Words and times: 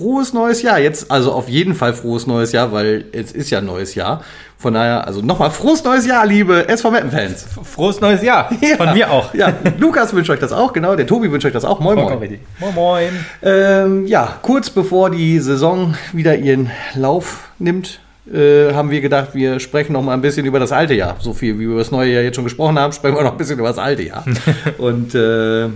Frohes 0.00 0.32
neues 0.32 0.62
Jahr. 0.62 0.78
Jetzt 0.78 1.10
also 1.10 1.32
auf 1.32 1.48
jeden 1.48 1.74
Fall 1.74 1.94
frohes 1.94 2.26
neues 2.26 2.52
Jahr, 2.52 2.72
weil 2.72 3.06
es 3.12 3.32
ist 3.32 3.50
ja 3.50 3.60
neues 3.60 3.94
Jahr. 3.94 4.22
Von 4.56 4.74
daher, 4.74 5.06
also 5.06 5.20
nochmal 5.22 5.50
frohes 5.50 5.82
neues 5.84 6.06
Jahr, 6.06 6.26
liebe 6.26 6.68
SV 6.68 6.90
Meppen-Fans. 6.90 7.46
Frohes 7.64 8.00
neues 8.00 8.22
Jahr. 8.22 8.50
Von 8.76 8.92
mir 8.92 9.10
auch. 9.10 9.32
Ja, 9.34 9.54
Lukas 9.78 10.12
wünscht 10.12 10.30
euch 10.30 10.38
das 10.38 10.52
auch, 10.52 10.72
genau. 10.72 10.96
Der 10.96 11.06
Tobi 11.06 11.30
wünscht 11.30 11.46
euch 11.46 11.52
das 11.52 11.64
auch. 11.64 11.80
Moin, 11.80 11.96
moin. 11.96 12.38
Moin, 12.58 12.74
moin. 12.74 13.26
Ähm, 13.42 14.06
ja, 14.06 14.38
kurz 14.42 14.70
bevor 14.70 15.10
die 15.10 15.38
Saison 15.38 15.94
wieder 16.12 16.36
ihren 16.36 16.70
Lauf 16.94 17.50
nimmt, 17.58 18.00
äh, 18.32 18.72
haben 18.74 18.90
wir 18.90 19.00
gedacht, 19.00 19.30
wir 19.34 19.58
sprechen 19.60 19.92
noch 19.92 20.02
mal 20.02 20.14
ein 20.14 20.20
bisschen 20.20 20.46
über 20.46 20.60
das 20.60 20.72
alte 20.72 20.94
Jahr. 20.94 21.16
So 21.20 21.32
viel 21.32 21.54
wie 21.54 21.60
wir 21.60 21.68
über 21.68 21.78
das 21.78 21.90
neue 21.90 22.12
Jahr 22.12 22.22
jetzt 22.22 22.36
schon 22.36 22.44
gesprochen 22.44 22.78
haben, 22.78 22.92
sprechen 22.92 23.16
wir 23.16 23.22
noch 23.22 23.32
ein 23.32 23.38
bisschen 23.38 23.58
über 23.58 23.68
das 23.68 23.78
alte 23.78 24.02
Jahr. 24.02 24.24
Und 24.78 25.14
äh, 25.14 25.68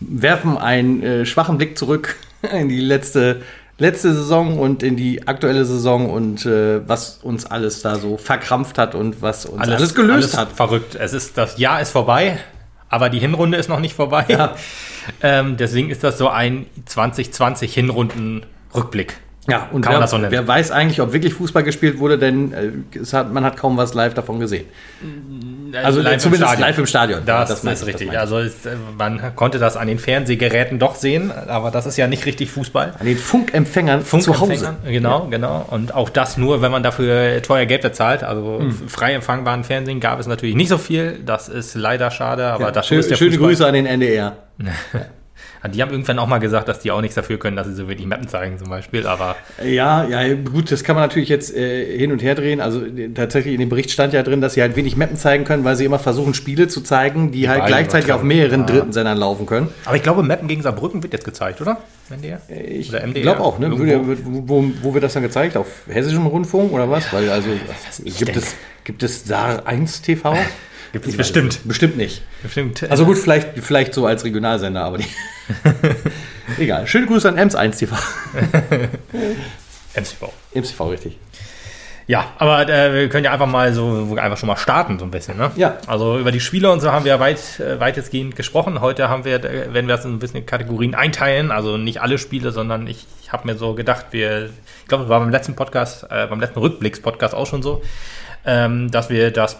werfen 0.00 0.58
einen 0.58 1.02
äh, 1.02 1.26
schwachen 1.26 1.58
Blick 1.58 1.78
zurück 1.78 2.16
in 2.52 2.68
die 2.68 2.80
letzte, 2.80 3.42
letzte 3.78 4.12
Saison 4.12 4.58
und 4.58 4.82
in 4.82 4.96
die 4.96 5.26
aktuelle 5.26 5.64
Saison 5.64 6.10
und 6.10 6.44
äh, 6.44 6.86
was 6.88 7.18
uns 7.22 7.46
alles 7.46 7.82
da 7.82 7.96
so 7.96 8.16
verkrampft 8.16 8.78
hat 8.78 8.94
und 8.94 9.22
was 9.22 9.46
uns 9.46 9.62
alles, 9.62 9.94
gelöst 9.94 10.34
alles 10.34 10.36
hat. 10.36 10.52
Verrückt. 10.52 10.96
Es 10.96 11.12
ist, 11.12 11.38
das 11.38 11.58
Jahr 11.58 11.80
ist 11.80 11.90
vorbei, 11.90 12.38
aber 12.88 13.10
die 13.10 13.18
Hinrunde 13.18 13.58
ist 13.58 13.68
noch 13.68 13.80
nicht 13.80 13.94
vorbei. 13.94 14.26
Ja. 14.28 14.56
Ähm, 15.22 15.56
deswegen 15.56 15.90
ist 15.90 16.04
das 16.04 16.18
so 16.18 16.28
ein 16.28 16.66
2020 16.86 17.72
Hinrunden-Rückblick. 17.74 19.16
Ja, 19.48 19.68
und 19.72 19.88
wer, 19.88 19.98
das 19.98 20.12
so 20.12 20.18
wer 20.22 20.46
weiß 20.46 20.70
eigentlich, 20.70 21.00
ob 21.00 21.12
wirklich 21.12 21.34
Fußball 21.34 21.64
gespielt 21.64 21.98
wurde, 21.98 22.16
denn 22.16 22.52
äh, 22.52 22.98
hat, 23.12 23.32
man 23.32 23.44
hat 23.44 23.56
kaum 23.56 23.76
was 23.76 23.92
live 23.92 24.14
davon 24.14 24.38
gesehen. 24.38 24.66
Also 25.82 26.00
live 26.00 26.12
im 26.14 26.18
zumindest 26.20 26.44
Stadion. 26.52 26.68
live 26.68 26.78
im 26.78 26.86
Stadion. 26.86 27.20
Das, 27.26 27.26
Ja, 27.26 27.44
das 27.54 27.62
meine 27.64 27.74
ist 27.74 27.80
ich, 27.80 27.86
das 27.86 27.94
richtig. 27.94 28.12
ich. 28.12 28.18
Also 28.20 28.38
es, 28.38 28.66
äh, 28.66 28.76
man 28.96 29.34
konnte 29.34 29.58
das 29.58 29.76
an 29.76 29.88
den 29.88 29.98
Fernsehgeräten 29.98 30.78
doch 30.78 30.94
sehen, 30.94 31.32
aber 31.32 31.72
das 31.72 31.86
ist 31.86 31.96
ja 31.96 32.06
nicht 32.06 32.24
richtig 32.24 32.52
Fußball. 32.52 32.92
An 33.00 33.04
den 33.04 33.16
Funkempfängern 33.18 34.04
zu 34.04 34.16
Hause. 34.18 34.32
Funkempfängern, 34.32 34.76
Genau, 34.86 35.26
genau. 35.28 35.66
Und 35.70 35.92
auch 35.92 36.08
das 36.08 36.36
nur, 36.36 36.62
wenn 36.62 36.70
man 36.70 36.84
dafür 36.84 37.42
teuer 37.42 37.66
Geld 37.66 37.82
bezahlt. 37.82 38.22
Also 38.22 38.60
Hm. 38.60 38.70
frei 38.88 39.14
empfangbaren 39.14 39.64
Fernsehen 39.64 39.98
gab 39.98 40.20
es 40.20 40.28
natürlich 40.28 40.54
nicht 40.54 40.68
so 40.68 40.78
viel. 40.78 41.18
Das 41.26 41.48
ist 41.48 41.74
leider 41.74 42.12
schade, 42.12 42.46
aber 42.46 42.66
Ja, 42.66 42.70
das 42.70 42.86
schön, 42.86 43.00
ist 43.00 43.10
der 43.10 43.16
schöne 43.16 43.32
Fußball. 43.32 43.48
Grüße 43.48 43.66
an 43.66 43.74
den 43.74 43.86
NDR. 43.86 44.36
Die 45.68 45.80
haben 45.80 45.90
irgendwann 45.92 46.18
auch 46.18 46.26
mal 46.26 46.38
gesagt, 46.38 46.68
dass 46.68 46.80
die 46.80 46.90
auch 46.90 47.00
nichts 47.00 47.14
dafür 47.14 47.38
können, 47.38 47.56
dass 47.56 47.66
sie 47.68 47.74
so 47.74 47.88
wenig 47.88 48.04
Mappen 48.06 48.26
zeigen 48.28 48.58
zum 48.58 48.68
Beispiel. 48.68 49.06
Aber 49.06 49.36
Ja, 49.64 50.04
ja, 50.04 50.34
gut, 50.34 50.72
das 50.72 50.82
kann 50.82 50.96
man 50.96 51.04
natürlich 51.04 51.28
jetzt 51.28 51.54
äh, 51.54 51.98
hin 51.98 52.10
und 52.12 52.22
her 52.22 52.34
drehen. 52.34 52.60
Also 52.60 52.84
äh, 52.84 53.10
tatsächlich 53.14 53.54
in 53.54 53.60
dem 53.60 53.68
Bericht 53.68 53.90
stand 53.90 54.12
ja 54.12 54.22
drin, 54.22 54.40
dass 54.40 54.54
sie 54.54 54.62
halt 54.62 54.74
wenig 54.76 54.96
Mappen 54.96 55.16
zeigen 55.16 55.44
können, 55.44 55.62
weil 55.64 55.76
sie 55.76 55.84
immer 55.84 55.98
versuchen, 56.00 56.34
Spiele 56.34 56.66
zu 56.68 56.80
zeigen, 56.80 57.30
die, 57.30 57.48
halt 57.48 57.60
beide 57.60 57.72
gleichzeitig 57.72 58.12
auf 58.12 58.22
mehreren 58.22 58.60
Ja. 58.60 58.66
dritten 58.66 58.92
Sendern 58.92 59.18
laufen 59.18 59.46
können. 59.46 59.68
Aber 59.84 59.96
ich 59.96 60.02
glaube, 60.02 60.22
Mappen 60.22 60.48
gegen 60.48 60.62
Saarbrücken 60.62 61.02
wird 61.02 61.12
jetzt 61.12 61.24
gezeigt, 61.24 61.60
oder? 61.60 61.78
NDR? 62.10 62.40
Ich 62.48 62.90
Oder 62.90 63.06
MDR? 63.06 63.22
glaube 63.22 63.40
auch, 63.40 63.58
ne? 63.58 63.70
Wo, 63.70 64.64
wo 64.82 64.94
wird 64.94 65.04
das 65.04 65.14
dann 65.14 65.22
gezeigt? 65.22 65.56
Auf 65.56 65.66
hessischem 65.88 66.26
Rundfunk 66.26 66.72
oder 66.72 66.90
was? 66.90 67.10
Weil 67.12 67.30
also 67.30 67.48
ich 68.04 68.18
gibt 68.18 68.36
es, 68.36 68.54
gibt 68.84 69.02
es 69.02 69.24
Saar 69.24 69.66
1 69.66 70.02
TV? 70.02 70.36
Gibt 70.92 71.06
es 71.06 71.16
bestimmt. 71.16 71.54
es. 71.54 71.58
Bestimmt 71.60 71.96
nicht. 71.96 72.22
Bestimmt. 72.42 72.82
Also 72.90 73.06
gut, 73.06 73.18
vielleicht, 73.18 73.58
vielleicht 73.58 73.94
so 73.94 74.06
als 74.06 74.24
Regionalsender, 74.24 74.84
aber 74.84 74.98
die. 74.98 75.06
Egal. 76.58 76.86
Schöne 76.86 77.06
Grüße 77.06 77.28
an 77.28 77.38
Ems 77.38 77.54
1 77.54 77.78
TV. 77.78 77.96
MCV. 79.94 80.32
Ems 80.54 80.70
TV, 80.70 80.88
richtig. 80.88 81.18
Ja, 82.06 82.32
aber 82.38 82.68
äh, 82.68 82.92
wir 82.92 83.08
können 83.08 83.24
ja 83.24 83.32
einfach 83.32 83.46
mal 83.46 83.72
so 83.72 84.16
einfach 84.20 84.36
schon 84.36 84.48
mal 84.48 84.56
starten, 84.56 84.98
so 84.98 85.04
ein 85.04 85.10
bisschen. 85.10 85.38
Ne? 85.38 85.50
Ja. 85.56 85.78
Also 85.86 86.18
über 86.18 86.32
die 86.32 86.40
Spieler 86.40 86.72
und 86.72 86.80
so 86.80 86.92
haben 86.92 87.04
wir 87.04 87.18
weit, 87.20 87.60
äh, 87.60 87.78
weitestgehend 87.78 88.34
gesprochen. 88.36 88.80
Heute 88.80 89.08
haben 89.08 89.24
wir, 89.24 89.36
äh, 89.36 89.72
werden 89.72 89.86
wir 89.86 89.96
das 89.96 90.04
in 90.04 90.12
ein 90.12 90.18
bisschen 90.18 90.40
in 90.40 90.46
Kategorien 90.46 90.94
einteilen. 90.94 91.50
Also 91.50 91.76
nicht 91.76 92.02
alle 92.02 92.18
Spiele, 92.18 92.50
sondern 92.50 92.86
ich, 92.86 93.06
ich 93.22 93.32
habe 93.32 93.46
mir 93.46 93.56
so 93.56 93.74
gedacht, 93.74 94.06
wir, 94.10 94.50
ich 94.82 94.88
glaube, 94.88 95.04
es 95.04 95.10
war 95.10 95.20
beim 95.20 95.30
letzten 95.30 95.54
Podcast, 95.54 96.04
äh, 96.10 96.26
beim 96.26 96.40
letzten 96.40 96.58
Rückblicks-Podcast 96.58 97.34
auch 97.34 97.46
schon 97.46 97.62
so, 97.62 97.82
ähm, 98.44 98.90
dass 98.90 99.08
wir 99.08 99.30
das 99.30 99.58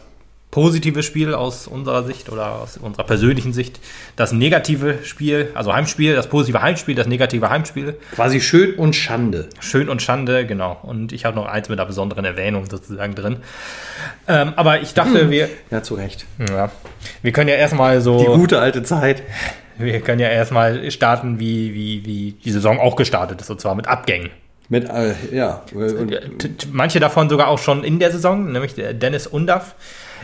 positive 0.52 1.02
Spiel 1.02 1.34
aus 1.34 1.66
unserer 1.66 2.04
Sicht 2.04 2.28
oder 2.30 2.60
aus 2.60 2.76
unserer 2.76 3.04
persönlichen 3.04 3.54
Sicht, 3.54 3.80
das 4.16 4.32
negative 4.32 4.98
Spiel, 5.02 5.50
also 5.54 5.72
Heimspiel, 5.72 6.14
das 6.14 6.28
positive 6.28 6.60
Heimspiel, 6.60 6.94
das 6.94 7.06
negative 7.06 7.48
Heimspiel, 7.48 7.96
Quasi 8.14 8.40
schön 8.40 8.74
und 8.74 8.94
Schande. 8.94 9.48
Schön 9.60 9.88
und 9.88 10.02
Schande, 10.02 10.46
genau. 10.46 10.78
Und 10.82 11.12
ich 11.12 11.24
habe 11.24 11.36
noch 11.36 11.46
eins 11.46 11.70
mit 11.70 11.80
einer 11.80 11.86
besonderen 11.86 12.26
Erwähnung 12.26 12.66
sozusagen 12.70 13.14
drin. 13.14 13.38
Ähm, 14.28 14.52
aber 14.56 14.82
ich 14.82 14.92
dachte, 14.92 15.30
wir, 15.30 15.48
Ja, 15.70 15.82
zu 15.82 15.94
Recht. 15.94 16.26
ja, 16.38 16.70
wir 17.22 17.32
können 17.32 17.48
ja 17.48 17.56
erstmal 17.56 17.96
Die 17.96 18.02
so, 18.02 18.18
gute 18.18 18.60
alte 18.60 18.82
Zeit. 18.82 19.22
wir 19.78 20.02
können 20.02 20.20
ja 20.20 20.28
erstmal 20.28 20.90
starten, 20.90 21.40
wie, 21.40 21.72
wie, 21.72 22.04
wie 22.04 22.32
die 22.32 22.50
Saison 22.50 22.78
auch 22.78 22.96
gestartet 22.96 23.40
ist, 23.40 23.48
und 23.48 23.58
zwar 23.58 23.74
mit 23.74 23.88
Abgängen. 23.88 24.28
Mit, 24.68 24.88
äh, 24.88 25.14
ja. 25.32 25.62
Und, 25.74 26.72
Manche 26.72 27.00
davon 27.00 27.30
sogar 27.30 27.48
auch 27.48 27.58
schon 27.58 27.84
in 27.84 27.98
der 27.98 28.10
Saison, 28.10 28.52
nämlich 28.52 28.74
Dennis 28.74 29.26
Undaff 29.26 29.74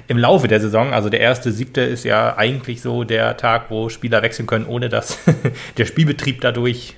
im 0.06 0.18
Laufe 0.18 0.48
der 0.48 0.60
Saison. 0.60 0.92
Also 0.92 1.08
der 1.08 1.20
erste 1.20 1.52
siebte 1.52 1.80
ist 1.80 2.04
ja 2.04 2.36
eigentlich 2.36 2.80
so 2.80 3.04
der 3.04 3.36
Tag, 3.36 3.70
wo 3.70 3.88
Spieler 3.88 4.22
wechseln 4.22 4.46
können, 4.46 4.66
ohne 4.66 4.88
dass 4.88 5.18
der 5.76 5.86
Spielbetrieb 5.86 6.40
dadurch 6.40 6.96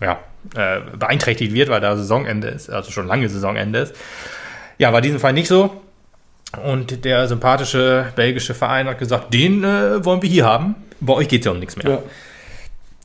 ja, 0.00 0.18
äh, 0.56 0.80
beeinträchtigt 0.96 1.54
wird, 1.54 1.68
weil 1.68 1.80
da 1.80 1.96
Saisonende 1.96 2.48
ist, 2.48 2.70
also 2.70 2.90
schon 2.90 3.06
lange 3.06 3.28
Saisonende 3.28 3.78
ist. 3.78 3.94
Ja, 4.78 4.92
war 4.92 4.98
in 4.98 5.04
diesem 5.04 5.20
Fall 5.20 5.32
nicht 5.32 5.48
so. 5.48 5.80
Und 6.64 7.04
der 7.04 7.28
sympathische 7.28 8.06
belgische 8.14 8.54
Verein 8.54 8.86
hat 8.86 8.98
gesagt, 8.98 9.32
den 9.32 9.64
äh, 9.64 10.04
wollen 10.04 10.20
wir 10.20 10.28
hier 10.28 10.44
haben. 10.44 10.74
Bei 11.00 11.14
euch 11.14 11.28
geht 11.28 11.40
es 11.40 11.46
ja 11.46 11.52
um 11.52 11.58
nichts 11.58 11.76
mehr. 11.76 11.90
ja. 11.90 12.02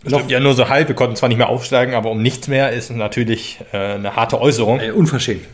Stimmt 0.05 0.31
ja 0.31 0.39
nur 0.39 0.53
so 0.53 0.69
halb, 0.69 0.87
wir 0.87 0.95
konnten 0.95 1.15
zwar 1.15 1.27
nicht 1.27 1.37
mehr 1.37 1.49
aufsteigen, 1.49 1.93
aber 1.93 2.11
um 2.11 2.21
nichts 2.21 2.47
mehr 2.47 2.71
ist 2.71 2.91
natürlich 2.91 3.59
äh, 3.73 3.77
eine 3.77 4.15
harte 4.15 4.39
Äußerung. 4.39 4.79
Äh, 4.79 4.91
unverschämt. 4.91 5.45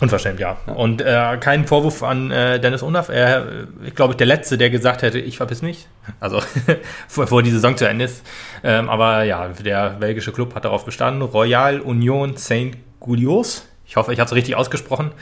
Unverschämt, 0.00 0.38
ja. 0.38 0.56
Und 0.66 1.02
äh, 1.02 1.36
kein 1.40 1.66
Vorwurf 1.66 2.02
an 2.02 2.30
äh, 2.30 2.60
Dennis 2.60 2.82
Undaff. 2.82 3.08
Er, 3.08 3.46
ich 3.84 3.94
glaube, 3.94 4.14
der 4.14 4.26
Letzte, 4.26 4.56
der 4.56 4.70
gesagt 4.70 5.02
hätte, 5.02 5.18
ich 5.18 5.36
verpiss 5.36 5.60
mich. 5.60 5.88
Also, 6.20 6.40
bevor 7.16 7.42
die 7.42 7.50
Saison 7.50 7.76
zu 7.76 7.88
Ende 7.88 8.04
ist. 8.04 8.24
Ähm, 8.62 8.88
aber 8.88 9.24
ja, 9.24 9.48
der 9.48 9.90
belgische 9.90 10.32
Club 10.32 10.54
hat 10.54 10.64
darauf 10.64 10.84
bestanden. 10.84 11.22
Royal 11.22 11.80
Union 11.80 12.36
Saint-Goulios. 12.36 13.66
Ich 13.86 13.96
hoffe, 13.96 14.12
ich 14.12 14.20
habe 14.20 14.28
es 14.28 14.34
richtig 14.34 14.54
ausgesprochen. 14.54 15.12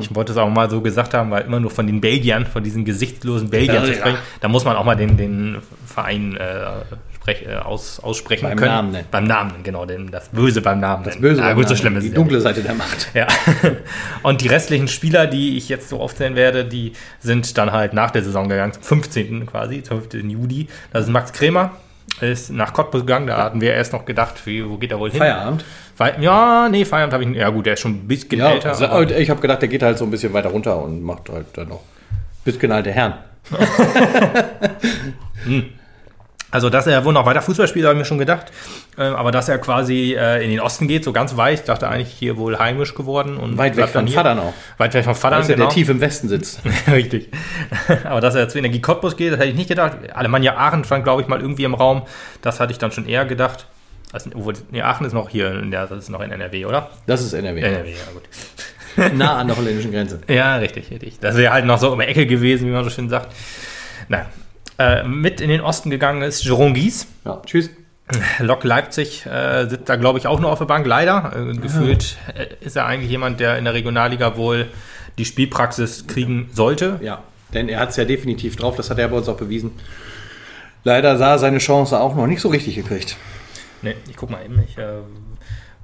Ich 0.00 0.14
wollte 0.14 0.32
es 0.32 0.38
auch 0.38 0.48
mal 0.48 0.70
so 0.70 0.80
gesagt 0.80 1.12
haben, 1.12 1.30
weil 1.30 1.42
immer 1.44 1.60
nur 1.60 1.70
von 1.70 1.86
den 1.86 2.00
Belgiern, 2.00 2.46
von 2.46 2.64
diesen 2.64 2.86
gesichtslosen 2.86 3.50
Belgiern 3.50 3.82
Ja, 3.82 3.84
zu 3.84 3.90
ja. 3.90 3.98
sprechen, 3.98 4.18
da 4.40 4.48
muss 4.48 4.64
man 4.64 4.76
auch 4.76 4.84
mal 4.84 4.94
den, 4.94 5.18
den 5.18 5.58
Verein 5.86 6.34
äh, 6.34 6.64
aus, 7.64 8.00
aussprechen 8.00 8.48
Beim 8.48 8.58
können. 8.58 8.70
Namen 8.70 8.90
nennen. 8.92 9.06
Beim 9.10 9.24
Namen, 9.24 9.62
genau, 9.62 9.86
den, 9.86 10.10
das 10.10 10.28
Böse 10.28 10.60
beim 10.60 10.80
Namen. 10.80 11.04
Das 11.04 11.16
Böse. 11.16 11.42
Am 11.42 11.54
gut, 11.54 11.64
so 11.64 11.74
Namen. 11.74 11.76
schlimm 11.78 11.96
ist 11.96 12.02
Die 12.02 12.08
es 12.08 12.12
ja 12.12 12.18
dunkle 12.18 12.40
Seite 12.40 12.62
der 12.62 12.74
Macht. 12.74 13.08
ja. 13.14 13.26
Und 14.22 14.40
die 14.42 14.48
restlichen 14.48 14.88
Spieler, 14.88 15.26
die 15.26 15.56
ich 15.56 15.68
jetzt 15.68 15.88
so 15.88 16.00
aufzählen 16.00 16.36
werde, 16.36 16.64
die 16.64 16.92
sind 17.20 17.56
dann 17.56 17.72
halt 17.72 17.94
nach 17.94 18.10
der 18.10 18.22
Saison 18.22 18.48
gegangen, 18.48 18.72
zum 18.74 18.82
15. 18.82 19.46
quasi, 19.46 19.82
12. 19.82 20.14
Juli. 20.24 20.68
Das 20.92 21.04
ist 21.04 21.10
Max 21.10 21.32
Kremer, 21.32 21.72
ist 22.20 22.50
nach 22.50 22.72
Cottbus 22.72 23.00
gegangen. 23.02 23.26
Da 23.26 23.38
hatten 23.38 23.60
wir 23.60 23.72
erst 23.72 23.92
noch 23.92 24.04
gedacht, 24.04 24.34
wie, 24.46 24.68
wo 24.68 24.76
geht 24.76 24.92
er 24.92 24.98
wohl 24.98 25.10
hin? 25.10 25.18
Feierabend. 25.18 25.64
Fe 25.96 26.14
ja, 26.20 26.68
nee, 26.68 26.84
Feierabend 26.84 27.14
habe 27.14 27.22
ich 27.22 27.30
nicht. 27.30 27.38
Ja, 27.40 27.48
gut, 27.50 27.66
der 27.66 27.74
ist 27.74 27.80
schon 27.80 27.92
ein 27.92 28.08
bisschen 28.08 28.38
Ja, 28.38 28.50
älter. 28.50 28.70
also, 28.70 29.14
ich 29.14 29.30
habe 29.30 29.40
gedacht, 29.40 29.62
der 29.62 29.68
geht 29.68 29.82
halt 29.82 29.96
so 29.96 30.04
ein 30.04 30.10
bisschen 30.10 30.32
weiter 30.32 30.50
runter 30.50 30.76
und 30.82 31.02
macht 31.02 31.30
halt 31.30 31.46
dann 31.54 31.68
noch 31.68 31.80
bisschen 32.44 32.70
alte 32.70 32.90
Herren. 32.92 33.14
Also, 36.54 36.70
dass 36.70 36.86
er 36.86 37.04
wohl 37.04 37.12
noch 37.12 37.26
weiter 37.26 37.42
Fußball 37.42 37.66
spielt, 37.66 37.84
habe 37.84 37.96
ich 37.96 37.98
mir 37.98 38.04
schon 38.04 38.18
gedacht. 38.18 38.52
Ähm, 38.96 39.16
aber 39.16 39.32
dass 39.32 39.48
er 39.48 39.58
quasi 39.58 40.14
äh, 40.16 40.40
in 40.44 40.50
den 40.50 40.60
Osten 40.60 40.86
geht, 40.86 41.02
so 41.02 41.12
ganz 41.12 41.36
weit, 41.36 41.58
ich 41.58 41.64
dachte 41.64 41.88
eigentlich 41.88 42.12
hier 42.12 42.36
wohl 42.36 42.60
heimisch 42.60 42.94
geworden. 42.94 43.38
Und 43.38 43.58
Weit 43.58 43.76
weg 43.76 43.88
von. 43.88 44.06
Vatern 44.06 44.38
auch. 44.38 44.52
Weit 44.78 44.94
weg 44.94 45.04
von 45.04 45.16
Vater, 45.16 45.38
Weißt 45.38 45.48
du, 45.48 45.56
der 45.56 45.68
tief 45.68 45.88
im 45.88 46.00
Westen 46.00 46.28
sitzt. 46.28 46.60
Richtig. 46.86 47.28
Aber 48.04 48.20
dass 48.20 48.36
er 48.36 48.48
zu 48.48 48.56
Energie 48.56 48.80
Cottbus 48.80 49.16
geht, 49.16 49.32
das 49.32 49.40
hätte 49.40 49.48
ich 49.48 49.56
nicht 49.56 49.66
gedacht. 49.66 49.96
Alemannia 50.14 50.56
Aachen 50.56 50.84
stand, 50.84 51.02
glaube 51.02 51.22
ich, 51.22 51.26
mal 51.26 51.40
irgendwie 51.40 51.64
im 51.64 51.74
Raum. 51.74 52.02
Das 52.40 52.60
hatte 52.60 52.70
ich 52.70 52.78
dann 52.78 52.92
schon 52.92 53.08
eher 53.08 53.24
gedacht. 53.24 53.66
Also, 54.12 54.30
obwohl, 54.32 54.54
nee, 54.70 54.80
Aachen 54.80 55.06
ist 55.06 55.12
noch 55.12 55.30
hier, 55.30 55.58
in 55.58 55.72
der, 55.72 55.88
das 55.88 56.04
ist 56.04 56.08
noch 56.08 56.20
in 56.20 56.30
NRW, 56.30 56.66
oder? 56.66 56.88
Das 57.06 57.20
ist 57.20 57.32
NRW. 57.32 57.62
NRW, 57.62 57.90
ja 57.90 58.12
gut. 58.12 58.22
Nah 59.16 59.38
an 59.38 59.48
der 59.48 59.56
holländischen 59.56 59.90
Grenze. 59.90 60.20
Ja, 60.28 60.54
richtig, 60.58 60.88
richtig. 60.88 61.18
Das 61.18 61.36
wäre 61.36 61.52
halt 61.52 61.64
noch 61.64 61.80
so 61.80 61.92
um 61.92 61.98
die 61.98 62.06
Ecke 62.06 62.28
gewesen, 62.28 62.68
wie 62.68 62.70
man 62.70 62.84
so 62.84 62.90
schön 62.90 63.08
sagt. 63.08 63.34
Naja. 64.06 64.26
Äh, 64.78 65.04
mit 65.04 65.40
in 65.40 65.48
den 65.48 65.60
Osten 65.60 65.90
gegangen 65.90 66.22
ist 66.22 66.44
Jerome 66.44 66.72
Gies. 66.72 67.06
Ja, 67.24 67.40
tschüss. 67.44 67.70
Lok 68.38 68.64
Leipzig 68.64 69.24
äh, 69.24 69.66
sitzt 69.66 69.88
da, 69.88 69.96
glaube 69.96 70.18
ich, 70.18 70.26
auch 70.26 70.40
nur 70.40 70.50
auf 70.52 70.58
der 70.58 70.66
Bank, 70.66 70.86
leider. 70.86 71.32
Äh, 71.34 71.56
gefühlt 71.56 72.16
äh, 72.34 72.46
ist 72.60 72.76
er 72.76 72.86
eigentlich 72.86 73.10
jemand, 73.10 73.40
der 73.40 73.56
in 73.56 73.64
der 73.64 73.74
Regionalliga 73.74 74.36
wohl 74.36 74.66
die 75.16 75.24
Spielpraxis 75.24 76.06
kriegen 76.06 76.50
sollte. 76.52 76.98
Ja, 77.02 77.22
denn 77.54 77.68
er 77.68 77.80
hat 77.80 77.90
es 77.90 77.96
ja 77.96 78.04
definitiv 78.04 78.56
drauf, 78.56 78.76
das 78.76 78.90
hat 78.90 78.98
er 78.98 79.08
bei 79.08 79.16
uns 79.16 79.28
auch 79.28 79.36
bewiesen. 79.36 79.72
Leider 80.82 81.16
sah 81.16 81.32
er 81.32 81.38
seine 81.38 81.58
Chance 81.58 81.98
auch 81.98 82.14
noch 82.14 82.26
nicht 82.26 82.40
so 82.40 82.48
richtig 82.48 82.74
gekriegt. 82.74 83.16
Ne, 83.80 83.94
ich 84.08 84.16
guck 84.16 84.28
mal 84.30 84.44
eben. 84.44 84.62
Ich 84.68 84.76
äh, 84.76 84.98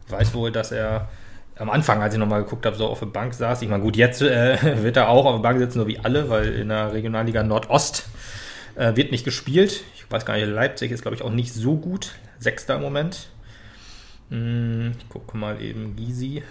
weiß 0.08 0.34
wohl, 0.34 0.52
dass 0.52 0.72
er 0.72 1.08
am 1.56 1.70
Anfang, 1.70 2.02
als 2.02 2.14
ich 2.14 2.20
nochmal 2.20 2.42
geguckt 2.42 2.66
habe, 2.66 2.76
so 2.76 2.86
auf 2.86 2.98
der 2.98 3.06
Bank 3.06 3.32
saß. 3.32 3.62
Ich 3.62 3.68
meine, 3.68 3.82
gut, 3.82 3.96
jetzt 3.96 4.20
äh, 4.20 4.58
wird 4.82 4.96
er 4.98 5.08
auch 5.08 5.24
auf 5.24 5.36
der 5.36 5.42
Bank 5.42 5.58
sitzen, 5.58 5.78
so 5.78 5.86
wie 5.86 5.98
alle, 5.98 6.28
weil 6.28 6.54
in 6.54 6.68
der 6.68 6.92
Regionalliga 6.92 7.42
Nordost 7.42 8.08
Äh, 8.74 8.96
wird 8.96 9.12
nicht 9.12 9.24
gespielt. 9.24 9.82
Ich 9.94 10.10
weiß 10.10 10.24
gar 10.24 10.36
nicht, 10.36 10.46
Leipzig 10.46 10.90
ist, 10.90 11.02
glaube 11.02 11.16
ich, 11.16 11.22
auch 11.22 11.30
nicht 11.30 11.52
so 11.52 11.76
gut. 11.76 12.12
Sechster 12.38 12.76
im 12.76 12.82
Moment. 12.82 13.28
Hm, 14.30 14.92
ich 14.98 15.08
gucke 15.08 15.36
mal 15.36 15.60
eben, 15.60 15.96
Gysi, 15.96 16.42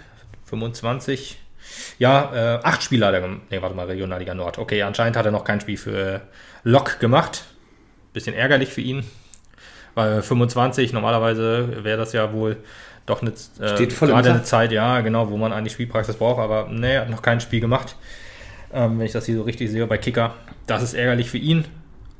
25. 0.46 1.38
Ja, 1.98 2.32
äh, 2.34 2.60
acht 2.62 2.82
Spieler 2.82 3.08
hat 3.08 3.14
er 3.14 3.20
gemacht. 3.20 3.42
Nee, 3.50 3.60
warte 3.60 3.74
mal, 3.74 3.86
Regionalliga 3.86 4.34
Nord. 4.34 4.58
Okay, 4.58 4.82
anscheinend 4.82 5.16
hat 5.16 5.26
er 5.26 5.32
noch 5.32 5.44
kein 5.44 5.60
Spiel 5.60 5.76
für 5.76 6.22
Lok 6.64 7.00
gemacht. 7.00 7.44
Bisschen 8.12 8.34
ärgerlich 8.34 8.70
für 8.70 8.80
ihn. 8.80 9.04
Weil 9.94 10.22
25, 10.22 10.92
normalerweise 10.92 11.84
wäre 11.84 11.98
das 11.98 12.12
ja 12.12 12.32
wohl 12.32 12.58
doch 13.06 13.22
eine, 13.22 13.30
äh, 13.30 13.86
gerade 13.86 14.30
eine 14.30 14.42
Zeit, 14.44 14.72
ja, 14.72 15.00
genau, 15.00 15.30
wo 15.30 15.36
man 15.36 15.52
eigentlich 15.52 15.72
Spielpraxis 15.72 16.16
braucht, 16.16 16.38
aber 16.38 16.68
nee, 16.70 16.94
er 16.94 17.00
hat 17.02 17.10
noch 17.10 17.22
kein 17.22 17.40
Spiel 17.40 17.60
gemacht. 17.60 17.96
Ähm, 18.72 18.98
wenn 18.98 19.06
ich 19.06 19.12
das 19.12 19.26
hier 19.26 19.36
so 19.36 19.42
richtig 19.42 19.70
sehe 19.70 19.86
bei 19.86 19.98
Kicker. 19.98 20.34
Das 20.66 20.82
ist 20.82 20.94
ärgerlich 20.94 21.28
für 21.28 21.38
ihn. 21.38 21.64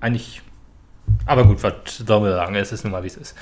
Eigentlich, 0.00 0.42
aber 1.26 1.44
gut, 1.44 1.62
was 1.62 1.72
sollen 2.06 2.24
wir 2.24 2.32
sagen? 2.32 2.54
Es 2.54 2.72
ist 2.72 2.84
nun 2.84 2.92
mal, 2.92 3.02
wie 3.02 3.08
es 3.08 3.16
ist. 3.16 3.36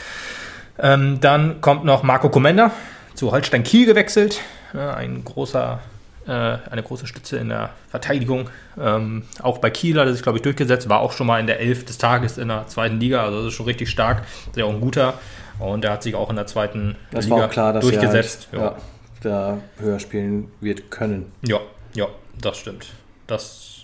Ähm, 0.78 1.20
dann 1.20 1.60
kommt 1.60 1.84
noch 1.84 2.02
Marco 2.02 2.28
Komenda 2.30 2.70
zu 3.14 3.32
Holstein 3.32 3.64
Kiel 3.64 3.86
gewechselt. 3.86 4.40
Ja, 4.74 4.94
ein 4.94 5.24
großer, 5.24 5.80
äh, 6.26 6.30
eine 6.30 6.82
große 6.82 7.06
Stütze 7.06 7.36
in 7.38 7.48
der 7.48 7.70
Verteidigung. 7.88 8.48
Ähm, 8.80 9.24
auch 9.42 9.58
bei 9.58 9.70
Kiel 9.70 9.98
hat 9.98 10.06
er 10.06 10.12
sich, 10.12 10.22
glaube 10.22 10.38
ich, 10.38 10.42
durchgesetzt. 10.42 10.88
War 10.88 11.00
auch 11.00 11.12
schon 11.12 11.26
mal 11.26 11.40
in 11.40 11.46
der 11.46 11.58
Elf 11.60 11.84
des 11.84 11.98
Tages 11.98 12.38
in 12.38 12.48
der 12.48 12.66
zweiten 12.68 13.00
Liga. 13.00 13.24
Also 13.24 13.38
das 13.38 13.48
ist 13.48 13.54
schon 13.54 13.66
richtig 13.66 13.90
stark. 13.90 14.22
Ja 14.54 14.64
auch 14.66 14.72
ein 14.72 14.80
guter. 14.80 15.14
Und 15.58 15.84
er 15.84 15.92
hat 15.92 16.02
sich 16.04 16.14
auch 16.14 16.30
in 16.30 16.36
der 16.36 16.46
zweiten 16.46 16.94
Das 17.10 17.24
Liga 17.24 17.36
war 17.36 17.46
auch 17.46 17.50
klar, 17.50 17.72
dass 17.72 17.82
durchgesetzt. 17.84 18.48
er 18.52 18.60
halt, 18.60 18.76
ja, 19.24 19.28
da 19.30 19.58
höher 19.78 19.98
spielen 19.98 20.50
wird 20.60 20.90
können. 20.92 21.32
Ja, 21.44 21.58
ja, 21.94 22.06
das 22.40 22.58
stimmt. 22.58 22.86
Das 23.26 23.77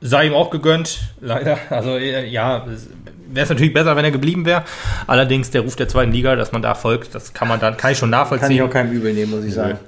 sei 0.00 0.26
ihm 0.26 0.34
auch 0.34 0.50
gegönnt, 0.50 1.00
leider. 1.20 1.58
Also 1.70 1.96
äh, 1.96 2.26
ja, 2.26 2.64
wäre 2.66 3.44
es 3.44 3.48
natürlich 3.48 3.72
besser, 3.72 3.96
wenn 3.96 4.04
er 4.04 4.10
geblieben 4.10 4.44
wäre. 4.44 4.64
Allerdings 5.06 5.50
der 5.50 5.62
Ruf 5.62 5.76
der 5.76 5.88
zweiten 5.88 6.12
Liga, 6.12 6.36
dass 6.36 6.52
man 6.52 6.62
da 6.62 6.74
folgt, 6.74 7.14
das 7.14 7.32
kann 7.32 7.48
man 7.48 7.60
dann, 7.60 7.76
kann 7.76 7.92
ich 7.92 7.98
schon 7.98 8.10
Kann 8.10 8.22
ich 8.22 8.30
nachvollziehen. 8.30 8.62
auch 8.62 8.70
keinem 8.70 8.92
übel 8.92 9.12
nehmen, 9.12 9.30
muss 9.30 9.44
ich 9.44 9.54
sagen. 9.54 9.78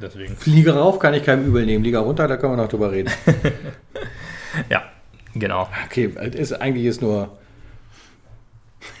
Deswegen, 0.00 0.36
Liga 0.44 0.74
rauf 0.74 0.98
kann 0.98 1.14
ich 1.14 1.24
keinem 1.24 1.46
übel 1.46 1.64
nehmen. 1.64 1.84
Liga 1.84 2.00
runter, 2.00 2.26
da 2.26 2.36
können 2.36 2.54
wir 2.54 2.62
noch 2.62 2.68
drüber 2.68 2.90
reden. 2.90 3.12
ja, 4.68 4.82
genau. 5.34 5.68
Okay, 5.86 6.12
ist, 6.32 6.52
eigentlich 6.52 6.86
ist 6.86 7.00
nur. 7.00 7.38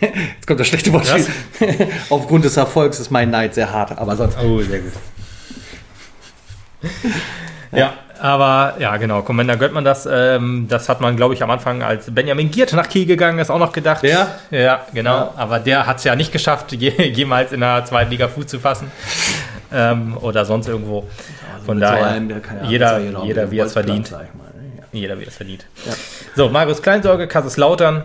Jetzt 0.00 0.46
kommt 0.46 0.60
das 0.60 0.68
schlechte 0.68 0.92
Wortspiel. 0.92 1.26
Aufgrund 2.10 2.44
des 2.44 2.56
Erfolgs 2.56 3.00
ist 3.00 3.10
mein 3.10 3.30
Neid 3.30 3.54
sehr 3.54 3.72
hart, 3.72 3.98
aber 3.98 4.16
sonst. 4.16 4.38
Oh, 4.38 4.62
sehr 4.62 4.80
gut. 4.80 4.92
Ja, 7.72 7.94
aber 8.24 8.76
ja, 8.78 8.96
genau, 8.96 9.20
Commander 9.20 9.56
Göttmann, 9.58 9.84
das, 9.84 10.08
ähm, 10.10 10.66
das 10.68 10.88
hat 10.88 11.02
man, 11.02 11.14
glaube 11.14 11.34
ich, 11.34 11.42
am 11.42 11.50
Anfang, 11.50 11.82
als 11.82 12.10
Benjamin 12.10 12.50
Giert 12.50 12.72
nach 12.72 12.88
Kiel 12.88 13.04
gegangen 13.04 13.38
ist, 13.38 13.50
auch 13.50 13.58
noch 13.58 13.72
gedacht. 13.72 14.02
Der? 14.02 14.28
Ja, 14.50 14.86
genau. 14.94 15.14
Ja. 15.16 15.34
Aber 15.36 15.58
der 15.58 15.86
hat 15.86 15.98
es 15.98 16.04
ja 16.04 16.16
nicht 16.16 16.32
geschafft, 16.32 16.72
je, 16.72 16.88
jemals 17.12 17.52
in 17.52 17.60
der 17.60 17.84
zweiten 17.84 18.10
Liga 18.10 18.28
Fuß 18.28 18.46
zu 18.46 18.58
fassen. 18.60 18.90
ähm, 19.72 20.16
oder 20.18 20.46
sonst 20.46 20.68
irgendwo. 20.68 21.06
Von 21.66 21.78
Mit 21.78 21.86
so 21.86 21.92
daher, 21.92 22.06
einem, 22.06 22.28
der 22.30 22.40
kann 22.40 22.64
ja- 22.64 22.70
jeder, 22.70 23.00
genau 23.00 23.24
jeder 23.24 23.50
wie 23.50 23.58
er 23.58 23.66
es 23.66 23.72
verdient. 23.74 24.10
mal, 24.10 24.20
ne? 24.22 24.26
Ja. 24.78 24.84
Jeder 24.92 25.18
wie 25.18 25.24
er 25.24 25.28
es 25.28 25.36
verdient. 25.36 25.66
Ja. 25.84 25.92
So, 26.34 26.48
Marius 26.48 26.80
Kleinsorge, 26.80 27.26
Kaiserslautern. 27.28 28.04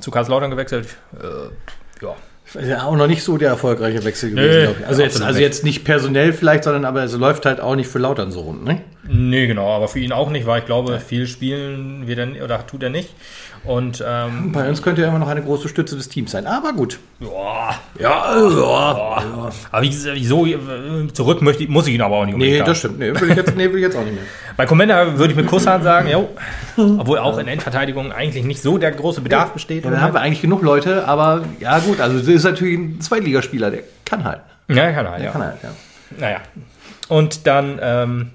Zu 0.00 0.10
Kaiserslautern 0.10 0.50
gewechselt. 0.50 0.88
Äh, 1.20 2.04
ja. 2.04 2.14
Ja 2.66 2.84
auch 2.84 2.96
noch 2.96 3.06
nicht 3.08 3.22
so 3.24 3.36
der 3.36 3.48
erfolgreiche 3.50 4.04
Wechsel 4.04 4.30
gewesen, 4.30 4.48
Nee, 4.48 4.62
glaube 4.64 4.76
ich. 4.80 4.86
Also, 4.86 5.02
jetzt, 5.02 5.20
also 5.20 5.32
nicht. 5.34 5.40
jetzt 5.40 5.64
nicht 5.64 5.84
personell 5.84 6.32
vielleicht, 6.32 6.64
sondern 6.64 6.84
aber 6.86 7.02
es 7.04 7.12
läuft 7.14 7.44
halt 7.46 7.60
auch 7.60 7.74
nicht 7.76 7.88
für 7.90 7.98
Lautern 7.98 8.30
so 8.30 8.40
rund, 8.40 8.64
ne? 8.64 8.80
Nee, 9.06 9.46
genau, 9.46 9.68
aber 9.70 9.88
für 9.88 9.98
ihn 9.98 10.12
auch 10.12 10.30
nicht, 10.30 10.46
weil 10.46 10.60
ich 10.60 10.66
glaube, 10.66 10.98
viel 11.00 11.26
spielen 11.26 12.06
wird 12.06 12.18
er 12.18 12.24
n- 12.24 12.42
oder 12.42 12.66
tut 12.66 12.82
er 12.82 12.90
nicht. 12.90 13.10
Und 13.64 14.04
ähm, 14.06 14.52
Bei 14.52 14.68
uns 14.68 14.82
könnte 14.82 15.02
er 15.02 15.08
immer 15.08 15.18
noch 15.18 15.28
eine 15.28 15.42
große 15.42 15.68
Stütze 15.68 15.96
des 15.96 16.08
Teams 16.10 16.30
sein. 16.32 16.46
Aber 16.46 16.72
gut. 16.74 16.98
ja, 17.20 17.28
Ja, 17.98 18.36
ja. 18.36 19.22
aber 19.70 19.82
wie- 19.82 19.94
wieso 20.12 20.44
äh, 20.46 20.58
zurück 21.12 21.40
möchte, 21.40 21.62
ich- 21.64 21.68
muss 21.70 21.86
ich 21.86 21.94
ihn 21.94 22.02
aber 22.02 22.16
auch 22.16 22.26
nicht 22.26 22.36
Nee, 22.36 22.58
haben. 22.60 22.66
das 22.66 22.78
stimmt. 22.78 22.98
Nee, 22.98 23.18
will 23.18 23.30
ich 23.30 23.36
jetzt, 23.36 23.56
nee, 23.56 23.68
will 23.70 23.76
ich 23.76 23.82
jetzt 23.82 23.96
auch 23.96 24.04
nicht 24.04 24.14
mehr. 24.14 24.24
Bei 24.56 24.66
Commander 24.66 25.16
würde 25.18 25.32
ich 25.32 25.36
mit 25.36 25.46
Kusshand 25.46 25.82
sagen, 25.84 26.08
jo, 26.10 26.28
obwohl 26.76 27.18
auch 27.18 27.38
in 27.38 27.48
Endverteidigung 27.48 28.12
eigentlich 28.12 28.44
nicht 28.44 28.60
so 28.60 28.76
der 28.78 28.90
große 28.92 29.22
Bedarf 29.22 29.52
besteht. 29.52 29.84
Ja, 29.84 29.90
dann 29.90 30.00
haben 30.02 30.12
wir 30.14 30.20
eigentlich 30.20 30.42
genug 30.42 30.60
Leute, 30.62 31.08
aber 31.08 31.42
ja 31.60 31.78
gut, 31.78 32.00
also 32.00 32.18
das 32.18 32.28
ist 32.28 32.44
natürlich 32.44 32.78
ein 32.78 33.00
Zweitligaspieler, 33.00 33.70
der 33.70 33.80
kann 34.04 34.24
halt. 34.24 34.40
ja, 34.68 34.92
kann 34.92 35.06
er, 35.06 35.16
Der 35.16 35.24
ja. 35.24 35.30
kann 35.30 35.42
halt, 35.42 35.56
ja. 35.62 35.70
Naja. 36.18 36.36
Und 37.08 37.46
dann, 37.46 37.78
ähm, 37.82 38.30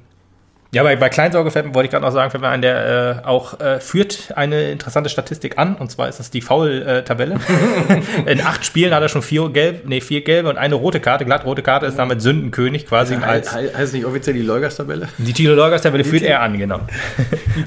ja, 0.71 0.83
bei, 0.83 0.95
bei 0.95 1.09
Kleinsorge 1.09 1.49
fällt, 1.49 1.65
mir- 1.65 1.73
wollte 1.73 1.85
ich 1.87 1.91
gerade 1.91 2.05
noch 2.05 2.11
sagen, 2.11 2.29
fällt 2.29 2.41
mir 2.43 2.49
ein, 2.49 2.61
der 2.61 3.21
äh, 3.23 3.27
auch 3.27 3.59
äh, 3.59 3.79
führt 3.79 4.33
eine 4.35 4.69
interessante 4.69 5.09
Statistik 5.09 5.57
an, 5.57 5.75
und 5.75 5.89
zwar 5.89 6.07
ist 6.09 6.19
das 6.19 6.29
die 6.29 6.41
Foul-Tabelle. 6.41 7.39
In 8.27 8.41
acht 8.41 8.63
Spielen 8.65 8.93
hat 8.93 9.01
er 9.01 9.09
schon 9.09 9.23
vier, 9.23 9.49
gelb, 9.49 9.87
nee, 9.87 9.99
vier 9.99 10.21
gelbe 10.23 10.47
und 10.49 10.57
eine 10.59 10.75
rote 10.75 10.99
Karte. 10.99 11.25
Glatt 11.25 11.43
rote 11.45 11.63
Karte 11.63 11.87
ist 11.87 11.97
damit 11.97 12.21
Sündenkönig 12.21 12.85
quasi 12.85 13.15
als 13.15 13.55
He- 13.57 13.61
he- 13.67 13.75
heißt 13.75 13.93
nicht 13.95 14.05
offiziell 14.05 14.35
die 14.35 14.43
Leugers-Tabelle? 14.43 15.07
die 15.17 15.33
Tilo 15.33 15.55
Leugers-Tabelle 15.55 16.03
führt 16.03 16.21
er 16.23 16.41
an, 16.41 16.57
genau. 16.57 16.81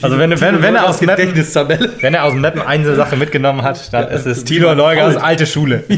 Also 0.00 0.18
wenn, 0.18 0.30
wenn, 0.40 0.62
wenn, 0.62 0.74
er 0.76 0.88
aus 0.88 1.00
Gedächtnistabelle. 1.00 1.90
wenn 2.00 2.14
er 2.14 2.24
aus 2.24 2.34
Meppen 2.34 2.62
eine 2.62 2.94
Sache 2.94 3.16
mitgenommen 3.16 3.62
hat, 3.62 3.92
dann 3.92 4.08
ist 4.10 4.26
es 4.26 4.44
Tilo 4.44 4.72
Leugers 4.74 5.16
alte 5.16 5.44
Schule. 5.46 5.82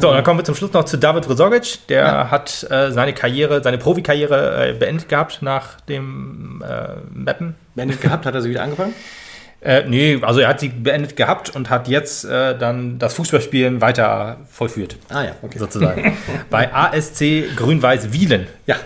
So, 0.00 0.12
dann 0.12 0.24
kommen 0.24 0.40
wir 0.40 0.44
zum 0.44 0.54
Schluss 0.54 0.72
noch 0.72 0.84
zu 0.84 0.98
David 0.98 1.28
Rezogic. 1.28 1.86
Der 1.88 2.30
hat 2.30 2.66
äh, 2.70 2.90
seine 2.90 3.12
Karriere, 3.12 3.62
seine 3.62 3.78
Profikarriere 3.78 4.70
äh, 4.70 4.72
beendet 4.72 5.08
gehabt 5.08 5.42
nach 5.42 5.80
dem 5.82 6.62
äh, 6.66 6.96
Mappen. 7.12 7.54
Beendet 7.74 8.00
gehabt, 8.00 8.26
hat 8.26 8.34
er 8.34 8.42
sie 8.42 8.50
wieder 8.50 8.62
angefangen? 8.62 8.94
Äh, 9.64 9.84
nee, 9.88 10.18
also 10.20 10.40
er 10.40 10.48
hat 10.48 10.60
sie 10.60 10.68
beendet 10.68 11.16
gehabt 11.16 11.56
und 11.56 11.70
hat 11.70 11.88
jetzt 11.88 12.26
äh, 12.26 12.54
dann 12.58 12.98
das 12.98 13.14
Fußballspielen 13.14 13.80
weiter 13.80 14.36
vollführt, 14.50 14.98
Ah 15.08 15.22
ja, 15.22 15.30
okay. 15.40 15.58
sozusagen. 15.58 16.18
Bei 16.50 16.70
ASC 16.74 17.56
Grün-Weiß 17.56 18.12
Wielen. 18.12 18.46
Ja, 18.66 18.76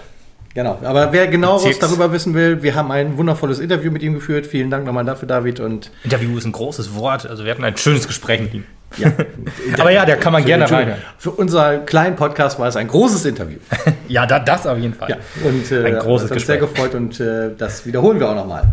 genau. 0.54 0.78
Aber 0.82 1.12
wer 1.12 1.26
genau 1.28 1.62
was 1.64 1.78
darüber 1.78 2.12
wissen 2.12 2.34
will, 2.34 2.62
wir 2.62 2.74
haben 2.74 2.90
ein 2.90 3.16
wundervolles 3.16 3.58
Interview 3.58 3.90
mit 3.90 4.02
ihm 4.02 4.14
geführt. 4.14 4.46
Vielen 4.46 4.70
Dank 4.70 4.84
nochmal 4.86 5.04
dafür, 5.04 5.28
David. 5.28 5.60
Und 5.60 5.90
Interview 6.04 6.36
ist 6.38 6.44
ein 6.44 6.52
großes 6.52 6.94
Wort, 6.94 7.26
also 7.26 7.44
wir 7.44 7.50
hatten 7.50 7.64
ein 7.64 7.76
schönes 7.76 8.06
Gespräch 8.06 8.40
mit 8.40 8.54
ihm. 8.54 8.64
ja, 8.96 9.12
Aber 9.78 9.90
ja, 9.90 10.04
da 10.06 10.16
kann 10.16 10.32
man 10.32 10.44
gerne 10.44 10.70
rein. 10.70 10.94
Für 11.18 11.30
unser 11.30 11.78
kleinen 11.78 12.16
Podcast 12.16 12.58
war 12.58 12.68
es 12.68 12.76
ein 12.76 12.88
großes 12.88 13.24
Interview. 13.24 13.58
Ja, 14.08 14.24
da, 14.24 14.38
das 14.38 14.66
auf 14.66 14.78
jeden 14.78 14.94
Fall. 14.94 15.10
Ja, 15.10 15.16
und 15.44 15.70
äh, 15.70 15.84
Ein 15.84 15.98
großes 15.98 16.30
hat 16.30 16.36
uns 16.38 16.46
sehr 16.46 16.56
Gespräch. 16.56 16.60
gefreut 16.60 16.94
und 16.94 17.20
äh, 17.20 17.50
das 17.58 17.84
wiederholen 17.84 18.18
wir 18.18 18.30
auch 18.30 18.34
nochmal. 18.34 18.64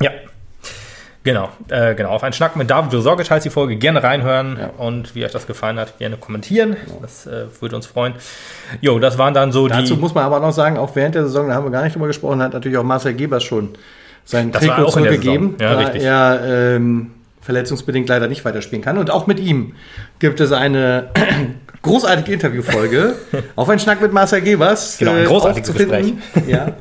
Ja. 0.00 0.12
Genau, 1.24 1.48
äh, 1.70 1.94
genau. 1.94 2.10
Auf 2.10 2.22
einen 2.22 2.34
Schnack 2.34 2.54
mit 2.54 2.70
David 2.70 2.92
Sorgic 3.02 3.30
heißt 3.30 3.44
die 3.46 3.50
Folge. 3.50 3.76
Gerne 3.76 4.02
reinhören 4.02 4.58
Ja. 4.60 4.70
und 4.76 5.14
wie 5.14 5.24
euch 5.24 5.32
das 5.32 5.46
gefallen 5.46 5.78
hat, 5.78 5.98
gerne 5.98 6.18
kommentieren. 6.18 6.76
Das 7.00 7.26
äh, 7.26 7.46
würde 7.60 7.76
uns 7.76 7.86
freuen. 7.86 8.12
Jo, 8.82 8.98
das 8.98 9.16
waren 9.16 9.32
dann 9.32 9.50
so 9.50 9.66
Dazu 9.66 9.94
die. 9.94 10.00
muss 10.00 10.14
man 10.14 10.24
aber 10.24 10.38
noch 10.40 10.52
sagen, 10.52 10.76
auch 10.76 10.94
während 10.94 11.14
der 11.14 11.22
Saison, 11.22 11.48
da 11.48 11.54
haben 11.54 11.64
wir 11.64 11.70
gar 11.70 11.82
nicht 11.82 11.94
drüber 11.94 12.08
gesprochen, 12.08 12.42
hat 12.42 12.52
natürlich 12.52 12.76
auch 12.76 12.84
Marcel 12.84 13.14
Gebers 13.14 13.42
schon 13.42 13.70
sein 14.26 14.52
Das 14.52 14.62
Trikot 14.62 14.90
zurückgegeben. 14.90 15.54
Ja, 15.58 15.72
da 15.72 15.78
richtig. 15.80 16.02
er 16.02 16.40
ähm, 16.76 17.10
verletzungsbedingt 17.40 18.08
leider 18.08 18.28
nicht 18.28 18.44
weiterspielen 18.44 18.84
kann. 18.84 18.98
Und 18.98 19.10
auch 19.10 19.26
mit 19.26 19.40
ihm 19.40 19.74
gibt 20.18 20.40
es 20.40 20.52
eine 20.52 21.08
großartige 21.82 22.32
Interviewfolge 22.34 23.14
auf 23.56 23.68
einen 23.70 23.78
Schnack 23.80 24.02
mit 24.02 24.12
Marcel 24.12 24.42
Gebers. 24.42 24.98
Genau, 24.98 25.12
ein 25.12 25.22
äh, 25.22 25.24
großartiges 25.24 25.70
finden. 25.70 26.22
Ja. 26.46 26.72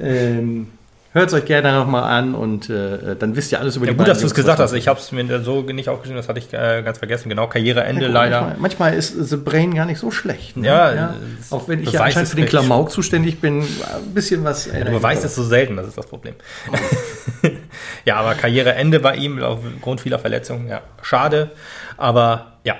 ähm, 0.00 0.68
Hört 1.16 1.28
es 1.28 1.34
euch 1.34 1.46
gerne 1.46 1.72
nochmal 1.72 2.02
an 2.02 2.34
und 2.34 2.68
äh, 2.68 3.16
dann 3.18 3.36
wisst 3.36 3.50
ihr 3.50 3.58
alles 3.58 3.76
über 3.76 3.86
Ja, 3.86 3.92
die 3.92 3.96
gut, 3.96 4.06
dass 4.06 4.20
du 4.20 4.26
es 4.26 4.34
gesagt 4.34 4.58
hast. 4.58 4.74
Ich 4.74 4.86
habe 4.86 5.00
es 5.00 5.12
mir 5.12 5.42
so 5.42 5.62
nicht 5.62 5.88
aufgeschrieben, 5.88 6.18
das 6.18 6.28
hatte 6.28 6.40
ich 6.40 6.52
äh, 6.52 6.82
ganz 6.82 6.98
vergessen. 6.98 7.30
Genau, 7.30 7.46
Karriereende 7.46 8.02
Ja, 8.02 8.08
guck, 8.08 8.14
leider. 8.14 8.40
Manchmal, 8.42 8.60
manchmal 8.60 8.94
ist 8.94 9.14
The 9.14 9.38
Brain 9.38 9.74
gar 9.74 9.86
nicht 9.86 9.98
so 9.98 10.10
schlecht. 10.10 10.58
Ne? 10.58 10.66
Ja, 10.66 11.14
es 11.40 11.50
Auch 11.50 11.68
wenn 11.68 11.82
ich 11.82 11.90
ja 11.90 12.02
anscheinend 12.02 12.28
für 12.28 12.36
den 12.36 12.44
Klamauk 12.44 12.90
zuständig 12.90 13.40
bin, 13.40 13.62
ein 13.62 14.12
bisschen 14.12 14.44
was. 14.44 14.64
Du 14.68 14.90
beweist 14.90 15.24
es 15.24 15.34
so 15.34 15.42
selten, 15.42 15.78
das 15.78 15.88
ist 15.88 15.96
das 15.96 16.06
Problem. 16.06 16.34
ja, 18.04 18.16
aber 18.16 18.34
Karriereende 18.34 19.00
bei 19.00 19.16
ihm 19.16 19.42
aufgrund 19.42 20.02
vieler 20.02 20.18
Verletzungen. 20.18 20.68
Ja, 20.68 20.82
schade. 21.00 21.52
Aber 21.96 22.58
ja, 22.62 22.76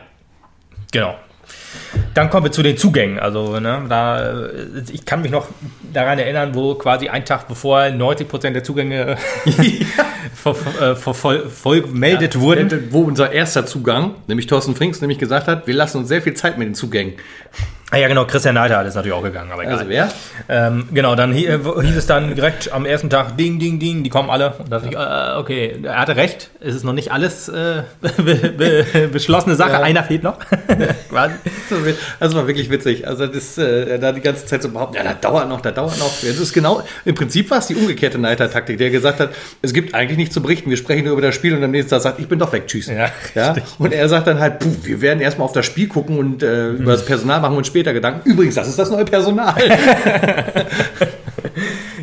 genau. 0.92 1.14
Dann 2.14 2.30
kommen 2.30 2.46
wir 2.46 2.52
zu 2.52 2.62
den 2.62 2.76
Zugängen. 2.76 3.18
Also, 3.18 3.60
ne, 3.60 3.84
da, 3.88 4.48
ich 4.90 5.04
kann 5.04 5.22
mich 5.22 5.30
noch 5.30 5.48
daran 5.92 6.18
erinnern, 6.18 6.54
wo 6.54 6.74
quasi 6.74 7.08
ein 7.08 7.24
Tag 7.24 7.48
bevor 7.48 7.80
90% 7.80 8.50
der 8.50 8.64
Zugänge 8.64 9.16
ver, 10.34 10.50
äh, 10.80 10.96
ver, 10.96 11.14
voll, 11.14 11.48
voll 11.48 11.82
gemeldet 11.82 12.38
wurden. 12.40 12.88
Wo 12.90 13.02
unser 13.02 13.32
erster 13.32 13.66
Zugang, 13.66 14.14
nämlich 14.26 14.46
Thorsten 14.46 14.74
Frings, 14.74 15.00
nämlich 15.00 15.18
gesagt 15.18 15.46
hat, 15.46 15.66
wir 15.66 15.74
lassen 15.74 15.98
uns 15.98 16.08
sehr 16.08 16.22
viel 16.22 16.34
Zeit 16.34 16.58
mit 16.58 16.68
den 16.68 16.74
Zugängen. 16.74 17.14
Ah 17.92 17.98
ja, 17.98 18.08
genau, 18.08 18.24
Christian 18.24 18.56
Neidhardt 18.56 18.88
ist 18.88 18.96
natürlich 18.96 19.16
auch 19.16 19.22
gegangen, 19.22 19.52
aber 19.52 19.62
egal. 19.62 19.74
Also 19.78 19.88
wer? 19.88 20.08
Ähm, 20.48 20.88
genau, 20.92 21.14
dann 21.14 21.32
äh, 21.32 21.56
hieß 21.82 21.96
es 21.96 22.06
dann 22.06 22.34
direkt 22.34 22.72
am 22.72 22.84
ersten 22.84 23.08
Tag, 23.10 23.36
ding, 23.36 23.60
ding, 23.60 23.78
ding, 23.78 24.02
die 24.02 24.10
kommen 24.10 24.28
alle. 24.28 24.54
Und 24.58 24.72
da 24.72 24.78
dachte 24.80 24.88
ich, 24.88 24.96
äh, 24.96 25.38
okay, 25.38 25.78
er 25.84 26.00
hatte 26.00 26.16
recht, 26.16 26.50
es 26.58 26.74
ist 26.74 26.82
noch 26.82 26.92
nicht 26.92 27.12
alles 27.12 27.48
äh, 27.48 27.82
be 28.00 28.34
be 28.56 29.08
beschlossene 29.12 29.54
Sache, 29.54 29.70
Ja. 29.72 29.82
einer 29.82 30.02
fehlt 30.02 30.24
noch. 30.24 30.38
Das 32.20 32.34
war 32.34 32.46
wirklich 32.46 32.70
witzig. 32.70 33.06
Also 33.06 33.26
das 33.26 33.58
äh, 33.58 33.98
da 33.98 34.12
die 34.12 34.20
ganze 34.20 34.46
Zeit 34.46 34.62
so 34.62 34.68
behaupten, 34.70 34.96
ja, 34.96 35.02
das 35.04 35.20
dauert 35.20 35.48
noch, 35.48 35.60
das 35.60 35.74
dauert 35.74 35.98
noch. 35.98 36.12
Das 36.20 36.38
ist 36.38 36.52
genau, 36.52 36.82
im 37.04 37.14
Prinzip 37.14 37.50
war 37.50 37.58
es 37.58 37.66
die 37.66 37.74
umgekehrte 37.74 38.18
Neiter-Taktik, 38.18 38.78
der 38.78 38.90
gesagt 38.90 39.20
hat, 39.20 39.30
es 39.62 39.72
gibt 39.72 39.94
eigentlich 39.94 40.16
nichts 40.18 40.34
zu 40.34 40.42
berichten, 40.42 40.70
wir 40.70 40.76
sprechen 40.76 41.04
nur 41.04 41.12
über 41.14 41.22
das 41.22 41.34
Spiel 41.34 41.56
und 41.56 41.62
am 41.64 41.70
nächsten 41.70 41.90
Tag 41.90 42.02
sagt, 42.02 42.18
ich 42.20 42.28
bin 42.28 42.38
doch 42.38 42.52
weg, 42.52 42.66
tschüss. 42.66 42.86
Ja, 42.88 43.08
ja? 43.34 43.54
Und 43.78 43.92
er 43.92 44.08
sagt 44.08 44.26
dann 44.26 44.38
halt, 44.40 44.58
puh, 44.58 44.68
wir 44.82 45.00
werden 45.00 45.20
erstmal 45.20 45.46
auf 45.46 45.52
das 45.52 45.66
Spiel 45.66 45.88
gucken 45.88 46.18
und 46.18 46.42
äh, 46.42 46.70
über 46.70 46.92
das 46.92 47.04
Personal 47.04 47.40
machen 47.40 47.54
wir 47.54 47.58
uns 47.58 47.66
später 47.76 47.92
Gedanken. 47.92 48.26
Übrigens, 48.26 48.54
das 48.54 48.68
ist 48.68 48.78
das 48.78 48.90
neue 48.90 49.04
Personal. 49.04 49.54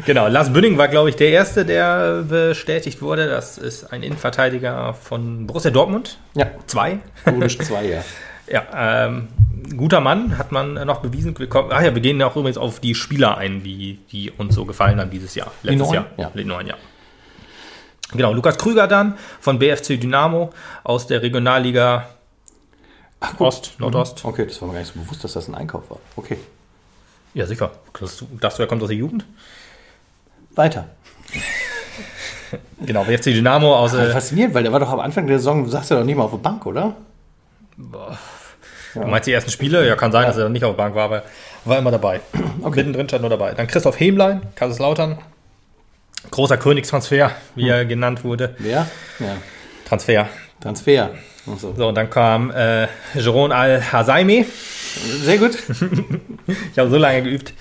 Genau, 0.06 0.28
Lars 0.28 0.52
Bünding 0.52 0.78
war, 0.78 0.90
glaube 0.90 1.10
ich, 1.10 1.16
der 1.16 1.30
Erste, 1.30 1.64
der 1.64 2.24
bestätigt 2.28 3.02
wurde. 3.02 3.28
Das 3.28 3.58
ist 3.58 3.86
ein 3.94 4.04
Innenverteidiger 4.04 4.94
von 4.94 5.48
Borussia 5.48 5.72
Dortmund. 5.72 6.18
ja, 6.36 6.48
Zwei. 6.68 7.00
logisch 7.26 7.58
zwei, 7.60 7.86
ja. 7.86 8.04
Ja, 8.52 9.06
ähm, 9.06 9.30
guter 9.78 10.02
Mann, 10.02 10.38
hat 10.38 10.52
man 10.52 10.74
noch 10.74 11.02
bewiesen. 11.02 11.40
Wir 11.40 11.48
kommen, 11.48 11.70
ach 11.72 11.82
ja, 11.82 11.96
wir 11.96 12.02
gehen 12.02 12.22
auch 12.22 12.36
übrigens 12.36 12.58
auf 12.58 12.82
die 12.82 12.96
Spieler 12.96 13.38
ein, 13.38 13.64
die, 13.64 14.00
die 14.12 14.30
uns 14.32 14.56
so 14.56 14.66
gefallen 14.66 15.00
haben 15.00 15.10
dieses 15.10 15.36
Jahr. 15.36 15.54
Letztes? 15.62 15.94
Jahr. 15.94 16.08
Ja. 16.18 16.32
Die 16.36 16.42
ja. 16.42 16.76
Genau, 18.12 18.34
Lukas 18.34 18.58
Krüger 18.58 18.88
dann 18.88 19.14
von 19.40 19.58
BFC 19.60 20.02
Dynamo 20.02 20.50
aus 20.84 21.08
der 21.08 21.22
Regionalliga 21.22 22.10
Ach, 23.26 23.38
gut. 23.38 23.48
Ost, 23.48 23.80
Nordost. 23.80 24.26
Okay, 24.26 24.46
das 24.46 24.62
war 24.62 24.68
mir 24.68 24.74
gar 24.74 24.80
nicht 24.82 24.94
so 24.94 25.00
bewusst, 25.00 25.24
dass 25.24 25.34
das 25.34 25.48
ein 25.48 25.56
Einkauf 25.56 25.90
war. 25.90 26.00
Okay. 26.18 26.38
Ja, 27.34 27.46
sicher. 27.46 27.72
Das, 27.98 28.24
dachtest 28.40 28.60
du, 28.60 28.64
er 28.64 28.68
kommt 28.68 28.82
aus 28.84 28.90
der 28.90 28.98
Jugend? 28.98 29.26
Weiter. 30.56 30.86
Genau, 32.86 33.04
BFC 33.04 33.34
Dynamo 33.34 33.76
aus. 33.76 33.94
Äh, 33.96 34.12
Faszinierend, 34.12 34.54
weil 34.54 34.62
der 34.62 34.72
war 34.72 34.80
doch 34.80 34.92
am 34.92 35.00
Anfang 35.00 35.26
der 35.26 35.40
Saison, 35.40 35.68
saß 35.68 35.90
er 35.90 35.98
doch 35.98 36.06
nicht 36.06 36.16
mal 36.16 36.26
auf 36.26 36.32
der 36.32 36.38
Bank, 36.38 36.64
oder? 36.68 36.96
Du 37.78 39.00
meinst 39.08 39.26
die 39.26 39.32
ersten 39.32 39.50
Spiele? 39.50 39.88
Ja, 39.88 39.96
kann 39.96 40.12
sein, 40.12 40.28
dass 40.28 40.38
er 40.38 40.50
nicht 40.50 40.64
auf 40.64 40.76
der 40.76 40.84
Bank 40.84 40.94
war, 40.94 41.06
aber 41.06 41.24
war 41.66 41.80
immer 41.80 41.90
dabei. 41.90 42.22
Mittendrin 42.64 43.08
stand 43.08 43.22
nur 43.22 43.32
dabei. 43.32 43.54
Dann 43.56 43.66
Christoph 43.66 44.00
Hemlein, 44.00 44.44
Kaiserslautern. 44.54 45.18
Großer 46.30 46.58
Königstransfer, 46.58 47.32
wie 47.56 47.70
er 47.70 47.86
genannt 47.86 48.24
wurde. 48.24 48.56
Wer? 48.60 48.88
Ja. 49.18 49.38
Transfer. 49.86 50.30
Transfer. 50.62 51.10
So. 51.46 51.74
So, 51.76 51.88
und 51.90 51.96
dann 51.96 52.10
kam 52.10 52.52
äh, 52.52 52.88
Jeroen 53.16 53.52
Al-Hasaimi. 53.52 54.46
Sehr 55.24 55.38
gut. 55.38 55.58
Ich 56.74 56.78
habe 56.78 56.90
so 56.90 56.98
lange 56.98 57.24
geübt. 57.24 57.54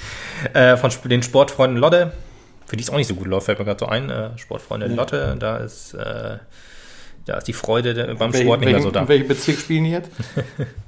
Äh, 0.55 0.77
von 0.77 0.91
den 1.05 1.23
Sportfreunden 1.23 1.79
Lotte. 1.79 2.13
Für 2.67 2.77
die 2.77 2.83
es 2.83 2.91
auch 2.91 2.97
nicht 2.97 3.07
so 3.07 3.15
gut 3.15 3.29
läuft, 3.29 3.47
fällt 3.47 3.61
mir 3.61 3.65
gerade 3.65 3.79
so 3.79 3.87
ein. 3.87 4.11
Äh, 4.11 4.37
Sportfreunde 4.39 4.89
Lotte, 4.89 5.37
da 5.39 5.59
ist, 5.59 5.95
äh, 5.95 6.39
da 7.27 7.37
ist 7.37 7.47
die 7.47 7.53
Freude 7.53 8.17
beim 8.19 8.35
Sport 8.35 8.61
nicht 8.61 8.73
mehr 8.73 8.83
so 8.83 8.91
da. 8.91 9.03
In 9.03 9.09
welchem 9.09 9.29
Bezirk 9.29 9.59
spielen 9.59 9.85
die 9.85 9.91
jetzt? 9.93 10.11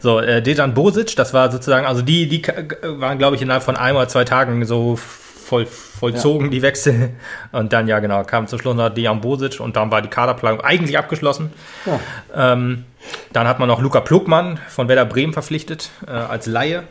So, 0.00 0.18
äh, 0.18 0.42
Dejan 0.42 0.74
Bosic, 0.74 1.14
das 1.14 1.32
war 1.32 1.52
sozusagen, 1.52 1.86
also 1.86 2.02
die, 2.02 2.28
die 2.28 2.42
waren, 2.82 3.16
glaube 3.16 3.36
ich, 3.36 3.42
innerhalb 3.42 3.62
von 3.62 3.76
ein 3.76 3.94
oder 3.94 4.08
zwei 4.08 4.24
Tagen 4.24 4.64
so 4.64 4.96
voll, 4.96 5.68
vollzogen, 5.98 6.50
die 6.50 6.62
Wechsel. 6.62 7.10
Und 7.52 7.72
dann, 7.72 7.88
ja, 7.88 7.98
genau, 8.00 8.22
kam 8.24 8.46
zum 8.46 8.58
Schluss 8.58 8.76
noch 8.76 8.90
Dejan 8.90 9.20
Bosic 9.20 9.60
und 9.60 9.76
dann 9.76 9.90
war 9.90 10.02
die 10.02 10.08
Kaderplanung 10.08 10.60
eigentlich 10.60 10.98
abgeschlossen. 10.98 11.52
Ja. 11.86 12.52
Ähm, 12.52 12.84
dann 13.32 13.46
hat 13.48 13.58
man 13.58 13.68
noch 13.68 13.80
Luca 13.80 14.00
Plugmann 14.00 14.58
von 14.68 14.88
Werder 14.88 15.04
Bremen 15.04 15.32
verpflichtet 15.32 15.90
äh, 16.06 16.10
als 16.10 16.46
Laie. 16.46 16.84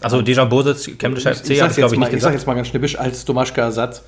Also 0.00 0.22
Dejan 0.22 0.48
Bosic, 0.48 0.98
Chemnischer 0.98 1.34
FC, 1.34 1.48
Mhm. 1.48 1.52
Ich 1.52 1.60
es, 1.60 1.74
glaube 1.76 1.82
jetzt 1.82 1.92
ich, 1.92 1.98
mal, 1.98 2.06
nicht 2.06 2.14
ich 2.16 2.22
sag 2.22 2.30
gesagt. 2.30 2.34
jetzt 2.34 2.46
mal 2.46 2.54
ganz 2.54 2.68
schnippisch 2.68 2.98
als 2.98 3.24
Domaschka-Ersatz. 3.24 4.02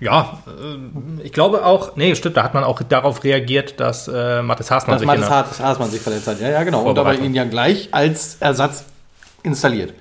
Ja, 0.00 0.42
äh, 0.46 1.22
ich 1.24 1.32
glaube 1.32 1.64
auch, 1.64 1.96
nee, 1.96 2.14
stimmt, 2.14 2.36
da 2.36 2.42
hat 2.42 2.54
man 2.54 2.64
auch 2.64 2.82
darauf 2.82 3.24
reagiert, 3.24 3.80
dass 3.80 4.08
äh, 4.08 4.42
Mathis 4.42 4.70
Haßmann 4.70 4.94
Dass 4.94 5.00
sich 5.00 5.06
Mathis 5.06 5.60
Haasmann 5.60 5.90
sich 5.90 6.00
verletzt 6.00 6.26
hat. 6.26 6.40
Ja, 6.40 6.50
ja, 6.50 6.62
genau. 6.64 6.80
Und 6.80 6.96
Vorbereitung. 6.96 7.24
ihn 7.24 7.34
ja 7.34 7.44
gleich 7.44 7.88
als 7.92 8.36
Ersatz 8.40 8.84
installiert. 9.42 9.94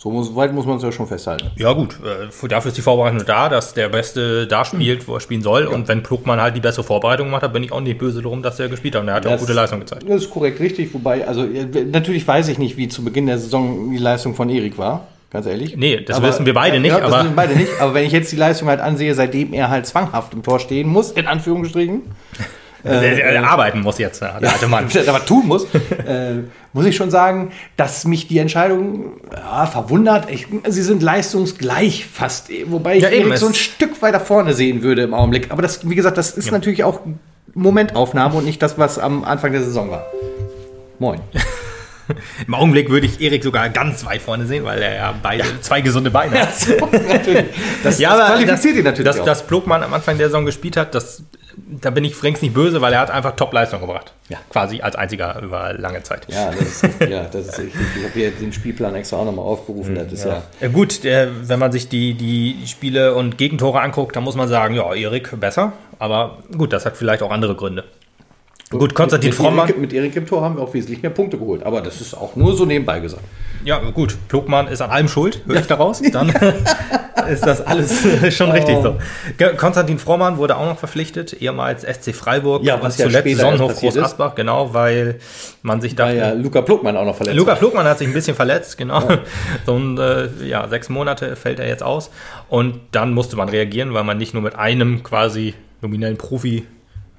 So 0.00 0.12
muss, 0.12 0.32
weit 0.36 0.52
muss 0.54 0.64
man 0.64 0.76
es 0.76 0.84
ja 0.84 0.92
schon 0.92 1.08
festhalten. 1.08 1.50
Ja, 1.56 1.72
gut. 1.72 1.96
Äh, 2.04 2.30
für- 2.30 2.46
dafür 2.46 2.68
ist 2.68 2.76
die 2.78 2.82
Vorbereitung 2.82 3.24
da, 3.26 3.48
dass 3.48 3.74
der 3.74 3.88
Beste 3.88 4.46
da 4.46 4.64
spielt, 4.64 5.08
wo 5.08 5.14
er 5.14 5.20
spielen 5.20 5.42
soll. 5.42 5.66
Und 5.66 5.88
wenn 5.88 6.04
Plugmann 6.04 6.40
halt 6.40 6.54
die 6.54 6.60
bessere 6.60 6.84
Vorbereitung 6.84 7.26
gemacht 7.26 7.42
hat, 7.42 7.52
bin 7.52 7.64
ich 7.64 7.72
auch 7.72 7.80
nicht 7.80 7.98
böse 7.98 8.22
darum, 8.22 8.40
dass 8.40 8.60
er 8.60 8.68
gespielt 8.68 8.94
hat. 8.94 9.02
Und 9.02 9.08
er 9.08 9.14
hat 9.14 9.24
ja 9.24 9.30
auch 9.30 9.34
Das- 9.34 9.40
gute 9.40 9.54
Leistung 9.54 9.80
gezeigt. 9.80 10.04
Das 10.08 10.22
ist 10.22 10.30
korrekt 10.30 10.60
richtig, 10.60 10.94
wobei, 10.94 11.26
also 11.26 11.42
äh, 11.42 11.64
natürlich 11.90 12.26
weiß 12.28 12.46
ich 12.46 12.58
nicht, 12.58 12.76
wie 12.76 12.86
zu 12.88 13.02
Beginn 13.04 13.26
der 13.26 13.38
Saison 13.38 13.90
die 13.90 13.98
Leistung 13.98 14.36
von 14.36 14.48
Erik 14.50 14.78
war, 14.78 15.08
ganz 15.32 15.46
ehrlich. 15.46 15.76
Nee, 15.76 16.00
das 16.04 16.22
wissen 16.22 16.46
wir 16.46 16.54
beide 16.54 16.78
nicht, 16.78 16.92
Ja, 16.92 17.00
das 17.00 17.12
aber- 17.12 17.24
wissen 17.24 17.30
wir 17.30 17.36
beide 17.36 17.56
nicht, 17.56 17.80
aber 17.80 17.94
wenn 17.94 18.04
ich 18.06 18.12
jetzt 18.12 18.30
die 18.30 18.36
Leistung 18.36 18.68
halt 18.68 18.78
ansehe, 18.80 19.12
seitdem 19.16 19.52
er 19.52 19.68
halt 19.68 19.84
zwanghaft 19.88 20.32
im 20.32 20.44
Tor 20.44 20.60
stehen 20.60 20.86
muss, 20.88 21.10
in 21.10 21.26
Anführungsstrichen, 21.26 22.02
der, 22.84 23.00
der, 23.00 23.32
der 23.32 23.48
arbeiten 23.48 23.80
muss 23.80 23.98
jetzt, 23.98 24.20
ja, 24.20 24.38
der 24.40 24.52
alte 24.52 24.68
Mann. 24.68 24.88
der 24.94 25.12
was 25.12 25.24
tun 25.24 25.46
muss, 25.46 25.64
äh, 25.64 26.42
muss 26.72 26.86
ich 26.86 26.96
schon 26.96 27.10
sagen, 27.10 27.52
dass 27.76 28.04
mich 28.04 28.28
die 28.28 28.38
Entscheidung 28.38 29.20
ja, 29.32 29.66
verwundert. 29.66 30.30
Ich, 30.30 30.46
sie 30.68 30.82
sind 30.82 31.02
leistungsgleich 31.02 32.06
fast, 32.06 32.50
wobei 32.66 32.96
ich 32.96 33.02
Ja, 33.02 33.10
eben, 33.10 33.36
so 33.36 33.48
ein 33.48 33.54
Stück 33.54 34.00
weiter 34.02 34.20
vorne 34.20 34.54
sehen 34.54 34.82
würde 34.82 35.02
im 35.02 35.14
Augenblick. 35.14 35.50
Aber 35.50 35.62
das, 35.62 35.88
wie 35.88 35.94
gesagt, 35.94 36.18
das 36.18 36.30
ist 36.30 36.52
natürlich 36.52 36.84
auch 36.84 37.00
Momentaufnahme 37.54 38.36
und 38.36 38.44
nicht 38.44 38.62
das, 38.62 38.78
was 38.78 38.98
am 38.98 39.24
Anfang 39.24 39.52
der 39.52 39.62
Saison 39.62 39.90
war. 39.90 40.06
Moin. 40.98 41.20
Im 42.46 42.54
Augenblick 42.54 42.90
würde 42.90 43.06
ich 43.06 43.20
Erik 43.20 43.42
sogar 43.42 43.68
ganz 43.68 44.04
weit 44.04 44.22
vorne 44.22 44.46
sehen, 44.46 44.64
weil 44.64 44.80
er 44.82 44.94
ja 44.94 45.14
beide, 45.22 45.44
zwei 45.60 45.80
gesunde 45.80 46.10
Beine 46.10 46.40
hat. 46.40 46.48
natürlich. 47.08 47.46
Das, 47.82 47.98
Ja, 47.98 48.16
das 48.16 48.28
qualifiziert 48.28 48.76
ihn 48.76 48.84
natürlich 48.84 49.06
dass, 49.10 49.20
auch. 49.20 49.24
dass 49.24 49.46
Plugmann 49.46 49.82
am 49.82 49.94
Anfang 49.94 50.18
der 50.18 50.28
Saison 50.28 50.44
gespielt 50.44 50.76
hat, 50.76 50.94
das, 50.94 51.22
da 51.56 51.90
bin 51.90 52.04
ich 52.04 52.14
Franks 52.14 52.42
nicht 52.42 52.54
böse, 52.54 52.80
weil 52.80 52.92
er 52.92 53.00
hat 53.00 53.10
einfach 53.10 53.36
Top-Leistung 53.36 53.80
gebracht. 53.80 54.12
Ja. 54.28 54.38
Quasi 54.50 54.80
als 54.80 54.96
einziger 54.96 55.40
über 55.42 55.72
lange 55.74 56.02
Zeit. 56.02 56.26
ja, 56.28 56.50
das 56.50 56.82
ist, 56.82 57.00
ja, 57.08 57.24
das 57.24 57.48
ist 57.48 57.58
richtig. 57.58 57.80
Ich 57.96 58.04
habe 58.04 58.14
hier 58.14 58.30
den 58.30 58.52
Spielplan 58.52 58.94
extra 58.94 59.18
auch 59.18 59.24
nochmal 59.24 59.44
aufgerufen. 59.44 59.94
Das 59.94 60.12
ist 60.12 60.24
ja. 60.24 60.42
Ja, 60.60 60.68
gut, 60.68 61.04
der, 61.04 61.48
wenn 61.48 61.58
man 61.58 61.72
sich 61.72 61.88
die, 61.88 62.14
die 62.14 62.66
Spiele 62.66 63.14
und 63.14 63.38
Gegentore 63.38 63.80
anguckt, 63.80 64.16
dann 64.16 64.24
muss 64.24 64.36
man 64.36 64.48
sagen, 64.48 64.74
ja, 64.74 64.94
Erik 64.94 65.38
besser. 65.40 65.72
Aber 65.98 66.38
gut, 66.56 66.72
das 66.72 66.86
hat 66.86 66.96
vielleicht 66.96 67.22
auch 67.22 67.30
andere 67.30 67.54
Gründe. 67.56 67.84
Gut, 68.70 68.94
Konstantin 68.94 69.30
mit. 69.30 69.40
Erik, 69.40 69.78
mit 69.78 69.92
Erik 69.94 70.16
im 70.16 70.26
Tor 70.26 70.42
haben 70.42 70.56
wir 70.56 70.62
auch 70.62 70.74
wesentlich 70.74 71.00
mehr 71.02 71.10
Punkte 71.10 71.38
geholt. 71.38 71.62
Aber 71.62 71.80
das 71.80 72.00
ist 72.02 72.12
auch 72.14 72.36
nur 72.36 72.54
so 72.54 72.66
nebenbei 72.66 73.00
gesagt. 73.00 73.22
Ja, 73.64 73.78
gut, 73.90 74.16
Plugmann 74.28 74.68
ist 74.68 74.82
an 74.82 74.90
allem 74.90 75.08
schuld, 75.08 75.40
höre 75.46 75.60
ich 75.60 75.66
daraus. 75.66 76.02
Dann 76.12 76.28
ist 77.30 77.46
das 77.46 77.66
alles 77.66 78.02
schon 78.36 78.50
richtig 78.50 78.76
Oh. 78.76 78.82
so. 78.82 78.96
Ge- 79.38 79.56
Konstantin 79.56 79.98
Frommann 79.98 80.36
wurde 80.36 80.56
auch 80.56 80.66
noch 80.66 80.78
verpflichtet, 80.78 81.32
ehemals 81.40 81.82
SC 81.82 82.14
Freiburg 82.14 82.62
Ja, 82.62 82.74
und 82.74 82.82
was 82.82 82.98
ja 82.98 83.06
zuletzt 83.06 83.36
Sonnenhof 83.40 83.74
Groß. 83.80 83.96
Asbach, 83.98 84.34
genau, 84.34 84.74
weil 84.74 85.18
man 85.62 85.80
sich 85.80 85.96
Weil 85.98 86.16
dachte, 86.16 86.36
ja 86.36 86.40
Luca 86.42 86.60
Pluckmann 86.60 86.96
auch 86.96 87.06
noch 87.06 87.16
verletzt 87.16 87.38
Luca. 87.38 87.54
Plugmann 87.54 87.86
hat 87.86 87.98
sich 87.98 88.06
ein 88.06 88.14
bisschen 88.14 88.36
verletzt, 88.36 88.76
genau. 88.76 89.02
So 89.64 89.76
ein, 89.78 89.98
ja, 90.46 90.68
sechs 90.68 90.90
Monate 90.90 91.36
fällt 91.36 91.58
er 91.58 91.66
jetzt 91.68 91.82
aus. 91.82 92.10
Und 92.50 92.80
dann 92.92 93.14
musste 93.14 93.34
man 93.36 93.48
reagieren, 93.48 93.94
weil 93.94 94.04
man 94.04 94.18
nicht 94.18 94.34
nur 94.34 94.42
mit 94.42 94.56
einem 94.56 95.02
quasi 95.02 95.54
nominellen 95.80 96.18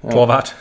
Profi-Torwart 0.02 0.54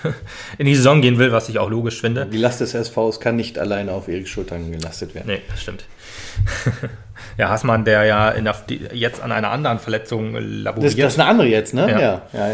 in 0.57 0.65
die 0.65 0.75
Saison 0.75 1.01
gehen 1.01 1.17
will, 1.17 1.31
was 1.31 1.49
ich 1.49 1.59
auch 1.59 1.69
logisch 1.69 2.01
finde. 2.01 2.25
Die 2.25 2.37
Last 2.37 2.61
des 2.61 2.71
SVs 2.71 3.19
kann 3.19 3.35
nicht 3.35 3.57
alleine 3.57 3.91
auf 3.91 4.07
Eriks 4.07 4.29
Schultern 4.29 4.71
gelastet 4.71 5.15
werden. 5.15 5.27
Nee, 5.27 5.41
das 5.49 5.61
stimmt. 5.61 5.85
ja, 7.37 7.49
Hassmann, 7.49 7.85
der 7.85 8.03
ja 8.03 8.31
der, 8.31 8.55
jetzt 8.93 9.21
an 9.21 9.31
einer 9.31 9.51
anderen 9.51 9.79
Verletzung 9.79 10.33
Das, 10.33 10.43
laboriert, 10.43 10.99
das 10.99 11.13
ist 11.13 11.19
eine 11.19 11.29
andere 11.29 11.47
jetzt, 11.47 11.73
ne? 11.73 11.89
Ja. 11.89 11.99
Ja, 11.99 12.21
ja, 12.33 12.47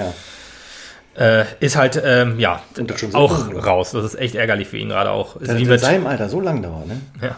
ja. 1.18 1.40
äh, 1.42 1.46
ist 1.60 1.76
halt, 1.76 2.02
ähm, 2.04 2.40
ja, 2.40 2.62
das 2.76 3.02
so 3.02 3.10
auch 3.14 3.48
lange. 3.48 3.64
raus. 3.64 3.92
Das 3.92 4.04
ist 4.06 4.16
echt 4.16 4.36
ärgerlich 4.36 4.68
für 4.68 4.78
ihn 4.78 4.90
gerade 4.90 5.12
auch. 5.12 5.36
Ist 5.38 5.50
Das 5.52 5.60
in 5.60 5.68
mit, 5.68 5.80
seinem 5.80 6.08
Alter 6.08 6.30
so 6.30 6.40
lang 6.40 6.62
dauert, 6.62 6.88
ne? 6.88 7.02
Ja. 7.22 7.38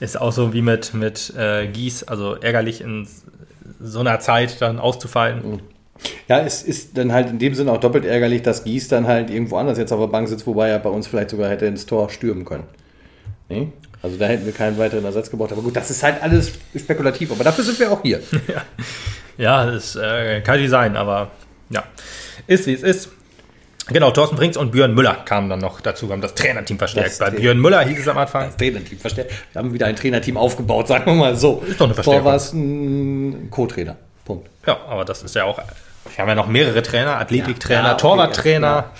Ist 0.00 0.20
auch 0.20 0.32
so 0.32 0.52
wie 0.52 0.62
mit, 0.62 0.94
mit 0.94 1.32
äh, 1.36 1.66
Gies, 1.68 2.02
also 2.04 2.34
ärgerlich 2.34 2.80
in 2.80 3.06
so 3.80 4.00
einer 4.00 4.18
Zeit 4.20 4.60
dann 4.60 4.78
auszufallen. 4.78 5.62
Ja, 6.28 6.40
es 6.40 6.62
ist 6.62 6.96
dann 6.98 7.12
halt 7.12 7.30
in 7.30 7.38
dem 7.38 7.54
Sinne 7.54 7.72
auch 7.72 7.78
doppelt 7.78 8.04
ärgerlich, 8.04 8.42
dass 8.42 8.64
Gies 8.64 8.88
dann 8.88 9.06
halt 9.06 9.30
irgendwo 9.30 9.56
anders 9.56 9.78
jetzt 9.78 9.92
auf 9.92 10.00
der 10.00 10.06
Bank 10.08 10.28
sitzt, 10.28 10.46
wobei 10.46 10.68
er 10.68 10.78
bei 10.78 10.90
uns 10.90 11.06
vielleicht 11.06 11.30
sogar 11.30 11.48
hätte 11.50 11.66
ins 11.66 11.86
Tor 11.86 12.10
stürmen 12.10 12.44
können. 12.44 12.64
Ne? 13.48 13.72
Also 14.02 14.16
da 14.18 14.26
hätten 14.26 14.44
wir 14.44 14.52
keinen 14.52 14.76
weiteren 14.76 15.04
Ersatz 15.04 15.30
gebraucht. 15.30 15.52
Aber 15.52 15.62
gut, 15.62 15.76
das 15.76 15.90
ist 15.90 16.02
halt 16.02 16.22
alles 16.22 16.52
spekulativ. 16.76 17.30
Aber 17.32 17.44
dafür 17.44 17.64
sind 17.64 17.78
wir 17.80 17.90
auch 17.92 18.02
hier. 18.02 18.20
Ja, 19.36 19.66
das 19.66 19.96
äh, 19.96 20.40
kann 20.42 20.60
nicht 20.60 20.70
sein, 20.70 20.96
aber 20.96 21.32
ja, 21.68 21.82
ist 22.46 22.68
wie 22.68 22.72
es 22.74 22.84
ist. 22.84 23.08
Genau, 23.88 24.12
Thorsten 24.12 24.36
Brinks 24.36 24.56
und 24.56 24.70
Björn 24.70 24.94
Müller 24.94 25.14
kamen 25.24 25.50
dann 25.50 25.58
noch 25.58 25.80
dazu, 25.80 26.08
haben 26.12 26.20
das 26.20 26.34
Trainerteam 26.36 26.78
verstärkt. 26.78 27.10
Das 27.10 27.18
Bei 27.18 27.30
Tra- 27.30 27.36
Björn 27.40 27.58
Müller 27.58 27.84
hieß 27.84 27.98
es 27.98 28.06
am 28.06 28.16
Anfang. 28.16 28.46
Das 28.46 28.56
Trainerteam 28.56 28.96
verstärkt. 28.98 29.32
Wir 29.52 29.58
haben 29.58 29.72
wieder 29.74 29.86
ein 29.86 29.96
Trainerteam 29.96 30.36
aufgebaut, 30.36 30.86
sagen 30.88 31.06
wir 31.06 31.14
mal 31.14 31.34
so. 31.36 31.64
Ist 31.66 31.80
doch 31.80 31.86
eine 31.86 31.94
Verstärkung. 31.94 32.22
Vor 32.22 32.30
war 32.30 32.36
es 32.36 32.52
ein 32.52 33.48
Co-Trainer. 33.50 33.96
Punkt. 34.24 34.48
Ja, 34.68 34.78
aber 34.86 35.04
das 35.04 35.24
ist 35.24 35.34
ja 35.34 35.44
auch. 35.44 35.58
Wir 36.14 36.22
haben 36.22 36.28
ja 36.28 36.34
noch 36.34 36.46
mehrere 36.48 36.82
Trainer, 36.82 37.18
Athletiktrainer, 37.18 37.88
Ja, 37.88 37.94
Torwarttrainer, 37.94 38.90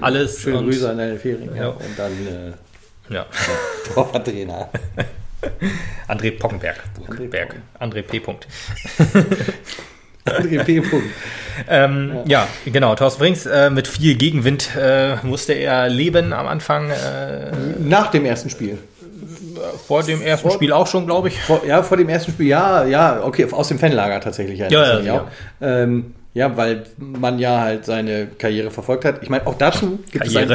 alles. 0.00 0.40
Schöne 0.40 0.58
und- 0.58 0.64
Grüße 0.66 0.88
an 0.90 0.98
Daniel 0.98 1.18
Fehring. 1.18 1.50
Ja. 1.54 1.62
Ja. 1.62 1.68
Und 1.68 1.98
dann 1.98 2.12
äh, 3.08 3.14
Ja. 3.14 3.26
Torwarttrainer. 3.94 4.68
André 6.08 6.30
Pockenberg. 6.38 6.76
André 7.08 7.28
Berg. 7.28 7.56
André 7.80 8.02
P. 8.02 8.20
Punkt. 8.20 8.46
André 10.24 10.62
P. 10.64 10.80
Punkt. 10.80 11.06
Ähm, 11.68 12.18
ja. 12.26 12.46
genau. 12.64 12.94
Thorsten 12.94 13.18
Frings 13.20 13.44
äh, 13.46 13.68
mit 13.70 13.88
viel 13.88 14.14
Gegenwind 14.14 14.70
äh, 14.76 15.16
musste 15.24 15.52
er 15.54 15.88
leben 15.88 16.32
am 16.32 16.46
Anfang. 16.46 16.90
Äh, 16.90 17.50
Nach 17.80 18.10
dem 18.12 18.24
ersten 18.24 18.50
Spiel. 18.50 18.78
vor 19.86 20.04
dem 20.04 20.22
ersten 20.22 20.50
Spiel 20.52 20.72
auch 20.72 20.86
schon, 20.86 21.06
glaube 21.06 21.26
ich. 21.28 21.40
Vor, 21.40 21.62
ja, 21.66 21.82
vor 21.82 21.96
dem 21.96 22.08
ersten 22.08 22.30
Spiel, 22.32 22.46
ja, 22.46 22.84
ja, 22.84 23.20
okay, 23.24 23.46
aus 23.50 23.66
dem 23.68 23.78
Fanlager 23.80 24.20
tatsächlich. 24.20 24.60
Ja, 24.60 24.68
Ja, 24.70 25.00
ja. 25.00 25.26
Ähm, 25.60 26.14
ja, 26.34 26.56
weil 26.56 26.84
man 26.96 27.38
ja 27.38 27.60
halt 27.60 27.84
seine 27.84 28.26
Karriere 28.26 28.70
verfolgt 28.70 29.04
hat. 29.04 29.22
Ich 29.22 29.28
meine, 29.28 29.46
auch 29.46 29.54
dazu 29.54 29.98
gibt 30.10 30.26
es 30.26 30.34
einen, 30.34 30.50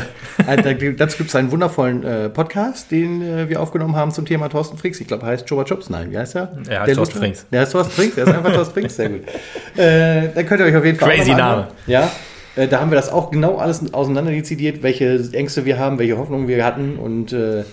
äh, 0.47 0.93
dazu 0.93 1.17
gibt 1.17 1.29
es 1.29 1.35
einen 1.35 1.51
wundervollen 1.51 2.03
äh, 2.03 2.29
Podcast, 2.29 2.89
den 2.89 3.21
äh, 3.21 3.47
wir 3.47 3.61
aufgenommen 3.61 3.95
haben 3.95 4.11
zum 4.11 4.25
Thema 4.25 4.49
Thorsten 4.49 4.77
Frings. 4.77 4.99
Ich 4.99 5.07
glaube, 5.07 5.23
er 5.25 5.29
heißt 5.29 5.47
Joba 5.47 5.63
Jobs. 5.63 5.89
Nein, 5.89 6.11
wie 6.11 6.17
heißt 6.17 6.35
er? 6.35 6.57
Er 6.67 6.79
heißt 6.79 6.87
Der 6.87 6.95
Thorsten? 6.95 7.19
Frings. 7.19 7.45
Der 7.51 7.61
heißt 7.61 7.71
Thorsten 7.73 7.93
Frings, 7.93 8.15
der 8.15 8.27
ist 8.27 8.33
einfach 8.33 8.53
Thorsten 8.53 8.73
Frings, 8.73 8.95
sehr 8.95 9.09
gut. 9.09 9.21
Äh, 9.77 10.29
dann 10.33 10.45
könnt 10.47 10.61
ihr 10.61 10.65
euch 10.65 10.75
auf 10.75 10.85
jeden 10.85 10.97
Fall 10.97 11.15
Crazy 11.15 11.35
Name. 11.35 11.67
Ja, 11.85 12.11
äh, 12.55 12.67
da 12.67 12.79
haben 12.79 12.89
wir 12.89 12.95
das 12.95 13.11
auch 13.11 13.29
genau 13.29 13.57
alles 13.57 13.93
auseinanderdezidiert, 13.93 14.81
welche 14.81 15.29
Ängste 15.33 15.65
wir 15.65 15.77
haben, 15.77 15.99
welche 15.99 16.17
Hoffnungen 16.17 16.47
wir 16.47 16.65
hatten 16.65 16.97
und 16.97 17.33
äh, 17.33 17.63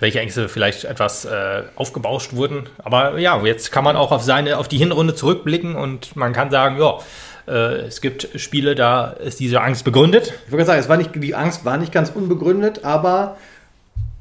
welche 0.00 0.20
Ängste 0.20 0.48
vielleicht 0.48 0.84
etwas 0.84 1.24
äh, 1.24 1.62
aufgebauscht 1.74 2.34
wurden. 2.34 2.68
Aber 2.78 3.18
ja, 3.18 3.42
jetzt 3.44 3.72
kann 3.72 3.84
man 3.84 3.96
auch 3.96 4.12
auf 4.12 4.22
seine, 4.22 4.58
auf 4.58 4.68
die 4.68 4.78
Hinrunde 4.78 5.14
zurückblicken 5.14 5.74
und 5.76 6.16
man 6.16 6.32
kann 6.32 6.50
sagen, 6.50 6.78
ja, 6.78 6.98
äh, 7.46 7.86
es 7.86 8.00
gibt 8.00 8.28
Spiele, 8.34 8.74
da 8.74 9.08
ist 9.08 9.40
diese 9.40 9.60
Angst 9.60 9.84
begründet. 9.84 10.34
Ich 10.46 10.52
wollte 10.52 10.64
gerade 10.64 10.66
sagen, 10.66 10.80
es 10.80 10.88
war 10.88 10.96
nicht, 10.96 11.10
die 11.14 11.34
Angst 11.34 11.64
war 11.64 11.76
nicht 11.76 11.92
ganz 11.92 12.10
unbegründet, 12.10 12.84
aber 12.84 13.36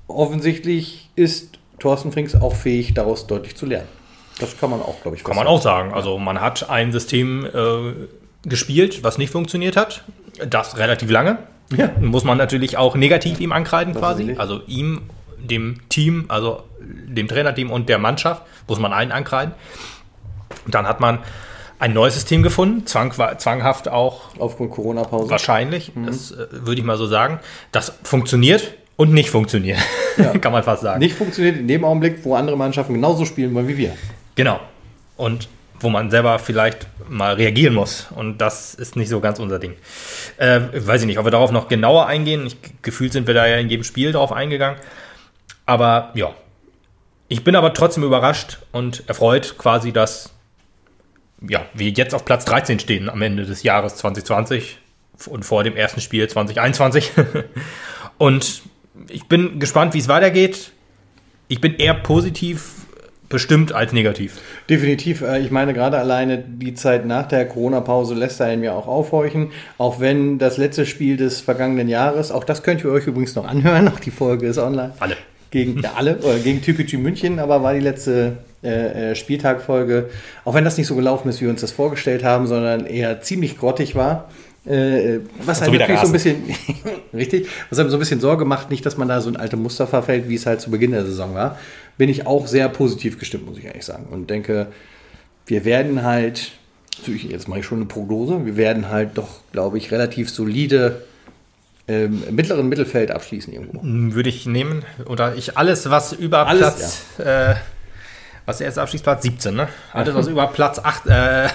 offensichtlich 0.08 1.10
ist 1.16 1.60
Thorsten 1.80 2.12
Frings 2.12 2.36
auch 2.36 2.56
fähig, 2.56 2.94
daraus 2.94 3.28
deutlich 3.28 3.56
zu 3.56 3.66
lernen. 3.66 3.88
Das 4.40 4.58
kann 4.58 4.70
man 4.70 4.82
auch, 4.82 5.02
glaube 5.02 5.18
ich, 5.18 5.24
Kann 5.24 5.36
man 5.36 5.48
auch 5.48 5.62
sagen. 5.62 5.94
Also 5.94 6.18
man 6.18 6.42
hat 6.42 6.70
ein 6.70 6.92
System 6.92 7.46
äh, 7.46 8.48
gespielt, 8.48 9.04
was 9.04 9.18
nicht 9.18 9.32
funktioniert 9.32 9.78
hat. 9.78 10.04
Das 10.50 10.78
relativ 10.78 11.10
lange. 11.10 11.38
Ja. 11.76 11.92
Muss 12.00 12.24
man 12.24 12.38
natürlich 12.38 12.78
auch 12.78 12.96
negativ 12.96 13.40
ihm 13.40 13.52
ankreiden 13.52 13.94
Das 13.94 14.02
quasi. 14.02 14.36
Also 14.38 14.62
ihm, 14.68 15.04
dem 15.38 15.80
Team, 15.90 16.26
also 16.28 16.64
dem 16.80 17.28
Trainerteam 17.28 17.72
und 17.72 17.90
der 17.90 17.98
Mannschaft 17.98 18.44
muss 18.68 18.80
man 18.80 18.94
einen 18.94 19.12
ankreiden. 19.12 19.54
Und 20.66 20.74
dann 20.76 20.88
hat 20.88 21.00
man 21.00 21.20
ein 21.80 21.94
neues 21.94 22.14
System 22.14 22.42
gefunden, 22.42 22.86
zwang, 22.86 23.12
zwanghaft 23.12 23.88
auch 23.88 24.22
Aufgrund 24.40 24.72
Corona-Pause. 24.72 25.30
wahrscheinlich, 25.30 25.92
das 26.06 26.32
äh, 26.32 26.48
würde 26.52 26.80
ich 26.80 26.86
mal 26.86 26.98
so 26.98 27.06
sagen. 27.06 27.40
Das 27.72 27.94
funktioniert 28.04 28.74
und 28.96 29.14
nicht 29.14 29.30
funktioniert, 29.30 29.80
kann 30.42 30.52
man 30.52 30.64
fast 30.64 30.84
sagen. 30.84 31.00
Nicht 31.00 31.16
funktioniert 31.16 31.58
in 31.58 31.68
dem 31.68 31.84
Augenblick, 31.84 32.24
wo 32.24 32.36
andere 32.36 32.58
Mannschaften 32.58 32.94
genauso 32.94 33.26
spielen 33.26 33.54
wollen 33.54 33.68
wie 33.68 33.78
wir. 33.78 33.94
Genau. 34.36 34.60
Und 35.18 35.50
wo 35.80 35.90
man 35.90 36.10
selber 36.10 36.40
vielleicht 36.40 36.88
mal 37.10 37.34
reagieren 37.34 37.74
muss. 37.74 38.08
Und 38.16 38.40
das 38.40 38.74
ist 38.74 38.96
nicht 38.96 39.10
so 39.10 39.20
ganz 39.20 39.40
unser 39.40 39.60
Ding. 39.60 39.74
Äh, 40.38 40.62
weiß 40.74 41.02
ich 41.02 41.08
nicht, 41.08 41.20
ob 41.20 41.26
wir 41.26 41.32
darauf 41.32 41.52
noch 41.52 41.68
genauer 41.68 42.08
eingehen. 42.08 42.46
Ich, 42.48 42.58
gefühlt 42.82 43.12
sind 43.12 43.28
wir 43.28 43.34
da 43.34 43.46
ja 43.46 43.58
in 43.58 43.70
jedem 43.70 43.84
Spiel 43.84 44.14
drauf 44.14 44.32
eingegangen. 44.32 44.80
Aber 45.66 46.12
ja. 46.16 46.34
Ich 47.28 47.44
bin 47.44 47.56
aber 47.56 47.74
trotzdem 47.74 48.04
überrascht 48.04 48.60
und 48.72 49.04
erfreut 49.08 49.56
quasi, 49.58 49.92
dass 49.92 50.32
ja, 51.48 51.66
wir 51.74 51.90
jetzt 51.90 52.14
auf 52.14 52.24
Platz 52.24 52.46
13 52.46 52.80
stehen 52.80 53.10
am 53.10 53.22
Ende 53.22 53.46
des 53.46 53.64
Jahres 53.64 53.96
2020 53.96 54.78
und 55.28 55.44
vor 55.44 55.64
dem 55.64 55.76
ersten 55.76 56.02
Spiel 56.02 56.28
2021. 56.28 57.12
und 58.18 58.62
ich 59.10 59.26
bin 59.26 59.60
gespannt, 59.60 59.94
wie 59.94 60.00
es 60.00 60.08
weitergeht. 60.08 60.72
Ich 61.48 61.62
bin 61.62 61.76
eher 61.76 61.94
positiv 61.94 62.86
bestimmt 63.30 63.74
als 63.74 63.92
negativ. 63.92 64.40
Definitiv. 64.70 65.22
äh, 65.22 65.40
Ich 65.40 65.52
meine, 65.52 65.74
gerade 65.74 65.98
alleine 65.98 66.38
die 66.38 66.74
Zeit 66.76 67.06
nach 67.06 67.28
der 67.28 67.48
Corona-Pause 67.48 68.14
lässt 68.14 68.42
einen 68.42 68.64
ja 68.64 68.74
auch 68.74 68.88
aufhorchen. 68.88 69.52
Auch 69.78 70.00
wenn 70.00 70.38
das 70.38 70.58
letzte 70.58 70.86
Spiel 70.86 71.18
des 71.18 71.42
vergangenen 71.42 71.90
Jahres, 71.90 72.32
auch 72.32 72.44
das 72.44 72.64
könnt 72.64 72.84
ihr 72.84 72.92
euch 72.92 73.08
übrigens 73.08 73.36
noch 73.36 73.46
anhören, 73.48 73.88
auch 73.94 74.00
die 74.00 74.12
Folge 74.12 74.48
ist 74.48 74.58
online. 74.58 74.94
Alle. 75.00 75.18
Gegen 75.52 75.80
ja, 75.84 75.94
alle, 75.96 76.18
oder 76.18 76.40
gegen 76.40 76.62
Türkgücü 76.62 76.98
München, 76.98 77.40
aber 77.40 77.64
war 77.64 77.74
die 77.74 77.80
letzte 77.80 78.38
äh, 78.64 79.12
äh, 79.12 79.16
Spieltagfolge. 79.16 80.10
Auch 80.44 80.54
wenn 80.54 80.64
das 80.64 80.78
nicht 80.78 80.88
so 80.88 80.96
gelaufen 80.96 81.30
ist, 81.30 81.40
wie 81.40 81.46
wir 81.46 81.52
uns 81.52 81.62
das 81.62 81.72
vorgestellt 81.72 82.24
haben, 82.24 82.48
sondern 82.48 82.86
eher 82.86 83.22
ziemlich 83.22 83.58
grottig 83.60 83.96
war. 83.96 84.30
Äh, 84.66 85.20
was 85.44 85.60
So 85.60 85.66
halt 85.66 85.80
natürlich 85.80 86.02
so 86.02 86.08
ein 86.08 86.12
bisschen, 86.12 86.44
richtig, 87.14 87.48
was 87.70 87.78
einem 87.78 87.92
so 87.92 87.98
ein 87.98 88.00
bisschen 88.00 88.20
Sorge 88.20 88.46
macht, 88.46 88.72
nicht, 88.72 88.84
dass 88.84 88.98
man 88.98 89.08
da 89.08 89.22
so 89.22 89.30
ein 89.30 89.36
alte 89.36 89.58
Muster 89.58 89.86
verfällt, 89.86 90.28
wie 90.28 90.36
es 90.36 90.48
halt 90.48 90.62
zu 90.62 90.72
Beginn 90.72 90.92
der 90.92 91.06
Saison 91.06 91.36
war, 91.36 91.60
bin 91.98 92.10
ich 92.10 92.26
auch 92.26 92.48
sehr 92.48 92.68
positiv 92.70 93.20
gestimmt, 93.20 93.46
muss 93.46 93.60
ich 93.60 93.66
ehrlich 93.66 93.86
sagen. 93.86 94.08
Und 94.10 94.32
denke, 94.32 94.68
wir 95.46 95.64
werden 95.66 96.02
halt, 96.02 96.54
jetzt 97.06 97.48
mache 97.48 97.60
ich 97.60 97.66
schon 97.66 97.78
eine 97.78 97.86
Prognose, 97.86 98.48
wir 98.48 98.58
werden 98.58 98.90
halt 98.90 99.12
doch, 99.16 99.42
glaube 99.52 99.78
ich, 99.78 99.92
relativ 99.92 100.32
solide 100.32 101.04
ähm, 101.88 102.24
mittleren 102.32 102.68
Mittelfeld 102.68 103.12
abschließen 103.12 103.54
irgendwo. 103.54 103.80
Würde 103.84 104.30
ich 104.30 104.46
nehmen. 104.46 104.84
Oder 105.06 105.36
ich 105.36 105.58
alles, 105.58 105.90
was 105.90 106.14
über 106.14 106.48
Alles, 106.48 106.60
Platz. 106.60 107.04
Äh, 107.20 107.56
was 108.46 108.60
der 108.60 108.66
erste 108.68 108.82
Abstiegsplatz 108.82 109.24
17, 109.24 109.56
ne? 109.56 109.68
Alles, 109.92 110.14
was 110.14 110.28
über 110.28 110.46
Platz 110.48 110.80
8, 110.80 111.08
äh, 111.08 111.48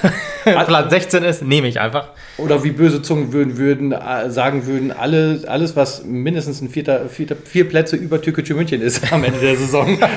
Platz 0.64 0.90
16 0.90 1.22
ist, 1.22 1.42
nehme 1.42 1.68
ich 1.68 1.78
einfach. 1.78 2.08
Oder 2.36 2.64
wie 2.64 2.72
böse 2.72 3.00
Zungen 3.00 3.32
würden, 3.32 3.58
würden 3.58 3.92
äh, 3.92 4.28
sagen 4.30 4.66
würden, 4.66 4.90
alle, 4.90 5.42
alles, 5.46 5.76
was 5.76 6.04
mindestens 6.04 6.60
ein 6.60 6.68
vierter, 6.68 7.08
vierter, 7.08 7.36
vier 7.36 7.68
Plätze 7.68 7.96
über 7.96 8.20
Türkgücü 8.20 8.54
München 8.54 8.82
ist 8.82 9.12
am 9.12 9.22
Ende 9.24 9.40
der 9.40 9.56
Saison. 9.56 9.98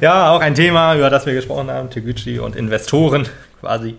Ja, 0.00 0.30
auch 0.30 0.40
ein 0.40 0.54
Thema, 0.54 0.94
über 0.94 1.10
das 1.10 1.26
wir 1.26 1.34
gesprochen 1.34 1.70
haben, 1.70 1.90
Teguchi 1.90 2.38
und 2.38 2.56
Investoren 2.56 3.26
quasi. 3.60 3.96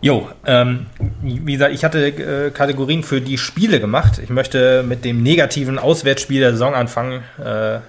Jo, 0.00 0.28
ähm, 0.46 0.86
wie 1.22 1.52
gesagt, 1.52 1.74
ich 1.74 1.84
hatte 1.84 2.06
äh, 2.06 2.50
Kategorien 2.50 3.02
für 3.02 3.20
die 3.20 3.36
Spiele 3.36 3.80
gemacht. 3.80 4.20
Ich 4.22 4.30
möchte 4.30 4.84
mit 4.84 5.04
dem 5.04 5.22
negativen 5.22 5.78
Auswärtsspiel 5.78 6.40
der 6.40 6.52
Saison 6.52 6.74
anfangen, 6.74 7.22
äh, 7.38 7.80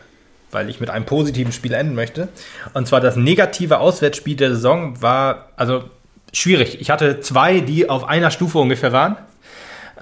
weil 0.52 0.70
ich 0.70 0.80
mit 0.80 0.90
einem 0.90 1.06
positiven 1.06 1.52
Spiel 1.52 1.74
enden 1.74 1.94
möchte. 1.94 2.30
Und 2.74 2.88
zwar 2.88 3.00
das 3.00 3.16
negative 3.16 3.80
Auswärtsspiel 3.80 4.36
der 4.36 4.52
Saison 4.52 5.02
war, 5.02 5.50
also 5.56 5.84
schwierig. 6.34 6.82
Ich 6.82 6.90
hatte 6.90 7.20
zwei, 7.22 7.60
die 7.60 7.90
auf 7.90 8.04
einer 8.06 8.32
Stufe 8.32 8.58
ungefähr 8.58 8.92
waren. 8.92 9.18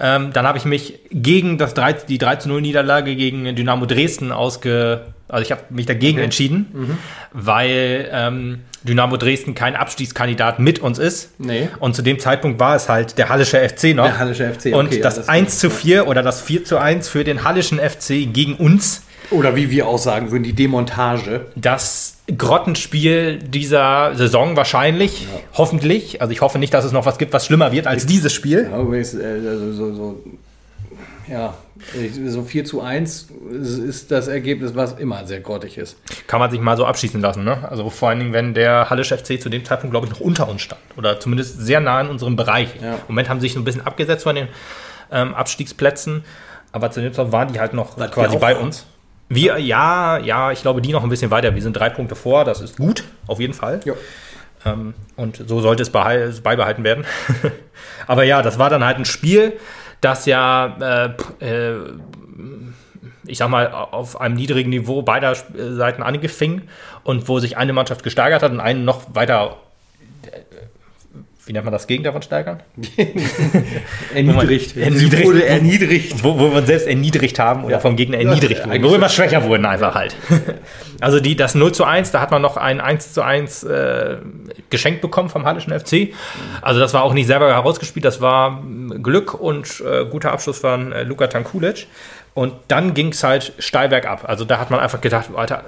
Ähm, 0.00 0.32
dann 0.32 0.46
habe 0.46 0.56
ich 0.56 0.64
mich 0.64 1.00
gegen 1.10 1.58
das 1.58 1.74
3, 1.74 1.92
die 1.92 2.18
3 2.18 2.36
zu 2.36 2.48
0 2.48 2.62
Niederlage 2.62 3.16
gegen 3.16 3.54
Dynamo 3.54 3.86
Dresden 3.86 4.32
ausge... 4.32 5.02
Also 5.30 5.42
ich 5.42 5.52
habe 5.52 5.62
mich 5.68 5.84
dagegen 5.84 6.20
entschieden, 6.20 6.98
weil 7.34 8.08
ähm, 8.10 8.60
Dynamo 8.84 9.16
Dresden 9.16 9.54
kein 9.54 9.74
Abstiegskandidat 9.76 10.58
mit 10.60 10.78
uns 10.78 10.98
ist. 10.98 11.30
Nee. 11.38 11.68
Und 11.80 11.94
zu 11.96 12.02
dem 12.02 12.18
Zeitpunkt 12.18 12.60
war 12.60 12.76
es 12.76 12.88
halt 12.88 13.18
der 13.18 13.28
Hallische 13.28 13.58
FC 13.66 13.94
noch. 13.94 14.04
Der 14.04 14.18
Hallische 14.18 14.52
FC, 14.52 14.74
Und 14.74 14.86
okay, 14.86 14.96
ja, 14.96 15.02
das, 15.02 15.16
das- 15.16 15.28
1 15.28 15.58
zu 15.58 15.70
4 15.70 16.06
oder 16.08 16.22
das 16.22 16.40
4 16.40 16.64
zu 16.64 16.78
1 16.78 17.08
für 17.08 17.24
den 17.24 17.44
Hallischen 17.44 17.78
FC 17.80 18.26
gegen 18.32 18.54
uns. 18.54 19.02
Oder 19.30 19.56
wie 19.56 19.70
wir 19.70 19.86
auch 19.86 19.98
sagen 19.98 20.30
würden, 20.30 20.42
die 20.44 20.54
Demontage. 20.54 21.46
Das 21.54 22.14
Grottenspiel 22.34 23.38
dieser 23.38 24.14
Saison 24.14 24.56
wahrscheinlich, 24.56 25.26
hoffentlich. 25.54 26.20
Also 26.22 26.32
ich 26.32 26.40
hoffe 26.40 26.58
nicht, 26.58 26.72
dass 26.72 26.84
es 26.84 26.92
noch 26.92 27.04
was 27.04 27.18
gibt, 27.18 27.32
was 27.34 27.44
schlimmer 27.44 27.72
wird 27.72 27.86
als 27.86 28.06
dieses 28.06 28.32
Spiel. 28.32 28.68
Ja, 28.70 28.80
übrigens, 28.80 29.14
äh, 29.14 29.24
also 29.46 29.72
so, 29.72 29.94
so, 29.94 30.24
ja, 31.30 31.54
so 32.26 32.42
4 32.42 32.64
zu 32.64 32.80
1 32.80 33.28
ist 33.50 34.10
das 34.10 34.28
Ergebnis, 34.28 34.74
was 34.74 34.94
immer 34.94 35.26
sehr 35.26 35.40
grottig 35.40 35.78
ist. 35.78 35.96
Kann 36.26 36.40
man 36.40 36.50
sich 36.50 36.60
mal 36.60 36.76
so 36.76 36.84
abschießen 36.84 37.20
lassen. 37.20 37.44
Ne? 37.44 37.68
Also 37.70 37.88
vor 37.90 38.08
allen 38.10 38.18
Dingen, 38.18 38.32
wenn 38.32 38.54
der 38.54 38.90
Hallische 38.90 39.16
FC 39.16 39.40
zu 39.40 39.48
dem 39.48 39.64
Zeitpunkt, 39.64 39.92
glaube 39.92 40.06
ich, 40.06 40.12
noch 40.12 40.20
unter 40.20 40.48
uns 40.48 40.62
stand. 40.62 40.80
Oder 40.96 41.20
zumindest 41.20 41.60
sehr 41.60 41.80
nah 41.80 42.00
in 42.00 42.08
unserem 42.08 42.36
Bereich. 42.36 42.68
Ja. 42.82 42.94
Im 42.94 43.00
Moment 43.08 43.28
haben 43.28 43.40
sie 43.40 43.46
sich 43.46 43.54
so 43.54 43.60
ein 43.60 43.64
bisschen 43.64 43.86
abgesetzt 43.86 44.24
von 44.24 44.34
den 44.34 44.48
ähm, 45.10 45.34
Abstiegsplätzen. 45.34 46.24
Aber 46.72 46.90
zu 46.90 47.00
dem 47.00 47.12
Zeitpunkt 47.12 47.32
waren 47.32 47.52
die 47.52 47.60
halt 47.60 47.72
noch 47.74 47.96
Was 47.98 48.10
quasi 48.10 48.36
bei 48.36 48.56
uns. 48.56 48.86
Wir, 49.30 49.58
ja, 49.58 50.18
ja, 50.18 50.52
ich 50.52 50.62
glaube, 50.62 50.80
die 50.80 50.92
noch 50.92 51.02
ein 51.02 51.10
bisschen 51.10 51.30
weiter. 51.30 51.54
Wir 51.54 51.62
sind 51.62 51.74
drei 51.74 51.90
Punkte 51.90 52.14
vor, 52.14 52.44
das 52.44 52.60
ist 52.60 52.76
gut, 52.78 53.04
auf 53.26 53.40
jeden 53.40 53.52
Fall. 53.54 53.80
Ja. 53.84 53.92
Ähm, 54.64 54.94
und 55.16 55.42
so 55.46 55.60
sollte 55.60 55.82
es 55.82 55.90
behal- 55.92 56.32
beibehalten 56.42 56.82
werden. 56.82 57.04
Aber 58.06 58.24
ja, 58.24 58.42
das 58.42 58.58
war 58.58 58.70
dann 58.70 58.84
halt 58.84 58.96
ein 58.98 59.04
Spiel, 59.04 59.52
das 60.00 60.26
ja, 60.26 61.14
äh, 61.40 61.44
äh, 61.44 61.76
ich 63.26 63.38
sag 63.38 63.48
mal, 63.48 63.70
auf 63.70 64.20
einem 64.20 64.34
niedrigen 64.36 64.70
Niveau 64.70 65.02
beider 65.02 65.32
äh, 65.32 65.72
Seiten 65.74 66.02
angefing 66.02 66.62
und 67.04 67.28
wo 67.28 67.40
sich 67.40 67.56
eine 67.56 67.72
Mannschaft 67.72 68.02
gesteigert 68.02 68.42
hat 68.42 68.52
und 68.52 68.60
eine 68.60 68.80
noch 68.80 69.14
weiter, 69.14 69.56
äh, 70.22 70.40
wie 71.48 71.52
nennt 71.52 71.64
man 71.64 71.72
das 71.72 71.86
Gegenteil 71.86 72.12
von 72.12 72.22
steigern? 72.22 72.60
Erniedrigt. 74.14 74.76
Erniedrigt. 74.76 75.10
Sie 75.10 75.24
wurde 75.24 75.46
erniedrigt. 75.46 76.22
Wo, 76.22 76.38
wo 76.38 76.50
wir 76.50 76.58
uns 76.58 76.66
selbst 76.66 76.86
erniedrigt 76.86 77.38
haben 77.38 77.64
oder 77.64 77.72
Ja. 77.76 77.80
vom 77.80 77.96
Gegner 77.96 78.20
Ja, 78.20 78.28
erniedrigt 78.28 78.60
wurden, 78.60 78.70
eigentlich 78.70 78.84
wo 78.84 78.90
wir 78.90 78.96
immer 78.96 79.08
schwächer 79.08 79.42
wurden 79.44 79.66
einfach 79.66 79.94
halt. 79.94 80.14
Also 81.00 81.20
die, 81.20 81.36
das 81.36 81.54
0 81.54 81.70
zu 81.70 81.84
1, 81.84 82.10
da 82.10 82.20
hat 82.20 82.32
man 82.32 82.42
noch 82.42 82.56
ein 82.56 82.80
1 82.80 83.12
zu 83.12 83.22
1 83.22 83.62
äh, 83.62 84.16
geschenkt 84.68 85.00
bekommen 85.00 85.28
vom 85.28 85.44
Hallischen 85.44 85.72
FC. 85.72 86.08
Also 86.60 86.80
das 86.80 86.92
war 86.92 87.04
auch 87.04 87.12
nicht 87.14 87.28
selber 87.28 87.46
herausgespielt, 87.48 88.04
das 88.04 88.20
war 88.20 88.50
mm, 88.62 89.00
Glück 89.00 89.32
und 89.32 89.80
äh, 89.80 90.04
guter 90.06 90.32
Abschluss 90.32 90.58
von 90.58 90.90
äh, 90.90 91.04
Luka 91.04 91.28
Tankulic. 91.28 91.86
Und 92.34 92.52
dann 92.66 92.94
ging 92.94 93.08
es 93.12 93.22
halt 93.22 93.52
steil 93.60 93.88
bergab. 93.88 94.28
Also 94.28 94.44
da 94.44 94.58
hat 94.58 94.70
man 94.72 94.80
einfach 94.80 95.00
gedacht, 95.00 95.28
Alter, 95.36 95.64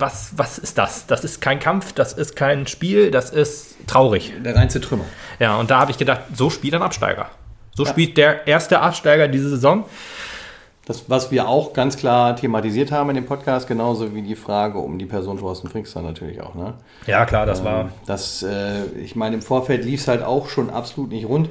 was, 0.00 0.32
was 0.36 0.58
ist 0.58 0.78
das? 0.78 1.06
Das 1.06 1.24
ist 1.24 1.40
kein 1.40 1.58
Kampf, 1.58 1.92
das 1.92 2.12
ist 2.12 2.36
kein 2.36 2.66
Spiel, 2.66 3.10
das 3.10 3.30
ist 3.30 3.76
traurig. 3.86 4.32
Der 4.44 4.56
reinste 4.56 4.80
Trümmer. 4.80 5.04
Ja, 5.38 5.56
und 5.56 5.70
da 5.70 5.80
habe 5.80 5.90
ich 5.90 5.98
gedacht, 5.98 6.22
so 6.34 6.50
spielt 6.50 6.74
ein 6.74 6.82
Absteiger. 6.82 7.30
So 7.74 7.84
spielt 7.84 8.16
der 8.16 8.46
erste 8.46 8.80
Absteiger 8.80 9.28
diese 9.28 9.48
Saison. 9.48 9.84
Das, 10.86 11.08
was 11.08 11.30
wir 11.30 11.46
auch 11.48 11.72
ganz 11.72 11.96
klar 11.96 12.34
thematisiert 12.34 12.90
haben 12.90 13.10
in 13.10 13.14
dem 13.14 13.26
Podcast, 13.26 13.68
genauso 13.68 14.14
wie 14.14 14.22
die 14.22 14.34
Frage 14.34 14.78
um 14.78 14.98
die 14.98 15.06
Person 15.06 15.38
Thorsten 15.38 15.68
Frinkster 15.68 16.02
natürlich 16.02 16.40
auch. 16.40 16.54
Ne? 16.54 16.74
Ja, 17.06 17.26
klar, 17.26 17.46
das 17.46 17.62
war. 17.62 17.82
Ähm, 17.82 17.88
Das, 18.06 18.42
äh, 18.42 18.86
ich 19.00 19.14
meine, 19.14 19.36
im 19.36 19.42
Vorfeld 19.42 19.84
lief 19.84 20.00
es 20.00 20.08
halt 20.08 20.22
auch 20.24 20.48
schon 20.48 20.68
absolut 20.68 21.10
nicht 21.10 21.28
rund. 21.28 21.48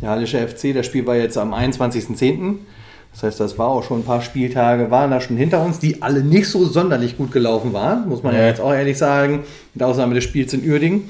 Der 0.00 0.10
Hallische 0.10 0.46
FC, 0.46 0.72
das 0.72 0.86
Spiel 0.86 1.06
war 1.06 1.16
jetzt 1.16 1.36
am 1.36 1.52
21.10. 1.52 2.58
Das 3.16 3.22
heißt, 3.22 3.40
das 3.40 3.56
war 3.58 3.68
auch 3.68 3.82
schon 3.82 4.00
ein 4.00 4.04
paar 4.04 4.20
Spieltage, 4.20 4.90
waren 4.90 5.10
da 5.10 5.22
schon 5.22 5.38
hinter 5.38 5.64
uns, 5.64 5.78
die 5.78 6.02
alle 6.02 6.22
nicht 6.22 6.50
so 6.50 6.66
sonderlich 6.66 7.16
gut 7.16 7.32
gelaufen 7.32 7.72
waren, 7.72 8.06
muss 8.10 8.22
man 8.22 8.34
ja 8.34 8.42
Nee. 8.42 8.48
jetzt 8.48 8.60
auch 8.60 8.74
ehrlich 8.74 8.98
sagen. 8.98 9.44
Mit 9.72 9.82
Ausnahme 9.82 10.14
des 10.14 10.22
Spiels 10.24 10.52
in 10.52 10.68
Uerdingen. 10.70 11.08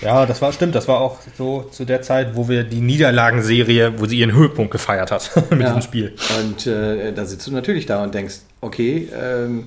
Ja, 0.00 0.26
das 0.26 0.40
war 0.42 0.52
stimmt. 0.52 0.76
Das 0.76 0.86
war 0.86 1.00
auch 1.00 1.18
so 1.36 1.62
zu 1.72 1.84
der 1.84 2.02
Zeit, 2.02 2.36
wo 2.36 2.48
wir 2.48 2.62
die 2.62 2.80
Niederlagenserie, 2.80 3.94
wo 3.98 4.06
sie 4.06 4.18
ihren 4.20 4.32
Höhepunkt 4.32 4.70
gefeiert 4.70 5.10
hat 5.10 5.28
mit 5.50 5.60
Ja. 5.60 5.66
diesem 5.68 5.82
Spiel. 5.82 6.14
Und 6.40 6.68
äh, 6.68 7.12
da 7.12 7.24
sitzt 7.24 7.48
du 7.48 7.50
natürlich 7.52 7.86
da 7.86 8.04
und 8.04 8.14
denkst, 8.14 8.36
okay, 8.60 9.08
ähm, 9.20 9.64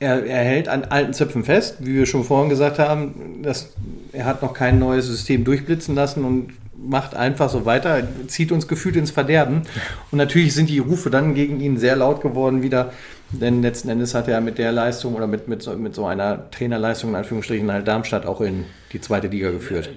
er, 0.00 0.24
er 0.26 0.42
hält 0.44 0.68
an 0.68 0.84
alten 0.86 1.12
Zöpfen 1.12 1.44
fest, 1.44 1.76
wie 1.80 1.94
wir 1.94 2.06
schon 2.06 2.24
vorhin 2.24 2.48
gesagt 2.48 2.80
haben, 2.80 3.42
dass 3.44 3.70
er 4.12 4.24
hat 4.24 4.42
noch 4.42 4.54
kein 4.54 4.80
neues 4.80 5.06
System 5.06 5.44
durchblitzen 5.44 5.94
lassen 5.94 6.24
und 6.24 6.48
macht 6.80 7.14
einfach 7.14 7.50
so 7.50 7.64
weiter, 7.64 8.02
zieht 8.28 8.52
uns 8.52 8.68
gefühlt 8.68 8.96
ins 8.96 9.10
Verderben. 9.10 9.62
Und 10.10 10.18
natürlich 10.18 10.54
sind 10.54 10.70
die 10.70 10.78
Rufe 10.78 11.10
dann 11.10 11.34
gegen 11.34 11.60
ihn 11.60 11.78
sehr 11.78 11.96
laut 11.96 12.20
geworden 12.20 12.62
wieder, 12.62 12.92
denn 13.30 13.62
letzten 13.62 13.88
Endes 13.88 14.14
hat 14.14 14.28
er 14.28 14.40
mit 14.40 14.58
der 14.58 14.72
Leistung 14.72 15.14
oder 15.14 15.26
mit, 15.26 15.48
mit, 15.48 15.62
so, 15.62 15.72
mit 15.74 15.94
so 15.94 16.06
einer 16.06 16.50
Trainerleistung 16.50 17.10
in 17.10 17.16
Anführungsstrichen 17.16 17.70
halt 17.70 17.86
Darmstadt 17.86 18.26
auch 18.26 18.40
in 18.40 18.64
die 18.92 19.00
zweite 19.00 19.26
Liga 19.26 19.50
geführt. 19.50 19.90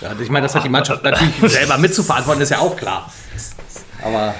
Ja, 0.00 0.10
ich 0.20 0.30
meine, 0.30 0.46
das 0.46 0.54
hat 0.54 0.64
die 0.64 0.68
Mannschaft 0.70 1.04
natürlich 1.04 1.34
selber 1.52 1.78
mitzuverantworten, 1.78 2.42
ist 2.42 2.50
ja 2.50 2.58
auch 2.58 2.76
klar. 2.76 3.12
Aber 4.02 4.34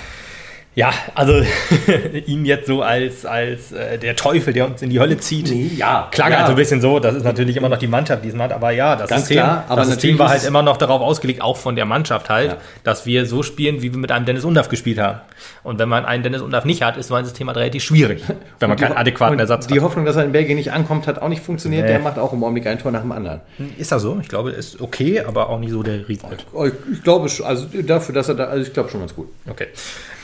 Ja, 0.81 0.93
also 1.15 1.43
ihn 2.27 2.47
jetzt 2.47 2.67
so 2.67 2.81
als, 2.81 3.27
als 3.27 3.71
äh, 3.73 3.99
der 3.99 4.17
Teufel, 4.17 4.55
der 4.55 4.67
uns 4.67 4.81
in 4.81 4.89
die 4.89 4.99
Hölle 4.99 5.19
zieht. 5.19 5.51
Nee, 5.51 5.71
ja. 5.77 6.09
Klang 6.11 6.31
ja. 6.33 6.39
halt 6.39 6.47
so 6.47 6.53
ein 6.55 6.57
bisschen 6.57 6.81
so, 6.81 6.99
das 7.01 7.15
ist 7.17 7.25
natürlich 7.25 7.57
immer 7.57 7.69
noch 7.69 7.77
die 7.77 7.87
Mannschaft, 7.87 8.25
die 8.25 8.29
es 8.31 8.35
macht, 8.35 8.53
aber 8.53 8.71
ja, 8.71 8.97
das 8.97 9.11
Ganz 9.11 9.23
System, 9.23 9.37
klar, 9.45 9.65
aber 9.69 9.81
das 9.83 9.89
System 9.91 10.19
war 10.19 10.31
halt 10.31 10.43
immer 10.45 10.63
noch 10.63 10.79
darauf 10.79 11.03
ausgelegt, 11.03 11.43
auch 11.43 11.59
von 11.59 11.77
der 11.77 11.85
Mannschaft 11.85 12.31
halt, 12.31 12.53
Ja. 12.53 12.57
dass 12.83 13.05
wir 13.05 13.27
so 13.27 13.43
spielen, 13.43 13.83
wie 13.83 13.93
wir 13.93 13.99
mit 13.99 14.11
einem 14.11 14.25
Dennis 14.25 14.45
Undaff 14.45 14.71
gespielt 14.71 14.99
haben. 14.99 15.21
Und 15.65 15.79
wenn 15.79 15.89
man 15.91 16.07
einen 16.07 16.23
Dennis 16.23 16.41
Undaff 16.41 16.65
nicht 16.65 16.83
hat, 16.83 16.97
ist 16.97 17.09
so 17.09 17.15
ein 17.15 17.25
System 17.27 17.49
halt 17.49 17.59
relativ 17.59 17.83
schwierig, 17.85 18.23
wenn 18.59 18.69
man 18.71 18.79
die 18.79 18.85
keinen 18.85 18.97
adäquaten 18.97 19.39
Ersatz 19.39 19.67
Die 19.67 19.75
hat. 19.75 19.83
Hoffnung, 19.83 20.07
dass 20.07 20.17
er 20.17 20.25
in 20.25 20.33
Belgien 20.33 20.57
nicht 20.57 20.73
ankommt, 20.73 21.07
hat 21.07 21.21
auch 21.21 21.29
nicht 21.29 21.43
funktioniert. 21.43 21.83
Nee. 21.83 21.89
Der 21.93 21.99
macht 21.99 22.19
auch 22.19 22.33
im 22.33 22.43
Augenblick 22.43 22.67
ein 22.67 22.79
Tor 22.79 22.91
nach 22.91 23.03
dem 23.03 23.13
anderen. 23.13 23.41
Ist 23.77 23.93
das 23.93 24.01
so? 24.01 24.19
Ich 24.23 24.29
glaube, 24.29 24.51
ist 24.51 24.81
okay, 24.81 25.21
aber 25.21 25.51
auch 25.51 25.59
nicht 25.59 25.73
so 25.73 25.83
der 25.83 26.09
Riesenhit. 26.09 26.47
Oh, 26.55 26.65
Ich, 26.65 26.73
ich 26.91 27.03
glaube, 27.03 27.29
schon- 27.29 27.45
also 27.45 27.67
dafür, 27.83 28.15
dass 28.15 28.29
er 28.31 28.35
da, 28.37 28.45
also 28.45 28.67
ich 28.67 28.73
glaube 28.73 28.89
schon 28.89 29.01
ganz 29.01 29.15
gut. 29.15 29.29
Okay. 29.49 29.67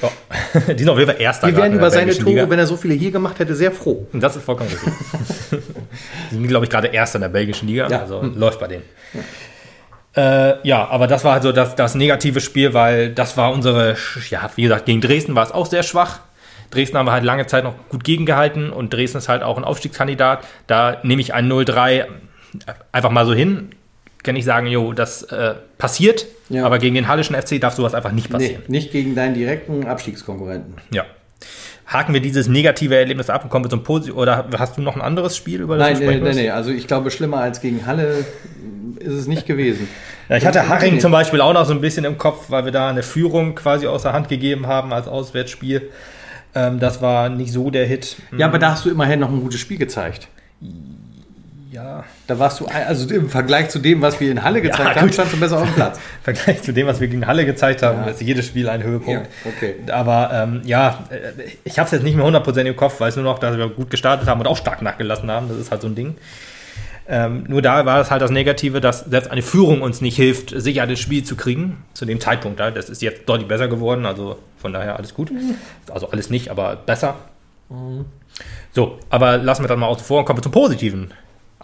So. 0.00 0.10
Die 0.74 0.78
sind 0.78 0.88
auf 0.88 0.98
jeden 0.98 1.10
Fall 1.10 1.20
Erster. 1.20 1.46
Wir 1.48 1.56
wären 1.56 1.72
über 1.72 1.90
seine 1.90 2.12
Tore, 2.16 2.30
Liga. 2.30 2.50
wenn 2.50 2.58
er 2.58 2.66
so 2.66 2.76
viele 2.76 2.94
hier 2.94 3.10
gemacht 3.10 3.38
hätte, 3.38 3.54
sehr 3.54 3.72
froh. 3.72 4.06
Und 4.12 4.22
Das 4.22 4.36
ist 4.36 4.44
vollkommen 4.44 4.70
richtig. 4.70 4.92
Die 6.30 6.34
sind, 6.34 6.48
glaube 6.48 6.66
ich, 6.66 6.70
gerade 6.70 6.88
Erster 6.88 7.16
in 7.16 7.22
der 7.22 7.28
belgischen 7.28 7.68
Liga. 7.68 7.88
Ja. 7.88 8.00
Also 8.00 8.22
läuft 8.22 8.60
bei 8.60 8.68
denen. 8.68 8.82
Äh, 10.16 10.66
ja, 10.66 10.86
aber 10.88 11.06
das 11.06 11.24
war 11.24 11.34
halt 11.34 11.42
so 11.42 11.52
das, 11.52 11.74
das 11.74 11.94
negative 11.94 12.40
Spiel, 12.40 12.72
weil 12.72 13.10
das 13.10 13.36
war 13.36 13.52
unsere, 13.52 13.96
ja, 14.30 14.50
wie 14.56 14.62
gesagt, 14.62 14.86
gegen 14.86 15.00
Dresden 15.00 15.34
war 15.34 15.44
es 15.44 15.52
auch 15.52 15.66
sehr 15.66 15.82
schwach. 15.82 16.20
Dresden 16.70 16.96
haben 16.98 17.06
wir 17.06 17.12
halt 17.12 17.24
lange 17.24 17.46
Zeit 17.46 17.64
noch 17.64 17.74
gut 17.90 18.02
gegengehalten 18.02 18.70
und 18.70 18.92
Dresden 18.92 19.18
ist 19.18 19.28
halt 19.28 19.42
auch 19.42 19.56
ein 19.56 19.64
Aufstiegskandidat. 19.64 20.44
Da 20.66 20.98
nehme 21.02 21.20
ich 21.20 21.34
ein 21.34 21.50
0-3 21.50 22.06
einfach 22.92 23.10
mal 23.10 23.26
so 23.26 23.34
hin. 23.34 23.70
Kann 24.26 24.36
ich 24.36 24.44
sagen, 24.44 24.66
jo, 24.66 24.92
das 24.92 25.22
äh, 25.22 25.54
passiert, 25.78 26.26
Ja. 26.48 26.66
aber 26.66 26.78
gegen 26.78 26.94
den 26.96 27.06
Hallischen 27.08 27.34
FC 27.34 27.60
darf 27.60 27.74
sowas 27.74 27.94
einfach 27.94 28.12
nicht 28.12 28.28
Nee, 28.28 28.32
passieren. 28.34 28.62
nicht 28.68 28.90
gegen 28.92 29.14
deinen 29.14 29.34
direkten 29.34 29.86
Abstiegskonkurrenten. 29.86 30.74
Ja. 30.92 31.04
Haken 31.86 32.12
wir 32.12 32.20
dieses 32.20 32.48
negative 32.48 32.96
Erlebnis 32.96 33.30
ab 33.30 33.44
und 33.44 33.50
kommen 33.50 33.64
wir 33.64 33.70
zum 33.70 33.84
Positiven. 33.84 34.18
Oder 34.18 34.48
hast 34.58 34.76
du 34.76 34.82
noch 34.82 34.96
ein 34.96 35.00
anderes 35.02 35.36
Spiel, 35.36 35.60
über 35.60 35.76
das 35.78 36.00
Nein, 36.00 36.08
nee, 36.08 36.16
nee, 36.18 36.34
nee. 36.34 36.50
Also 36.50 36.70
ich 36.72 36.88
glaube, 36.88 37.12
schlimmer 37.12 37.38
als 37.38 37.60
gegen 37.60 37.86
Halle 37.86 38.24
ist 38.98 39.12
es 39.14 39.26
nicht 39.28 39.46
gewesen. 39.46 39.88
Ja, 40.28 40.36
ich 40.38 40.44
hatte 40.44 40.68
Haring 40.68 40.98
zum 40.98 41.12
Beispiel 41.12 41.40
auch 41.40 41.52
noch 41.52 41.64
so 41.66 41.72
ein 41.72 41.80
bisschen 41.80 42.04
im 42.04 42.18
Kopf, 42.18 42.46
weil 42.50 42.64
wir 42.64 42.72
da 42.72 42.88
eine 42.90 43.04
Führung 43.04 43.54
quasi 43.54 43.86
aus 43.86 44.02
der 44.02 44.12
Hand 44.12 44.28
gegeben 44.28 44.66
haben 44.66 44.92
als 44.92 45.06
Auswärtsspiel. 45.06 45.88
Ähm, 46.52 46.80
das 46.80 47.00
war 47.00 47.28
nicht 47.28 47.52
so 47.52 47.70
der 47.70 47.86
Hit. 47.86 48.16
Ja, 48.36 48.46
aber 48.46 48.58
da 48.58 48.72
hast 48.72 48.84
du 48.84 48.90
immerhin 48.90 49.20
noch 49.20 49.30
ein 49.30 49.40
gutes 49.40 49.60
Spiel 49.60 49.78
gezeigt. 49.78 50.26
Ja, 51.72 52.04
Da 52.26 52.38
warst 52.38 52.60
du, 52.60 52.66
also 52.66 53.12
im 53.12 53.28
Vergleich 53.28 53.70
zu 53.70 53.78
dem, 53.80 54.00
was 54.00 54.20
wir 54.20 54.30
in 54.30 54.42
Halle 54.44 54.62
gezeigt 54.62 54.94
Ja, 54.94 55.00
haben, 55.02 55.12
standst 55.12 55.34
du 55.34 55.40
besser 55.40 55.58
auf 55.58 55.64
dem 55.64 55.72
Platz. 55.74 55.98
im 55.98 56.22
Vergleich 56.22 56.62
zu 56.62 56.72
dem, 56.72 56.86
was 56.86 57.00
wir 57.00 57.08
gegen 57.08 57.26
Halle 57.26 57.44
gezeigt 57.44 57.82
haben, 57.82 58.02
Ja. 58.04 58.10
ist 58.10 58.20
jedes 58.20 58.46
Spiel 58.46 58.68
ein 58.68 58.82
Höhepunkt. 58.82 59.28
Ja, 59.44 59.50
okay. 59.50 59.74
Aber 59.90 60.30
ähm, 60.32 60.62
ja, 60.64 61.04
äh, 61.10 61.42
ich 61.64 61.78
habe 61.78 61.86
es 61.86 61.92
jetzt 61.92 62.02
nicht 62.04 62.16
mehr 62.16 62.24
100% 62.24 62.60
im 62.64 62.76
Kopf, 62.76 63.00
weil 63.00 63.08
es 63.08 63.16
nur 63.16 63.24
noch, 63.24 63.38
dass 63.40 63.56
wir 63.56 63.68
gut 63.68 63.90
gestartet 63.90 64.28
haben 64.28 64.40
und 64.40 64.46
auch 64.46 64.56
stark 64.56 64.80
nachgelassen 64.82 65.30
haben. 65.30 65.48
Das 65.48 65.56
ist 65.58 65.70
halt 65.70 65.82
so 65.82 65.88
ein 65.88 65.94
Ding. 65.94 66.16
Ähm, 67.08 67.44
nur 67.48 67.62
da 67.62 67.84
war 67.86 68.00
es 68.00 68.10
halt 68.10 68.22
das 68.22 68.30
Negative, 68.30 68.80
dass 68.80 69.00
selbst 69.00 69.30
eine 69.30 69.42
Führung 69.42 69.82
uns 69.82 70.00
nicht 70.00 70.16
hilft, 70.16 70.50
sicher 70.56 70.86
das 70.86 70.98
Spiel 70.98 71.24
zu 71.24 71.36
kriegen. 71.36 71.84
Zu 71.94 72.04
dem 72.04 72.20
Zeitpunkt. 72.20 72.58
Ja. 72.60 72.70
Das 72.70 72.88
ist 72.88 73.02
jetzt 73.02 73.28
deutlich 73.28 73.48
besser 73.48 73.68
geworden. 73.68 74.06
Also 74.06 74.38
von 74.56 74.72
daher 74.72 74.96
alles 74.96 75.14
gut. 75.14 75.30
Also 75.90 76.10
alles 76.10 76.30
nicht, 76.30 76.50
aber 76.50 76.76
besser. 76.76 77.16
So, 78.72 78.98
aber 79.10 79.38
lassen 79.38 79.62
wir 79.64 79.68
dann 79.68 79.78
mal 79.80 79.86
außen 79.86 80.04
vor 80.04 80.20
und 80.20 80.24
kommen 80.24 80.38
wir 80.38 80.42
zum 80.42 80.52
positiven 80.52 81.12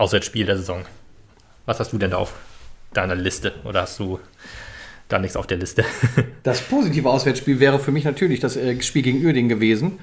Auswärtsspiel 0.03 0.47
der 0.47 0.57
Saison. 0.57 0.83
Was 1.65 1.79
hast 1.79 1.93
du 1.93 1.99
denn 1.99 2.11
da 2.11 2.17
auf 2.17 2.35
deiner 2.93 3.15
Liste? 3.15 3.53
Oder 3.65 3.83
hast 3.83 4.01
du 4.01 4.19
da 5.09 5.21
nichts 5.21 5.37
auf 5.37 5.47
der 5.47 5.59
Liste? 5.59 5.85
Das 6.43 6.61
positive 6.61 7.09
Auswärtsspiel 7.09 7.61
wäre 7.61 7.79
für 7.79 7.93
mich 7.93 8.03
natürlich 8.03 8.41
das 8.41 8.57
äh, 8.57 8.83
Spiel 8.83 9.03
gegen 9.03 9.25
Uerdingen 9.25 9.49
gewesen, 9.49 10.01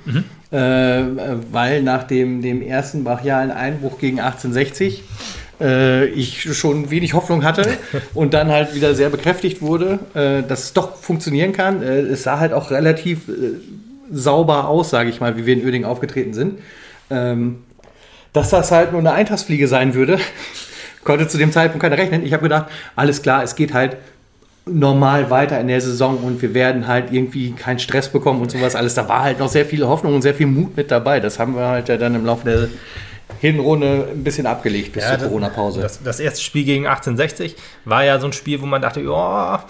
äh, 0.54 1.02
äh, 1.02 1.36
weil 1.52 1.84
nach 1.84 2.06
dem, 2.06 2.42
dem 2.42 2.62
ersten 2.62 3.04
brachialen 3.04 3.52
Einbruch 3.52 4.00
gegen 4.00 4.22
1860 4.22 5.04
äh, 5.60 6.06
ich 6.06 6.58
schon 6.58 6.90
wenig 6.92 7.14
Hoffnung 7.14 7.44
hatte 7.44 7.68
und 8.14 8.34
dann 8.34 8.48
halt 8.48 8.74
wieder 8.74 8.96
sehr 8.96 9.10
bekräftigt 9.10 9.62
wurde, 9.62 10.00
äh, 10.14 10.48
dass 10.48 10.64
es 10.64 10.74
doch 10.74 10.96
funktionieren 10.96 11.52
kann. 11.52 11.84
Äh, 11.84 12.00
es 12.00 12.24
sah 12.24 12.40
halt 12.40 12.54
auch 12.54 12.72
relativ 12.72 13.24
sauber 14.10 14.70
aus, 14.70 14.92
sage 14.92 15.10
ich 15.10 15.20
mal, 15.20 15.36
wie 15.36 15.46
wir 15.46 15.56
in 15.56 15.66
Uerdingen 15.66 15.90
aufgetreten 15.90 16.34
sind. 16.34 16.60
Ähm, 17.10 17.64
dass 18.34 18.50
das 18.50 18.72
halt 18.72 18.92
nur 18.92 19.00
eine 19.00 19.14
Eintagsfliege 19.14 19.68
sein 19.68 19.94
würde, 19.94 20.20
konnte 21.04 21.28
zu 21.28 21.38
dem 21.38 21.52
Zeitpunkt 21.52 21.82
keiner 21.82 21.98
rechnen. 21.98 22.26
Ich 22.26 22.34
habe 22.34 22.44
gedacht, 22.44 22.68
alles 22.96 23.22
klar, 23.22 23.44
es 23.44 23.56
geht 23.56 23.74
halt 23.74 23.98
normal 24.66 25.30
weiter 25.30 25.60
in 25.60 25.68
der 25.68 25.82
Saison 25.82 26.18
und 26.18 26.42
wir 26.42 26.54
werden 26.54 26.88
halt 26.88 27.12
irgendwie 27.12 27.52
keinen 27.52 27.80
Stress 27.80 28.10
bekommen 28.10 28.42
und 28.42 28.52
sowas 28.52 28.76
alles. 28.76 28.94
Da 28.94 29.08
war 29.08 29.24
halt 29.24 29.40
noch 29.40 29.50
sehr 29.50 29.66
viel 29.66 29.86
Hoffnung 29.88 30.16
und 30.16 30.22
sehr 30.22 30.36
viel 30.36 30.46
Mut 30.46 30.78
mit 30.78 30.92
dabei. 30.92 31.20
Das 31.20 31.40
haben 31.40 31.56
wir 31.56 31.68
halt 31.68 31.90
ja 31.90 31.98
dann 31.98 32.14
im 32.14 32.26
Laufe 32.26 32.46
der 32.46 32.70
Hinrunde 33.40 34.08
ein 34.12 34.24
bisschen 34.24 34.46
abgelegt 34.46 34.94
bis 34.94 35.04
Ja, 35.04 35.18
zur 35.18 35.28
Corona-Pause. 35.30 35.82
Das, 35.82 36.04
das 36.04 36.20
erste 36.20 36.42
Spiel 36.42 36.66
gegen 36.66 36.86
1860 36.86 37.56
war 37.86 38.04
ja 38.04 38.20
so 38.20 38.28
ein 38.28 38.34
Spiel, 38.34 38.62
wo 38.62 38.66
man 38.66 38.82
dachte, 38.82 39.02
ja, 39.02 39.64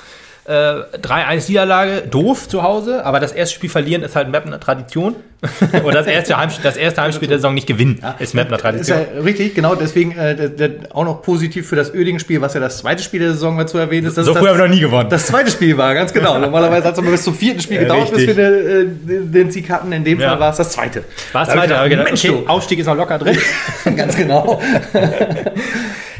äh, 0.50 0.98
3-1 0.98 1.48
Niederlage, 1.48 2.02
doof 2.10 2.48
zu 2.48 2.64
Hause, 2.64 3.06
aber 3.06 3.20
das 3.20 3.32
erste 3.32 3.54
Spiel 3.54 3.70
verlieren 3.70 4.02
ist 4.02 4.16
halt 4.16 4.32
Mapner 4.32 4.60
Tradition. 4.60 5.16
Oder 5.86 6.00
das 6.00 6.08
erste, 6.08 6.36
Heimspiel, 6.36 6.64
das 6.64 6.76
erste 6.76 7.02
Heimspiel 7.02 7.30
der 7.30 7.38
Saison 7.38 7.54
nicht 7.54 7.68
gewinnen, 7.68 8.04
ist 8.20 8.34
Mapner 8.34 8.58
Ist 8.58 8.62
Tradition. 8.62 8.98
ja 9.16 9.22
richtig, 9.22 9.56
genau, 9.56 9.76
deswegen 9.76 10.12
äh, 10.18 10.50
auch 10.92 11.06
noch 11.06 11.22
positiv 11.22 11.66
für 11.70 11.78
das 11.78 11.94
Oerdingen-Spiel, 11.94 12.42
was 12.42 12.56
ja 12.56 12.60
das 12.60 12.80
zweite 12.80 13.02
Spiel 13.04 13.22
der 13.22 13.32
Saison 13.34 13.58
war 13.58 13.66
zu 13.68 13.78
erwähnen 13.78 14.08
ist. 14.08 14.16
So 14.16 14.24
früh 14.24 14.34
das, 14.34 14.38
haben 14.38 14.58
wir 14.58 14.68
noch 14.68 14.74
nie 14.74 14.82
gewonnen. 14.82 15.10
Das 15.10 15.28
zweite 15.28 15.50
Spiel 15.52 15.78
war, 15.78 15.94
ganz 15.94 16.12
genau. 16.12 16.38
Normalerweise 16.40 16.88
hat 16.88 16.94
es 16.94 17.00
immer 17.00 17.12
bis 17.12 17.24
zum 17.24 17.36
vierten 17.36 17.62
Spiel 17.62 17.78
Ja, 17.78 17.84
gedauert, 17.84 18.10
bis 18.10 18.20
richtig. 18.28 18.38
wir 18.38 18.50
äh, 18.50 18.86
den, 18.88 19.52
Sieg 19.52 19.70
hatten. 19.70 19.92
In 19.94 20.04
dem 20.04 20.20
Ja. 20.20 20.32
Fall 20.32 20.40
war 20.40 20.50
es 20.52 20.58
das 20.58 20.72
zweite. 20.72 21.04
War 21.32 21.44
es 21.44 21.50
weiter, 21.50 21.78
aber 21.80 21.90
gedacht, 21.90 22.08
gedacht, 22.08 22.24
Mensch, 22.24 22.26
okay, 22.26 22.48
Aufstieg 22.48 22.80
ist 22.80 22.88
noch 22.88 22.98
locker 22.98 23.20
drin. 23.20 23.38
ganz 23.96 24.18
genau. 24.18 24.60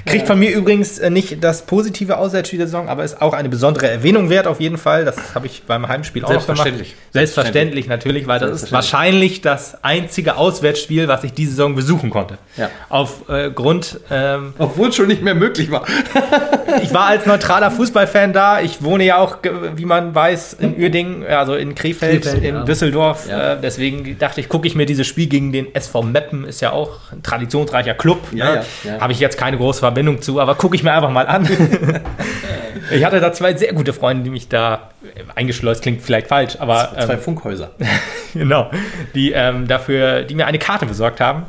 Kriegt 0.10 0.28
von 0.28 0.40
mir 0.40 0.52
übrigens 0.52 1.00
äh, 1.00 1.10
nicht 1.10 1.44
das 1.44 1.64
positive 1.66 2.18
Auswärtsspiel 2.18 2.60
der 2.60 2.68
Saison, 2.68 2.90
aber 2.90 3.04
ist 3.04 3.22
auch 3.22 3.34
eine 3.34 3.50
besondere 3.50 3.90
Erwähnung 3.90 4.30
wert 4.30 4.48
auf 4.48 4.60
jeden 4.60 4.78
Fall. 4.78 5.06
Das 5.06 5.36
habe 5.36 5.48
ich 5.48 5.64
beim 5.64 5.88
Heimspiel 5.88 6.24
auch 6.24 6.30
noch 6.30 6.46
gemacht. 6.46 6.46
Selbstverständlich. 6.48 6.96
Selbstverständlich 7.12 7.88
natürlich, 7.88 8.28
weil 8.28 8.40
das 8.40 8.52
ist 8.52 8.60
Selbstverständlich. 8.70 8.94
wahrscheinlich 8.94 9.42
das 9.42 9.84
einzige 9.84 10.36
Auswärtsspiel, 10.36 11.08
was 11.08 11.24
ich 11.24 11.34
diese 11.34 11.52
Saison 11.52 11.76
besuchen 11.76 12.10
konnte. 12.10 12.38
Ja. 12.58 12.70
Aufgrund, 12.90 14.00
ähm, 14.12 14.54
Obwohl 14.58 14.90
es 14.90 14.96
schon 14.96 15.08
nicht 15.08 15.22
mehr 15.22 15.36
möglich 15.36 15.72
war. 15.72 15.86
ich 16.82 16.94
war 16.94 17.08
als 17.08 17.26
neutraler 17.26 17.72
Fußballfan 17.72 18.34
da. 18.34 18.62
Ich 18.62 18.84
wohne 18.84 19.04
ja 19.04 19.18
auch, 19.18 19.38
wie 19.76 19.86
man 19.86 20.14
weiß, 20.14 20.54
in 20.54 20.80
Uerdingen, 20.80 21.26
also 21.26 21.56
in 21.56 21.76
Krefeld, 21.76 22.24
Krefeld, 22.24 22.44
in 22.44 22.56
ja. 22.56 22.64
Düsseldorf. 22.64 23.28
Ja. 23.28 23.54
Äh, 23.54 23.62
deswegen 23.62 24.18
dachte 24.18 24.42
ich, 24.42 24.50
gucke 24.50 24.68
ich 24.68 24.76
mir 24.76 24.86
dieses 24.86 25.08
Spiel 25.08 25.28
gegen 25.28 25.52
den 25.52 25.74
SV 25.74 26.04
Meppen, 26.04 26.46
ist 26.46 26.62
ja 26.62 26.72
auch 26.72 27.12
ein 27.12 27.24
traditionsreicher 27.24 27.94
Club. 27.94 28.20
Ja, 28.32 28.64
ne? 28.84 29.02
Habe 29.02 29.14
ich 29.14 29.20
jetzt 29.20 29.38
keine 29.38 29.58
große 29.58 29.80
Verbindung 29.80 30.22
zu, 30.22 30.40
aber 30.40 30.56
gucke 30.56 30.76
ich 30.76 30.84
mir 30.84 30.94
einfach 30.94 31.12
mal 31.12 31.28
an. 31.28 31.48
ich 32.92 33.04
hatte 33.04 33.20
da 33.20 33.34
zwei 33.34 33.54
sehr 33.56 33.74
gute 33.74 33.94
Freunde, 33.94 34.24
die 34.24 34.30
mich 34.30 34.50
da 34.50 34.90
äh, 35.04 35.22
eingeschleust, 35.36 35.82
klingt 35.82 36.02
vielleicht 36.02 36.28
falsch, 36.28 36.58
aber 36.60 36.92
Zwei 37.00 37.14
ähm, 37.14 37.20
Funkhäuser. 37.20 37.72
genau, 38.34 38.70
die 39.16 39.32
ähm, 39.32 39.68
dafür, 39.68 40.24
die 40.24 40.36
mir 40.36 40.48
eine 40.48 40.60
Karte 40.60 40.86
besorgt 40.86 41.20
haben. 41.20 41.46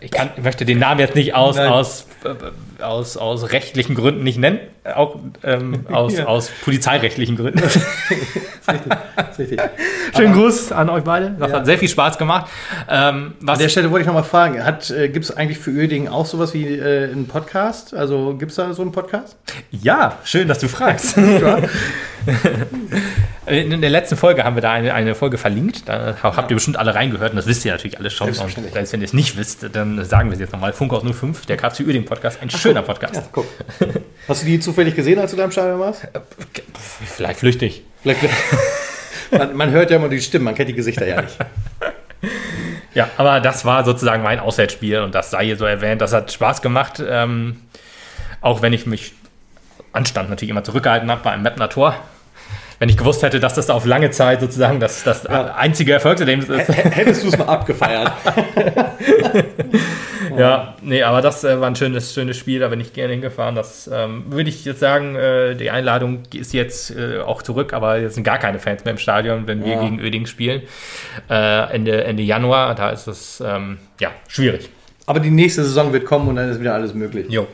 Ich, 0.00 0.10
kann, 0.10 0.30
ich 0.36 0.42
möchte 0.42 0.64
den 0.64 0.78
Namen 0.78 1.00
jetzt 1.00 1.14
nicht 1.14 1.34
aus, 1.34 1.56
Nein. 1.56 1.68
aus, 1.68 2.06
äh, 2.24 2.82
aus, 2.82 3.16
aus 3.16 3.52
rechtlichen 3.52 3.94
Gründen 3.94 4.22
nicht 4.24 4.38
nennen, 4.38 4.58
auch 4.94 5.16
ähm, 5.42 5.86
aus, 5.92 6.16
Ja. 6.16 6.26
aus 6.26 6.50
polizeirechtlichen 6.64 7.36
Gründen. 7.36 7.58
ist 7.64 7.78
richtig. 9.38 9.60
Schönen 10.16 10.34
Gruß 10.34 10.72
an 10.72 10.90
euch 10.90 11.04
beide. 11.04 11.30
Das 11.38 11.50
Ja. 11.50 11.56
hat 11.58 11.66
sehr 11.66 11.78
viel 11.78 11.88
Spaß 11.88 12.18
gemacht. 12.18 12.50
Ähm, 12.88 13.34
was 13.40 13.54
An 13.58 13.62
der 13.62 13.68
Stelle 13.68 13.90
wollte 13.90 14.02
ich 14.02 14.06
noch 14.06 14.14
mal 14.14 14.22
fragen, 14.22 14.56
äh, 14.56 15.08
gibt 15.08 15.24
es 15.24 15.36
eigentlich 15.36 15.58
für 15.58 15.70
Uerdingen 15.70 16.08
auch 16.08 16.26
sowas 16.26 16.54
wie 16.54 16.66
äh, 16.78 17.10
einen 17.10 17.26
Podcast? 17.26 17.94
Also 17.94 18.34
gibt 18.38 18.50
es 18.50 18.56
da 18.56 18.72
so 18.74 18.82
einen 18.82 18.92
Podcast? 18.92 19.36
ja, 19.70 20.18
schön, 20.24 20.48
dass 20.48 20.58
du 20.58 20.68
fragst. 20.68 21.16
In 23.46 23.80
der 23.82 23.90
letzten 23.90 24.16
Folge 24.16 24.44
haben 24.44 24.56
wir 24.56 24.62
da 24.62 24.72
eine, 24.72 24.94
eine 24.94 25.14
Folge 25.14 25.36
verlinkt. 25.36 25.86
Da 25.86 26.16
habt 26.22 26.50
ihr 26.50 26.54
bestimmt 26.54 26.78
alle 26.78 26.94
reingehört 26.94 27.32
und 27.32 27.36
das 27.36 27.46
wisst 27.46 27.64
ihr 27.64 27.72
natürlich 27.72 27.98
alle 27.98 28.10
schon. 28.10 28.28
Und 28.28 28.74
wenn 28.74 29.00
ihr 29.00 29.04
es 29.04 29.12
nicht 29.12 29.36
wisst, 29.36 29.66
dann 29.74 30.02
sagen 30.04 30.30
wir 30.30 30.34
es 30.34 30.40
jetzt 30.40 30.52
nochmal. 30.52 30.72
Funkhaus 30.72 31.02
05, 31.02 31.44
der 31.44 31.58
KFC 31.58 31.80
Uerdingen 31.80 32.06
Podcast, 32.06 32.40
ein 32.40 32.48
schöner 32.48 32.82
Podcast. 32.82 33.16
Ja, 33.16 33.22
guck. 33.32 33.46
Hast 34.28 34.42
du 34.42 34.46
die 34.46 34.60
zufällig 34.60 34.94
gesehen, 34.94 35.18
als 35.18 35.32
du 35.32 35.36
da 35.36 35.44
im 35.44 35.50
Stadion 35.50 35.78
warst? 35.78 36.08
Vielleicht 36.80 37.38
flüchtig. 37.38 37.82
Vielleicht, 38.02 38.20
man, 39.30 39.54
man 39.54 39.70
hört 39.70 39.90
ja 39.90 39.96
immer 39.96 40.08
die 40.08 40.22
Stimmen, 40.22 40.46
man 40.46 40.54
kennt 40.54 40.70
die 40.70 40.74
Gesichter 40.74 41.06
ja 41.06 41.20
nicht. 41.20 41.36
Ja, 42.94 43.10
aber 43.18 43.40
das 43.40 43.64
war 43.66 43.84
sozusagen 43.84 44.22
mein 44.22 44.40
Auswärtsspiel 44.40 45.00
und 45.00 45.14
das 45.14 45.30
sei 45.32 45.46
hier 45.46 45.56
so 45.56 45.66
erwähnt. 45.66 46.00
Das 46.00 46.12
hat 46.14 46.32
Spaß 46.32 46.62
gemacht, 46.62 47.02
ähm, 47.06 47.60
auch 48.40 48.62
wenn 48.62 48.72
ich 48.72 48.86
mich 48.86 49.12
Anstand 49.92 50.30
natürlich 50.30 50.50
immer 50.50 50.64
zurückgehalten 50.64 51.10
habe 51.10 51.22
bei 51.22 51.30
einem 51.30 51.42
Mapner 51.42 51.68
Tor. 51.68 51.96
Wenn 52.78 52.88
ich 52.88 52.96
gewusst 52.96 53.22
hätte, 53.22 53.40
dass 53.40 53.54
das 53.54 53.70
auf 53.70 53.84
lange 53.86 54.10
Zeit 54.10 54.40
sozusagen 54.40 54.80
das, 54.80 55.04
das 55.04 55.26
einzige 55.26 55.92
Erfolgserlebnis 55.92 56.48
ist. 56.48 56.68
Hättest 56.68 57.22
du 57.24 57.28
es 57.28 57.38
mal 57.38 57.46
abgefeiert? 57.48 58.12
Ja, 60.36 60.74
nee, 60.82 61.02
aber 61.02 61.20
das 61.22 61.44
äh, 61.44 61.60
war 61.60 61.68
ein 61.68 61.76
schönes, 61.76 62.12
schönes 62.12 62.36
Spiel, 62.36 62.58
da 62.58 62.68
bin 62.68 62.80
ich 62.80 62.92
gerne 62.92 63.12
hingefahren. 63.12 63.54
Das 63.54 63.88
ähm, 63.92 64.24
würde 64.30 64.48
ich 64.50 64.64
jetzt 64.64 64.80
sagen, 64.80 65.14
äh, 65.14 65.54
die 65.54 65.70
Einladung 65.70 66.22
ist 66.32 66.52
jetzt 66.52 66.90
äh, 66.90 67.20
auch 67.20 67.42
zurück, 67.42 67.72
aber 67.72 67.98
jetzt 67.98 68.14
sind 68.14 68.24
gar 68.24 68.38
keine 68.38 68.58
Fans 68.58 68.84
mehr 68.84 68.92
im 68.92 68.98
Stadion, 68.98 69.46
wenn 69.46 69.64
wir 69.64 69.74
Ja. 69.74 69.82
gegen 69.82 70.00
Öding 70.00 70.26
spielen. 70.26 70.62
Äh, 71.30 71.72
Ende, 71.74 72.02
Ende 72.04 72.22
Januar, 72.24 72.74
da 72.74 72.90
ist 72.90 73.06
es 73.06 73.42
ähm, 73.46 73.78
ja 74.00 74.10
schwierig. 74.26 74.70
Aber 75.06 75.20
die 75.20 75.30
nächste 75.30 75.62
Saison 75.62 75.92
wird 75.92 76.04
kommen 76.04 76.26
und 76.28 76.36
dann 76.36 76.48
ist 76.50 76.58
wieder 76.60 76.74
alles 76.74 76.94
möglich. 76.94 77.26
Jo. 77.28 77.46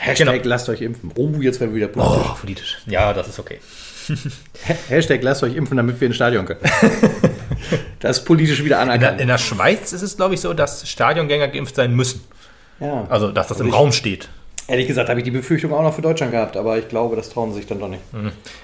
Hashtag 0.00 0.26
Genau. 0.42 0.48
lasst 0.48 0.68
euch 0.68 0.80
impfen. 0.80 1.12
Oh, 1.14 1.30
jetzt 1.40 1.60
werden 1.60 1.70
wir 1.70 1.76
wieder 1.76 1.88
politisch. 1.88 2.26
Oh, 2.26 2.34
politisch. 2.40 2.78
Ja, 2.86 3.12
das 3.12 3.28
ist 3.28 3.38
okay. 3.38 3.60
Hashtag 4.88 5.22
lasst 5.22 5.42
euch 5.42 5.54
impfen, 5.56 5.76
damit 5.76 6.00
wir 6.00 6.06
ins 6.06 6.16
Stadion 6.16 6.46
können. 6.46 6.60
das 8.00 8.18
ist 8.18 8.24
politisch 8.24 8.64
wieder 8.64 8.80
In 8.82 8.88
der, 8.88 8.94
anerkannt. 8.94 9.20
in 9.20 9.28
der 9.28 9.38
Schweiz 9.38 9.92
ist 9.92 10.02
es, 10.02 10.16
glaube 10.16 10.34
ich, 10.34 10.40
so, 10.40 10.52
dass 10.54 10.88
Stadiongänger 10.88 11.48
geimpft 11.48 11.76
sein 11.76 11.94
müssen. 11.94 12.22
Ja. 12.80 13.06
Also, 13.08 13.30
dass 13.30 13.48
das 13.48 13.60
im 13.60 13.70
Raum 13.70 13.92
steht. 13.92 14.28
Ehrlich 14.72 14.86
gesagt 14.86 15.10
habe 15.10 15.20
ich 15.20 15.24
die 15.24 15.30
Befürchtung 15.30 15.70
auch 15.74 15.82
noch 15.82 15.92
für 15.92 16.00
Deutschland 16.00 16.32
gehabt, 16.32 16.56
aber 16.56 16.78
ich 16.78 16.88
glaube, 16.88 17.14
das 17.14 17.28
trauen 17.28 17.50
sie 17.52 17.58
sich 17.58 17.66
dann 17.66 17.78
doch 17.78 17.88
nicht. 17.88 18.00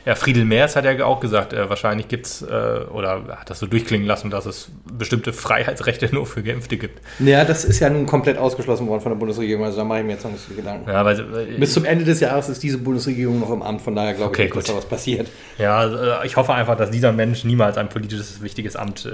Ja, 0.07 0.15
Friedel 0.15 0.47
Merz 0.47 0.75
hat 0.75 0.87
ja 0.87 1.05
auch 1.05 1.21
gesagt, 1.21 1.53
äh, 1.53 1.69
wahrscheinlich 1.69 2.09
gibt 2.09 2.25
es, 2.25 2.41
äh, 2.41 2.47
oder 2.91 3.25
hat 3.39 3.51
das 3.51 3.59
so 3.59 3.67
durchklingen 3.67 4.07
lassen, 4.07 4.31
dass 4.31 4.47
es 4.47 4.71
bestimmte 4.91 5.35
Freiheitsrechte 5.35 6.09
nur 6.15 6.25
für 6.25 6.43
Geimpfte 6.43 6.79
gibt. 6.79 7.03
Ja, 7.19 7.45
das 7.45 7.67
ist 7.67 7.81
ja 7.81 7.91
nun 7.91 8.07
komplett 8.07 8.39
ausgeschlossen 8.39 8.87
worden 8.87 9.03
von 9.03 9.13
der 9.13 9.19
Bundesregierung, 9.19 9.67
also 9.67 9.77
da 9.77 9.85
mache 9.85 9.99
ich 9.99 10.07
mir 10.07 10.13
jetzt 10.13 10.25
noch 10.25 10.33
nicht 10.33 10.49
so 10.49 10.55
Gedanken. 10.55 10.89
Ja, 10.89 11.05
weil, 11.05 11.21
äh, 11.21 11.59
Bis 11.59 11.75
zum 11.75 11.85
Ende 11.85 12.07
des 12.07 12.21
Jahres 12.21 12.49
ist 12.49 12.63
diese 12.63 12.79
Bundesregierung 12.79 13.39
noch 13.39 13.51
im 13.51 13.61
Amt, 13.61 13.83
von 13.83 13.95
daher 13.95 14.15
glaube 14.15 14.31
Okay, 14.31 14.47
ich 14.47 14.55
nicht, 14.55 14.67
dass 14.67 14.75
da 14.75 14.79
was 14.79 14.87
passiert. 14.87 15.29
ja, 15.59 16.23
äh, 16.23 16.27
ich 16.27 16.37
hoffe 16.39 16.55
einfach, 16.55 16.79
dass 16.79 16.91
dieser 16.91 17.13
Mensch 17.13 17.45
niemals 17.45 17.77
ein 17.77 17.91
politisches, 17.91 18.41
wichtiges 18.41 18.77
Amt 18.77 19.07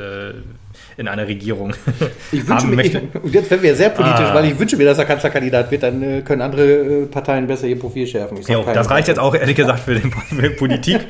in 0.96 1.08
einer 1.08 1.26
Regierung 1.26 1.74
Ich 2.32 2.46
wünsche 2.46 2.66
mir, 2.68 2.76
möchte. 2.76 3.02
ich, 3.12 3.22
und 3.22 3.34
jetzt 3.34 3.50
werden 3.50 3.62
wir 3.62 3.74
sehr 3.74 3.90
politisch, 3.90 4.26
Ah. 4.26 4.34
weil 4.34 4.46
ich 4.46 4.58
wünsche 4.58 4.76
mir, 4.76 4.84
dass 4.84 4.98
er 4.98 5.04
Kanzlerkandidat 5.04 5.70
wird, 5.70 5.82
dann 5.82 6.02
äh, 6.02 6.20
können 6.22 6.42
andere 6.42 6.64
äh, 6.64 7.06
Parteien 7.06 7.46
besser 7.46 7.66
ihr 7.66 7.78
Profil 7.78 8.06
schärfen. 8.06 8.38
Jo, 8.48 8.64
das 8.72 8.90
reicht 8.90 9.08
jetzt 9.08 9.18
auch 9.18 9.34
ehrlich 9.34 9.56
gesagt 9.56 9.80
für, 9.80 9.94
den, 9.94 10.10
für 10.12 10.42
die 10.42 10.50
Politik. 10.50 11.00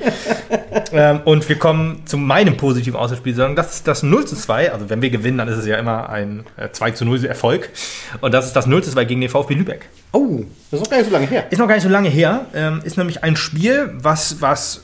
ähm, 0.93 1.21
und 1.25 1.49
wir 1.49 1.57
kommen 1.57 2.03
zu 2.07 2.17
meinem 2.17 2.57
positiven 2.57 2.97
Auswärtsspiel, 2.99 3.35
sondern 3.35 3.57
das 3.57 3.75
ist 3.75 3.89
das 3.89 4.03
0 4.03 4.25
zu 4.27 4.37
2. 4.37 4.73
Also 4.73 4.89
wenn 4.91 5.03
wir 5.03 5.11
gewinnen, 5.11 5.39
dann 5.39 5.49
ist 5.49 5.59
es 5.59 5.67
ja 5.67 5.77
immer 5.77 6.09
ein 6.09 6.45
äh, 6.57 6.69
2 6.71 6.93
zu 6.93 7.05
0 7.05 7.25
Erfolg. 7.25 7.69
Und 8.21 8.33
das 8.33 8.47
ist 8.47 8.55
das 8.55 8.67
0 8.67 8.83
zu 8.85 8.91
2 8.93 9.05
gegen 9.05 9.21
den 9.21 9.31
VfB 9.31 9.55
Lübeck. 9.55 9.87
Oh, 10.13 10.43
das 10.71 10.81
ist 10.81 10.85
noch 10.85 10.91
gar 10.91 10.99
nicht 10.99 11.07
so 11.09 11.13
lange 11.13 11.27
her. 11.27 11.45
Ist 11.51 11.59
noch 11.59 11.67
gar 11.69 11.75
nicht 11.75 11.83
so 11.85 11.89
lange 11.89 12.09
her. 12.09 12.47
Ähm, 12.55 12.81
ist 12.85 12.97
nämlich 12.97 13.25
ein 13.25 13.37
Spiel, 13.37 13.91
was, 14.01 14.41
was 14.41 14.84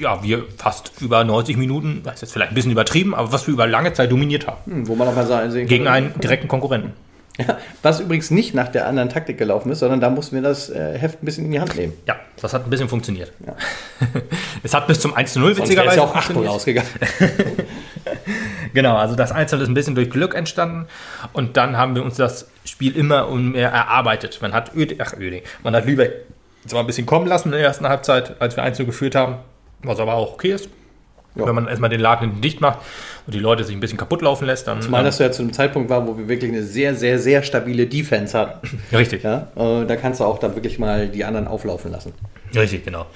ja, 0.00 0.22
wir 0.22 0.44
fast 0.56 0.92
über 1.00 1.22
90 1.24 1.56
Minuten, 1.56 2.00
das 2.04 2.14
ist 2.14 2.20
jetzt 2.22 2.32
vielleicht 2.32 2.52
ein 2.52 2.54
bisschen 2.54 2.72
übertrieben, 2.72 3.14
aber 3.14 3.32
was 3.32 3.46
wir 3.46 3.54
über 3.54 3.66
lange 3.66 3.92
Zeit 3.92 4.10
dominiert 4.10 4.46
haben. 4.46 4.58
Hm, 4.66 4.88
wo 4.88 4.94
man 4.94 5.06
noch 5.08 5.14
mal 5.14 5.26
sa- 5.26 5.48
sehen 5.50 5.66
Gegen 5.66 5.84
kann. 5.84 5.94
einen 5.94 6.20
direkten 6.20 6.48
Konkurrenten. 6.48 6.92
Ja, 7.38 7.56
was 7.82 8.00
übrigens 8.00 8.30
nicht 8.30 8.54
nach 8.54 8.68
der 8.68 8.86
anderen 8.86 9.08
Taktik 9.08 9.38
gelaufen 9.38 9.70
ist, 9.72 9.78
sondern 9.78 10.00
da 10.00 10.10
mussten 10.10 10.34
wir 10.34 10.42
das 10.42 10.68
äh, 10.68 10.98
Heft 10.98 11.22
ein 11.22 11.24
bisschen 11.24 11.46
in 11.46 11.52
die 11.52 11.60
Hand 11.60 11.74
nehmen. 11.74 11.94
Ja, 12.06 12.16
das 12.40 12.52
hat 12.52 12.64
ein 12.64 12.70
bisschen 12.70 12.88
funktioniert. 12.88 13.32
Ja. 13.46 13.54
es 14.62 14.74
hat 14.74 14.86
bis 14.86 15.00
zum 15.00 15.14
1 15.14 15.32
zu 15.32 15.40
0 15.40 15.54
Sonst 15.54 15.70
wäre 15.70 15.86
es 15.88 15.94
witzigerweise 15.94 15.96
ja 15.98 16.04
auch 16.04 16.14
8-0 16.14 16.20
funktioniert. 16.22 16.52
ausgegangen. 16.52 16.88
Genau, 18.72 18.96
also 18.96 19.16
das 19.16 19.32
Einzel 19.32 19.60
ist 19.62 19.68
ein 19.68 19.74
bisschen 19.74 19.94
durch 19.96 20.10
Glück 20.10 20.34
entstanden 20.34 20.86
und 21.32 21.56
dann 21.56 21.76
haben 21.76 21.96
wir 21.96 22.04
uns 22.04 22.16
das 22.16 22.46
Spiel 22.64 22.96
immer 22.96 23.26
und 23.28 23.50
mehr 23.52 23.70
erarbeitet. 23.70 24.38
Man 24.40 24.52
hat 24.52 24.74
Öd 24.76 24.94
ach, 25.00 25.14
Öding, 25.18 25.42
man 25.64 25.74
hat 25.74 25.86
Lübeck 25.86 26.12
zwar 26.66 26.80
ein 26.80 26.86
bisschen 26.86 27.04
kommen 27.06 27.26
lassen 27.26 27.48
in 27.48 27.52
der 27.52 27.62
ersten 27.62 27.88
Halbzeit, 27.88 28.40
als 28.40 28.54
wir 28.56 28.62
1 28.62 28.78
geführt 28.78 29.14
haben, 29.16 29.36
was 29.82 29.98
aber 29.98 30.14
auch 30.14 30.34
okay 30.34 30.52
ist. 30.52 30.68
Ja. 31.36 31.46
Wenn 31.46 31.54
man 31.54 31.68
erstmal 31.68 31.90
den 31.90 32.00
Laden 32.00 32.40
dicht 32.40 32.60
macht 32.60 32.80
und 33.26 33.34
die 33.34 33.38
Leute 33.38 33.62
sich 33.62 33.76
ein 33.76 33.80
bisschen 33.80 33.98
kaputt 33.98 34.20
laufen 34.22 34.46
lässt, 34.46 34.66
dann. 34.66 34.82
Zumal 34.82 35.04
das 35.04 35.18
ja 35.20 35.30
zu 35.30 35.42
einem 35.42 35.52
Zeitpunkt 35.52 35.88
war, 35.88 36.06
wo 36.06 36.18
wir 36.18 36.28
wirklich 36.28 36.50
eine 36.50 36.64
sehr, 36.64 36.96
sehr, 36.96 37.20
sehr 37.20 37.42
stabile 37.44 37.86
Defense 37.86 38.36
hatten. 38.36 38.80
richtig, 38.92 39.22
Ja, 39.22 39.48
äh, 39.56 39.86
da 39.86 39.96
kannst 39.96 40.20
du 40.20 40.24
auch 40.24 40.38
dann 40.38 40.56
wirklich 40.56 40.78
mal 40.78 41.08
die 41.08 41.24
anderen 41.24 41.46
auflaufen 41.46 41.92
lassen. 41.92 42.14
richtig, 42.54 42.84
genau. 42.84 43.06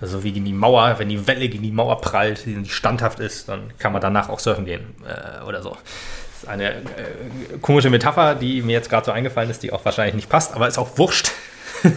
Also 0.00 0.24
wie 0.24 0.32
gegen 0.32 0.44
die 0.44 0.52
Mauer, 0.52 0.96
wenn 0.98 1.08
die 1.08 1.28
Welle 1.28 1.48
gegen 1.48 1.62
die 1.62 1.70
Mauer 1.70 2.00
prallt, 2.00 2.44
die 2.44 2.64
standhaft 2.68 3.20
ist, 3.20 3.48
dann 3.48 3.72
kann 3.78 3.92
man 3.92 4.02
danach 4.02 4.28
auch 4.28 4.40
surfen 4.40 4.64
gehen 4.64 4.80
äh, 5.06 5.44
oder 5.44 5.62
so. 5.62 5.70
Das 5.70 6.42
ist 6.42 6.48
eine 6.48 6.70
äh, 6.70 6.82
komische 7.60 7.88
Metapher, 7.88 8.34
die 8.34 8.62
mir 8.62 8.72
jetzt 8.72 8.90
gerade 8.90 9.06
so 9.06 9.12
eingefallen 9.12 9.48
ist, 9.48 9.62
die 9.62 9.72
auch 9.72 9.84
wahrscheinlich 9.84 10.16
nicht 10.16 10.28
passt, 10.28 10.56
aber 10.56 10.66
ist 10.66 10.78
auch 10.78 10.98
wurscht. 10.98 11.30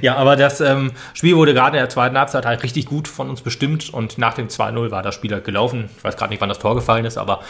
ja, 0.00 0.16
aber 0.16 0.36
das 0.36 0.60
ähm, 0.60 0.92
Spiel 1.14 1.36
wurde 1.36 1.54
gerade 1.54 1.76
in 1.76 1.82
der 1.82 1.88
zweiten 1.88 2.16
Halbzeit 2.18 2.46
halt 2.46 2.62
richtig 2.62 2.86
gut 2.86 3.08
von 3.08 3.28
uns 3.30 3.40
bestimmt 3.40 3.92
und 3.92 4.18
nach 4.18 4.34
dem 4.34 4.48
2-0 4.48 4.90
war 4.90 5.02
das 5.02 5.14
Spiel 5.14 5.32
halt 5.32 5.44
gelaufen. 5.44 5.88
Ich 5.96 6.04
weiß 6.04 6.16
gerade 6.16 6.30
nicht, 6.30 6.40
wann 6.40 6.48
das 6.48 6.58
Tor 6.58 6.74
gefallen 6.74 7.04
ist, 7.04 7.18
aber 7.18 7.40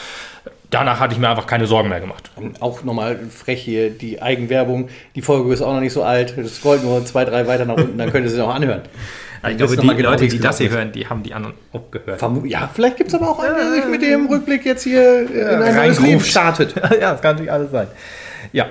danach 0.70 1.00
hatte 1.00 1.14
ich 1.14 1.20
mir 1.20 1.28
einfach 1.28 1.46
keine 1.46 1.66
Sorgen 1.66 1.88
mehr 1.88 2.00
gemacht. 2.00 2.30
Und 2.36 2.60
auch 2.62 2.82
nochmal 2.82 3.18
frech 3.30 3.62
hier 3.62 3.90
die 3.90 4.20
Eigenwerbung. 4.22 4.88
Die 5.14 5.22
Folge 5.22 5.52
ist 5.52 5.62
auch 5.62 5.72
noch 5.74 5.80
nicht 5.80 5.92
so 5.92 6.02
alt. 6.02 6.34
Das 6.36 6.56
scrollt 6.56 6.82
nur 6.82 7.04
zwei, 7.04 7.24
drei 7.24 7.46
weiter 7.46 7.64
nach 7.64 7.76
unten, 7.76 7.98
dann 7.98 8.10
könnt 8.10 8.24
ihr 8.26 8.30
sie 8.30 8.38
noch 8.38 8.54
anhören. 8.54 8.82
Ich 9.38 9.42
Dann 9.42 9.58
glaube, 9.58 9.76
die 9.76 9.96
genau, 9.96 10.10
Leute, 10.10 10.26
die 10.26 10.40
das 10.40 10.58
hier 10.58 10.70
hören, 10.70 10.90
die 10.90 11.06
haben 11.06 11.22
die 11.22 11.32
anderen 11.32 11.54
auch 11.72 11.88
gehört. 11.92 12.20
Vermu- 12.20 12.46
Ja, 12.46 12.68
vielleicht 12.72 12.96
gibt 12.96 13.10
es 13.10 13.14
aber 13.14 13.30
auch 13.30 13.38
einen, 13.38 13.54
der 13.54 13.70
sich 13.70 13.84
mit 13.86 14.02
dem 14.02 14.26
Rückblick 14.26 14.64
jetzt 14.64 14.82
hier 14.82 15.30
in 15.30 15.62
ein 15.62 15.76
neues. 15.76 16.00
Leben 16.00 16.20
startet. 16.20 16.74
ja, 17.00 17.12
das 17.12 17.20
kann 17.20 17.32
natürlich 17.32 17.52
alles 17.52 17.70
sein. 17.70 17.86
Ja. 18.52 18.66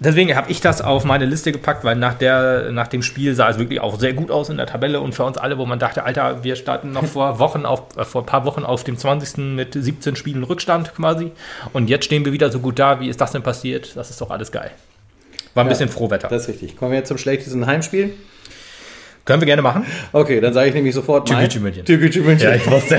Deswegen 0.00 0.36
habe 0.36 0.50
ich 0.50 0.60
das 0.60 0.80
auf 0.80 1.04
meine 1.04 1.24
Liste 1.24 1.50
gepackt, 1.50 1.82
weil 1.82 1.96
nach, 1.96 2.14
der, 2.14 2.70
nach 2.70 2.86
dem 2.86 3.02
Spiel 3.02 3.34
sah 3.34 3.48
es 3.50 3.58
wirklich 3.58 3.80
auch 3.80 3.98
sehr 3.98 4.12
gut 4.12 4.30
aus 4.30 4.48
in 4.48 4.56
der 4.56 4.66
Tabelle 4.66 5.00
und 5.00 5.12
für 5.12 5.24
uns 5.24 5.38
alle, 5.38 5.58
wo 5.58 5.66
man 5.66 5.80
dachte, 5.80 6.04
Alter, 6.04 6.44
wir 6.44 6.54
starten 6.54 6.92
noch 6.92 7.04
vor 7.14 7.40
Wochen 7.40 7.66
auf, 7.66 7.96
äh, 7.96 8.04
vor 8.04 8.22
ein 8.22 8.26
paar 8.26 8.44
Wochen 8.44 8.64
auf 8.64 8.84
dem 8.84 8.96
20. 8.96 9.38
mit 9.56 9.74
17 9.74 10.14
Spielen 10.14 10.44
Rückstand 10.44 10.94
quasi. 10.94 11.32
Und 11.72 11.90
jetzt 11.90 12.04
stehen 12.04 12.24
wir 12.24 12.32
wieder 12.32 12.50
so 12.52 12.60
gut 12.60 12.78
da. 12.78 13.00
Wie 13.00 13.08
ist 13.08 13.20
das 13.20 13.32
denn 13.32 13.42
passiert? 13.42 13.96
Das 13.96 14.10
ist 14.10 14.20
doch 14.20 14.30
alles 14.30 14.52
geil. 14.52 14.70
War 15.54 15.64
ein 15.64 15.66
Ja, 15.66 15.70
bisschen 15.70 15.88
Frohwetter. 15.88 16.28
Das 16.28 16.42
ist 16.42 16.48
richtig. 16.48 16.76
Kommen 16.76 16.92
wir 16.92 16.98
jetzt 16.98 17.08
zum 17.08 17.18
schlechtesten 17.18 17.66
Heimspiel. 17.66 18.14
Können 19.28 19.42
wir 19.42 19.46
gerne 19.46 19.60
machen. 19.60 19.84
Okay, 20.10 20.40
dann 20.40 20.54
sage 20.54 20.70
ich 20.70 20.74
nämlich 20.74 20.94
sofort 20.94 21.28
Türkgücü 21.28 21.60
München. 21.60 21.84
Türkgücü 21.84 22.22
München. 22.22 22.50
ich 22.54 22.70
wusste. 22.70 22.96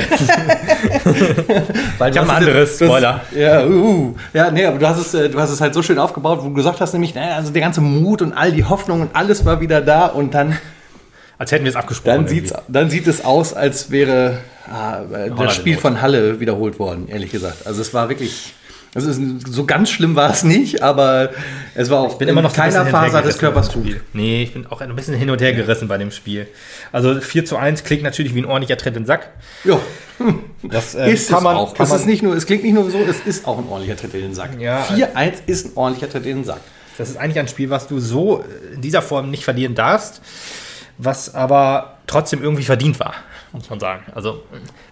Weil 1.98 2.12
Ich 2.12 2.18
habe 2.20 2.30
ein 2.30 2.36
anderes, 2.36 2.78
das- 2.78 2.88
Spoiler. 2.88 3.22
Ja, 3.36 3.66
uh, 3.66 4.14
ja, 4.32 4.52
nee, 4.52 4.64
aber 4.64 4.78
du 4.78 4.88
hast, 4.88 5.00
es, 5.00 5.14
äh, 5.16 5.28
du 5.28 5.40
hast 5.40 5.50
es 5.50 5.60
halt 5.60 5.74
so 5.74 5.82
schön 5.82 5.98
aufgebaut, 5.98 6.42
wo 6.44 6.50
du 6.50 6.54
gesagt 6.54 6.82
hast, 6.82 6.94
nämlich, 6.94 7.16
naja, 7.16 7.36
also 7.36 7.52
der 7.52 7.64
ganze 7.64 7.82
Mut 7.82 8.22
und 8.22 8.34
all 8.34 8.52
die 8.52 8.64
Hoffnung 8.64 9.02
und 9.02 9.16
alles 9.16 9.44
war 9.44 9.60
wieder 9.60 9.82
da 9.82 10.06
und 10.06 10.36
dann, 10.36 10.56
Als 11.40 11.52
hätten 11.52 11.64
wir 11.66 11.72
es 11.72 11.76
abgesprochen. 11.76 12.18
dann, 12.18 12.28
sieht's, 12.28 12.54
dann 12.68 12.92
sieht 12.92 13.08
es 13.08 13.26
aus, 13.26 13.56
als 13.56 13.90
wäre 13.90 14.38
ah, 14.72 15.00
äh, 15.12 15.32
das 15.36 15.56
Spiel 15.56 15.78
von 15.78 16.00
Halle 16.00 16.40
wiederholt 16.40 16.78
worden, 16.78 17.08
ehrlich 17.08 17.32
gesagt. 17.32 17.66
Also 17.66 17.82
es 17.82 17.92
war 17.96 18.08
wirklich, 18.08 18.54
Ist, 18.96 19.20
so 19.48 19.66
ganz 19.66 19.92
schlimm 19.92 20.16
war 20.16 20.32
es 20.32 20.44
nicht, 20.44 20.82
aber 20.82 21.30
es 21.76 21.92
war 21.92 22.00
auch 22.00 22.18
bin 22.18 22.28
immer 22.28 22.42
noch 22.42 22.54
keiner 22.54 22.88
Faser 22.88 23.22
des 23.22 23.38
Körpers 23.38 23.72
gut. 23.72 24.02
Nee, 24.14 24.44
ich 24.44 24.54
bin 24.54 24.66
auch 24.66 24.82
ein 24.82 24.96
bisschen 24.96 25.14
hin 25.14 25.30
und 25.30 25.40
her 25.42 25.54
gerissen 25.54 25.88
bei 25.88 25.98
dem 26.00 26.10
Spiel. 26.10 26.48
Also 26.92 27.22
4 27.22 27.46
zu 27.46 27.58
1 27.58 27.84
klingt 27.84 28.02
natürlich 28.02 28.34
wie 28.34 28.40
ein 28.40 28.46
ordentlicher 28.46 28.78
Tritt 28.78 28.96
in 28.96 29.04
den 29.04 29.06
Sack. 29.06 29.30
Ja, 29.64 29.80
Das 30.64 30.96
äh, 30.96 31.12
ist 31.12 31.30
kann 31.30 31.38
es 31.38 31.44
man, 31.44 31.56
auch. 31.56 31.74
Kann 31.76 31.86
es, 31.86 31.94
ist 31.94 32.06
nicht 32.08 32.24
nur, 32.24 32.36
es 32.36 32.46
klingt 32.46 32.64
nicht 32.64 32.74
nur 32.74 32.90
so, 32.90 32.98
es 32.98 33.20
ist 33.20 33.48
auch 33.48 33.60
ein 33.60 33.68
ordentlicher 33.70 33.96
Tritt 33.96 34.14
in 34.16 34.22
den 34.22 34.34
Sack. 34.34 34.60
Ja. 34.60 34.84
4-1 34.84 35.34
ist 35.46 35.68
ein 35.68 35.72
ordentlicher 35.76 36.12
Tritt 36.12 36.26
in 36.26 36.38
den 36.38 36.46
Sack. 36.46 36.62
Das 36.98 37.10
ist 37.10 37.18
eigentlich 37.18 37.40
ein 37.40 37.48
Spiel, 37.48 37.70
was 37.70 37.88
du 37.88 38.00
so 38.00 38.44
in 38.74 38.82
dieser 38.82 39.02
Form 39.02 39.30
nicht 39.32 39.44
verlieren 39.46 39.76
darfst, 39.76 40.22
was 40.98 41.34
aber 41.34 41.98
trotzdem 42.08 42.44
irgendwie 42.44 42.64
verdient 42.64 43.00
war, 43.00 43.14
muss 43.52 43.70
man 43.70 43.80
sagen. 43.80 44.04
Also 44.14 44.44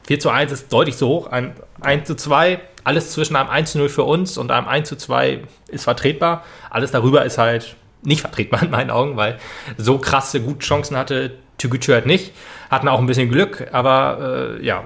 4 0.07 0.19
zu 0.19 0.29
1 0.29 0.51
ist 0.51 0.71
deutlich 0.71 0.97
zu 0.97 1.07
hoch, 1.07 1.27
ein 1.27 1.53
1 1.81 2.07
zu 2.07 2.15
2, 2.15 2.59
alles 2.83 3.11
zwischen 3.11 3.35
einem 3.35 3.49
1 3.49 3.73
zu 3.73 3.77
0 3.77 3.89
für 3.89 4.03
uns 4.03 4.37
und 4.37 4.51
einem 4.51 4.67
1 4.67 4.87
zu 4.89 4.95
2 4.95 5.43
ist 5.67 5.83
vertretbar. 5.83 6.43
Alles 6.69 6.91
darüber 6.91 7.25
ist 7.25 7.37
halt 7.37 7.75
nicht 8.03 8.21
vertretbar 8.21 8.63
in 8.63 8.71
meinen 8.71 8.89
Augen, 8.89 9.17
weil 9.17 9.37
so 9.77 9.97
krasse 9.97 10.41
gute 10.41 10.65
Chancen 10.65 10.97
hatte 10.97 11.31
Tügütü 11.57 11.91
halt 11.91 12.05
nicht. 12.05 12.33
Hatten 12.69 12.87
auch 12.87 12.99
ein 12.99 13.07
bisschen 13.07 13.29
Glück, 13.29 13.67
aber 13.71 14.57
äh, 14.59 14.65
ja, 14.65 14.83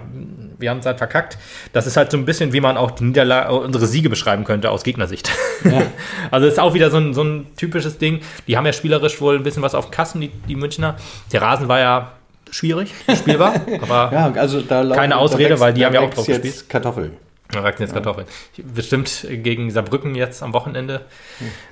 wir 0.58 0.70
haben 0.70 0.80
es 0.80 0.86
halt 0.86 1.00
verkackt. 1.00 1.38
Das 1.74 1.88
ist 1.88 1.98
halt 1.98 2.12
so 2.12 2.18
ein 2.18 2.26
bisschen, 2.26 2.54
wie 2.54 2.62
man 2.62 2.78
auch 2.78 2.92
die 2.92 3.04
Niederla 3.04 3.50
äh, 3.50 3.54
unsere 3.54 3.88
Siege 3.88 4.10
beschreiben 4.10 4.44
könnte 4.44 4.70
aus 4.70 4.84
Gegnersicht. 4.84 5.32
also 6.32 6.48
ist 6.48 6.60
auch 6.60 6.74
wieder 6.74 6.92
so 6.92 6.98
ein, 6.98 7.14
so 7.14 7.24
ein 7.24 7.48
typisches 7.58 7.98
Ding. 7.98 8.22
Die 8.48 8.56
haben 8.56 8.66
ja 8.66 8.74
spielerisch 8.74 9.20
wohl 9.20 9.36
ein 9.36 9.44
bisschen 9.44 9.64
was 9.64 9.76
auf 9.76 9.92
Kassen, 9.92 10.22
die, 10.22 10.30
die 10.30 10.56
Münchner. 10.56 10.96
Der 11.34 11.42
Rasen 11.42 11.68
war 11.68 11.80
ja 11.80 12.12
schwierig, 12.52 12.94
spielbar, 13.18 13.56
aber 13.82 14.12
Ja, 14.14 14.32
also 14.34 14.60
laufen- 14.60 14.92
Keine 14.94 15.18
Ausrede, 15.18 15.60
weil 15.60 15.74
die 15.74 15.86
haben 15.86 15.94
ja 15.94 16.02
auch 16.02 16.10
drauf 16.14 16.28
jetzt 16.28 16.44
gespielt. 16.44 16.70
Kartoffeln. 16.70 17.18
Da 17.52 17.64
wachsen 17.64 17.82
jetzt 17.82 17.94
Kartoffeln. 17.94 18.28
Bestimmt 18.74 19.28
gegen 19.30 19.72
Saarbrücken 19.72 20.16
jetzt 20.16 20.42
am 20.42 20.54
Wochenende 20.54 21.02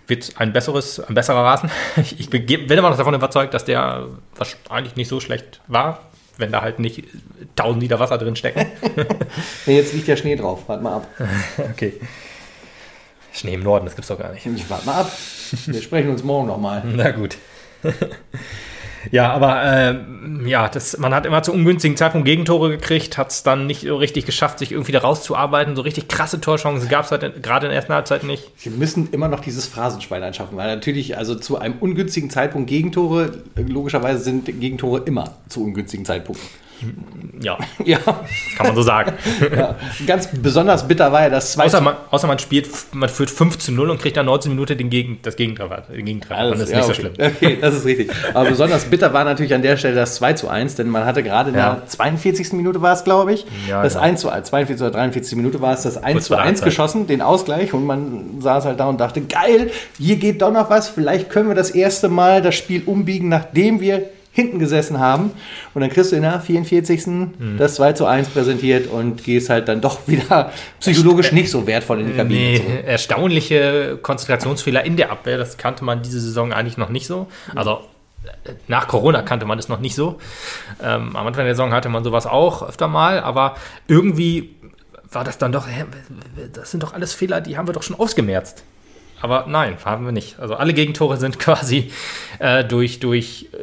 wird 0.07 0.33
ein 0.37 0.51
besseres, 0.51 0.99
ein 0.99 1.13
besserer 1.15 1.43
Rasen. 1.45 1.69
Ich 2.17 2.29
bin 2.29 2.45
immer 2.49 2.89
noch 2.89 2.97
davon 2.97 3.13
überzeugt, 3.13 3.53
dass 3.53 3.63
der 3.63 4.07
wahrscheinlich 4.35 4.97
nicht 4.97 5.07
so 5.07 5.21
schlecht 5.21 5.61
war, 5.67 6.01
wenn 6.37 6.51
da 6.51 6.61
halt 6.63 6.79
nicht 6.79 7.03
1000 7.57 7.81
Liter 7.83 7.99
Wasser 7.99 8.17
drin 8.17 8.35
stecken. 8.35 8.65
Nee, 9.67 9.77
jetzt 9.77 9.93
liegt 9.93 10.07
ja 10.09 10.17
Schnee 10.17 10.35
drauf. 10.35 10.63
Warte 10.67 10.83
mal 10.83 10.95
ab. 10.97 11.07
Okay. 11.71 11.93
Schnee 13.31 13.53
im 13.53 13.63
Norden, 13.63 13.85
das 13.85 13.95
gibt's 13.95 14.09
doch 14.09 14.19
gar 14.19 14.33
nicht. 14.33 14.45
Ich 14.45 14.69
warte 14.69 14.85
mal 14.85 14.95
ab. 15.01 15.11
Wir 15.67 15.81
sprechen 15.81 16.09
uns 16.09 16.23
morgen 16.23 16.47
nochmal. 16.47 16.83
Na 16.85 17.11
gut. 17.11 17.37
Ja, 19.11 19.31
aber 19.31 19.63
ähm, 19.63 20.45
ja, 20.45 20.67
das, 20.67 20.97
man 20.97 21.13
hat 21.13 21.25
immer 21.25 21.43
zu 21.43 21.53
ungünstigen 21.53 21.97
Zeitpunkt 21.97 22.25
Gegentore 22.25 22.69
gekriegt, 22.69 23.17
hat 23.17 23.31
es 23.31 23.43
dann 23.43 23.65
nicht 23.65 23.81
so 23.81 23.95
richtig 23.95 24.25
geschafft, 24.25 24.59
sich 24.59 24.71
irgendwie 24.71 24.91
da 24.91 24.99
rauszuarbeiten. 24.99 25.75
So 25.75 25.81
richtig 25.81 26.07
krasse 26.07 26.41
Torchancen 26.41 26.89
gab 26.89 27.05
es 27.05 27.11
halt 27.11 27.43
gerade 27.43 27.67
in 27.67 27.71
der 27.71 27.77
ersten 27.77 27.93
Halbzeit 27.93 28.23
nicht. 28.23 28.51
Wir 28.61 28.71
müssen 28.71 29.09
immer 29.11 29.27
noch 29.27 29.39
dieses 29.39 29.67
Phrasenschwein 29.67 30.23
anschaffen, 30.23 30.57
weil 30.57 30.73
natürlich, 30.73 31.17
also 31.17 31.35
zu 31.35 31.57
einem 31.57 31.75
ungünstigen 31.79 32.29
Zeitpunkt 32.29 32.69
Gegentore, 32.69 33.31
logischerweise 33.55 34.19
sind 34.23 34.45
Gegentore 34.45 35.03
immer 35.05 35.35
zu 35.47 35.63
ungünstigen 35.63 36.05
Zeitpunkten. 36.05 36.47
Ja, 37.41 37.57
Ja, 37.85 37.97
kann 38.57 38.67
man 38.67 38.75
so 38.75 38.81
sagen. 38.81 39.13
ja. 39.57 39.75
ganz 40.05 40.27
besonders 40.27 40.87
bitter 40.87 41.11
war 41.11 41.23
ja 41.23 41.29
das 41.29 41.53
zweite. 41.53 41.67
außer, 41.67 41.81
man, 41.81 41.95
außer 42.11 42.27
man 42.27 42.39
spielt, 42.39 42.67
man 42.93 43.07
führt 43.09 43.29
5 43.29 43.57
zu 43.57 43.71
0 43.71 43.89
und 43.91 44.01
kriegt 44.01 44.17
dann 44.17 44.25
19 44.25 44.51
Minuten 44.51 44.77
den 44.77 44.89
Gegen, 44.89 45.19
das 45.21 45.35
Gegentreffer. 45.35 45.83
Den 45.93 46.05
Gegentreffer. 46.05 46.37
Alles- 46.39 46.51
dann 46.53 46.61
ist 46.61 46.71
ja, 46.71 46.77
nicht 46.77 46.85
so 46.85 46.91
okay. 46.91 47.01
schlimm. 47.15 47.31
Okay, 47.39 47.57
das 47.61 47.75
ist 47.75 47.85
richtig. 47.85 48.11
Aber 48.33 48.49
besonders 48.49 48.85
bitter 48.85 49.13
war 49.13 49.23
natürlich 49.23 49.53
an 49.53 49.61
der 49.61 49.77
Stelle 49.77 49.95
das 49.95 50.15
2 50.15 50.33
zu 50.33 50.49
1, 50.49 50.75
denn 50.75 50.89
man 50.89 51.05
hatte 51.05 51.23
gerade 51.23 51.49
in 51.51 51.55
Ja. 51.55 51.75
der 51.75 51.87
42. 51.87 52.53
Minute 52.53 52.81
war 52.81 52.93
es, 52.93 53.03
glaube 53.03 53.33
ich, 53.33 53.45
Ja, 53.67 53.83
das 53.83 53.93
genau. 53.93 54.05
1 54.05 54.21
zu 54.21 54.29
1, 54.29 54.47
42 54.49 54.81
oder 54.85 54.91
43. 54.91 55.35
Minute 55.37 55.61
war 55.61 55.73
es 55.73 55.83
das 55.83 55.97
1 55.97 56.13
Kurz 56.13 56.23
zu 56.25 56.27
vor 56.29 56.37
der 56.37 56.45
1 56.45 56.47
Halbzeit. 56.61 56.65
geschossen, 56.65 57.07
den 57.07 57.21
Ausgleich 57.21 57.73
und 57.73 57.85
man 57.85 58.41
saß 58.41 58.65
halt 58.65 58.79
da 58.79 58.87
und 58.87 58.99
dachte, 58.99 59.21
geil, 59.21 59.71
hier 59.97 60.17
geht 60.17 60.41
doch 60.41 60.51
noch 60.51 60.69
was, 60.69 60.89
vielleicht 60.89 61.29
können 61.29 61.47
wir 61.47 61.55
das 61.55 61.69
erste 61.71 62.09
Mal 62.09 62.41
das 62.41 62.55
Spiel 62.55 62.83
umbiegen, 62.85 63.29
nachdem 63.29 63.79
wir 63.79 64.03
hinten 64.31 64.59
gesessen 64.59 64.99
haben 64.99 65.31
und 65.73 65.81
dann 65.81 65.89
kriegst 65.89 66.11
du 66.11 66.15
in 66.15 66.21
der 66.21 66.39
44. 66.39 67.05
Hm. 67.05 67.55
das 67.57 67.75
2 67.75 67.93
zu 67.93 68.05
1 68.05 68.29
präsentiert 68.29 68.87
und 68.87 69.23
gehst 69.23 69.49
halt 69.49 69.67
dann 69.67 69.81
doch 69.81 70.07
wieder 70.07 70.51
psychologisch 70.79 71.31
nicht 71.31 71.49
so 71.51 71.65
wertvoll 71.67 72.01
in 72.01 72.07
die 72.07 72.13
Kabine 72.13 72.39
Nee, 72.39 72.57
zurück. 72.57 72.83
erstaunliche 72.85 73.99
Konzentrationsfehler 74.01 74.85
in 74.85 74.97
der 74.97 75.11
Abwehr, 75.11 75.37
das 75.37 75.57
kannte 75.57 75.83
man 75.83 76.01
diese 76.03 76.19
Saison 76.19 76.53
eigentlich 76.53 76.77
noch 76.77 76.89
nicht 76.89 77.07
so. 77.07 77.27
Also 77.55 77.81
nach 78.67 78.87
Corona 78.87 79.21
kannte 79.21 79.45
man 79.45 79.57
das 79.57 79.69
noch 79.69 79.79
nicht 79.79 79.95
so. 79.95 80.19
Ähm, 80.83 81.15
am 81.15 81.27
Anfang 81.27 81.45
der 81.45 81.55
Saison 81.55 81.71
hatte 81.73 81.89
man 81.89 82.03
sowas 82.03 82.27
auch 82.27 82.67
öfter 82.67 82.87
mal, 82.87 83.19
aber 83.21 83.55
irgendwie 83.87 84.55
war 85.11 85.23
das 85.23 85.37
dann 85.37 85.51
doch, 85.51 85.67
hä, 85.67 85.85
das 86.53 86.71
sind 86.71 86.83
doch 86.83 86.93
alles 86.93 87.13
Fehler, 87.13 87.41
die 87.41 87.57
haben 87.57 87.67
wir 87.67 87.73
doch 87.73 87.83
schon 87.83 87.97
ausgemerzt. 87.97 88.63
Aber 89.21 89.45
nein, 89.47 89.77
haben 89.83 90.05
wir 90.05 90.11
nicht. 90.11 90.39
Also 90.39 90.55
alle 90.55 90.73
Gegentore 90.73 91.17
sind 91.17 91.39
quasi 91.39 91.91
äh, 92.39 92.63
durch, 92.63 92.99
durch 92.99 93.49
äh, 93.53 93.57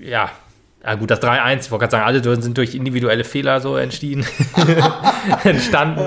ja, 0.00 0.30
ja 0.84 0.94
gut, 0.94 1.10
das 1.12 1.22
3-1, 1.22 1.60
ich 1.60 1.70
wollte 1.70 1.82
gerade 1.82 1.90
sagen, 1.92 2.04
alle 2.04 2.42
sind 2.42 2.58
durch 2.58 2.74
individuelle 2.74 3.22
Fehler 3.22 3.60
so 3.60 3.76
entschieden, 3.76 4.26
entstanden. 5.44 6.00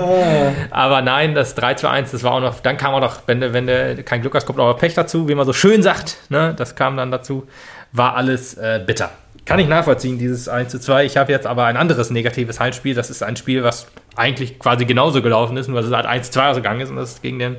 Aber 0.70 1.00
nein, 1.00 1.34
das 1.34 1.56
3-1, 1.56 2.12
das 2.12 2.22
war 2.22 2.32
auch 2.32 2.40
noch, 2.40 2.60
dann 2.60 2.76
kam 2.76 2.92
auch 2.92 3.00
noch, 3.00 3.22
wenn 3.26 3.40
du, 3.40 3.52
wenn 3.54 4.04
kein 4.04 4.20
Glück 4.20 4.34
hast, 4.34 4.44
kommt 4.44 4.60
auch 4.60 4.72
noch 4.72 4.78
Pech 4.78 4.92
dazu, 4.92 5.28
wie 5.28 5.34
man 5.34 5.46
so 5.46 5.54
schön 5.54 5.82
sagt, 5.82 6.18
ne? 6.28 6.54
das 6.54 6.74
kam 6.76 6.96
dann 6.98 7.10
dazu, 7.10 7.48
war 7.92 8.16
alles 8.16 8.54
äh, 8.54 8.82
bitter. 8.84 9.10
Kann 9.46 9.60
ich 9.60 9.68
nachvollziehen, 9.68 10.18
dieses 10.18 10.48
1 10.48 10.72
zu 10.72 10.80
2. 10.80 11.04
Ich 11.04 11.16
habe 11.16 11.30
jetzt 11.30 11.46
aber 11.46 11.66
ein 11.66 11.76
anderes 11.76 12.10
negatives 12.10 12.58
Heimspiel. 12.58 12.96
Das 12.96 13.10
ist 13.10 13.22
ein 13.22 13.36
Spiel, 13.36 13.62
was 13.62 13.86
eigentlich 14.16 14.58
quasi 14.58 14.86
genauso 14.86 15.22
gelaufen 15.22 15.56
ist, 15.56 15.68
nur 15.68 15.76
dass 15.76 15.86
es 15.86 15.94
halt 15.94 16.04
1 16.04 16.26
zu 16.26 16.32
2 16.32 16.50
ausgegangen 16.50 16.80
ist 16.80 16.90
und 16.90 16.96
das 16.96 17.12
ist 17.12 17.22
gegen 17.22 17.38
den 17.38 17.56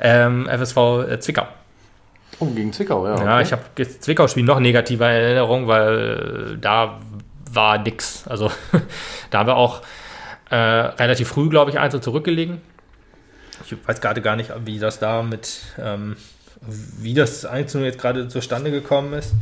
ähm, 0.00 0.46
FSV 0.46 0.76
äh, 1.08 1.18
Zwickau. 1.18 1.48
Oh, 2.40 2.46
gegen 2.46 2.72
Zwickau, 2.72 3.06
ja. 3.06 3.16
Ja, 3.16 3.34
okay. 3.34 3.42
ich 3.42 3.52
habe 3.52 3.62
das 3.74 4.00
Zwickau-Spiel 4.00 4.44
noch 4.44 4.60
negativer 4.60 5.10
in 5.10 5.22
Erinnerung, 5.22 5.68
weil 5.68 6.56
da 6.58 6.98
war 7.52 7.78
nix. 7.78 8.26
Also 8.26 8.50
da 9.30 9.40
haben 9.40 9.46
wir 9.46 9.56
auch 9.56 9.82
äh, 10.50 10.56
relativ 10.56 11.28
früh, 11.28 11.48
glaube 11.48 11.70
ich, 11.70 11.78
einzeln 11.78 12.02
zurückgelegen. 12.02 12.60
Ich 13.64 13.76
weiß 13.86 14.00
gerade 14.00 14.22
gar 14.22 14.36
nicht, 14.36 14.50
wie 14.64 14.78
das 14.78 14.98
da 14.98 15.22
mit, 15.22 15.60
ähm, 15.78 16.16
wie 16.62 17.14
das 17.14 17.44
Einzelne 17.44 17.86
jetzt 17.86 17.98
gerade 17.98 18.28
zustande 18.28 18.70
gekommen 18.70 19.12
ist. 19.12 19.34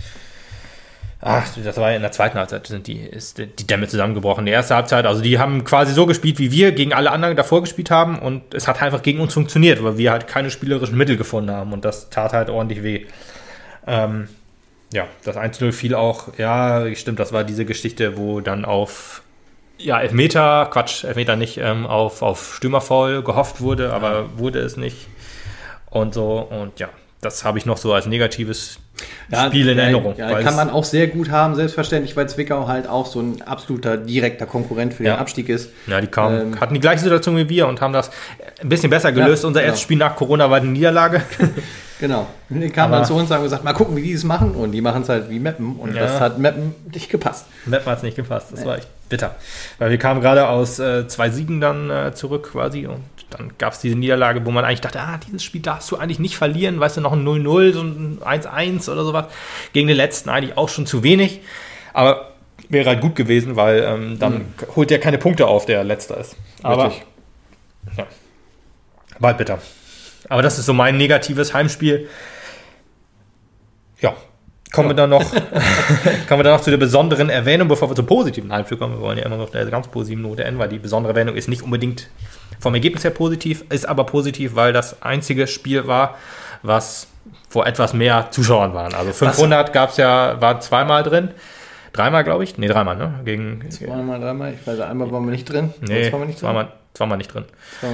Ach, 1.21 1.49
das 1.65 1.77
war 1.79 1.91
ja 1.91 1.97
in 1.97 2.03
der 2.03 2.13
zweiten 2.13 2.39
Halbzeit, 2.39 2.69
sind 2.69 2.87
die, 2.87 3.01
ist 3.01 3.39
die 3.39 3.67
Dämme 3.67 3.89
zusammengebrochen. 3.89 4.47
Die 4.47 4.53
erste 4.53 4.77
Halbzeit, 4.77 5.05
also 5.05 5.21
die 5.21 5.41
haben 5.41 5.65
quasi 5.65 5.93
so 5.93 6.07
gespielt, 6.07 6.39
wie 6.39 6.53
wir 6.53 6.71
gegen 6.71 6.93
alle 6.93 7.11
anderen 7.11 7.35
davor 7.35 7.61
gespielt 7.61 7.91
haben 7.91 8.21
und 8.21 8.55
es 8.55 8.69
hat 8.69 8.81
einfach 8.81 9.03
gegen 9.03 9.19
uns 9.19 9.35
funktioniert, 9.35 9.83
weil 9.83 9.99
wir 9.99 10.13
halt 10.13 10.29
keine 10.29 10.51
spielerischen 10.51 10.97
Mittel 10.97 11.17
gefunden 11.17 11.51
haben 11.51 11.73
und 11.73 11.85
das 11.85 12.09
tat 12.11 12.33
halt 12.33 12.51
ordentlich 12.51 12.85
weh. 12.85 13.07
Ähm, 13.89 14.29
ja, 14.93 15.09
das 15.25 15.37
1-0 15.37 15.73
fiel 15.73 15.95
auch, 15.97 16.39
ja, 16.39 16.95
stimmt, 16.95 17.19
das 17.19 17.33
war 17.33 17.43
diese 17.43 17.65
Geschichte, 17.65 18.17
wo 18.17 18.41
dann 18.41 18.65
auf, 18.65 19.23
ja, 19.77 20.01
Elfmeter, 20.01 20.69
Quatsch, 20.71 21.03
Elfmeter 21.03 21.35
nicht, 21.35 21.59
ähm, 21.59 21.85
auf, 21.87 22.23
auf 22.23 22.55
Stürmerfoul 22.55 23.25
gehofft 23.25 23.61
wurde, 23.61 23.93
aber 23.93 24.39
wurde 24.39 24.61
es 24.61 24.77
nicht. 24.77 25.09
Und 25.91 26.15
so, 26.15 26.39
und 26.39 26.79
ja, 26.79 26.91
das 27.21 27.45
habe 27.45 27.59
ich 27.59 27.67
noch 27.67 27.77
so 27.77 27.93
als 27.93 28.07
negatives 28.07 28.79
Spiel 29.47 29.69
in 29.69 29.77
ja, 29.79 29.85
Erinnerung. 29.85 30.15
Ja, 30.17 30.41
kann 30.41 30.57
man 30.57 30.71
auch 30.71 30.85
sehr 30.85 31.07
gut 31.09 31.31
haben, 31.31 31.55
selbstverständlich, 31.55 32.17
weil 32.17 32.29
Zwickau 32.29 32.67
halt 32.67 32.89
auch 32.89 33.07
so 33.07 33.21
ein 33.21 33.43
absoluter 33.43 33.97
direkter 33.97 34.47
Konkurrent 34.47 34.95
für 34.95 35.05
Ja. 35.05 35.15
den 35.17 35.21
Abstieg 35.21 35.49
ist. 35.49 35.71
Ja, 35.87 36.01
die 36.01 36.07
kamen, 36.07 36.41
Ähm, 36.55 36.61
hatten 36.61 36.75
die 36.75 36.81
gleiche 36.81 37.01
Situation 37.03 37.37
wie 37.37 37.49
wir 37.49 37.67
und 37.69 37.81
haben 37.81 37.93
das 37.93 38.11
ein 38.61 38.69
bisschen 38.69 38.91
besser 38.91 39.13
gelöst. 39.13 39.43
Ja, 39.43 39.49
Unser 39.49 39.61
genau. 39.61 39.71
erstes 39.71 39.83
Spiel 39.83 39.99
nach 39.99 40.17
Corona 40.17 40.51
war 40.51 40.59
eine 40.59 40.67
Niederlage. 40.69 41.23
Genau. 42.01 42.29
Die 42.49 42.71
kamen 42.71 42.93
dann 42.93 43.05
zu 43.05 43.15
uns 43.15 43.29
und 43.29 43.35
haben 43.35 43.43
gesagt, 43.43 43.65
mal 43.65 43.73
gucken, 43.73 43.97
wie 43.97 44.03
die 44.03 44.13
es 44.13 44.23
machen. 44.23 44.53
Und 44.53 44.71
die 44.71 44.81
machen 44.81 45.03
es 45.03 45.09
halt 45.09 45.29
wie 45.31 45.41
Meppen. 45.41 45.75
Und 45.75 45.97
Ja. 45.97 46.03
das 46.03 46.21
hat 46.21 46.39
Meppen 46.39 46.73
nicht 46.95 47.11
gepasst. 47.11 47.47
Matt 47.67 47.85
hat 47.87 47.97
es 47.97 48.03
nicht 48.05 48.15
gepasst. 48.17 48.53
Das 48.53 48.65
war 48.65 48.79
echt 48.79 48.87
bitter. 49.09 49.35
Weil 49.79 49.91
wir 49.91 49.99
kamen 49.99 50.21
gerade 50.21 50.49
aus 50.49 50.79
äh, 50.79 51.09
zwei 51.09 51.31
Siegen 51.31 51.61
dann 51.61 51.91
äh, 51.91 52.15
zurück 52.15 52.51
quasi 52.53 52.87
und 52.87 53.01
dann 53.31 53.53
gab 53.59 53.75
es 53.75 53.81
diese 53.81 53.97
Niederlage, 53.97 54.45
wo 54.47 54.51
man 54.51 54.65
eigentlich 54.65 54.81
dachte, 54.81 55.01
ah, 55.01 55.19
dieses 55.19 55.45
Spiel 55.45 55.61
darfst 55.61 55.91
du 55.91 55.97
eigentlich 55.97 56.19
nicht 56.19 56.37
verlieren. 56.37 56.81
Weißt 56.81 56.97
du, 56.97 57.01
noch 57.01 57.13
ein 57.13 57.27
0-0, 57.27 57.73
so 57.73 57.83
ein 57.83 58.19
1-1 58.21 58.91
oder 58.91 59.05
sowas. 59.05 59.27
Gegen 59.73 59.89
den 59.89 59.97
letzten 59.97 60.31
eigentlich 60.31 60.57
auch 60.57 60.69
schon 60.69 60.87
zu 60.87 61.03
wenig. 61.03 61.41
Aber 61.93 62.33
wäre 62.69 62.89
halt 62.89 63.01
gut 63.01 63.17
gewesen, 63.17 63.57
weil 63.57 63.83
ähm, 63.83 64.19
dann 64.19 64.47
holt 64.77 64.91
der 64.91 65.01
keine 65.01 65.19
Punkte 65.19 65.47
auf, 65.47 65.67
der 65.67 65.85
letzter 65.85 66.19
ist. 66.19 66.37
Aber 66.63 66.87
Richtig. 66.87 67.05
Ja. 67.97 68.07
War 69.19 69.29
halt 69.29 69.39
bitter. 69.39 69.59
Aber 70.29 70.43
das 70.43 70.59
ist 70.59 70.67
so 70.67 70.73
mein 70.73 70.97
negatives 70.97 71.55
Heimspiel. 71.55 72.09
Ja. 74.01 74.15
Kommen 74.73 74.91
wir 74.91 74.95
dann 74.95 75.09
noch, 75.09 75.25
kommen 76.29 76.41
wir 76.41 76.45
dann 76.45 76.53
noch 76.53 76.61
zu 76.61 76.71
der 76.71 76.77
besonderen 76.77 77.31
Erwähnung, 77.31 77.69
bevor 77.69 77.91
wir 77.91 77.97
zum 77.97 78.05
positiven 78.05 78.53
Heimspiel 78.53 78.77
kommen. 78.77 78.97
Wir 78.97 79.01
wollen 79.01 79.19
ja 79.19 79.25
immer 79.25 79.39
noch 79.39 79.51
der 79.51 79.65
ganz 79.67 79.89
positiven 79.89 80.23
Note 80.23 80.45
enden, 80.45 80.61
weil 80.61 80.69
die 80.69 80.79
besondere 80.79 81.15
Erwähnung 81.15 81.37
ist 81.37 81.49
nicht 81.49 81.63
unbedingt 81.63 82.11
vom 82.59 82.75
Ergebnis 82.75 83.05
her 83.05 83.11
positiv, 83.11 83.65
ist 83.71 83.89
aber 83.89 84.05
positiv, 84.05 84.55
weil 84.55 84.73
das 84.73 85.03
einzige 85.03 85.47
Spiel 85.47 85.87
war, 85.87 86.17
was 86.63 87.07
vor 87.49 87.67
etwas 87.67 87.95
mehr 87.95 88.29
Zuschauern 88.31 88.75
waren. 88.75 88.95
Also 88.95 89.13
500 89.13 89.73
gab 89.73 89.91
es 89.91 89.97
ja, 89.97 90.41
war 90.41 90.61
zweimal 90.61 91.03
drin. 91.03 91.31
Dreimal, 91.93 92.23
glaube 92.23 92.45
ich. 92.45 92.59
Nee, 92.59 92.69
dreimal, 92.69 92.97
ne? 92.97 93.21
Gegen, 93.25 93.69
Zweimal, 93.71 94.21
dreimal. 94.21 94.55
Ich 94.55 94.67
weiß, 94.67 94.79
einmal 94.81 95.11
waren 95.11 95.25
wir 95.25 95.31
nicht 95.33 95.51
drin. 95.51 95.73
Nee, 95.81 96.13
waren 96.13 96.21
wir 96.21 96.27
nicht 96.27 96.37
drin. 96.41 96.47
zweimal, 96.49 96.73
zweimal 96.93 97.17
nicht 97.19 97.33
drin. 97.33 97.45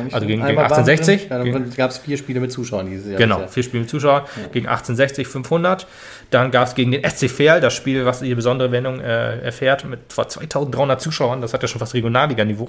Nicht 0.05 0.15
Also 0.15 0.25
so. 0.25 0.27
gegen, 0.27 0.41
gegen 0.43 0.43
Einmal 0.43 0.65
waren 0.71 0.79
1860. 0.81 1.23
sie 1.23 1.29
drin. 1.29 1.47
Ja, 1.47 1.53
dann 1.53 1.71
gab 1.77 1.91
es 1.91 1.99
vier 1.99 2.19
Spiele 2.19 2.41
mit 2.41 2.53
Zuschauern 2.53 2.87
dieses 2.87 3.07
Jahr. 3.09 3.17
Genau, 3.17 3.47
vier 3.47 3.63
Spiele 3.63 3.83
mit 3.83 3.91
Zuschauern 3.91 4.25
gegen 4.53 4.67
1860, 4.67 5.29
500. 5.29 5.87
Dann 6.31 6.51
gab 6.51 6.67
es 6.67 6.75
gegen 6.75 6.91
den 6.91 7.09
SC 7.09 7.31
Verl, 7.31 7.61
das 7.61 7.73
Spiel, 7.73 8.05
was 8.05 8.21
die 8.21 8.35
besondere 8.35 8.73
Wendung 8.73 9.01
äh, 9.01 9.39
erfährt, 9.39 9.85
mit 9.85 10.11
zwar 10.13 10.29
2300 10.29 11.01
Zuschauern. 11.01 11.41
Das 11.41 11.55
hat 11.55 11.63
ja 11.63 11.69
schon 11.69 11.79
fast 11.79 11.95
Regionalliga-Niveau. 11.95 12.69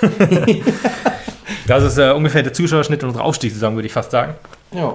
das 1.66 1.82
ist 1.84 1.98
äh, 1.98 2.10
ungefähr 2.10 2.42
der 2.42 2.52
Zuschauerschnitt 2.52 3.02
unserer 3.04 3.24
Aufstiegssaison, 3.24 3.74
würde 3.74 3.86
ich 3.86 3.92
fast 3.92 4.10
sagen. 4.10 4.34
Ja. 4.72 4.80
ja. 4.80 4.94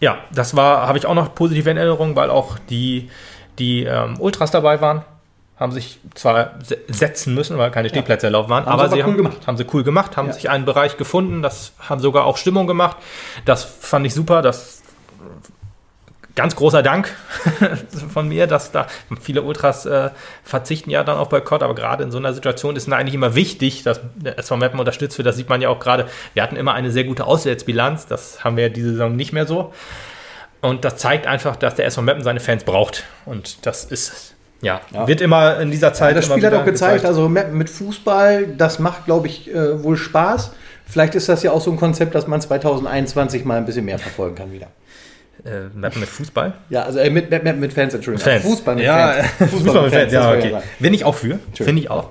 Ja, 0.00 0.18
das 0.34 0.54
war, 0.56 0.86
habe 0.86 0.98
ich 0.98 1.06
auch 1.06 1.14
noch 1.14 1.34
positive 1.34 1.70
in 1.70 1.76
Erinnerung, 1.76 2.14
weil 2.16 2.28
auch 2.28 2.58
die, 2.68 3.10
die 3.58 3.84
ähm, 3.84 4.16
Ultras 4.20 4.50
dabei 4.50 4.80
waren. 4.80 5.02
Haben 5.56 5.70
sich 5.72 5.98
zwar 6.14 6.54
se- 6.62 6.78
setzen 6.88 7.32
müssen, 7.32 7.56
weil 7.58 7.70
keine 7.70 7.88
Stehplätze 7.88 8.26
erlaubt 8.26 8.50
waren, 8.50 8.66
Haben 8.66 8.72
aber 8.72 8.88
sie 8.88 8.94
aber 9.00 9.02
cool 9.12 9.12
haben, 9.12 9.16
gemacht. 9.16 9.46
haben 9.46 9.56
sie 9.56 9.64
cool 9.72 9.84
gemacht, 9.84 10.16
haben 10.16 10.26
Ja. 10.26 10.32
sich 10.34 10.50
einen 10.50 10.64
Bereich 10.64 10.96
gefunden, 10.96 11.42
das 11.42 11.72
haben 11.78 12.00
sogar 12.00 12.24
auch 12.26 12.36
Stimmung 12.36 12.66
gemacht. 12.66 12.96
Das 13.44 13.62
fand 13.62 14.04
ich 14.04 14.12
super, 14.12 14.42
das 14.42 14.82
ganz 16.36 16.56
großer 16.56 16.82
Dank 16.82 17.14
von 18.12 18.28
mir, 18.28 18.46
dass 18.46 18.72
da 18.72 18.86
viele 19.20 19.42
Ultras 19.42 19.86
äh, 19.86 20.10
verzichten 20.42 20.90
ja 20.90 21.04
dann 21.04 21.16
auf 21.16 21.28
Boykott, 21.28 21.62
aber 21.62 21.74
gerade 21.74 22.02
in 22.04 22.10
so 22.10 22.18
einer 22.18 22.32
Situation 22.34 22.76
ist 22.76 22.86
es 22.86 22.92
eigentlich 22.92 23.14
immer 23.14 23.34
wichtig, 23.34 23.82
dass 23.82 24.00
der 24.16 24.38
SV 24.38 24.56
Meppen 24.56 24.80
unterstützt 24.80 25.16
wird. 25.18 25.26
Das 25.26 25.36
sieht 25.36 25.48
man 25.48 25.60
ja 25.60 25.68
auch 25.68 25.78
gerade. 25.78 26.06
Wir 26.34 26.42
hatten 26.42 26.56
immer 26.56 26.74
eine 26.74 26.90
sehr 26.90 27.04
gute 27.04 27.24
Auswärtsbilanz, 27.24 28.06
das 28.06 28.42
haben 28.44 28.56
wir 28.56 28.70
diese 28.70 28.90
Saison 28.90 29.14
nicht 29.14 29.32
mehr 29.32 29.46
so. 29.46 29.72
Und 30.60 30.84
das 30.84 30.96
zeigt 30.96 31.26
einfach, 31.26 31.56
dass 31.56 31.74
der 31.74 31.86
SV 31.86 32.02
Meppen 32.02 32.24
seine 32.24 32.40
Fans 32.40 32.64
braucht. 32.64 33.04
Und 33.26 33.66
das 33.66 33.84
ist, 33.84 34.34
ja, 34.62 34.80
Ja. 34.92 35.06
wird 35.06 35.20
immer 35.20 35.60
in 35.60 35.70
dieser 35.70 35.92
Zeit. 35.92 36.16
Das 36.16 36.26
immer 36.26 36.36
Spiel 36.36 36.46
hat 36.46 36.54
auch 36.54 36.64
gezeigt, 36.64 37.04
also 37.04 37.28
Mappen 37.28 37.58
mit 37.58 37.68
Fußball, 37.68 38.46
das 38.56 38.78
macht, 38.78 39.04
glaube 39.04 39.26
ich, 39.26 39.54
äh, 39.54 39.82
wohl 39.84 39.96
Spaß. 39.96 40.52
Vielleicht 40.86 41.14
ist 41.14 41.28
das 41.28 41.42
ja 41.42 41.50
auch 41.52 41.60
so 41.60 41.70
ein 41.70 41.76
Konzept, 41.76 42.14
dass 42.14 42.26
man 42.26 42.40
2021 42.40 43.44
mal 43.44 43.58
ein 43.58 43.66
bisschen 43.66 43.84
mehr 43.84 43.98
verfolgen 43.98 44.34
kann 44.36 44.52
wieder. 44.52 44.68
Äh, 45.44 45.68
Meppen 45.74 46.00
mit 46.00 46.08
Fußball. 46.08 46.54
Ja, 46.70 46.84
also 46.84 46.98
äh, 46.98 47.10
mit, 47.10 47.30
mit, 47.30 47.58
mit 47.58 47.72
Fans, 47.72 47.92
Entschuldigung. 47.92 48.24
Fans. 48.30 48.42
Fußball 48.42 48.76
mit 48.76 48.84
ja, 48.84 49.12
Fans. 49.38 49.50
Fußball, 49.52 49.82
mit 49.82 49.92
Fans, 49.92 50.12
das 50.12 50.12
ja, 50.12 50.32
okay. 50.32 50.56
Bin 50.78 50.94
ich 50.94 51.04
auch 51.04 51.14
für. 51.14 51.38
Finde 51.52 51.82
ich 51.82 51.90
auch. 51.90 52.10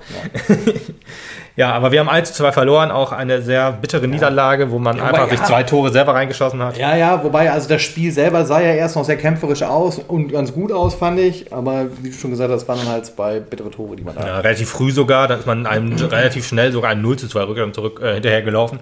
Ja. 1.56 1.72
aber 1.74 1.90
wir 1.90 1.98
haben 1.98 2.08
1 2.08 2.28
zu 2.32 2.42
2 2.42 2.52
verloren, 2.52 2.90
auch 2.92 3.10
eine 3.10 3.42
sehr 3.42 3.72
bittere 3.72 4.06
Niederlage, 4.06 4.70
wo 4.70 4.78
man 4.78 4.98
Ja, 4.98 5.06
einfach 5.06 5.30
ja. 5.32 5.42
zwei 5.42 5.64
Tore 5.64 5.90
selber 5.90 6.14
reingeschossen 6.14 6.62
hat. 6.62 6.76
Ja, 6.78 6.96
ja, 6.96 7.24
wobei, 7.24 7.50
also 7.50 7.68
das 7.68 7.82
Spiel 7.82 8.12
selber 8.12 8.44
sah 8.44 8.60
ja 8.60 8.72
erst 8.72 8.94
noch 8.94 9.04
sehr 9.04 9.16
kämpferisch 9.16 9.64
aus 9.64 9.98
und 9.98 10.30
ganz 10.30 10.52
gut 10.52 10.70
aus, 10.70 10.94
fand 10.94 11.18
ich. 11.18 11.52
Aber 11.52 11.86
wie 12.02 12.10
du 12.10 12.16
schon 12.16 12.30
gesagt 12.30 12.52
hast, 12.52 12.68
waren 12.68 12.78
dann 12.78 12.88
halt 12.88 13.06
zwei 13.06 13.40
bittere 13.40 13.70
Tore, 13.70 13.96
die 13.96 14.04
man 14.04 14.14
da 14.14 14.26
Ja, 14.26 14.38
relativ 14.40 14.70
früh 14.70 14.92
sogar, 14.92 15.26
dann 15.26 15.40
ist 15.40 15.46
man 15.46 15.66
einem 15.66 15.92
relativ 15.96 16.46
schnell 16.46 16.70
sogar 16.70 16.90
ein 16.90 17.02
0 17.02 17.16
zu 17.18 17.28
2 17.28 17.42
Rückgang 17.42 17.72
zurück 17.72 18.00
äh, 18.00 18.14
hinterher 18.14 18.42
gelaufen. 18.42 18.78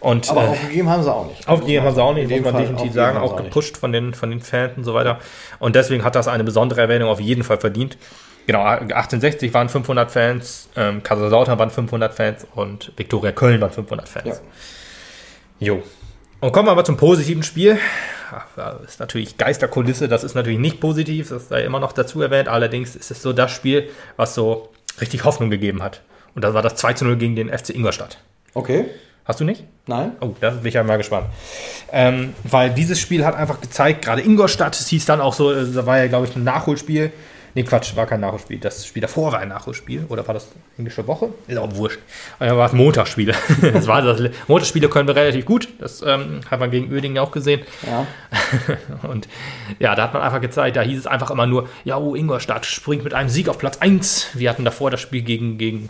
Und 0.00 0.30
Aber 0.30 0.44
äh, 0.44 0.48
aufgegeben 0.48 0.88
haben 0.88 1.02
sie 1.02 1.12
auch 1.12 1.26
nicht. 1.26 1.46
aufgegeben 1.46 1.84
haben 1.84 1.94
sie 1.94 2.02
auch 2.02 2.14
nicht, 2.14 2.30
muss 2.30 2.40
man 2.40 2.52
Fall 2.52 2.62
definitiv 2.62 2.92
sagen, 2.92 3.18
auch 3.18 3.36
nicht. 3.36 3.44
gepusht 3.44 3.76
von 3.76 3.92
den, 3.92 4.14
von 4.14 4.30
den 4.30 4.40
Fans 4.40 4.76
und 4.76 4.84
so 4.84 4.94
weiter. 4.94 5.18
Und 5.58 5.76
deswegen 5.76 6.04
hat 6.04 6.14
das 6.14 6.26
eine 6.26 6.42
besondere 6.44 6.80
Erwähnung 6.80 7.08
auf 7.10 7.20
jeden 7.20 7.42
Fall 7.42 7.58
verdient. 7.58 7.98
Genau, 8.46 8.62
1860 8.62 9.52
waren 9.52 9.68
500 9.68 10.10
Fans, 10.10 10.68
ähm, 10.74 11.02
Kaiserslautern 11.02 11.58
waren 11.58 11.70
500 11.70 12.14
Fans 12.14 12.46
und 12.54 12.92
Viktoria 12.96 13.32
Köln 13.32 13.60
waren 13.60 13.70
500 13.70 14.08
Fans. 14.08 14.42
Ja. 15.60 15.74
Jo. 15.74 15.82
Und 16.40 16.52
kommen 16.52 16.66
wir 16.66 16.72
aber 16.72 16.84
zum 16.84 16.96
positiven 16.96 17.42
Spiel. 17.42 17.78
Das 18.56 18.80
ist 18.82 19.00
natürlich 19.00 19.36
Geisterkulisse, 19.36 20.08
das 20.08 20.24
ist 20.24 20.34
natürlich 20.34 20.58
nicht 20.58 20.80
positiv, 20.80 21.28
das 21.28 21.48
sei 21.48 21.64
immer 21.64 21.80
noch 21.80 21.92
dazu 21.92 22.22
erwähnt. 22.22 22.48
Allerdings 22.48 22.96
ist 22.96 23.10
es 23.10 23.22
so 23.22 23.32
das 23.32 23.50
Spiel, 23.50 23.90
was 24.16 24.34
so 24.34 24.70
richtig 25.00 25.24
Hoffnung 25.24 25.50
gegeben 25.50 25.82
hat. 25.82 26.00
Und 26.34 26.42
das 26.42 26.54
war 26.54 26.62
das 26.62 26.76
2 26.76 26.94
zu 26.94 27.04
0 27.04 27.16
gegen 27.16 27.36
den 27.36 27.50
FC 27.50 27.70
Ingolstadt. 27.70 28.18
Okay, 28.54 28.86
Hast 29.30 29.38
du 29.38 29.44
nicht? 29.44 29.62
nein. 29.86 30.16
Oh, 30.20 30.34
da 30.40 30.50
bin 30.50 30.66
ich 30.66 30.74
ja 30.74 30.82
mal 30.82 30.96
gespannt. 30.96 31.28
Ähm, 31.92 32.34
weil 32.42 32.70
dieses 32.70 32.98
Spiel 32.98 33.24
hat 33.24 33.36
einfach 33.36 33.60
gezeigt, 33.60 34.04
gerade 34.04 34.22
Ingolstadt, 34.22 34.74
es 34.74 34.88
hieß 34.88 35.06
dann 35.06 35.20
auch 35.20 35.34
so, 35.34 35.52
äh, 35.52 35.70
da 35.72 35.86
war 35.86 35.98
ja, 35.98 36.08
glaube 36.08 36.26
ich, 36.26 36.34
ein 36.34 36.42
Nachholspiel. 36.42 37.12
Nee, 37.54 37.62
Quatsch, 37.62 37.94
war 37.94 38.06
kein 38.06 38.18
Nachholspiel. 38.18 38.58
Das 38.58 38.84
Spiel 38.84 39.02
davor 39.02 39.30
war 39.30 39.38
ein 39.38 39.48
Nachholspiel. 39.48 40.06
Oder 40.08 40.26
war 40.26 40.34
das 40.34 40.48
englische 40.78 41.06
Woche? 41.06 41.28
Ist 41.46 41.58
auch 41.58 41.72
wurscht. 41.76 42.00
Oder 42.40 42.56
war 42.56 42.66
es 42.66 42.72
Montagsspiele? 42.72 43.34
das 43.72 43.86
war 43.86 44.02
das. 44.02 44.20
Montagsspiele 44.48 44.88
können 44.88 45.06
wir 45.06 45.14
relativ 45.14 45.44
gut. 45.44 45.68
Das 45.78 46.02
ähm, 46.02 46.40
hat 46.50 46.58
man 46.58 46.72
gegen 46.72 46.92
Oedingen 46.92 47.18
auch 47.18 47.30
gesehen. 47.30 47.60
Ja. 47.86 48.08
Und 49.08 49.28
ja, 49.78 49.94
da 49.94 50.02
hat 50.02 50.12
man 50.12 50.22
einfach 50.22 50.40
gezeigt, 50.40 50.76
da 50.76 50.82
hieß 50.82 50.98
es 50.98 51.06
einfach 51.06 51.30
immer 51.30 51.46
nur, 51.46 51.68
ja, 51.84 51.96
oh, 51.96 52.16
Ingolstadt 52.16 52.66
springt 52.66 53.04
mit 53.04 53.14
einem 53.14 53.28
Sieg 53.28 53.48
auf 53.48 53.58
Platz 53.58 53.78
1. 53.78 54.30
Wir 54.34 54.50
hatten 54.50 54.64
davor 54.64 54.90
das 54.90 55.00
Spiel 55.00 55.22
gegen, 55.22 55.56
gegen, 55.56 55.88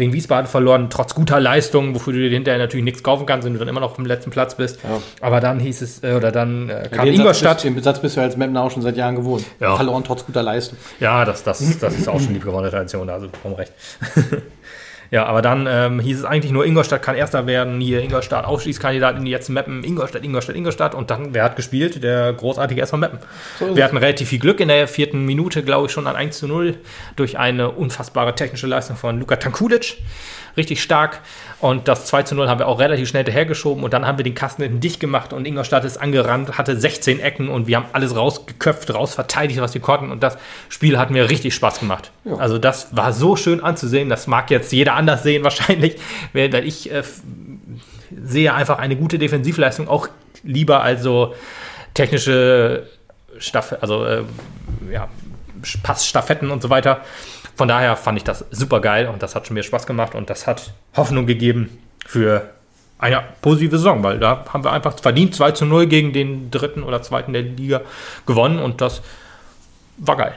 wegen 0.00 0.12
Wiesbaden 0.12 0.48
verloren, 0.48 0.88
trotz 0.90 1.14
guter 1.14 1.38
Leistung, 1.38 1.94
wofür 1.94 2.12
du 2.12 2.18
dir 2.18 2.30
hinterher 2.30 2.58
natürlich 2.58 2.84
nichts 2.84 3.02
kaufen 3.04 3.26
kannst, 3.26 3.46
wenn 3.46 3.52
du 3.52 3.58
dann 3.60 3.68
immer 3.68 3.80
noch 3.80 3.90
auf 3.90 3.96
dem 3.96 4.06
letzten 4.06 4.30
Platz 4.30 4.56
bist. 4.56 4.80
Ja. 4.82 5.00
Aber 5.20 5.40
dann 5.40 5.60
hieß 5.60 5.82
es, 5.82 6.02
äh, 6.02 6.14
oder 6.14 6.32
dann 6.32 6.68
äh, 6.68 6.88
kam 6.90 7.04
Den 7.04 7.14
Ingolstadt. 7.14 7.60
Satz, 7.60 7.62
bist, 7.62 7.76
den 7.76 7.82
Satz 7.82 8.00
bist 8.00 8.16
du 8.16 8.20
als 8.20 8.36
Mapner 8.36 8.62
auch 8.62 8.70
schon 8.70 8.82
seit 8.82 8.96
Jahren 8.96 9.14
gewohnt. 9.14 9.44
Ja. 9.60 9.76
Verloren 9.76 10.02
trotz 10.02 10.26
guter 10.26 10.42
Leistung. 10.42 10.78
Ja, 10.98 11.24
das, 11.24 11.44
das, 11.44 11.78
das 11.78 11.94
ist 11.94 12.08
auch 12.08 12.18
schon 12.18 12.34
die 12.34 12.40
gewonnene 12.40 12.70
Tradition, 12.70 13.08
also 13.08 13.28
komm 13.42 13.52
recht. 13.52 13.72
ja, 15.10 15.24
aber 15.26 15.42
dann 15.42 15.66
ähm, 15.68 15.98
hieß 16.00 16.20
es 16.20 16.24
eigentlich 16.24 16.52
nur, 16.52 16.64
Ingolstadt 16.64 17.02
kann 17.02 17.16
Erster 17.16 17.46
werden, 17.46 17.80
hier 17.80 18.00
Ingolstadt 18.00 18.44
Aufstiegskandidat 18.44 19.16
in 19.16 19.24
die 19.24 19.32
letzten 19.32 19.54
Mappen, 19.54 19.82
Ingolstadt, 19.82 20.24
Ingolstadt, 20.24 20.54
Ingolstadt 20.54 20.94
und 20.94 21.10
dann, 21.10 21.34
wer 21.34 21.42
hat 21.42 21.56
gespielt? 21.56 22.02
Der 22.02 22.32
großartige 22.32 22.80
SV 22.80 22.96
Mappen. 22.96 23.18
So 23.58 23.74
Wir 23.74 23.84
hatten 23.84 23.96
relativ 23.96 24.28
viel 24.28 24.38
Glück 24.38 24.60
in 24.60 24.68
der 24.68 24.86
vierten 24.86 25.24
Minute, 25.24 25.64
glaube 25.64 25.86
ich, 25.86 25.92
schon 25.92 26.06
an 26.06 26.14
1 26.14 26.38
zu 26.38 26.46
0 26.46 26.76
durch 27.16 27.38
eine 27.38 27.70
unfassbare 27.70 28.34
technische 28.34 28.68
Leistung 28.68 28.96
von 28.96 29.18
Luka 29.18 29.36
Tankulic. 29.36 29.96
Richtig 30.56 30.82
stark. 30.82 31.20
Und 31.60 31.88
das 31.88 32.06
2 32.06 32.22
zu 32.24 32.34
0 32.34 32.48
haben 32.48 32.58
wir 32.58 32.68
auch 32.68 32.78
relativ 32.78 33.08
schnell 33.08 33.24
hinterhergeschoben 33.24 33.84
und 33.84 33.92
dann 33.92 34.06
haben 34.06 34.18
wir 34.18 34.24
den 34.24 34.34
Kasten 34.34 34.62
hinten 34.62 34.80
dicht 34.80 35.00
gemacht 35.00 35.32
und 35.32 35.46
Ingolstadt 35.46 35.84
ist 35.84 35.98
angerannt, 35.98 36.56
hatte 36.56 36.78
16 36.78 37.20
Ecken 37.20 37.48
und 37.48 37.66
wir 37.66 37.76
haben 37.76 37.86
alles 37.92 38.16
rausgeköpft, 38.16 38.92
rausverteidigt, 38.94 39.60
was 39.60 39.74
wir 39.74 39.80
konnten 39.80 40.10
und 40.10 40.22
das 40.22 40.38
Spiel 40.68 40.98
hat 40.98 41.10
mir 41.10 41.28
richtig 41.28 41.54
Spaß 41.54 41.80
gemacht. 41.80 42.12
Ja. 42.24 42.36
Also 42.36 42.58
das 42.58 42.96
war 42.96 43.12
so 43.12 43.36
schön 43.36 43.62
anzusehen, 43.62 44.08
das 44.08 44.26
mag 44.26 44.50
jetzt 44.50 44.72
jeder 44.72 44.94
anders 44.94 45.22
sehen 45.22 45.44
wahrscheinlich, 45.44 45.96
weil 46.32 46.54
ich 46.64 46.90
äh, 46.90 47.02
sehe 48.24 48.54
einfach 48.54 48.78
eine 48.78 48.96
gute 48.96 49.18
Defensivleistung 49.18 49.88
auch 49.88 50.08
lieber 50.42 50.82
als 50.82 51.02
so 51.02 51.34
technische 51.94 52.86
Staff 53.38 53.76
also 53.80 54.04
äh, 54.04 54.22
ja, 54.90 55.08
Passstaffetten 55.82 56.50
und 56.50 56.62
so 56.62 56.70
weiter. 56.70 57.02
Von 57.60 57.68
daher 57.68 57.94
fand 57.94 58.16
ich 58.16 58.24
das 58.24 58.46
super 58.50 58.80
geil 58.80 59.06
und 59.06 59.22
das 59.22 59.34
hat 59.34 59.46
schon 59.46 59.52
mir 59.52 59.62
Spaß 59.62 59.86
gemacht 59.86 60.14
und 60.14 60.30
das 60.30 60.46
hat 60.46 60.72
Hoffnung 60.96 61.26
gegeben 61.26 61.68
für 62.06 62.48
eine 62.98 63.22
positive 63.42 63.76
Saison, 63.76 64.02
weil 64.02 64.18
da 64.18 64.46
haben 64.50 64.64
wir 64.64 64.72
einfach 64.72 64.98
verdient 64.98 65.34
2 65.34 65.50
zu 65.50 65.66
0 65.66 65.86
gegen 65.86 66.14
den 66.14 66.50
dritten 66.50 66.82
oder 66.82 67.02
zweiten 67.02 67.34
der 67.34 67.42
Liga 67.42 67.82
gewonnen 68.24 68.60
und 68.60 68.80
das 68.80 69.02
war 70.00 70.16
geil. 70.16 70.32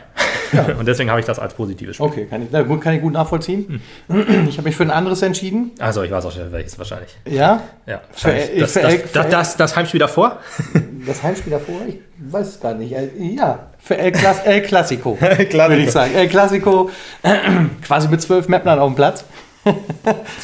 Und 0.78 0.88
deswegen 0.88 1.10
habe 1.10 1.20
ich 1.20 1.26
das 1.26 1.40
als 1.40 1.56
positives 1.56 1.96
Spiel. 1.96 2.06
Okay, 2.06 2.28
kann 2.30 2.44
ich, 2.44 2.50
na 2.52 2.62
kann 2.78 2.94
ich 2.94 3.02
gut 3.02 3.14
nachvollziehen. 3.14 3.82
Hm. 4.08 4.46
Ich 4.50 4.58
habe 4.58 4.68
mich 4.68 4.76
für 4.76 4.84
ein 4.84 4.92
anderes 4.92 5.22
entschieden. 5.24 5.72
Also 5.80 6.04
ich 6.04 6.12
weiß 6.12 6.26
auch 6.26 6.32
schon, 6.32 6.52
welches 6.52 6.78
wahrscheinlich. 6.78 7.10
Ja, 7.26 7.62
Ja, 7.88 8.02
wahrscheinlich. 8.12 8.60
das, 8.60 8.74
das, 8.74 9.12
das, 9.14 9.30
das, 9.30 9.58
das 9.58 9.76
Heimspiel 9.76 10.00
davor? 10.00 10.38
das 11.08 11.24
Heimspiel 11.24 11.52
davor, 11.52 11.78
ich 11.88 11.98
weiß 12.20 12.48
es 12.50 12.60
gar 12.60 12.76
nicht. 12.76 12.94
Äh, 12.94 13.10
Ja, 13.18 13.68
für 13.80 13.98
El, 13.98 14.12
Clas 14.12 14.42
El 14.46 14.62
Clasico, 14.62 15.16
Clasico. 15.20 15.58
würde 15.58 15.78
ich 15.82 15.92
sagen. 15.92 16.14
El 16.14 16.28
Clasico, 16.28 16.92
quasi 17.82 18.08
mit 18.10 18.22
zwölf 18.22 18.48
Mappnern 18.48 18.78
auf 18.78 18.92
dem 18.92 18.96
Platz. 18.96 19.26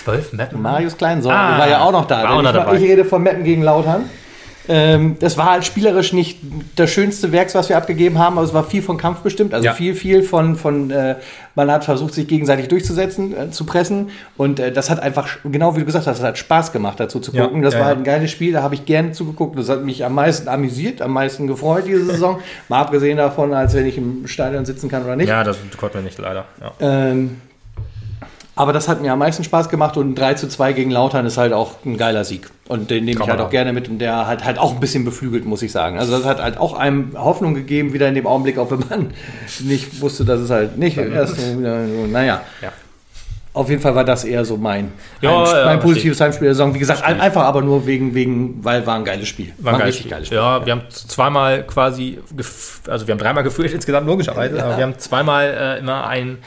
Zwölf 0.03 0.33
Mappen. 0.33 0.61
Marius 0.61 0.97
Kleinsorgen 0.97 1.37
Ah, 1.39 1.59
war 1.59 1.69
ja 1.69 1.81
auch 1.81 1.91
noch 1.91 2.05
da. 2.07 2.23
war 2.23 2.31
auch 2.31 2.41
noch 2.41 2.51
ich, 2.51 2.57
dabei. 2.57 2.75
ich 2.77 2.83
rede 2.83 3.05
von 3.05 3.21
Meppen 3.21 3.43
gegen 3.43 3.61
Lautern. 3.61 4.09
Ähm, 4.67 5.15
das 5.19 5.37
war 5.37 5.49
halt 5.51 5.65
spielerisch 5.65 6.13
nicht 6.13 6.37
das 6.75 6.91
schönste 6.91 7.31
Werk, 7.31 7.53
was 7.55 7.69
wir 7.69 7.77
abgegeben 7.77 8.19
haben, 8.19 8.37
aber 8.37 8.45
es 8.45 8.53
war 8.53 8.63
viel 8.63 8.81
von 8.83 8.97
Kampf 8.97 9.19
bestimmt. 9.21 9.53
Also 9.53 9.65
Ja. 9.65 9.73
viel, 9.73 9.95
viel 9.95 10.21
von, 10.21 10.55
von 10.55 10.91
äh, 10.91 11.15
man 11.55 11.71
hat 11.71 11.85
versucht, 11.85 12.13
sich 12.13 12.27
gegenseitig 12.27 12.67
durchzusetzen, 12.67 13.35
äh, 13.35 13.49
zu 13.49 13.65
pressen. 13.65 14.09
Und 14.37 14.59
äh, 14.59 14.71
das 14.71 14.89
hat 14.89 14.99
einfach, 15.01 15.27
genau 15.43 15.75
wie 15.75 15.79
du 15.79 15.85
gesagt 15.85 16.05
hast, 16.05 16.19
das 16.19 16.25
hat 16.25 16.37
Spaß 16.37 16.71
gemacht, 16.71 16.99
dazu 16.99 17.19
zu 17.19 17.31
Ja, 17.33 17.45
gucken. 17.45 17.61
Das 17.63 17.73
ja, 17.73 17.79
war 17.79 17.87
ja. 17.87 17.89
halt 17.89 17.97
ein 17.99 18.03
geiles 18.03 18.29
Spiel, 18.29 18.53
da 18.53 18.61
habe 18.61 18.75
ich 18.75 18.85
gerne 18.85 19.11
zugeguckt. 19.11 19.57
Das 19.57 19.69
hat 19.69 19.83
mich 19.83 20.05
am 20.05 20.13
meisten 20.13 20.47
amüsiert, 20.47 21.01
am 21.01 21.13
meisten 21.13 21.47
gefreut 21.47 21.85
diese 21.87 22.05
Saison. 22.05 22.39
Mal 22.69 22.81
abgesehen 22.81 23.17
davon, 23.17 23.53
als 23.53 23.73
wenn 23.73 23.85
ich 23.87 23.97
im 23.97 24.27
Stadion 24.27 24.65
sitzen 24.65 24.87
kann 24.89 25.03
oder 25.03 25.15
nicht. 25.15 25.29
Ja, 25.29 25.43
das 25.43 25.57
konnten 25.77 25.95
wir 25.95 26.01
nicht 26.03 26.19
leider. 26.19 26.45
Ja. 26.61 26.71
Ähm, 26.79 27.41
aber 28.59 28.73
das 28.73 28.89
hat 28.89 29.01
mir 29.01 29.13
am 29.13 29.19
meisten 29.19 29.45
Spaß 29.45 29.69
gemacht 29.69 29.95
und 29.95 30.09
ein 30.11 30.15
3 30.15 30.33
zu 30.33 30.49
2 30.49 30.73
gegen 30.73 30.91
Lautern 30.91 31.25
ist 31.25 31.37
halt 31.37 31.53
auch 31.53 31.75
ein 31.85 31.95
geiler 31.97 32.25
Sieg. 32.25 32.49
Und 32.67 32.91
den 32.91 33.05
nehme 33.05 33.21
ich 33.21 33.27
halt 33.29 33.39
auch 33.39 33.49
gerne 33.49 33.71
mit 33.71 33.87
und 33.87 33.99
der 33.99 34.27
hat 34.27 34.43
halt 34.43 34.59
auch 34.59 34.73
ein 34.73 34.81
bisschen 34.81 35.05
beflügelt, 35.05 35.45
muss 35.45 35.61
ich 35.61 35.71
sagen. 35.71 35.97
Also 35.97 36.11
das 36.11 36.25
hat 36.25 36.41
halt 36.41 36.57
auch 36.57 36.73
einem 36.77 37.13
Hoffnung 37.17 37.53
gegeben, 37.53 37.93
wieder 37.93 38.09
in 38.09 38.15
dem 38.15 38.27
Augenblick, 38.27 38.57
auch 38.57 38.69
wenn 38.69 38.83
man 38.89 39.13
nicht 39.61 40.01
wusste, 40.01 40.25
dass 40.25 40.41
es 40.41 40.49
halt 40.49 40.77
nicht 40.77 40.97
erst 40.97 41.37
so 41.39 41.55
naja. 42.07 42.41
Ja. 42.61 42.73
Auf 43.53 43.69
jeden 43.69 43.81
Fall 43.81 43.95
war 43.95 44.03
das 44.03 44.25
eher 44.25 44.43
so 44.43 44.57
mein, 44.57 44.91
Ja, 45.21 45.31
Heimsp- 45.31 45.57
ja, 45.57 45.65
mein 45.65 45.79
positives 45.79 46.19
Heimspiel 46.21 46.45
der 46.47 46.53
Saison. 46.55 46.73
Wie 46.73 46.79
gesagt, 46.79 47.01
ein, 47.03 47.19
einfach 47.21 47.43
aber 47.45 47.61
nur 47.61 47.87
wegen, 47.87 48.13
wegen, 48.13 48.63
weil 48.63 48.85
war 48.85 48.95
ein 48.95 49.05
geiles 49.05 49.27
Spiel. 49.29 49.53
War 49.57 49.73
ein 49.73 49.79
geiles 49.79 49.95
richtig 49.95 50.01
Spiel. 50.01 50.11
geiles 50.11 50.27
Spiel. 50.27 50.37
Ja, 50.37 50.65
wir 50.65 50.71
haben 50.73 50.81
zweimal 50.89 51.63
quasi, 51.65 52.19
also 52.87 53.07
wir 53.07 53.13
haben 53.13 53.19
dreimal 53.19 53.43
geführt 53.43 53.71
insgesamt 53.73 54.05
logischerweise, 54.05 54.61
aber 54.63 54.75
wir 54.77 54.83
haben 54.83 54.99
zweimal 54.99 55.45
äh, 55.47 55.79
immer 55.79 56.05
ein 56.07 56.37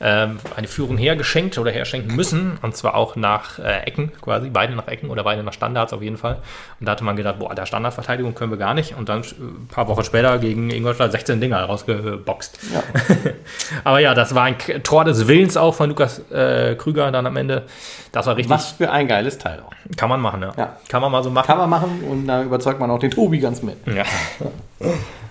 eine 0.00 0.66
Führung 0.66 0.96
hergeschenkt 0.96 1.58
oder 1.58 1.70
herschenken 1.70 2.14
müssen. 2.14 2.58
Und 2.62 2.76
zwar 2.76 2.94
auch 2.94 3.16
nach 3.16 3.58
äh, 3.58 3.82
Ecken 3.84 4.12
quasi, 4.20 4.50
beide 4.50 4.74
nach 4.74 4.88
Ecken 4.88 5.10
oder 5.10 5.24
beide 5.24 5.42
nach 5.42 5.52
Standards 5.52 5.92
auf 5.92 6.02
jeden 6.02 6.16
Fall. 6.16 6.36
Und 6.80 6.86
da 6.86 6.92
hatte 6.92 7.04
man 7.04 7.16
gedacht, 7.16 7.38
boah, 7.38 7.54
der 7.54 7.66
Standardverteidigung 7.66 8.34
können 8.34 8.50
wir 8.50 8.58
gar 8.58 8.74
nicht. 8.74 8.96
Und 8.96 9.08
dann 9.08 9.22
äh, 9.22 9.26
ein 9.40 9.68
paar 9.68 9.88
Wochen 9.88 10.04
später 10.04 10.38
gegen 10.38 10.70
Ingolstadt 10.70 11.12
16 11.12 11.40
Dinger 11.40 11.62
rausgeboxt. 11.64 12.58
Ja. 12.72 12.82
Aber 13.84 14.00
ja, 14.00 14.14
das 14.14 14.34
war 14.34 14.44
ein 14.44 14.56
Tor 14.82 15.04
des 15.04 15.26
Willens 15.28 15.56
auch 15.56 15.74
von 15.74 15.88
Lukas 15.88 16.18
äh, 16.30 16.74
Krüger 16.76 17.10
dann 17.10 17.26
am 17.26 17.36
Ende. 17.36 17.64
Das 18.12 18.26
war 18.26 18.36
richtig, 18.36 18.50
Was 18.50 18.72
für 18.72 18.90
ein 18.90 19.08
geiles 19.08 19.38
Teil 19.38 19.60
auch. 19.60 19.72
kann 19.96 20.08
man 20.08 20.20
machen, 20.20 20.42
ja. 20.42 20.52
Ja. 20.56 20.76
Kann 20.88 21.02
man 21.02 21.10
mal 21.10 21.22
so 21.22 21.30
machen. 21.30 21.46
Kann 21.46 21.58
man 21.58 21.70
machen 21.70 22.04
und 22.08 22.26
da 22.26 22.42
überzeugt 22.42 22.78
man 22.78 22.90
auch 22.90 22.98
den 22.98 23.10
Tobi 23.10 23.40
ganz 23.40 23.62
mit. 23.62 23.76
Ja. 23.86 24.04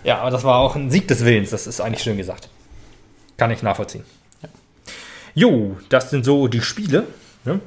ja, 0.03 0.19
aber 0.19 0.31
das 0.31 0.43
war 0.43 0.57
auch 0.57 0.75
ein 0.75 0.91
Sieg 0.91 1.07
des 1.07 1.23
Willens, 1.23 1.51
das 1.51 1.67
ist 1.67 1.79
eigentlich 1.79 2.03
schön 2.03 2.17
gesagt. 2.17 2.49
Kann 3.37 3.51
ich 3.51 3.63
nachvollziehen. 3.63 4.03
Jo, 5.35 5.77
das 5.89 6.09
sind 6.09 6.25
so 6.25 6.47
die 6.47 6.61
Spiele. 6.61 7.05
Ne? 7.45 7.59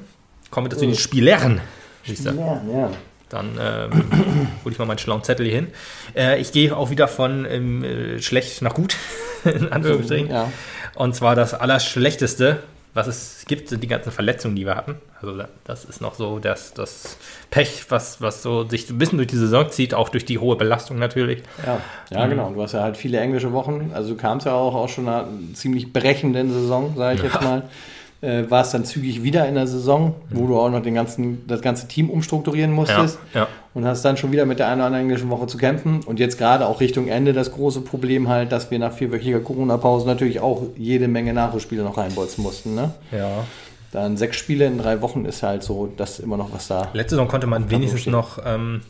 Kommen 0.49 0.71
wir 0.71 0.77
zu 0.77 0.85
den 0.85 0.95
Spielern. 0.95 1.61
Ja, 2.05 2.31
ja. 2.33 2.91
Dann 3.29 3.57
ähm, 3.59 3.91
hole 4.63 4.71
ich 4.71 4.79
mal 4.79 4.85
meinen 4.85 4.99
schlauen 4.99 5.23
Zettel 5.23 5.45
hier 5.45 5.55
hin. 5.55 5.67
Äh, 6.15 6.39
ich 6.39 6.53
gehe 6.53 6.75
auch 6.75 6.89
wieder 6.89 7.09
von 7.09 7.45
ähm, 7.45 7.83
äh, 7.83 8.21
schlecht 8.21 8.61
nach 8.61 8.73
gut, 8.73 8.95
in 9.43 9.71
Anführungsstrichen. 9.71 10.29
Ja. 10.29 10.51
Und 10.95 11.15
zwar 11.15 11.35
das 11.35 11.53
Allerschlechteste, 11.53 12.63
was 12.97 13.05
es 13.07 13.45
gibt, 13.47 13.69
sind 13.69 13.83
die 13.83 13.87
ganzen 13.87 14.11
Verletzungen, 14.11 14.55
die 14.55 14.65
wir 14.65 14.75
hatten. 14.75 14.95
Also 15.21 15.39
das 15.63 15.85
ist 15.85 16.01
noch 16.01 16.15
so 16.15 16.39
das, 16.39 16.73
das 16.73 17.17
Pech, 17.51 17.85
was, 17.89 18.21
was 18.21 18.41
so 18.41 18.67
sich 18.67 18.89
ein 18.89 18.97
bisschen 18.97 19.17
durch 19.17 19.27
die 19.27 19.37
Saison 19.37 19.69
zieht, 19.69 19.93
auch 19.93 20.09
durch 20.09 20.25
die 20.25 20.39
hohe 20.39 20.55
Belastung 20.55 20.97
natürlich. 20.97 21.43
Ja, 21.63 21.79
ja 22.09 22.25
genau. 22.25 22.49
Du 22.49 22.61
hast 22.61 22.73
ja 22.73 22.81
halt 22.81 22.97
viele 22.97 23.19
englische 23.19 23.53
Wochen. 23.53 23.91
Also 23.93 24.15
du 24.15 24.17
kamst 24.17 24.47
ja 24.47 24.53
auch 24.53 24.73
aus 24.73 24.91
schon 24.91 25.07
einer 25.07 25.27
ziemlich 25.53 25.93
brechenden 25.93 26.51
Saison, 26.51 26.95
sage 26.97 27.17
ich 27.17 27.23
jetzt 27.23 27.41
mal. 27.41 27.63
Äh, 28.19 28.49
warst 28.49 28.73
dann 28.73 28.83
zügig 28.83 29.21
wieder 29.21 29.47
in 29.47 29.53
der 29.53 29.67
Saison, 29.67 30.15
wo 30.31 30.47
du 30.47 30.59
auch 30.59 30.71
noch 30.71 30.81
den 30.81 30.95
ganzen, 30.95 31.47
das 31.47 31.61
ganze 31.61 31.87
Team 31.87 32.09
umstrukturieren 32.09 32.71
musstest. 32.71 33.19
Ja, 33.35 33.41
ja. 33.41 33.47
Und 33.75 33.85
hast 33.85 34.03
dann 34.03 34.17
schon 34.17 34.31
wieder 34.31 34.45
mit 34.45 34.57
der 34.57 34.67
einen 34.67 34.77
oder 34.77 34.87
anderen 34.87 35.03
englischen 35.03 35.29
Woche 35.29 35.45
zu 35.45 35.59
kämpfen. 35.59 36.01
Und 36.03 36.19
jetzt 36.19 36.39
gerade 36.39 36.65
auch 36.65 36.79
Richtung 36.79 37.09
Ende 37.09 37.33
das 37.33 37.51
große 37.51 37.81
Problem 37.81 38.27
halt, 38.27 38.51
dass 38.51 38.71
wir 38.71 38.79
nach 38.79 38.91
vierwöchiger 38.91 39.39
Corona-Pause 39.39 40.07
natürlich 40.07 40.39
auch 40.39 40.63
jede 40.75 41.07
Menge 41.07 41.31
Nachholspiele 41.31 41.83
noch 41.83 41.97
reinbolzen 41.97 42.43
mussten. 42.43 42.73
Ne? 42.73 42.91
Ja. 43.11 43.43
Dann 43.91 44.17
sechs 44.17 44.37
Spiele 44.37 44.65
in 44.65 44.79
drei 44.79 45.01
Wochen 45.01 45.25
ist 45.25 45.43
halt 45.43 45.61
so, 45.61 45.93
dass 45.95 46.19
immer 46.19 46.37
noch 46.37 46.51
was 46.51 46.67
da. 46.67 46.89
Letzte 46.93 47.11
Saison 47.15 47.27
konnte 47.27 47.45
man 47.45 47.69
wenigstens 47.69 48.07
noch 48.07 48.39
ähm, 48.43 48.81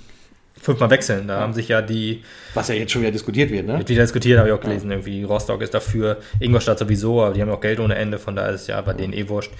fünfmal 0.62 0.89
wechseln. 0.89 1.28
Da 1.28 1.39
haben 1.39 1.53
sich 1.53 1.68
ja 1.68 1.82
die, 1.82 2.24
Was 2.53 2.68
ja 2.68 2.76
jetzt 2.76 2.91
schon 2.91 3.01
wieder 3.01 3.12
diskutiert 3.12 3.51
wird, 3.51 3.68
ne? 3.68 3.78
mit 3.78 3.89
wieder 3.89 4.01
diskutiert, 4.01 4.39
habe 4.39 4.49
ich 4.49 4.55
auch 4.55 4.62
gelesen, 4.62 4.91
irgendwie 4.91 5.24
Rostock 5.24 5.62
ist 5.62 5.74
dafür, 5.74 6.18
Ingolstadt 6.39 6.80
sowieso, 6.80 7.24
aber 7.24 7.34
die 7.34 7.41
haben 7.41 7.49
auch 7.49 7.62
Geld 7.62 7.80
ohne 7.80 7.95
Ende, 7.95 8.20
von 8.20 8.36
daher 8.36 8.51
ist 8.51 8.62
es 8.62 8.68
ja 8.68 8.82
bei 8.82 8.93
denen 8.93 9.14
eh 9.14 9.28
wurscht. 9.30 9.51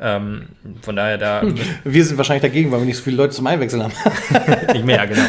Ähm, 0.00 0.46
von 0.82 0.96
daher 0.96 1.18
da 1.18 1.42
Wir 1.84 2.04
sind 2.04 2.16
wahrscheinlich 2.16 2.42
dagegen, 2.42 2.72
weil 2.72 2.80
wir 2.80 2.86
nicht 2.86 2.96
so 2.96 3.04
viele 3.04 3.16
Leute 3.16 3.34
zum 3.34 3.46
Einwechseln 3.46 3.82
haben. 3.82 3.92
nicht 4.72 4.84
mehr, 4.84 5.06
genau. 5.06 5.22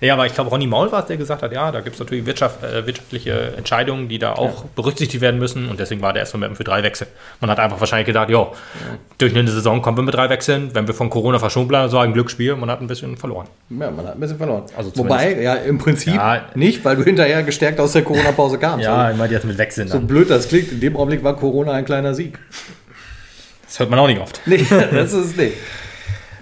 Nee, 0.00 0.10
aber 0.10 0.26
ich 0.26 0.34
glaube, 0.34 0.50
Ronny 0.50 0.66
Maul 0.66 0.92
war 0.92 1.00
es, 1.00 1.06
der 1.06 1.16
gesagt 1.16 1.42
hat, 1.42 1.52
ja, 1.52 1.72
da 1.72 1.80
gibt 1.80 1.94
es 1.94 2.00
natürlich 2.00 2.24
Wirtschaft, 2.26 2.62
äh, 2.62 2.86
wirtschaftliche 2.86 3.54
Entscheidungen, 3.56 4.08
die 4.08 4.18
da 4.18 4.32
auch 4.34 4.64
berücksichtigt 4.76 5.20
werden 5.20 5.38
müssen 5.40 5.68
und 5.68 5.80
deswegen 5.80 6.02
war 6.02 6.12
der 6.12 6.20
erstmal 6.22 6.54
für 6.54 6.64
drei 6.64 6.82
Wechsel. 6.82 7.08
Man 7.40 7.50
hat 7.50 7.58
einfach 7.58 7.80
wahrscheinlich 7.80 8.06
gedacht, 8.06 8.30
ja, 8.30 8.46
durch 9.18 9.36
eine 9.36 9.50
Saison 9.50 9.82
kommen 9.82 9.96
wir 9.98 10.02
mit 10.02 10.14
drei 10.14 10.28
Wechseln, 10.30 10.70
wenn 10.74 10.86
wir 10.86 10.94
von 10.94 11.10
Corona 11.10 11.38
verschont 11.38 11.68
bleiben, 11.68 11.88
so 11.88 11.98
ein 11.98 12.12
Glücksspiel, 12.12 12.54
man 12.56 12.70
hat 12.70 12.80
ein 12.80 12.86
bisschen 12.86 13.16
verloren. 13.16 13.48
Ja, 13.70 13.90
man 13.90 14.06
hat 14.06 14.14
ein 14.14 14.20
bisschen 14.20 14.38
verloren. 14.38 14.64
Also 14.76 14.92
Wobei, 14.94 15.40
ja, 15.40 15.54
im 15.54 15.78
Prinzip 15.78 16.14
Ja. 16.14 16.42
nicht, 16.54 16.84
weil 16.84 16.96
du 16.96 17.02
hinterher 17.04 17.42
gestärkt 17.42 17.80
aus 17.80 17.92
der 17.92 18.02
Corona-Pause 18.02 18.58
kamst. 18.58 18.84
Ja, 18.84 19.10
ich 19.10 19.16
meine 19.16 19.32
jetzt 19.32 19.44
mit 19.44 19.58
Wechseln. 19.58 19.88
So 19.88 19.98
Dann. 19.98 20.06
blöd 20.06 20.30
das 20.30 20.48
klingt, 20.48 20.72
in 20.72 20.80
dem 20.80 20.96
Augenblick 20.96 21.24
war 21.24 21.36
Corona 21.36 21.72
ein 21.72 21.84
kleiner 21.84 22.14
Sieg. 22.14 22.38
Das 23.66 23.78
hört 23.80 23.90
man 23.90 23.98
auch 23.98 24.06
nicht 24.06 24.20
oft. 24.20 24.40
Nee, 24.46 24.64
das 24.92 25.12
ist 25.12 25.26
es 25.30 25.36
nicht. 25.36 25.54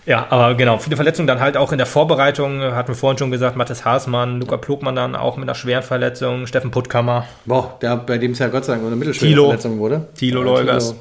Ja, 0.07 0.29
aber 0.31 0.55
genau, 0.55 0.79
viele 0.79 0.95
Verletzungen 0.95 1.27
dann 1.27 1.41
halt 1.41 1.57
auch 1.57 1.73
in 1.73 1.79
der 1.79 1.87
Vorbereitung, 1.87 2.61
hatten 2.63 2.89
wir 2.89 2.95
vorhin 2.95 3.19
schon 3.19 3.33
gesagt, 3.33 3.57
Mathis 3.57 3.85
Haasmann, 3.85 4.39
Luca 4.41 4.57
Plogmann 4.57 4.95
dann 4.95 5.17
auch 5.17 5.37
mit 5.37 5.49
einer 5.49 5.57
schweren 5.57 5.83
Verletzung, 5.83 6.47
Steffen 6.47 6.71
Puttkammer, 6.71 7.27
Boah, 7.45 7.77
der, 7.83 7.97
bei 7.97 8.17
dem 8.17 8.31
es 8.31 8.39
ja 8.39 8.47
Gott 8.47 8.65
sei 8.65 8.75
Dank 8.75 8.87
eine 8.87 8.95
mittelschwere 8.95 9.29
Thilo. 9.29 9.45
Verletzung 9.47 9.79
wurde. 9.79 10.09
Thilo 10.15 10.41
Ja, 10.41 10.47
Leugers. 10.47 10.95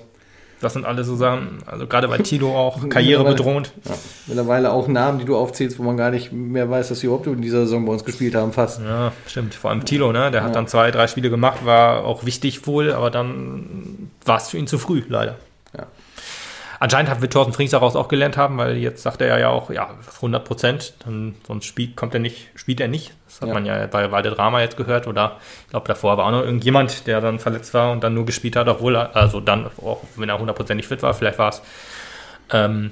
Das 0.62 0.74
sind 0.74 0.86
alle 0.86 1.04
so 1.04 1.16
Sachen, 1.16 1.60
also 1.68 1.86
gerade 1.86 2.08
bei 2.08 2.18
Tilo 2.18 2.58
auch 2.58 2.90
karrierebedrohend. 2.90 3.74
Ja, 3.86 3.92
mittlerweile 4.26 4.72
auch 4.72 4.88
Namen, 4.88 5.20
die 5.20 5.26
du 5.26 5.36
aufzählst, 5.38 5.78
wo 5.78 5.84
man 5.84 5.98
gar 5.98 6.10
nicht 6.10 6.32
mehr 6.32 6.68
weiß, 6.68 6.90
dass 6.90 7.02
sie 7.02 7.08
überhaupt 7.08 7.28
in 7.28 7.42
dieser 7.42 7.60
Saison 7.60 7.86
bei 7.86 7.92
uns 7.92 8.06
gespielt 8.06 8.34
haben, 8.34 8.54
fast. 8.54 8.82
Ja, 8.82 9.12
stimmt. 9.28 9.54
Vor 9.54 9.70
allem 9.70 9.86
Tilo, 9.86 10.12
ne? 10.12 10.32
Der 10.32 10.44
hat 10.44 10.56
dann 10.56 10.68
zwei, 10.68 10.90
drei 10.90 11.06
Spiele 11.06 11.30
gemacht, 11.30 11.66
war 11.66 12.06
auch 12.06 12.26
wichtig 12.26 12.66
wohl, 12.66 12.92
aber 12.94 13.12
dann 13.12 14.10
war 14.24 14.38
es 14.38 14.50
für 14.50 14.58
ihn 14.58 14.66
zu 14.66 14.80
früh, 14.80 15.04
leider. 15.08 15.36
Anscheinend 16.80 17.10
hat 17.10 17.22
wir 17.22 17.30
Thorsten 17.30 17.54
Frings 17.54 17.72
daraus 17.72 17.96
auch 17.96 18.08
gelernt 18.08 18.38
haben, 18.38 18.58
weil 18.58 18.78
jetzt 18.78 19.04
sagt 19.04 19.22
er 19.22 19.40
ja 19.40 19.50
auch, 19.50 19.70
ja, 19.70 19.90
100 20.18 20.44
Prozent, 20.44 20.94
dann 21.06 21.36
sonst 21.48 21.66
spielt, 21.66 21.96
kommt 21.96 22.14
er 22.14 22.20
nicht, 22.20 22.50
spielt 22.56 22.80
er 22.82 22.88
nicht. 22.88 23.14
Das 23.28 23.42
hat 23.42 23.48
Ja. 23.50 23.54
man 23.54 23.66
ja 23.66 23.86
bei 23.88 24.12
Walde 24.12 24.32
Drama 24.32 24.62
jetzt 24.62 24.78
gehört 24.78 25.08
oder 25.08 25.38
ich 25.66 25.70
glaube 25.72 25.88
davor 25.88 26.18
war 26.18 26.26
auch 26.28 26.32
noch 26.32 26.44
irgendjemand, 26.44 27.08
der 27.08 27.22
dann 27.22 27.40
verletzt 27.40 27.74
war 27.74 27.92
und 27.92 28.04
dann 28.04 28.14
nur 28.14 28.26
gespielt 28.26 28.56
hat, 28.56 28.68
obwohl 28.68 28.96
er, 28.96 29.16
also 29.16 29.40
dann 29.40 29.68
auch, 29.82 30.02
wenn 30.16 30.30
er 30.30 30.36
100 30.36 30.56
Prozent 30.56 30.78
nicht 30.78 30.88
fit 30.88 31.02
war, 31.04 31.14
vielleicht 31.14 31.40
war 31.40 31.50
es 31.50 31.62
ähm, 32.52 32.92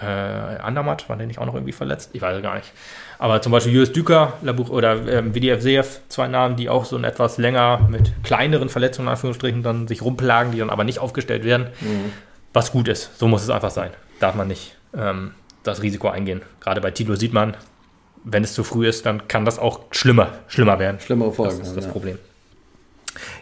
äh, 0.00 0.04
Andermatt, 0.06 1.08
war 1.08 1.16
der 1.16 1.26
nicht 1.26 1.38
auch 1.38 1.46
noch 1.46 1.54
irgendwie 1.54 1.72
verletzt? 1.72 2.10
Ich 2.12 2.22
weiß 2.22 2.36
es 2.36 2.42
gar 2.42 2.54
nicht. 2.56 2.72
Aber 3.18 3.40
zum 3.40 3.52
Beispiel 3.52 3.72
Julius 3.72 3.92
Düker 3.92 4.32
Labuch, 4.42 4.68
oder 4.70 5.06
ähm, 5.06 5.34
WDF 5.34 5.60
Seef, 5.62 6.00
zwei 6.08 6.26
Namen, 6.28 6.56
die 6.56 6.68
auch 6.68 6.84
so 6.84 6.96
ein 6.96 7.04
etwas 7.04 7.38
länger 7.38 7.86
mit 7.88 8.12
kleineren 8.24 8.68
Verletzungen, 8.68 9.06
in 9.08 9.12
Anführungsstrichen, 9.12 9.62
dann 9.62 9.86
sich 9.86 10.02
rumplagen, 10.02 10.52
die 10.52 10.58
dann 10.58 10.70
aber 10.70 10.84
nicht 10.84 10.98
aufgestellt 10.98 11.44
werden. 11.44 11.68
Was 12.52 12.72
gut 12.72 12.88
ist. 12.88 13.18
So 13.18 13.28
muss 13.28 13.42
es 13.42 13.50
einfach 13.50 13.70
sein. 13.70 13.90
Darf 14.20 14.34
man 14.34 14.48
nicht 14.48 14.76
ähm, 14.96 15.32
das 15.62 15.82
Risiko 15.82 16.08
eingehen. 16.08 16.42
Gerade 16.60 16.80
bei 16.80 16.90
Tilo 16.90 17.14
sieht 17.14 17.32
man, 17.32 17.56
wenn 18.24 18.44
es 18.44 18.54
zu 18.54 18.62
früh 18.64 18.86
ist, 18.86 19.06
dann 19.06 19.26
kann 19.28 19.44
das 19.44 19.58
auch 19.58 19.80
schlimmer, 19.90 20.28
schlimmer 20.48 20.78
werden. 20.78 21.00
Schlimmere 21.00 21.32
Folgen. 21.32 21.58
Das 21.58 21.68
ist 21.68 21.76
das 21.76 21.86
ja. 21.86 21.90
Problem. 21.92 22.18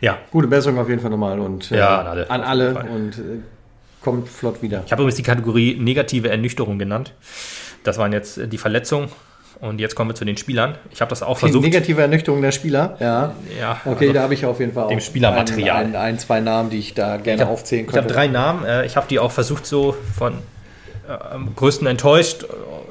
Ja, 0.00 0.18
Gute 0.30 0.48
Besserung 0.48 0.78
auf 0.78 0.88
jeden 0.88 1.00
Fall 1.00 1.11
nochmal 1.11 1.38
und 1.38 1.70
äh, 1.70 1.78
Ja, 1.78 2.00
an 2.00 2.06
alle. 2.06 2.30
an 2.30 2.40
alle 2.42 2.74
und 2.90 3.18
äh, 3.18 3.22
kommt 4.00 4.28
flott 4.28 4.62
wieder. 4.62 4.82
Ich 4.86 4.92
habe 4.92 5.02
übrigens 5.02 5.16
die 5.16 5.22
Kategorie 5.22 5.76
negative 5.78 6.28
Ernüchterung 6.28 6.78
genannt. 6.78 7.14
Das 7.84 7.98
waren 7.98 8.12
jetzt 8.12 8.38
äh, 8.38 8.48
die 8.48 8.58
Verletzungen. 8.58 9.08
Und 9.61 9.78
jetzt 9.78 9.94
kommen 9.94 10.08
wir 10.11 10.14
zu 10.14 10.24
den 10.24 10.36
Spielern. 10.38 10.76
Ich 10.90 11.00
habe 11.02 11.11
das 11.11 11.22
auch 11.22 11.34
Die 11.36 11.40
versucht. 11.40 11.62
negative 11.64 12.00
Ernüchterung 12.00 12.40
der 12.40 12.50
Spieler, 12.52 12.96
ja. 12.98 13.34
Ja, 13.61 13.80
Okay, 13.84 14.04
also, 14.06 14.12
da 14.14 14.22
habe 14.22 14.32
ich 14.34 14.46
auf 14.46 14.58
jeden 14.58 14.72
Fall 14.72 14.84
auch 14.84 14.88
dem 14.88 15.00
Spielermaterial. 15.00 15.76
Ein, 15.84 15.86
ein, 15.88 15.96
ein, 15.96 16.18
zwei 16.18 16.40
Namen, 16.40 16.70
die 16.70 16.78
ich 16.78 16.94
da 16.94 17.18
gerne 17.18 17.36
ich 17.42 17.46
hab- 17.46 17.52
aufzählen 17.52 17.84
Ich 17.84 17.88
habe 17.92 18.00
könnte. 18.02 18.14
drei 18.14 18.26
Namen. 18.28 18.64
Äh, 18.64 18.86
Ich 18.86 18.96
habe 18.96 19.06
die 19.11 19.18
auch 19.18 19.30
versucht, 19.32 19.66
so 19.66 19.94
von 20.16 20.32
äh, 21.08 21.12
am 21.34 21.54
größten 21.54 21.86
enttäuscht 21.86 22.44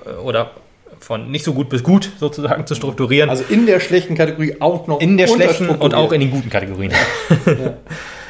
äh, 0.06 0.12
oder 0.22 0.52
von 1.00 1.32
nicht 1.32 1.44
so 1.46 1.54
gut 1.54 1.70
bis 1.70 1.82
gut 1.82 2.12
sozusagen 2.20 2.68
zu 2.68 2.76
strukturieren. 2.76 3.30
Also 3.32 3.44
in 3.50 3.66
der 3.66 3.80
schlechten 3.80 4.14
Kategorie 4.16 4.58
auch 4.60 4.86
noch 4.86 5.00
in 5.02 5.18
der 5.18 5.28
schlechten 5.28 5.70
und 5.70 5.96
auch 5.96 6.12
in 6.12 6.20
den 6.20 6.30
guten 6.30 6.50
Kategorien. 6.52 6.92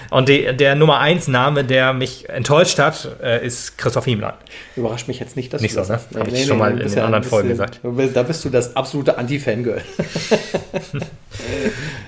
Und 0.09 0.27
die, 0.27 0.55
der 0.55 0.75
Nummer 0.75 0.99
1 0.99 1.27
Name, 1.27 1.63
der 1.63 1.93
mich 1.93 2.29
enttäuscht 2.29 2.79
hat, 2.79 3.09
äh, 3.21 3.45
ist 3.45 3.77
Christoph 3.77 4.05
Hiemland. 4.05 4.37
Überrascht 4.75 5.07
mich 5.07 5.19
jetzt 5.19 5.35
nicht, 5.35 5.53
dass 5.53 5.61
Nicht 5.61 5.75
du 5.75 5.83
so, 5.83 5.93
das 5.93 6.11
ne? 6.11 6.19
Hab 6.19 6.27
ich 6.27 6.45
schon 6.45 6.57
mal 6.57 6.75
du 6.75 6.83
in 6.83 6.89
den 6.89 6.99
anderen 6.99 7.21
bist 7.21 7.29
Folgen 7.29 7.49
gesagt. 7.49 7.79
Da 8.13 8.23
bist 8.23 8.43
du 8.43 8.49
das 8.49 8.75
absolute 8.75 9.17
Anti-Fangirl. 9.17 9.81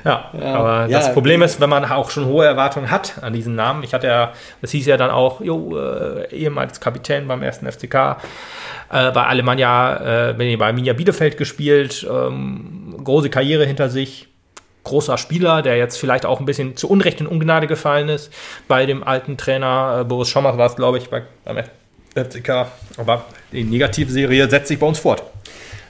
Ja, 0.03 0.31
aber 0.33 0.87
Ja, 0.89 0.99
das 0.99 1.13
Problem 1.13 1.41
ist, 1.41 1.59
wenn 1.61 1.69
man 1.69 1.85
auch 1.85 2.09
schon 2.09 2.25
hohe 2.25 2.45
Erwartungen 2.45 2.89
hat 2.89 3.21
an 3.21 3.33
diesen 3.33 3.55
Namen. 3.55 3.83
Ich 3.83 3.93
hatte 3.93 4.07
ja, 4.07 4.33
das 4.61 4.71
hieß 4.71 4.85
ja 4.87 4.97
dann 4.97 5.11
auch, 5.11 5.41
jo, 5.41 5.77
äh, 5.77 6.27
ehemals 6.33 6.79
Kapitän 6.79 7.27
beim 7.27 7.43
ersten 7.43 7.71
FCK, 7.71 8.17
äh, 8.91 9.11
bei 9.11 9.25
Alemannia, 9.25 10.29
äh, 10.29 10.33
bei 10.33 10.65
Arminia 10.65 10.93
Bielefeld 10.93 11.37
gespielt, 11.37 12.05
ähm, 12.09 12.95
große 13.03 13.29
Karriere 13.29 13.65
hinter 13.65 13.89
sich, 13.89 14.27
großer 14.84 15.17
Spieler, 15.17 15.61
der 15.61 15.77
jetzt 15.77 15.97
vielleicht 15.97 16.25
auch 16.25 16.39
ein 16.39 16.45
bisschen 16.45 16.75
zu 16.75 16.89
Unrecht 16.89 17.21
in 17.21 17.27
Ungnade 17.27 17.67
gefallen 17.67 18.09
ist. 18.09 18.32
Bei 18.67 18.86
dem 18.86 19.03
alten 19.03 19.38
Trainer 19.38 19.99
äh, 20.01 20.03
Boris 20.03 20.29
Schommers 20.29 20.57
war 20.57 20.67
es, 20.67 20.75
glaube 20.75 20.97
ich, 20.97 21.09
bei, 21.09 21.23
beim 21.45 21.63
FCK. 22.15 22.67
Aber 22.97 23.25
die 23.51 23.63
Negativserie 23.63 24.49
setzt 24.49 24.67
sich 24.69 24.79
bei 24.79 24.88
uns 24.88 24.99
fort. 24.99 25.23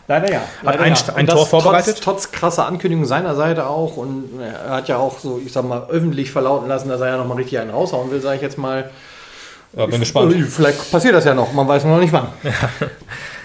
Leider 0.08 0.30
ja. 0.32 0.42
Leider 0.62 0.84
ein- 0.84 0.94
ja. 0.94 1.14
ein 1.16 1.26
Tor 1.28 1.48
vorbereitet? 1.48 2.02
Trotz, 2.04 2.24
trotz 2.24 2.32
krasser 2.32 2.66
Ankündigung 2.68 3.06
seiner 3.06 3.34
Seite 3.36 3.68
auch. 3.68 3.96
Und 3.98 4.42
er 4.42 4.70
hat 4.76 4.88
ja 4.90 4.98
auch 4.98 5.20
so, 5.20 5.40
ich 5.46 5.54
sag 5.54 5.64
mal, 5.64 5.88
öffentlich 5.90 6.32
verlauten 6.32 6.68
lassen, 6.68 6.90
dass 6.90 7.00
er 7.00 7.08
ja 7.08 7.18
nochmal 7.18 7.38
richtig 7.38 7.60
einen 7.60 7.70
raushauen 7.72 8.12
will, 8.12 8.20
sage 8.22 8.36
ich 8.38 8.42
jetzt 8.42 8.58
mal. 8.58 8.90
Ja, 9.74 9.86
bin 9.86 10.02
gespannt. 10.02 10.36
Vielleicht 10.50 10.92
passiert 10.92 11.16
das 11.16 11.24
ja 11.24 11.34
noch, 11.34 11.54
man 11.54 11.66
weiß 11.66 11.86
noch 11.86 11.98
nicht 12.00 12.12
wann. 12.12 12.28
Ja, 12.44 12.52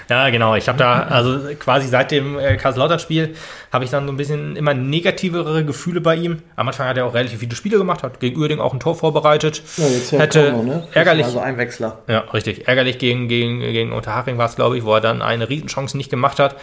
genau. 0.09 0.54
Ich 0.54 0.68
habe 0.68 0.78
da, 0.78 1.02
also 1.02 1.38
quasi 1.59 1.88
seit 1.88 2.11
dem 2.11 2.38
äh, 2.38 2.57
Kaiserslautern-Spiel 2.57 3.34
habe 3.72 3.84
ich 3.84 3.90
dann 3.90 4.07
so 4.07 4.12
ein 4.12 4.16
bisschen 4.16 4.57
immer 4.57 4.72
negativere 4.72 5.64
Gefühle 5.64 6.00
bei 6.00 6.14
ihm. 6.16 6.42
Am 6.54 6.68
Anfang 6.68 6.88
hat 6.88 6.96
er 6.96 7.07
auch 7.07 7.14
relativ 7.14 7.40
viele 7.40 7.54
Spiele 7.54 7.78
gemacht, 7.78 8.02
hat 8.02 8.20
gegen 8.20 8.40
Uerding 8.40 8.61
auch 8.61 8.72
ein 8.72 8.80
Tor 8.80 8.94
vorbereitet. 8.94 9.62
Ja, 9.76 9.86
jetzt 9.86 10.12
ja 10.12 10.20
hätte 10.20 10.52
Kongo, 10.52 10.62
ne? 10.62 10.88
ärgerlich, 10.94 11.26
Also 11.26 11.40
ein 11.40 11.59
Wechsler. 11.59 11.98
ja, 12.09 12.20
richtig. 12.32 12.68
Ärgerlich 12.68 12.98
gegen, 12.98 13.28
gegen, 13.28 13.61
gegen 13.61 13.92
Unterhaching 13.92 14.38
war 14.38 14.46
es, 14.46 14.57
glaube 14.57 14.78
ich, 14.78 14.84
wo 14.84 14.94
er 14.94 15.00
dann 15.00 15.20
eine 15.20 15.48
Riesenchance 15.48 15.96
nicht 15.96 16.11
gemacht 16.11 16.38
hat. 16.38 16.57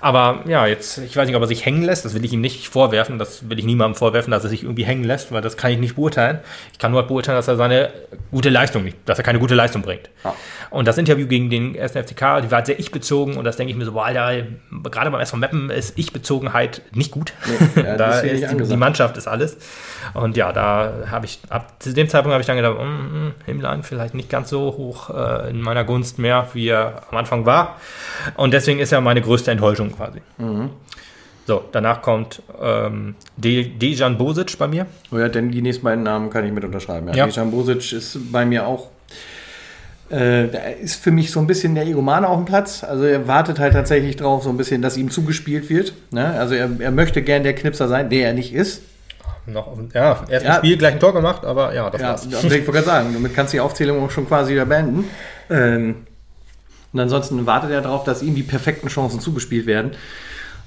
Aber 0.00 0.40
ja, 0.46 0.66
jetzt, 0.66 0.98
ich 0.98 1.16
weiß 1.16 1.26
nicht, 1.26 1.36
ob 1.36 1.42
er 1.42 1.48
sich 1.48 1.64
hängen 1.64 1.82
lässt. 1.82 2.04
Das 2.04 2.14
will 2.14 2.24
ich 2.24 2.32
ihm 2.32 2.40
nicht 2.40 2.68
vorwerfen. 2.68 3.18
Das 3.18 3.48
will 3.48 3.58
ich 3.58 3.64
niemandem 3.64 3.96
vorwerfen, 3.96 4.30
dass 4.30 4.44
er 4.44 4.50
sich 4.50 4.64
irgendwie 4.64 4.84
hängen 4.84 5.04
lässt, 5.04 5.32
weil 5.32 5.40
das 5.40 5.56
kann 5.56 5.70
ich 5.70 5.78
nicht 5.78 5.96
beurteilen. 5.96 6.40
Ich 6.72 6.78
kann 6.78 6.92
nur 6.92 7.02
beurteilen, 7.04 7.36
dass 7.36 7.48
er 7.48 7.56
seine 7.56 7.90
gute 8.30 8.50
Leistung 8.50 8.84
nicht, 8.84 8.96
dass 9.06 9.18
er 9.18 9.24
keine 9.24 9.38
gute 9.38 9.54
Leistung 9.54 9.82
bringt. 9.82 10.10
Ja. 10.24 10.34
Und 10.70 10.86
das 10.86 10.98
Interview 10.98 11.26
gegen 11.26 11.48
den 11.48 11.78
1. 11.78 11.92
FCK, 11.92 12.42
die 12.42 12.50
war 12.50 12.64
sehr 12.66 12.78
ich-bezogen 12.88 13.36
und 13.36 13.44
das 13.44 13.56
denke 13.56 13.70
ich 13.70 13.76
mir 13.76 13.84
so, 13.84 13.92
boah, 13.92 14.06
Alter, 14.06 14.46
gerade 14.90 15.10
beim 15.10 15.20
SV 15.20 15.36
Meppen 15.36 15.70
ist 15.70 15.98
Ich-Bezogenheit 15.98 16.82
nicht 16.92 17.10
gut. 17.10 17.32
Nee, 17.46 17.82
ja, 17.82 17.96
da 17.98 18.18
ist 18.20 18.50
die, 18.50 18.56
die 18.56 18.76
Mannschaft 18.76 19.16
ist 19.16 19.28
alles. 19.28 19.56
Und 20.14 20.36
ja, 20.36 20.52
da 20.52 21.06
habe 21.10 21.26
ich, 21.26 21.38
ab 21.48 21.74
zu 21.78 21.92
dem 21.92 22.08
Zeitpunkt 22.08 22.32
habe 22.32 22.40
ich 22.40 22.46
dann 22.46 22.56
gedacht, 22.56 22.78
mm, 22.78 23.26
mm, 23.26 23.34
Himmlein 23.46 23.82
vielleicht 23.82 24.14
nicht 24.14 24.30
ganz 24.30 24.50
so 24.50 24.60
hoch 24.76 25.10
äh, 25.10 25.50
in 25.50 25.60
meiner 25.60 25.84
Gunst 25.84 26.18
mehr, 26.18 26.48
wie 26.54 26.68
er 26.68 27.02
am 27.10 27.18
Anfang 27.18 27.46
war. 27.46 27.76
Und 28.36 28.52
deswegen 28.52 28.80
ist 28.80 28.92
er 28.92 29.00
meine 29.00 29.20
größte 29.20 29.50
Enttäuschung 29.50 29.92
quasi. 29.94 30.20
Mhm. 30.38 30.70
So, 31.46 31.64
danach 31.72 32.02
kommt 32.02 32.42
ähm, 32.60 33.14
De 33.38 33.64
Dejan 33.64 34.18
Bosic 34.18 34.58
bei 34.58 34.68
mir. 34.68 34.86
Oh 35.10 35.18
ja, 35.18 35.28
denn 35.28 35.50
die 35.50 35.62
nächsten 35.62 35.82
beiden 35.82 36.04
Namen 36.04 36.28
kann 36.28 36.44
ich 36.44 36.52
mit 36.52 36.62
unterschreiben. 36.62 37.08
Ja. 37.08 37.14
Ja. 37.14 37.26
Dejan 37.26 37.50
Bosic 37.50 37.92
ist 37.92 38.30
bei 38.30 38.44
mir 38.44 38.66
auch. 38.66 38.90
Äh, 40.10 40.48
da 40.48 40.58
ist 40.80 40.96
für 41.02 41.10
mich 41.10 41.30
so 41.30 41.38
ein 41.40 41.46
bisschen 41.46 41.74
der 41.74 41.86
Egomane 41.86 42.28
auf 42.28 42.36
dem 42.36 42.46
Platz. 42.46 42.82
Also 42.82 43.04
er 43.04 43.28
wartet 43.28 43.58
halt 43.58 43.74
tatsächlich 43.74 44.16
drauf, 44.16 44.42
so 44.42 44.48
ein 44.50 44.56
bisschen, 44.56 44.80
dass 44.80 44.96
ihm 44.96 45.10
zugespielt 45.10 45.68
wird. 45.68 45.92
Ne? 46.10 46.24
Also 46.38 46.54
er, 46.54 46.70
er 46.78 46.90
möchte 46.90 47.20
gern 47.22 47.42
der 47.42 47.54
Knipser 47.54 47.88
sein, 47.88 48.08
der 48.08 48.28
er 48.28 48.32
nicht 48.32 48.54
ist. 48.54 48.82
Noch, 49.46 49.76
ja, 49.94 50.24
erstes 50.28 50.42
Ja. 50.42 50.54
Spiel 50.56 50.76
gleich 50.76 50.94
ein 50.94 51.00
Tor 51.00 51.14
gemacht, 51.14 51.44
aber 51.44 51.74
ja, 51.74 51.88
das 51.90 52.00
Ja, 52.00 52.08
war's. 52.10 52.26
ich 52.26 52.32
wollte 52.42 52.62
gerade 52.64 52.84
sagen, 52.84 53.10
damit 53.14 53.34
kannst 53.34 53.52
du 53.52 53.56
die 53.56 53.60
Aufzählung 53.60 54.02
auch 54.04 54.10
schon 54.10 54.26
quasi 54.26 54.52
wieder 54.52 54.66
beenden. 54.66 55.04
Ähm, 55.50 56.06
und 56.92 57.00
ansonsten 57.00 57.44
wartet 57.46 57.70
er 57.70 57.80
darauf, 57.82 58.04
dass 58.04 58.22
ihm 58.22 58.34
die 58.34 58.42
perfekten 58.42 58.88
Chancen 58.88 59.20
zugespielt 59.20 59.66
werden 59.66 59.92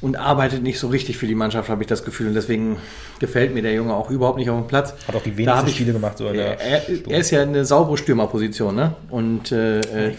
und 0.01 0.15
arbeitet 0.15 0.63
nicht 0.63 0.79
so 0.79 0.87
richtig 0.87 1.17
für 1.17 1.27
die 1.27 1.35
Mannschaft, 1.35 1.69
habe 1.69 1.83
ich 1.83 1.87
das 1.87 2.03
Gefühl. 2.03 2.27
Und 2.27 2.33
deswegen 2.33 2.77
gefällt 3.19 3.53
mir 3.53 3.61
der 3.61 3.73
Junge 3.73 3.93
auch 3.93 4.09
überhaupt 4.09 4.37
nicht 4.39 4.49
auf 4.49 4.57
dem 4.59 4.67
Platz. 4.67 4.93
Hat 5.07 5.15
auch 5.15 5.23
die 5.23 5.37
wenigsten 5.37 5.67
ich- 5.67 5.75
Spiele 5.75 5.93
gemacht, 5.93 6.17
so 6.17 6.27
in 6.27 6.33
der 6.35 6.59
er, 6.59 6.81
er 7.07 7.19
ist 7.19 7.29
ja 7.31 7.41
eine 7.43 7.63
saubere 7.65 7.97
Stürmerposition, 7.97 8.75
ne? 8.75 8.95
Und 9.09 9.51
äh, 9.51 9.79
äh, 9.79 10.13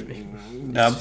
da, 0.73 0.95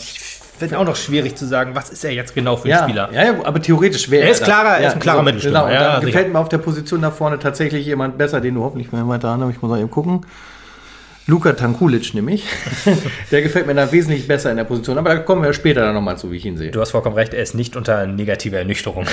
Wird 0.60 0.76
auch 0.76 0.84
noch 0.86 0.96
schwierig 0.96 1.36
zu 1.36 1.46
sagen, 1.48 1.72
was 1.74 1.90
ist 1.90 2.04
er 2.04 2.12
jetzt 2.12 2.36
genau 2.36 2.56
für 2.56 2.66
ein 2.66 2.70
ja, 2.72 2.84
Spieler? 2.84 3.10
ja, 3.14 3.24
ja, 3.34 3.44
aber 3.46 3.60
theoretisch 3.62 4.10
wäre 4.12 4.26
Er 4.26 4.32
ist 4.32 4.44
klarer- 4.44 4.78
er 4.78 4.88
ist 4.90 4.94
ein 4.94 5.00
klarer 5.00 5.24
Mittelstürmer. 5.24 5.60
Genau, 5.62 5.70
und 5.70 5.74
Ja, 5.74 5.96
sicher. 5.96 6.06
gefällt 6.06 6.34
mir 6.34 6.40
auf 6.40 6.50
der 6.50 6.60
Position 6.60 7.02
da 7.02 7.10
vorne 7.12 7.40
tatsächlich 7.40 7.86
jemand 7.86 8.18
besser, 8.20 8.42
den 8.42 8.54
du 8.56 8.64
hoffentlich 8.64 8.92
mehr 8.92 9.08
weiter 9.08 9.30
an, 9.30 9.42
aber 9.42 9.50
ich 9.52 9.60
muss 9.62 9.70
mal 9.72 9.80
eben 9.80 9.90
gucken. 9.90 10.22
Luka 11.28 11.54
Tankulic 11.54 12.14
nämlich. 12.14 12.46
der 13.32 13.42
gefällt 13.42 13.68
mir 13.68 13.76
da 13.76 13.92
wesentlich 13.92 14.28
besser 14.28 14.52
in 14.52 14.58
der 14.58 14.64
Position. 14.64 14.98
Aber 14.98 15.10
da 15.10 15.18
kommen 15.18 15.44
wir 15.44 15.54
später 15.54 15.82
dann 15.82 15.94
nochmal 15.94 16.18
zu, 16.18 16.32
wie 16.32 16.38
ich 16.38 16.46
ihn 16.46 16.58
sehe. 16.58 16.72
Du 16.72 16.82
hast 16.82 16.92
vollkommen 16.92 17.16
recht, 17.16 17.34
er 17.34 17.44
ist 17.44 17.54
nicht 17.54 17.76
unter 17.76 18.08
negativer 18.08 18.58
Ernüchterung. 18.58 19.06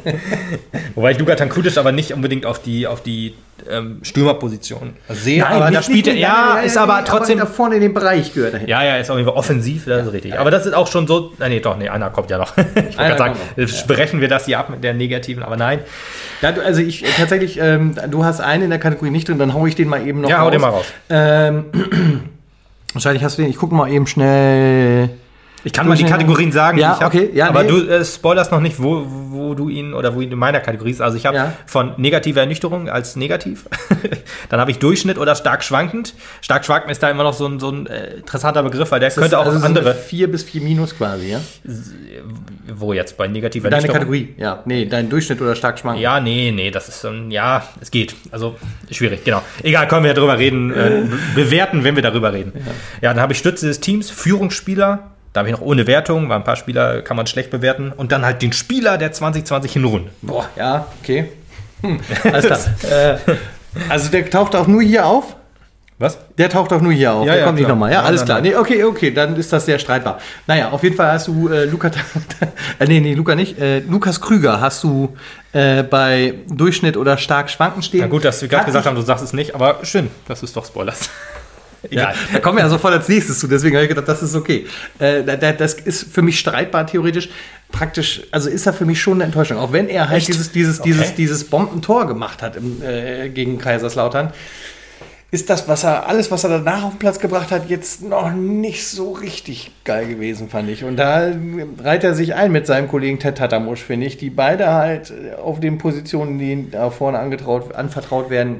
Wobei 0.94 1.12
ich 1.12 1.18
Luka 1.18 1.34
Tankutic 1.34 1.76
aber 1.76 1.92
nicht 1.92 2.12
unbedingt 2.12 2.46
auf 2.46 2.60
die, 2.60 2.86
auf 2.86 3.02
die 3.02 3.34
ähm, 3.70 3.98
Stürmerposition 4.02 4.94
sehe. 5.08 5.46
aber 5.46 5.70
da 5.70 5.82
spielt 5.82 6.06
er, 6.06 6.14
ja, 6.14 6.58
ist 6.58 6.76
aber 6.76 7.04
trotzdem. 7.04 7.38
da 7.38 7.46
vorne 7.46 7.76
in 7.76 7.80
den 7.80 7.94
Bereich 7.94 8.32
gehört 8.34 8.54
er 8.54 8.60
hin. 8.60 8.68
ja, 8.68 8.84
ja, 8.84 8.96
ist 8.96 9.10
auf 9.10 9.16
jeden 9.16 9.28
Fall 9.28 9.36
offensiv, 9.36 9.84
das 9.86 10.06
ist 10.06 10.12
richtig. 10.12 10.38
Aber 10.38 10.50
das 10.50 10.66
ist 10.66 10.74
auch 10.74 10.86
schon 10.86 11.06
so. 11.06 11.32
Nein, 11.38 11.50
nee, 11.50 11.60
doch, 11.60 11.76
nee, 11.76 11.88
einer 11.88 12.10
kommt 12.10 12.30
ja 12.30 12.38
noch. 12.38 12.54
Ich 12.88 12.98
wollte 12.98 13.18
sagen, 13.18 13.36
sprechen 13.66 14.20
wir 14.20 14.28
das 14.28 14.46
hier 14.46 14.58
ab 14.58 14.70
mit 14.70 14.84
der 14.84 14.94
negativen, 14.94 15.42
aber 15.42 15.56
nein. 15.56 15.80
Ja, 16.40 16.52
du, 16.52 16.64
also 16.64 16.80
ich 16.80 17.04
äh, 17.04 17.08
tatsächlich, 17.16 17.58
ähm, 17.60 17.94
du 18.10 18.24
hast 18.24 18.40
einen 18.40 18.64
in 18.64 18.70
der 18.70 18.78
Kategorie 18.78 19.10
nicht 19.10 19.28
drin, 19.28 19.38
dann 19.38 19.54
hau 19.54 19.66
ich 19.66 19.74
den 19.74 19.88
mal 19.88 20.06
eben 20.06 20.20
noch 20.20 20.28
Ja, 20.28 20.40
hau 20.40 20.50
den 20.50 20.60
mal 20.60 20.68
raus. 20.68 20.86
Ähm, 21.08 21.66
wahrscheinlich 22.92 23.24
hast 23.24 23.38
du 23.38 23.42
den, 23.42 23.50
ich 23.50 23.56
gucke 23.56 23.74
mal 23.74 23.90
eben 23.90 24.06
schnell. 24.06 25.10
Ich 25.66 25.72
kann 25.72 25.88
mal 25.88 25.96
die 25.96 26.04
Kategorien 26.04 26.52
sagen. 26.52 26.78
Ja, 26.78 27.00
hab, 27.00 27.08
okay, 27.08 27.28
ja, 27.34 27.48
aber 27.48 27.64
nee. 27.64 27.68
du 27.70 27.88
äh, 27.88 28.04
spoilerst 28.04 28.52
noch 28.52 28.60
nicht, 28.60 28.80
wo, 28.80 29.04
wo 29.30 29.54
du 29.54 29.68
ihn 29.68 29.94
oder 29.94 30.14
wo 30.14 30.20
ihn 30.20 30.30
in 30.30 30.38
meiner 30.38 30.60
Kategorie 30.60 30.92
ist. 30.92 31.00
Also 31.00 31.16
ich 31.16 31.26
habe 31.26 31.36
Ja. 31.36 31.52
von 31.66 31.92
negativer 31.96 32.38
Ernüchterung 32.40 32.88
als 32.88 33.16
negativ. 33.16 33.64
Dann 34.48 34.60
habe 34.60 34.70
ich 34.70 34.78
Durchschnitt 34.78 35.18
oder 35.18 35.34
stark 35.34 35.64
schwankend. 35.64 36.14
Stark 36.40 36.64
schwankend 36.64 36.92
ist 36.92 37.02
da 37.02 37.10
immer 37.10 37.24
noch 37.24 37.34
so 37.34 37.48
ein, 37.48 37.58
so 37.58 37.68
ein 37.70 37.88
äh, 37.88 38.14
interessanter 38.18 38.62
Begriff, 38.62 38.92
weil 38.92 39.00
der 39.00 39.10
könnte 39.10 39.40
auch 39.40 39.46
also 39.46 39.58
so 39.58 39.66
andere. 39.66 39.90
eine 39.90 39.98
4 39.98 40.30
bis 40.30 40.44
4 40.44 40.60
minus 40.60 40.96
quasi, 40.96 41.32
ja? 41.32 41.40
Wo 42.72 42.92
jetzt? 42.92 43.16
Bei 43.16 43.26
negativer 43.26 43.68
Deine 43.68 43.88
Ernüchterung? 43.88 44.08
Kategorie, 44.12 44.34
ja. 44.40 44.62
Nee, 44.66 44.86
dein 44.86 45.08
Durchschnitt 45.08 45.40
oder 45.40 45.56
stark 45.56 45.80
schwankend. 45.80 46.02
Ja, 46.02 46.20
nee, 46.20 46.52
nee, 46.54 46.70
das 46.70 46.88
ist 46.88 47.00
so 47.00 47.08
ein, 47.08 47.32
ja, 47.32 47.64
es 47.80 47.90
geht. 47.90 48.14
Also 48.30 48.54
schwierig, 48.90 49.24
genau. 49.24 49.42
Egal, 49.64 49.88
können 49.88 50.04
wir 50.04 50.14
darüber 50.14 50.38
reden, 50.38 50.70
äh, 50.72 51.02
be- 51.08 51.18
bewerten, 51.34 51.82
wenn 51.82 51.96
wir 51.96 52.02
darüber 52.04 52.32
reden. 52.32 52.52
Ja, 53.02 53.12
dann 53.12 53.20
habe 53.20 53.32
ich 53.32 53.38
Stütze 53.40 53.66
des 53.66 53.80
Teams, 53.80 54.10
Führungsspieler, 54.10 55.10
da 55.36 55.40
habe 55.40 55.50
ich 55.50 55.54
noch 55.54 55.60
ohne 55.60 55.86
Wertung, 55.86 56.30
weil 56.30 56.36
ein 56.36 56.44
paar 56.44 56.56
Spieler 56.56 57.02
kann 57.02 57.14
man 57.14 57.26
schlecht 57.26 57.50
bewerten. 57.50 57.92
Und 57.94 58.10
dann 58.10 58.24
halt 58.24 58.40
den 58.40 58.54
Spieler 58.54 58.96
der 58.96 59.12
2020 59.12 59.70
Hinrunde. 59.70 60.10
Boah, 60.22 60.48
ja, 60.56 60.86
okay. 61.02 61.28
Hm, 61.82 62.00
alles 62.32 62.46
klar. 62.46 62.58
äh, 62.90 63.18
also 63.90 64.10
der 64.10 64.30
taucht 64.30 64.56
auch 64.56 64.66
nur 64.66 64.80
hier 64.80 65.04
auf? 65.04 65.36
Was? 65.98 66.18
Der 66.38 66.48
taucht 66.48 66.72
auch 66.72 66.80
nur 66.80 66.92
hier 66.92 67.12
auf. 67.12 67.26
Ja, 67.26 67.32
der 67.32 67.40
ja, 67.40 67.46
kommt 67.46 67.58
nicht 67.58 67.68
nochmal. 67.68 67.92
Ja, 67.92 67.98
Nein, 67.98 68.06
alles 68.06 68.24
klar. 68.24 68.40
Nee, 68.40 68.54
okay, 68.54 68.82
okay, 68.84 69.10
dann 69.10 69.36
ist 69.36 69.52
das 69.52 69.66
sehr 69.66 69.78
streitbar. 69.78 70.20
Naja, 70.46 70.70
auf 70.70 70.82
jeden 70.82 70.96
Fall 70.96 71.12
hast 71.12 71.28
du 71.28 71.48
äh, 71.48 71.66
Luca, 71.66 71.88
äh, 72.78 72.86
nee, 72.86 73.00
nee, 73.00 73.12
Luca 73.12 73.34
nicht. 73.34 73.58
Äh, 73.58 73.80
Lukas 73.80 74.22
Krüger 74.22 74.60
hast 74.60 74.84
du 74.84 75.16
äh, 75.52 75.82
bei 75.82 76.32
Durchschnitt 76.48 76.96
oder 76.96 77.18
stark 77.18 77.50
schwanken 77.50 77.82
stehen. 77.82 78.00
Na 78.00 78.06
gut, 78.06 78.24
dass 78.24 78.40
wir 78.40 78.48
gerade 78.48 78.64
gesagt 78.64 78.86
haben, 78.86 78.96
du 78.96 79.02
sagst 79.02 79.22
es 79.22 79.34
nicht, 79.34 79.54
aber 79.54 79.80
schön, 79.82 80.10
das 80.28 80.42
ist 80.42 80.56
doch 80.56 80.64
Spoilers. 80.64 81.10
Ja, 81.90 82.12
da 82.32 82.38
kommen 82.40 82.58
wir 82.58 82.64
ja 82.64 82.68
sofort 82.70 82.92
als 82.94 83.08
nächstes 83.08 83.38
zu, 83.38 83.46
deswegen 83.48 83.76
habe 83.76 83.84
ich 83.84 83.88
gedacht, 83.88 84.08
das 84.08 84.22
ist 84.22 84.34
okay. 84.34 84.66
Äh, 84.98 85.22
da- 85.24 85.36
da- 85.36 85.52
das 85.52 85.74
ist 85.74 86.12
für 86.12 86.22
mich 86.22 86.38
streitbar 86.38 86.86
theoretisch. 86.86 87.28
Praktisch, 87.72 88.22
also 88.30 88.48
ist 88.48 88.66
er 88.66 88.72
für 88.72 88.84
mich 88.84 89.00
schon 89.00 89.14
eine 89.14 89.24
Enttäuschung. 89.24 89.58
Auch 89.58 89.72
wenn 89.72 89.88
er 89.88 90.08
halt 90.08 90.18
Echt? 90.18 90.28
dieses, 90.28 90.52
dieses, 90.52 90.80
Okay. 90.80 90.90
dieses, 90.92 91.14
dieses 91.14 91.44
Bombentor 91.44 92.06
gemacht 92.06 92.42
hat 92.42 92.56
im, 92.56 92.80
äh, 92.82 93.28
gegen 93.28 93.58
Kaiserslautern, 93.58 94.32
ist 95.32 95.50
das, 95.50 95.66
was 95.66 95.82
er, 95.82 96.08
alles, 96.08 96.30
was 96.30 96.44
er 96.44 96.50
danach 96.50 96.84
auf 96.84 96.92
den 96.92 96.98
Platz 97.00 97.18
gebracht 97.18 97.50
hat, 97.50 97.68
jetzt 97.68 98.00
noch 98.02 98.30
nicht 98.32 98.86
so 98.86 99.10
richtig 99.12 99.72
geil 99.84 100.06
gewesen, 100.06 100.48
fand 100.48 100.70
ich. 100.70 100.84
Und 100.84 100.96
da 100.96 101.32
reiht 101.82 102.04
er 102.04 102.14
sich 102.14 102.34
ein 102.34 102.52
mit 102.52 102.66
seinem 102.66 102.86
Kollegen 102.88 103.18
Ted 103.18 103.36
Tatamusch, 103.36 103.82
finde 103.82 104.06
ich, 104.06 104.16
die 104.16 104.30
beide 104.30 104.72
halt 104.72 105.12
auf 105.42 105.58
den 105.58 105.78
Positionen, 105.78 106.38
die 106.38 106.70
da 106.70 106.90
vorne 106.90 107.18
angetraut, 107.18 107.74
anvertraut 107.74 108.30
werden, 108.30 108.58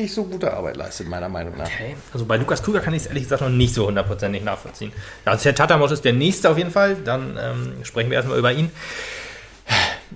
nicht 0.00 0.14
so 0.14 0.24
gute 0.24 0.52
Arbeit 0.52 0.76
leistet, 0.76 1.08
meiner 1.08 1.28
Meinung 1.28 1.56
nach. 1.56 1.66
Okay. 1.66 1.94
Also 2.12 2.24
bei 2.24 2.36
Lukas 2.36 2.62
Krüger 2.62 2.80
kann 2.80 2.94
ich 2.94 3.02
es 3.02 3.06
ehrlich 3.06 3.24
gesagt 3.24 3.42
noch 3.42 3.48
nicht 3.50 3.74
so 3.74 3.86
hundertprozentig 3.86 4.42
nachvollziehen. 4.42 4.92
Also 5.24 5.44
Herr 5.44 5.54
Tatamos 5.54 5.90
ist 5.92 6.04
der 6.04 6.12
nächste 6.12 6.50
auf 6.50 6.58
jeden 6.58 6.70
Fall. 6.70 6.96
Dann 7.04 7.38
ähm, 7.40 7.72
sprechen 7.84 8.10
wir 8.10 8.16
erstmal 8.16 8.38
über 8.38 8.52
ihn. 8.52 8.70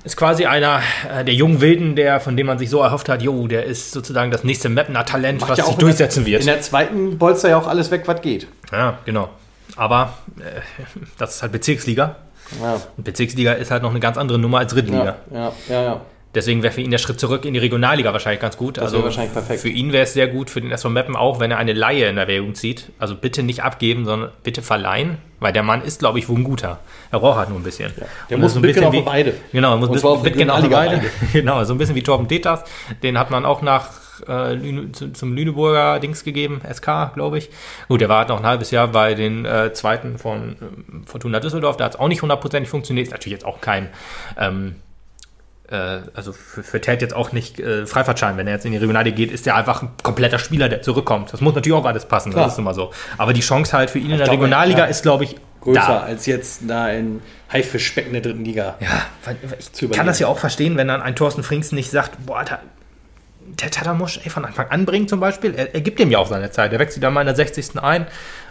Ist 0.02 0.16
quasi 0.16 0.44
einer 0.46 0.80
äh, 1.08 1.24
der 1.24 1.34
jungen 1.34 1.60
Wilden, 1.60 1.94
der, 1.94 2.18
von 2.18 2.36
dem 2.36 2.48
man 2.48 2.58
sich 2.58 2.68
so 2.68 2.80
erhofft 2.82 3.08
hat, 3.08 3.22
jo, 3.22 3.46
der 3.46 3.64
ist 3.64 3.92
sozusagen 3.92 4.32
das 4.32 4.42
nächste 4.42 4.68
Mapner-Talent, 4.68 5.40
was 5.42 5.50
ja 5.50 5.64
sich 5.64 5.66
in 5.74 5.78
der- 5.78 5.78
durchsetzen 5.86 6.26
wird. 6.26 6.40
In 6.40 6.46
der 6.48 6.60
zweiten 6.60 7.16
bolzt 7.16 7.44
er 7.44 7.50
ja 7.50 7.56
auch 7.58 7.68
alles 7.68 7.90
weg, 7.92 8.02
was 8.06 8.20
geht. 8.20 8.48
Ja, 8.72 8.98
genau. 9.04 9.28
Aber 9.76 10.14
äh, 10.40 10.60
das 11.18 11.36
ist 11.36 11.42
halt 11.42 11.52
Bezirksliga. 11.52 12.16
Ja, 12.60 12.80
Und 12.96 13.04
Bezirksliga 13.04 13.52
ist 13.52 13.70
halt 13.70 13.82
noch 13.84 13.90
eine 13.90 14.00
ganz 14.00 14.18
andere 14.18 14.38
Nummer 14.38 14.58
als 14.58 14.72
Drittliga. 14.72 15.16
ja, 15.30 15.38
ja, 15.38 15.52
ja. 15.68 15.82
ja. 15.82 16.00
Deswegen 16.34 16.62
wäre 16.62 16.72
für 16.72 16.80
ihn 16.80 16.90
der 16.90 16.98
Schritt 16.98 17.20
zurück 17.20 17.44
in 17.44 17.54
die 17.54 17.60
Regionalliga 17.60 18.12
wahrscheinlich 18.12 18.40
ganz 18.40 18.56
gut. 18.56 18.78
Also 18.78 18.86
Das 18.86 18.92
wäre 18.94 19.04
wahrscheinlich 19.04 19.32
perfekt. 19.32 19.60
Für 19.60 19.68
ihn 19.68 19.92
wäre 19.92 20.04
es 20.04 20.14
sehr 20.14 20.26
gut, 20.28 20.50
für 20.50 20.60
den 20.60 20.70
SV 20.72 20.88
Meppen 20.90 21.16
auch, 21.16 21.40
wenn 21.40 21.50
er 21.50 21.58
eine 21.58 21.72
Laie 21.72 22.08
in 22.08 22.18
Erwägung 22.18 22.54
zieht. 22.54 22.90
Also 22.98 23.14
bitte 23.14 23.42
nicht 23.42 23.62
abgeben, 23.62 24.04
sondern 24.04 24.30
bitte 24.42 24.62
verleihen, 24.62 25.18
weil 25.40 25.52
der 25.52 25.62
Mann 25.62 25.82
ist, 25.82 26.00
glaube 26.00 26.18
ich, 26.18 26.28
wohl 26.28 26.38
ein 26.38 26.44
guter. 26.44 26.80
Er 27.10 27.20
braucht 27.20 27.38
halt 27.38 27.48
nur 27.50 27.58
ein 27.58 27.62
bisschen. 27.64 27.92
Der 28.28 28.36
Und 28.36 28.42
muss 28.42 28.56
ein 28.56 28.62
bisschen 28.62 28.84
auf 28.84 28.92
wie- 28.92 29.06
Weide. 29.06 29.34
Genau, 29.52 29.76
muss 29.76 29.88
ein 29.88 29.92
bisschen 29.92 30.50
auf 30.50 30.70
Weide. 30.70 31.02
Genau, 31.32 31.62
so 31.64 31.74
ein 31.74 31.78
bisschen 31.78 31.94
wie 31.94 32.02
Torben 32.02 32.26
Detas. 32.28 32.64
Den 33.02 33.18
hat 33.18 33.30
man 33.30 33.44
auch 33.44 33.62
nach 33.62 33.90
äh, 34.28 34.56
zum 35.12 35.34
Lüneburger 35.34 35.98
Dings 36.00 36.24
gegeben, 36.24 36.60
SK, 36.72 37.12
glaube 37.14 37.38
ich. 37.38 37.50
Gut, 37.88 38.00
der 38.00 38.08
war 38.08 38.18
halt 38.18 38.28
noch 38.28 38.38
ein 38.38 38.46
halbes 38.46 38.70
Jahr 38.70 38.88
bei 38.88 39.14
den 39.14 39.44
äh, 39.44 39.72
zweiten 39.72 40.18
von 40.18 40.56
ähm, 40.60 41.04
Fortuna 41.06 41.40
Düsseldorf. 41.40 41.76
Da 41.76 41.84
hat 41.84 41.94
es 41.94 42.00
auch 42.00 42.08
nicht 42.08 42.22
hundertprozentig 42.22 42.70
funktioniert. 42.70 43.08
Ist 43.08 43.12
natürlich 43.12 43.32
jetzt 43.32 43.44
auch 43.44 43.60
kein 43.60 43.88
ähm, 44.38 44.76
äh, 44.76 44.93
also 46.14 46.32
für, 46.32 46.62
für 46.62 46.80
Ted 46.80 47.02
jetzt 47.02 47.14
auch 47.14 47.32
nicht 47.32 47.60
äh, 47.60 47.86
Freifahrtschein. 47.86 48.36
Wenn 48.36 48.46
er 48.46 48.54
jetzt 48.54 48.64
in 48.64 48.72
die 48.72 48.78
Regionalliga 48.78 49.16
geht, 49.16 49.32
ist 49.32 49.46
er 49.46 49.56
einfach 49.56 49.82
ein 49.82 49.90
kompletter 50.02 50.38
Spieler, 50.38 50.68
der 50.68 50.82
zurückkommt. 50.82 51.32
Das 51.32 51.40
muss 51.40 51.54
natürlich 51.54 51.78
auch 51.78 51.84
alles 51.84 52.04
passen, 52.06 52.32
Klar. 52.32 52.44
das 52.44 52.54
ist 52.54 52.58
immer 52.58 52.74
so. 52.74 52.92
Aber 53.18 53.32
die 53.32 53.40
Chance 53.40 53.76
halt 53.76 53.90
für 53.90 53.98
ihn 53.98 54.10
in 54.10 54.18
der 54.18 54.26
glaube, 54.26 54.32
Regionalliga 54.42 54.80
ja. 54.80 54.84
ist, 54.84 55.02
glaube 55.02 55.24
ich, 55.24 55.36
Größer 55.60 55.80
da. 55.80 56.00
als 56.00 56.26
jetzt 56.26 56.62
da 56.68 56.90
in 56.90 57.22
Haifischbecken 57.50 58.12
der 58.12 58.20
dritten 58.20 58.44
Liga. 58.44 58.76
Ja, 58.80 59.06
ich 59.80 59.90
kann 59.90 60.06
das 60.06 60.18
ja 60.18 60.26
auch 60.26 60.38
verstehen, 60.38 60.76
wenn 60.76 60.88
dann 60.88 61.00
ein 61.00 61.16
Thorsten 61.16 61.42
Frings 61.42 61.72
nicht 61.72 61.90
sagt, 61.90 62.26
boah, 62.26 62.44
da, 62.44 62.58
der 63.46 63.70
Tatamusch 63.70 64.20
ey, 64.24 64.30
von 64.30 64.44
Anfang 64.44 64.68
an 64.68 64.84
bringt 64.84 65.08
zum 65.08 65.20
Beispiel. 65.20 65.54
Er, 65.54 65.74
er 65.74 65.80
gibt 65.80 65.98
dem 65.98 66.10
ja 66.10 66.18
auch 66.18 66.26
seine 66.26 66.50
Zeit. 66.50 66.72
Er 66.72 66.78
wechselt 66.78 67.02
dann 67.02 67.14
mal 67.14 67.22
in 67.22 67.26
der 67.26 67.36
60. 67.36 67.78
ein. 67.82 68.06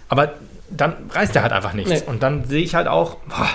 Aber 0.09 0.33
dann 0.69 0.95
reißt 1.11 1.35
er 1.35 1.43
halt 1.43 1.51
einfach 1.51 1.73
nichts. 1.73 1.91
Nee. 1.91 2.01
Und 2.07 2.23
dann 2.23 2.45
sehe 2.45 2.63
ich 2.63 2.73
halt 2.73 2.87
auch, 2.87 3.15
boah, 3.27 3.49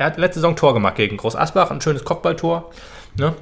er 0.00 0.06
hat 0.06 0.16
letzte 0.16 0.40
Saison 0.40 0.56
Tor 0.56 0.72
gemacht 0.72 0.94
gegen 0.94 1.18
Groß 1.18 1.36
Asbach, 1.36 1.70
ein 1.70 1.82
schönes 1.82 2.06
Kopfballtor. 2.06 2.70
Ne? 3.18 3.34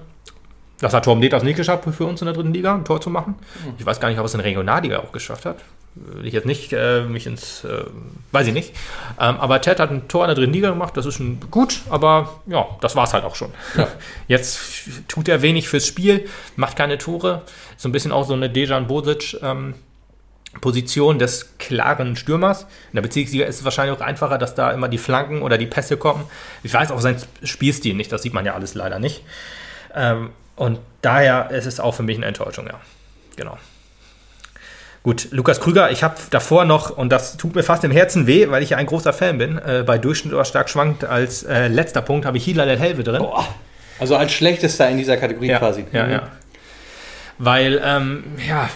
Das 0.81 0.93
hat 0.93 1.05
Torben 1.05 1.21
Deters 1.23 1.45
nicht 1.45 1.55
geschafft, 1.57 1.85
für 1.85 2.05
uns 2.05 2.21
in 2.21 2.27
der 2.27 2.35
dritten 2.35 2.53
Liga 2.53 2.75
ein 2.75 2.85
Tor 2.85 3.01
zu 3.01 3.11
machen. 3.11 3.37
Ich 3.79 3.87
weiß 3.87 4.01
gar 4.01 4.09
nicht, 4.09 4.19
ob 4.19 4.27
es 4.27 4.35
in 4.35 4.39
der 4.39 4.47
Regionalliga 4.47 4.99
auch 4.99 5.13
geschafft 5.13 5.47
hat. 5.47 5.59
Will 5.95 6.27
ich 6.27 6.35
jetzt 6.35 6.47
nicht 6.47 6.73
äh, 6.73 7.03
mich 7.03 7.29
ins, 7.29 7.63
äh, 7.63 7.85
weiß 8.33 8.49
ich 8.49 8.53
nicht. 8.53 8.75
Ähm, 9.21 9.37
aber 9.39 9.61
Ted 9.61 9.79
hat 9.79 9.93
ein 9.93 10.09
Tor 10.09 10.25
in 10.25 10.31
der 10.31 10.35
dritten 10.35 10.53
Liga 10.53 10.71
gemacht, 10.71 10.97
das 10.97 11.07
ist 11.07 11.15
schon 11.15 11.39
gut, 11.49 11.83
aber 11.91 12.41
ja, 12.47 12.67
das 12.81 12.97
war 12.97 13.05
es 13.05 13.15
halt 13.15 13.23
auch 13.23 13.37
schon. 13.37 13.53
Jetzt 14.27 14.61
tut 15.07 15.29
er 15.29 15.43
wenig 15.43 15.69
fürs 15.69 15.87
Spiel, 15.87 16.29
macht 16.57 16.77
keine 16.77 16.99
Tore. 16.99 17.43
So 17.77 17.89
ein 17.89 17.93
bisschen 17.93 18.11
auch 18.11 18.25
so 18.25 18.35
eine 18.35 18.51
Dejan 18.51 18.89
Bosic 18.89 19.41
ähm, 19.43 19.75
Position 20.61 21.19
des 21.19 21.59
klaren 21.59 22.17
Stürmers. 22.17 22.63
In 22.93 22.97
der 22.97 23.03
Bezirksliga 23.03 23.45
ist 23.47 23.59
es 23.59 23.65
wahrscheinlich 23.65 23.97
auch 23.97 24.01
einfacher, 24.01 24.39
dass 24.39 24.55
da 24.55 24.71
immer 24.73 24.89
die 24.89 24.99
Flanken 24.99 25.43
oder 25.43 25.59
die 25.59 25.67
Pässe 25.67 25.97
kommen. 25.97 26.25
Ich 26.63 26.73
weiß 26.73 26.91
auch 26.91 27.01
sein 27.01 27.17
Spielstil 27.43 27.95
nicht, 27.95 28.11
das 28.11 28.23
sieht 28.23 28.33
man 28.35 28.45
ja 28.47 28.55
alles 28.55 28.75
leider 28.75 28.99
nicht. 28.99 29.23
Ähm, 29.95 30.31
und 30.57 30.81
daher 31.03 31.51
ist 31.51 31.67
es 31.67 31.79
auch 31.81 31.95
für 31.95 32.03
mich 32.03 32.17
eine 32.17 32.27
Enttäuschung, 32.27 32.67
ja. 32.67 32.81
Genau. 33.37 33.57
Gut, 35.05 35.29
Lukas 35.31 35.61
Krüger, 35.61 35.91
ich 35.93 36.03
habe 36.03 36.17
davor 36.31 36.65
noch, 36.65 36.91
und 36.91 37.11
das 37.11 37.37
tut 37.37 37.55
mir 37.55 37.63
fast 37.63 37.85
im 37.85 37.93
Herzen 37.93 38.27
weh, 38.27 38.51
weil 38.51 38.63
ich 38.63 38.71
ja 38.71 38.79
ein 38.79 38.87
großer 38.87 39.13
Fan 39.13 39.39
bin, 39.39 39.57
äh, 39.59 39.85
bei 39.87 39.97
Durchschnitt 39.97 40.35
oder 40.35 40.45
stark 40.45 40.69
schwankt, 40.69 41.05
als 41.05 41.45
äh, 41.45 41.69
letzter 41.69 42.03
Punkt 42.03 42.27
habe 42.27 42.37
ich 42.37 42.45
Hilal 42.45 42.69
El 42.69 42.79
Helve 42.79 43.05
drin. 43.05 43.25
Also 44.01 44.17
als 44.17 44.33
schlechtester 44.33 44.89
in 44.91 44.99
dieser 44.99 45.17
Kategorie 45.17 45.49
ja, 45.49 45.59
quasi. 45.59 45.85
Ja, 45.93 46.05
Mhm. 46.07 46.13
ja. 46.13 46.23
Weil, 47.39 47.81
ähm, 47.85 48.25
ja, 48.49 48.69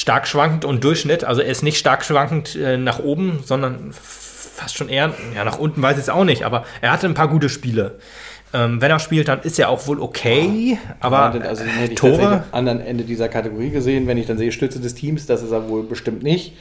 stark 0.00 0.26
schwankend 0.26 0.64
und 0.64 0.82
Durchschnitt, 0.82 1.24
also 1.24 1.42
er 1.42 1.50
ist 1.50 1.62
nicht 1.62 1.78
stark 1.78 2.04
schwankend 2.04 2.56
äh, 2.56 2.76
nach 2.78 2.98
oben, 3.00 3.40
sondern 3.44 3.92
fast 3.92 4.76
schon 4.76 4.88
eher, 4.88 5.12
ja, 5.34 5.44
nach 5.44 5.58
unten 5.58 5.82
weiß 5.82 5.96
ich 5.96 6.04
es 6.04 6.08
auch 6.08 6.24
nicht, 6.24 6.44
aber 6.44 6.64
er 6.80 6.92
hatte 6.92 7.06
ein 7.06 7.14
paar 7.14 7.28
gute 7.28 7.48
Spiele. 7.48 7.98
Ähm, 8.52 8.80
wenn 8.80 8.90
er 8.90 8.98
spielt, 8.98 9.28
dann 9.28 9.42
ist 9.42 9.58
er 9.60 9.68
auch 9.68 9.86
wohl 9.86 10.00
okay, 10.00 10.76
aber 10.98 11.38
Ja, 11.38 11.48
also 11.48 11.62
den 11.62 11.72
hätte 11.72 11.92
ich 11.92 11.98
Tore, 11.98 12.26
am 12.32 12.42
anderen 12.50 12.80
Ende 12.80 13.04
dieser 13.04 13.28
Kategorie 13.28 13.70
gesehen. 13.70 14.08
Wenn 14.08 14.18
ich 14.18 14.26
dann 14.26 14.38
sehe, 14.38 14.50
Stütze 14.50 14.80
des 14.80 14.94
Teams, 14.96 15.26
das 15.26 15.42
ist 15.42 15.52
er 15.52 15.68
wohl 15.68 15.84
bestimmt 15.84 16.24
nicht 16.24 16.54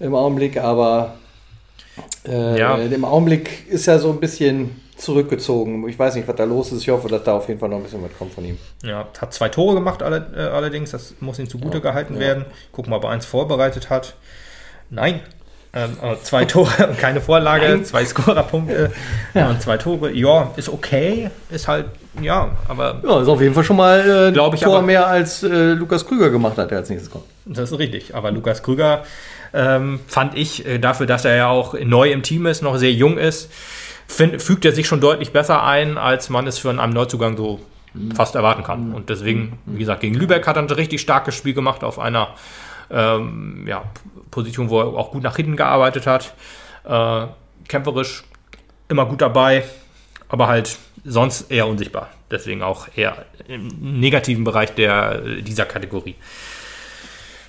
im 0.00 0.14
Augenblick, 0.14 0.56
aber 0.56 1.16
äh, 2.24 2.30
Hm. 2.30 2.56
Ja. 2.56 2.76
im 2.76 3.04
Augenblick 3.04 3.68
ist 3.68 3.86
er 3.86 3.98
so 3.98 4.10
ein 4.10 4.20
bisschen 4.20 4.80
zurückgezogen. 4.96 5.86
Ich 5.88 5.98
weiß 5.98 6.14
nicht, 6.14 6.26
was 6.26 6.36
da 6.36 6.44
los 6.44 6.72
ist. 6.72 6.82
Ich 6.82 6.88
hoffe, 6.88 7.08
dass 7.08 7.22
da 7.24 7.34
auf 7.34 7.48
jeden 7.48 7.60
Fall 7.60 7.68
noch 7.68 7.76
ein 7.78 7.82
bisschen 7.82 8.02
was 8.02 8.16
kommt 8.18 8.32
von 8.34 8.44
ihm. 8.44 8.58
ja, 8.82 9.06
hat 9.20 9.32
zwei 9.34 9.48
Tore 9.48 9.74
gemacht 9.74 10.02
alle, 10.02 10.26
äh, 10.36 10.40
allerdings, 10.40 10.90
das 10.90 11.14
muss 11.20 11.38
ihm 11.38 11.48
zugute 11.48 11.80
gehalten 11.80 12.14
ja. 12.14 12.20
werden. 12.20 12.44
Gucken 12.72 12.90
mal, 12.90 12.96
ob 12.96 13.04
er 13.04 13.10
eins 13.10 13.26
vorbereitet 13.26 13.90
hat. 13.90 14.14
Nein. 14.90 15.20
Ähm, 15.74 15.90
zwei 16.22 16.44
Tore 16.46 16.86
und 16.88 16.98
keine 16.98 17.20
Vorlage, 17.20 17.68
Nein. 17.68 17.84
zwei 17.84 18.04
Scorerpunkte 18.04 18.90
und 19.34 19.60
zwei 19.60 19.76
Tore. 19.76 20.10
Ja, 20.12 20.50
ist 20.56 20.70
okay, 20.70 21.28
ist 21.50 21.68
halt, 21.68 21.86
ja, 22.22 22.52
aber 22.66 23.02
Ja, 23.06 23.20
ist 23.20 23.28
auf 23.28 23.42
jeden 23.42 23.52
Fall 23.52 23.64
schon 23.64 23.76
mal 23.76 24.28
äh, 24.28 24.32
Glaub 24.32 24.54
ich 24.54 24.60
Tor 24.60 24.78
aber- 24.78 24.86
mehr 24.86 25.06
als 25.06 25.42
äh, 25.42 25.72
Lukas 25.72 26.06
Krüger 26.06 26.30
gemacht 26.30 26.56
hat, 26.56 26.70
der 26.70 26.78
als 26.78 26.88
nächstes 26.88 27.10
kommt. 27.10 27.24
Das 27.44 27.70
ist 27.70 27.78
richtig. 27.78 28.14
Aber 28.14 28.30
Lukas 28.30 28.62
Krüger 28.62 29.04
ähm, 29.52 30.00
fand 30.06 30.34
ich, 30.38 30.64
äh, 30.66 30.78
dafür, 30.78 31.04
dass 31.06 31.26
er 31.26 31.36
ja 31.36 31.48
auch 31.48 31.74
neu 31.78 32.10
im 32.10 32.22
Team 32.22 32.46
ist, 32.46 32.62
noch 32.62 32.78
sehr 32.78 32.92
jung 32.92 33.18
ist, 33.18 33.50
find, 34.06 34.40
fügt 34.42 34.64
er 34.64 34.72
sich 34.72 34.86
schon 34.86 35.00
deutlich 35.00 35.32
besser 35.32 35.62
ein, 35.62 35.98
als 35.98 36.28
man 36.30 36.46
es 36.46 36.58
für 36.58 36.70
einen 36.70 36.92
Neuzugang 36.92 37.36
so 37.36 37.60
fast 38.14 38.34
erwarten 38.34 38.62
kann. 38.62 38.92
Und 38.94 39.08
deswegen, 39.10 39.58
wie 39.66 39.78
gesagt, 39.78 40.00
gegen 40.00 40.14
Lübeck 40.14 40.46
hat 40.46 40.56
er 40.56 40.62
ein 40.62 40.70
richtig 40.70 41.00
starkes 41.00 41.34
Spiel 41.34 41.54
gemacht 41.54 41.82
auf 41.84 41.98
einer 41.98 42.34
ähm, 42.90 43.64
ja, 43.66 43.84
Position, 44.30 44.70
wo 44.70 44.80
er 44.80 44.86
auch 44.86 45.10
gut 45.10 45.22
nach 45.22 45.36
hinten 45.36 45.56
gearbeitet 45.56 46.06
hat. 46.06 46.34
Äh, 46.84 47.26
kämpferisch 47.68 48.24
immer 48.88 49.06
gut 49.06 49.20
dabei, 49.20 49.64
aber 50.28 50.46
halt 50.46 50.76
sonst 51.04 51.50
eher 51.50 51.66
unsichtbar. 51.66 52.10
Deswegen 52.30 52.62
auch 52.62 52.88
eher 52.94 53.24
im 53.48 53.68
negativen 54.00 54.44
Bereich 54.44 54.74
der, 54.74 55.20
dieser 55.40 55.64
Kategorie. 55.64 56.16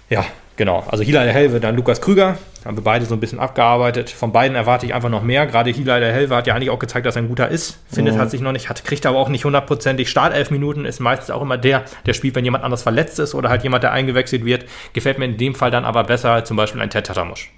Ja, 0.10 0.26
genau. 0.58 0.84
Also 0.88 1.04
Hilal 1.04 1.30
Helve, 1.30 1.60
dann 1.60 1.76
Lukas 1.76 2.02
Krüger. 2.02 2.38
Haben 2.66 2.76
wir 2.76 2.84
beide 2.84 3.06
so 3.06 3.14
ein 3.14 3.22
bisschen 3.22 3.40
abgearbeitet. 3.40 4.10
Von 4.10 4.34
beiden 4.34 4.58
erwarte 4.58 4.86
ich 4.86 4.94
einfach 4.94 5.10
noch 5.10 5.24
mehr. 5.24 5.48
Gerade 5.48 5.70
Hilal 5.70 6.04
Helve 6.04 6.36
hat 6.36 6.48
ja 6.48 6.54
eigentlich 6.54 6.70
auch 6.70 6.80
gezeigt, 6.80 7.06
dass 7.06 7.16
er 7.16 7.22
ein 7.22 7.30
guter 7.30 7.48
ist. 7.48 7.80
Findet, 7.90 8.18
hat 8.18 8.30
sich 8.30 8.42
noch 8.42 8.52
nicht, 8.52 8.68
hat, 8.68 8.84
kriegt 8.84 9.06
aber 9.06 9.18
auch 9.18 9.30
nicht 9.30 9.46
hundertprozentig 9.46 10.10
Startelf 10.10 10.52
Minuten. 10.52 10.84
Ist 10.84 11.00
meistens 11.00 11.32
auch 11.32 11.42
immer 11.42 11.58
der, 11.58 11.86
der 12.06 12.14
spielt, 12.14 12.36
wenn 12.36 12.44
jemand 12.44 12.66
anders 12.66 12.84
verletzt 12.84 13.20
ist 13.20 13.36
oder 13.36 13.50
halt 13.50 13.64
jemand, 13.64 13.84
der 13.84 13.94
eingewechselt 13.94 14.44
wird. 14.44 14.66
Gefällt 14.92 15.18
mir 15.18 15.26
in 15.26 15.38
dem 15.38 15.56
Fall 15.56 15.72
dann 15.72 15.86
aber 15.86 16.04
besser 16.04 16.32
als 16.32 16.50
zum 16.50 16.58
Beispiel 16.58 16.82
ein 16.82 16.90
Ted 16.90 17.06
Tatamusch. 17.06 17.54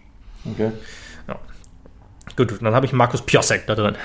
Okay. 0.45 0.71
Gut, 2.39 2.53
dann 2.61 2.73
habe 2.73 2.85
ich 2.85 2.93
Markus 2.93 3.21
Piosek 3.21 3.67
da 3.67 3.75
drin. 3.75 3.95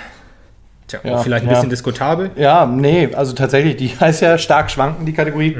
Tja, 0.89 0.99
Ja, 1.05 1.19
vielleicht 1.19 1.45
ein 1.45 1.49
ja. 1.49 1.55
bisschen 1.55 1.71
diskutabel. 1.71 2.33
Ja, 2.35 2.67
nee, 2.67 3.09
also 3.15 3.33
tatsächlich, 3.33 3.77
die 3.77 3.89
heißt 4.01 4.23
ja 4.23 4.39
stark 4.39 4.73
schwanken, 4.73 5.07
die 5.07 5.13
Kategorie. 5.13 5.57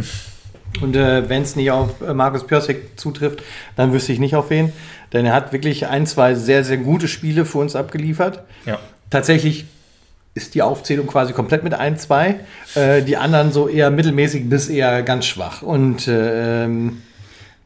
Und 0.81 0.97
äh, 0.97 1.29
wenn 1.29 1.43
es 1.43 1.57
nicht 1.57 1.71
auf 1.71 2.01
äh, 2.01 2.15
Markus 2.15 2.47
Piosek 2.47 2.99
zutrifft, 2.99 3.43
dann 3.77 3.93
wüsste 3.93 4.13
ich 4.13 4.19
nicht 4.19 4.35
auf 4.35 4.51
wen. 4.51 4.73
Denn 5.13 5.27
er 5.27 5.33
hat 5.33 5.53
wirklich 5.53 5.87
ein, 5.87 6.07
zwei 6.07 6.35
sehr, 6.35 6.65
sehr 6.65 6.79
gute 6.79 7.09
Spiele 7.09 7.45
für 7.45 7.59
uns 7.59 7.77
abgeliefert. 7.77 8.43
Ja. 8.67 8.79
Tatsächlich 9.11 9.67
ist 10.35 10.55
die 10.55 10.63
Aufzählung 10.63 11.07
quasi 11.07 11.33
komplett 11.33 11.63
mit 11.63 11.75
ein, 11.75 11.97
zwei. 11.97 12.41
Äh, 12.75 13.03
die 13.03 13.17
anderen 13.17 13.53
so 13.53 13.69
eher 13.69 13.91
mittelmäßig 13.91 14.49
bis 14.49 14.69
eher 14.69 15.03
ganz 15.03 15.27
schwach. 15.27 15.63
Und 15.63 16.09
äh, 16.09 16.65
ähm, 16.65 17.03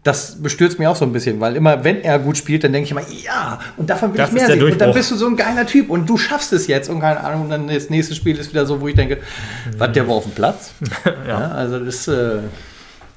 das 0.04 0.42
bestürzt 0.42 0.78
mich 0.78 0.86
auch 0.86 0.96
so 0.96 1.04
ein 1.04 1.12
bisschen, 1.12 1.40
weil 1.40 1.56
immer, 1.56 1.84
wenn 1.84 2.00
er 2.02 2.18
gut 2.18 2.36
spielt, 2.36 2.64
dann 2.64 2.72
denke 2.72 2.84
ich 2.86 2.90
immer, 2.92 3.02
ja, 3.24 3.58
und 3.76 3.90
davon 3.90 4.12
will 4.12 4.18
Das 4.18 4.30
ich 4.30 4.34
mehr 4.34 4.46
sehen. 4.46 4.62
Und 4.62 4.80
dann 4.80 4.92
bist 4.92 5.10
du 5.10 5.16
so 5.16 5.26
ein 5.26 5.36
geiler 5.36 5.66
Typ 5.66 5.90
und 5.90 6.08
du 6.08 6.16
schaffst 6.16 6.52
es 6.52 6.66
jetzt 6.66 6.88
und 6.88 7.00
keine 7.00 7.20
Ahnung, 7.24 7.42
und 7.42 7.50
dann 7.50 7.68
das 7.68 7.90
nächste 7.90 8.14
Spiel 8.14 8.38
ist 8.38 8.50
wieder 8.50 8.64
so, 8.64 8.80
wo 8.80 8.88
ich 8.88 8.94
denke, 8.94 9.18
was, 9.76 9.92
der 9.92 10.06
war 10.06 10.14
auf 10.16 10.24
dem 10.24 10.32
Platz? 10.32 10.72
ja. 11.26 11.50
also 11.50 11.78
das, 11.80 12.08
äh, 12.08 12.38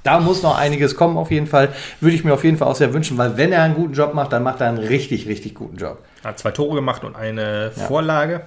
da 0.04 0.20
muss 0.20 0.44
noch 0.44 0.58
einiges 0.58 0.96
kommen 0.96 1.18
auf 1.18 1.32
jeden 1.32 1.48
Fall. 1.48 1.74
Würde 2.00 2.16
ich 2.16 2.24
mir 2.24 2.34
auf 2.34 2.44
jeden 2.44 2.58
Fall 2.58 2.68
auch 2.68 2.76
sehr 2.76 2.94
wünschen, 2.94 3.18
weil 3.18 3.38
wenn 3.38 3.52
er 3.52 3.64
einen 3.64 3.76
guten 3.76 3.94
Job 3.94 4.14
macht, 4.14 4.32
dann 4.32 4.44
macht 4.44 4.62
er 4.62 4.70
einen 4.70 4.78
richtig, 4.78 5.28
richtig 5.28 5.56
guten 5.56 5.78
Job. 5.78 6.04
Hat 6.24 6.40
zwei 6.40 6.52
Tore 6.52 6.76
gemacht 6.76 7.04
und 7.04 7.16
eine 7.16 7.72
Vorlage. 7.72 8.46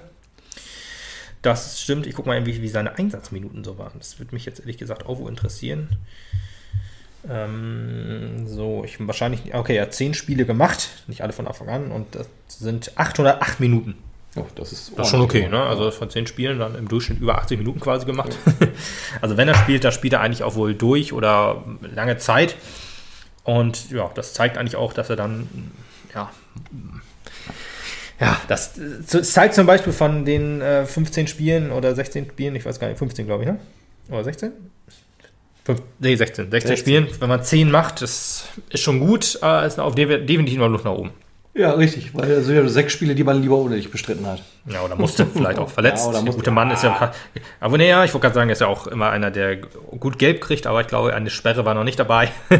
Das 1.41 1.79
stimmt. 1.79 2.07
Ich 2.07 2.15
gucke 2.15 2.27
mal, 2.27 2.45
wie, 2.45 2.61
wie 2.61 2.67
seine 2.67 2.97
Einsatzminuten 2.97 3.63
so 3.63 3.77
waren. 3.77 3.93
Das 3.97 4.19
würde 4.19 4.33
mich 4.33 4.45
jetzt 4.45 4.59
ehrlich 4.59 4.77
gesagt 4.77 5.05
auch 5.05 5.19
wohl 5.19 5.29
interessieren. 5.29 5.89
Ähm, 7.29 8.47
so, 8.47 8.83
ich 8.83 8.97
wahrscheinlich. 9.05 9.53
Okay, 9.53 9.75
er 9.75 9.83
hat 9.83 9.93
zehn 9.93 10.13
Spiele 10.13 10.45
gemacht, 10.45 10.89
nicht 11.07 11.21
alle 11.21 11.33
von 11.33 11.47
Anfang 11.47 11.69
an, 11.69 11.91
und 11.91 12.15
das 12.15 12.27
sind 12.47 12.97
808 12.97 13.59
Minuten. 13.59 13.95
Oh, 14.37 14.45
das 14.55 14.71
ist, 14.73 14.91
Das 14.97 15.07
ist 15.07 15.11
schon 15.11 15.21
okay, 15.21 15.47
ne? 15.47 15.63
Also 15.63 15.91
von 15.91 16.09
zehn 16.09 16.27
Spielen 16.27 16.59
dann 16.59 16.75
im 16.75 16.87
Durchschnitt 16.89 17.19
über 17.21 17.37
80 17.37 17.57
Minuten 17.57 17.79
quasi 17.79 18.05
gemacht. 18.05 18.35
also 19.21 19.37
wenn 19.37 19.47
er 19.47 19.55
spielt, 19.55 19.83
da 19.85 19.91
spielt 19.91 20.13
er 20.13 20.21
eigentlich 20.21 20.43
auch 20.43 20.55
wohl 20.55 20.73
durch 20.73 21.13
oder 21.13 21.63
lange 21.81 22.17
Zeit. 22.17 22.55
Und 23.43 23.91
ja, 23.91 24.09
das 24.13 24.33
zeigt 24.33 24.57
eigentlich 24.57 24.75
auch, 24.75 24.91
dass 24.91 25.09
er 25.09 25.15
dann, 25.15 25.47
ja, 26.13 26.29
ja, 28.19 28.39
das, 28.47 28.73
das 29.11 29.31
zeigt 29.31 29.53
zum 29.55 29.65
Beispiel 29.67 29.93
von 29.93 30.25
den 30.25 30.61
äh, 30.61 30.85
15 30.85 31.27
Spielen 31.27 31.71
oder 31.71 31.93
16 31.93 32.29
Spielen, 32.29 32.55
ich 32.55 32.65
weiß 32.65 32.79
gar 32.79 32.87
nicht, 32.87 32.97
15 32.97 33.25
glaube 33.25 33.43
ich, 33.43 33.49
ne? 33.49 33.59
Oder 34.09 34.23
16? 34.23 34.51
Fünf, 35.65 35.81
nee, 35.99 36.15
16. 36.15 36.51
16, 36.51 36.51
16. 36.51 36.77
Spielen, 36.77 37.07
wenn 37.19 37.29
man 37.29 37.43
10 37.43 37.71
macht, 37.71 38.01
das 38.01 38.47
ist 38.69 38.81
schon 38.83 38.99
gut, 38.99 39.39
aber 39.41 39.65
ist 39.65 39.79
auf 39.79 39.95
de- 39.95 40.25
definitiv 40.25 40.59
noch 40.59 40.69
Luft 40.69 40.85
nach 40.85 40.91
oben. 40.93 41.11
Ja, 41.57 41.71
richtig, 41.71 42.13
weil 42.13 42.29
es 42.31 42.47
sind 42.47 42.55
ja 42.57 42.67
sechs 42.67 42.91
Spiele, 42.91 43.15
die 43.15 43.23
man 43.23 43.41
lieber 43.41 43.55
ohne 43.55 43.77
dich 43.77 43.89
bestritten 43.89 44.27
hat. 44.27 44.43
Ja, 44.65 44.81
oder 44.81 44.97
musste 44.97 45.25
vielleicht 45.25 45.57
auch 45.57 45.69
verletzt. 45.73 46.03
Ja, 46.03 46.09
oder 46.09 46.21
der 46.21 46.33
gute 46.33 46.51
Mann 46.51 46.69
ist 46.69 46.83
ja. 46.83 47.13
Aber 47.61 47.77
naja, 47.77 48.03
ich 48.03 48.13
wollte 48.13 48.23
gerade 48.23 48.35
sagen, 48.35 48.49
er 48.49 48.53
ist 48.53 48.59
ja 48.59 48.67
auch 48.67 48.87
immer 48.87 49.09
einer, 49.09 49.31
der 49.31 49.55
gut 49.55 50.19
gelb 50.19 50.41
kriegt, 50.41 50.67
aber 50.67 50.81
ich 50.81 50.87
glaube, 50.87 51.13
eine 51.13 51.29
Sperre 51.29 51.63
war 51.63 51.73
noch 51.73 51.85
nicht 51.85 51.97
dabei. 51.97 52.27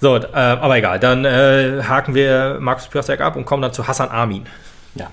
so, 0.00 0.16
äh, 0.16 0.26
aber 0.32 0.76
egal. 0.78 0.98
Dann 0.98 1.24
äh, 1.24 1.84
haken 1.84 2.16
wir 2.16 2.58
Markus 2.60 2.88
Piosek 2.88 3.20
ab 3.20 3.36
und 3.36 3.44
kommen 3.44 3.62
dann 3.62 3.72
zu 3.72 3.86
Hassan 3.86 4.08
Armin. 4.08 4.46
Ja. 4.96 5.08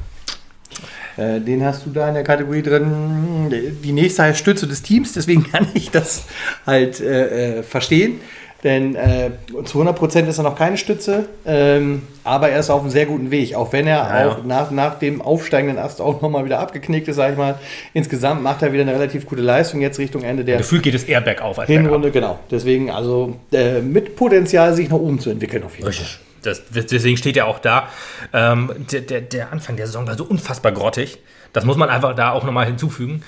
Äh, 1.15 1.41
Den 1.41 1.63
hast 1.63 1.85
du 1.85 1.91
da 1.91 2.07
in 2.07 2.15
der 2.15 2.23
Kategorie 2.23 2.63
drin. 2.63 3.51
Die 3.83 3.91
nächste 3.91 4.23
heißt 4.23 4.39
Stütze 4.39 4.65
des 4.65 4.81
Teams, 4.81 5.13
deswegen 5.13 5.43
kann 5.51 5.67
ich 5.75 5.91
das 5.91 6.25
halt 6.65 6.99
äh, 7.01 7.59
äh, 7.59 7.63
verstehen. 7.63 8.19
Denn 8.63 8.95
äh, 8.95 9.31
zu 9.63 9.81
100% 9.81 10.27
ist 10.27 10.37
er 10.37 10.43
noch 10.43 10.57
keine 10.57 10.77
Stütze, 10.77 11.25
ähm, 11.45 12.03
aber 12.25 12.49
er 12.49 12.59
ist 12.59 12.69
auf 12.69 12.81
einem 12.81 12.89
sehr 12.89 13.05
guten 13.05 13.31
Weg. 13.31 13.55
Auch 13.55 13.71
wenn 13.71 13.87
er 13.87 13.97
Ja, 13.97 14.19
ja. 14.19 14.27
auch 14.29 14.43
nach, 14.43 14.71
nach 14.71 14.99
dem 14.99 15.21
aufsteigenden 15.21 15.77
Ast 15.77 16.01
auch 16.01 16.21
nochmal 16.21 16.43
wieder 16.43 16.59
abgeknickt 16.59 17.07
ist, 17.07 17.15
sag 17.15 17.31
ich 17.31 17.37
mal. 17.37 17.55
Insgesamt 17.93 18.43
macht 18.43 18.61
er 18.61 18.73
wieder 18.73 18.81
eine 18.81 18.93
relativ 18.93 19.25
gute 19.25 19.41
Leistung 19.41 19.79
jetzt 19.79 19.97
Richtung 19.97 20.23
Ende 20.23 20.43
der 20.43 20.57
Gefühlt 20.57 20.83
geht 20.83 20.93
es 20.95 21.05
eher 21.05 21.21
bergauf 21.21 21.57
als 21.57 21.67
bergab. 21.67 21.85
Hinrunde. 21.85 22.11
Genau. 22.11 22.39
Deswegen 22.51 22.91
also 22.91 23.37
äh, 23.53 23.79
mit 23.79 24.17
Potenzial, 24.17 24.73
sich 24.73 24.89
nach 24.89 24.97
oben 24.97 25.19
zu 25.19 25.29
entwickeln 25.29 25.63
auf 25.63 25.77
jeden 25.77 25.83
Fall. 25.83 25.89
Richtig. 25.91 26.19
Das, 26.41 26.63
deswegen 26.69 27.17
steht 27.17 27.37
er 27.37 27.47
auch 27.47 27.59
da. 27.59 27.89
Ähm, 28.33 28.71
der, 28.91 29.01
der, 29.01 29.21
der 29.21 29.51
Anfang 29.51 29.75
der 29.75 29.87
Saison 29.87 30.07
war 30.07 30.15
so 30.15 30.23
unfassbar 30.23 30.71
grottig. 30.71 31.19
Das 31.53 31.65
muss 31.65 31.77
man 31.77 31.89
einfach 31.89 32.15
da 32.15 32.31
auch 32.31 32.43
nochmal 32.43 32.65
hinzufügen. 32.65 33.23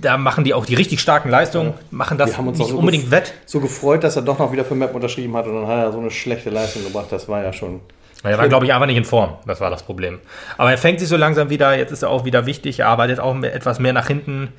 Da 0.00 0.16
machen 0.18 0.44
die 0.44 0.52
auch 0.52 0.66
die 0.66 0.74
richtig 0.74 1.00
starken 1.00 1.30
Leistungen, 1.30 1.74
machen 1.90 2.18
das 2.18 2.30
Wir 2.30 2.38
haben 2.38 2.48
uns 2.48 2.58
nicht 2.58 2.70
so 2.70 2.78
unbedingt 2.78 3.10
wett. 3.10 3.32
so 3.46 3.60
gefreut, 3.60 4.04
dass 4.04 4.16
er 4.16 4.22
doch 4.22 4.38
noch 4.38 4.52
wieder 4.52 4.64
für 4.64 4.74
Map 4.74 4.94
unterschrieben 4.94 5.36
hat 5.36 5.46
und 5.46 5.54
dann 5.54 5.66
hat 5.66 5.78
er 5.78 5.92
so 5.92 5.98
eine 5.98 6.10
schlechte 6.10 6.50
Leistung 6.50 6.84
gebracht. 6.84 7.06
Das 7.10 7.28
war 7.28 7.42
ja 7.42 7.52
schon. 7.52 7.80
Er 8.22 8.38
war, 8.38 8.48
glaube 8.48 8.66
ich, 8.66 8.72
einfach 8.72 8.86
nicht 8.86 8.96
in 8.96 9.04
Form. 9.04 9.34
Das 9.46 9.60
war 9.60 9.70
das 9.70 9.82
Problem. 9.82 10.18
Aber 10.58 10.70
er 10.70 10.78
fängt 10.78 11.00
sich 11.00 11.08
so 11.08 11.16
langsam 11.16 11.48
wieder. 11.50 11.76
Jetzt 11.76 11.92
ist 11.92 12.02
er 12.02 12.10
auch 12.10 12.24
wieder 12.24 12.46
wichtig. 12.46 12.80
Er 12.80 12.88
arbeitet 12.88 13.20
auch 13.20 13.40
etwas 13.42 13.78
mehr 13.78 13.92
nach 13.92 14.08
hinten. 14.08 14.52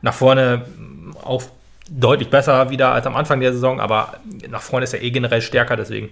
Nach 0.00 0.14
vorne 0.14 0.64
auch 1.22 1.42
deutlich 1.90 2.30
besser 2.30 2.70
wieder 2.70 2.92
als 2.92 3.06
am 3.06 3.16
Anfang 3.16 3.40
der 3.40 3.52
Saison. 3.52 3.80
Aber 3.80 4.14
nach 4.48 4.62
vorne 4.62 4.84
ist 4.84 4.94
er 4.94 5.02
eh 5.02 5.10
generell 5.10 5.42
stärker. 5.42 5.76
Deswegen 5.76 6.08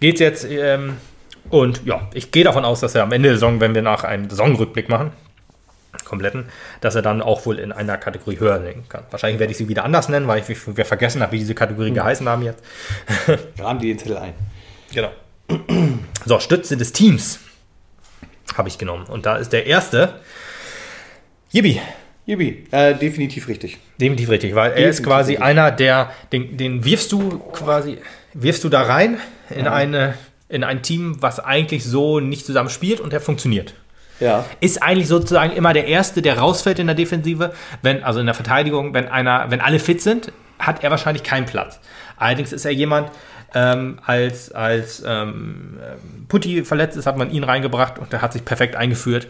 geht 0.00 0.14
es 0.14 0.20
jetzt. 0.20 0.46
Ähm, 0.50 0.96
und 1.50 1.84
ja, 1.84 2.08
ich 2.14 2.30
gehe 2.30 2.44
davon 2.44 2.64
aus, 2.64 2.80
dass 2.80 2.94
er 2.94 3.02
am 3.02 3.12
Ende 3.12 3.28
der 3.28 3.36
Saison, 3.36 3.60
wenn 3.60 3.74
wir 3.74 3.82
nach 3.82 4.04
einem 4.04 4.28
Saisonrückblick 4.28 4.88
machen, 4.88 5.12
kompletten, 6.12 6.44
dass 6.82 6.94
er 6.94 7.00
dann 7.00 7.22
auch 7.22 7.46
wohl 7.46 7.58
in 7.58 7.72
einer 7.72 7.96
Kategorie 7.96 8.38
höher 8.38 8.58
lenken 8.58 8.86
kann. 8.86 9.04
Wahrscheinlich 9.10 9.40
werde 9.40 9.50
ich 9.50 9.56
sie 9.56 9.68
wieder 9.68 9.82
anders 9.82 10.10
nennen, 10.10 10.28
weil 10.28 10.42
ich 10.46 10.76
wir 10.76 10.84
vergessen 10.84 11.22
habe, 11.22 11.32
wie 11.32 11.38
diese 11.38 11.54
Kategorie 11.54 11.90
geheißen 11.90 12.28
haben 12.28 12.42
jetzt. 12.42 12.62
Rahmen 13.58 13.80
die 13.80 13.88
den 13.88 13.98
Zettel 13.98 14.18
ein. 14.18 14.34
Genau. 14.94 15.10
So, 16.24 16.38
Stütze 16.38 16.76
des 16.76 16.92
Teams 16.92 17.40
habe 18.56 18.68
ich 18.68 18.78
genommen. 18.78 19.06
Und 19.06 19.26
da 19.26 19.36
ist 19.36 19.52
der 19.52 19.66
erste 19.66 20.20
Yibi. 21.50 21.80
Jibi, 22.26 22.66
äh, 22.70 22.94
definitiv 22.94 23.48
richtig. 23.48 23.78
Definitiv 24.00 24.28
richtig, 24.28 24.54
weil 24.54 24.70
er 24.70 24.88
ist 24.88 25.00
Definitiv 25.00 25.06
quasi 25.06 25.32
richtig. 25.32 25.44
einer, 25.44 25.70
der, 25.72 26.12
den, 26.30 26.56
den 26.56 26.84
wirfst 26.84 27.10
du 27.10 27.38
quasi, 27.52 27.98
wirfst 28.34 28.62
du 28.62 28.68
da 28.68 28.82
rein 28.82 29.18
in, 29.50 29.66
eine, 29.66 30.14
in 30.48 30.62
ein 30.62 30.82
Team, 30.82 31.16
was 31.20 31.40
eigentlich 31.40 31.82
so 31.82 32.20
nicht 32.20 32.46
zusammen 32.46 32.70
spielt 32.70 33.00
und 33.00 33.12
der 33.12 33.20
funktioniert. 33.20 33.74
Ja. 34.20 34.44
Ist 34.60 34.82
eigentlich 34.82 35.08
sozusagen 35.08 35.52
immer 35.52 35.72
der 35.72 35.86
Erste, 35.86 36.22
der 36.22 36.38
rausfällt 36.38 36.78
in 36.78 36.86
der 36.86 36.94
Defensive, 36.96 37.52
wenn, 37.82 38.04
also 38.04 38.20
in 38.20 38.26
der 38.26 38.34
Verteidigung, 38.34 38.94
wenn 38.94 39.08
einer, 39.08 39.50
wenn 39.50 39.60
alle 39.60 39.78
fit 39.78 40.00
sind, 40.00 40.32
hat 40.58 40.84
er 40.84 40.90
wahrscheinlich 40.90 41.22
keinen 41.22 41.46
Platz. 41.46 41.80
Allerdings 42.16 42.52
ist 42.52 42.64
er 42.64 42.72
jemand, 42.72 43.10
ähm, 43.54 43.98
als, 44.06 44.52
als 44.52 45.02
ähm, 45.06 45.78
ähm, 45.82 46.26
Putti 46.28 46.64
verletzt 46.64 46.96
ist, 46.96 47.06
hat 47.06 47.16
man 47.16 47.30
ihn 47.30 47.44
reingebracht 47.44 47.98
und 47.98 48.12
der 48.12 48.22
hat 48.22 48.32
sich 48.32 48.44
perfekt 48.44 48.76
eingeführt. 48.76 49.26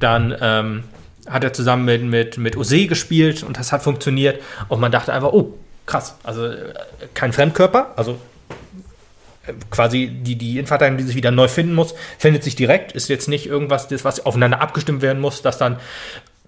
Dann 0.00 0.36
ähm, 0.40 0.84
hat 1.28 1.44
er 1.44 1.52
zusammen 1.52 1.84
mit, 1.84 2.02
mit, 2.02 2.38
mit 2.38 2.56
Ose 2.56 2.86
gespielt 2.86 3.42
und 3.42 3.58
das 3.58 3.72
hat 3.72 3.82
funktioniert. 3.82 4.42
Und 4.68 4.80
man 4.80 4.92
dachte 4.92 5.12
einfach, 5.12 5.32
oh, 5.32 5.54
krass, 5.86 6.16
also 6.24 6.46
äh, 6.46 6.74
kein 7.14 7.32
Fremdkörper, 7.32 7.92
also 7.96 8.18
quasi 9.70 10.08
die, 10.08 10.36
die 10.36 10.52
Innenverteidigung, 10.52 10.98
die 10.98 11.04
sich 11.04 11.16
wieder 11.16 11.30
neu 11.30 11.48
finden 11.48 11.74
muss, 11.74 11.94
findet 12.18 12.44
sich 12.44 12.54
direkt, 12.54 12.92
ist 12.92 13.08
jetzt 13.08 13.28
nicht 13.28 13.46
irgendwas, 13.46 13.88
das, 13.88 14.04
was 14.04 14.24
aufeinander 14.24 14.60
abgestimmt 14.60 15.02
werden 15.02 15.20
muss, 15.20 15.42
dass 15.42 15.58
dann 15.58 15.78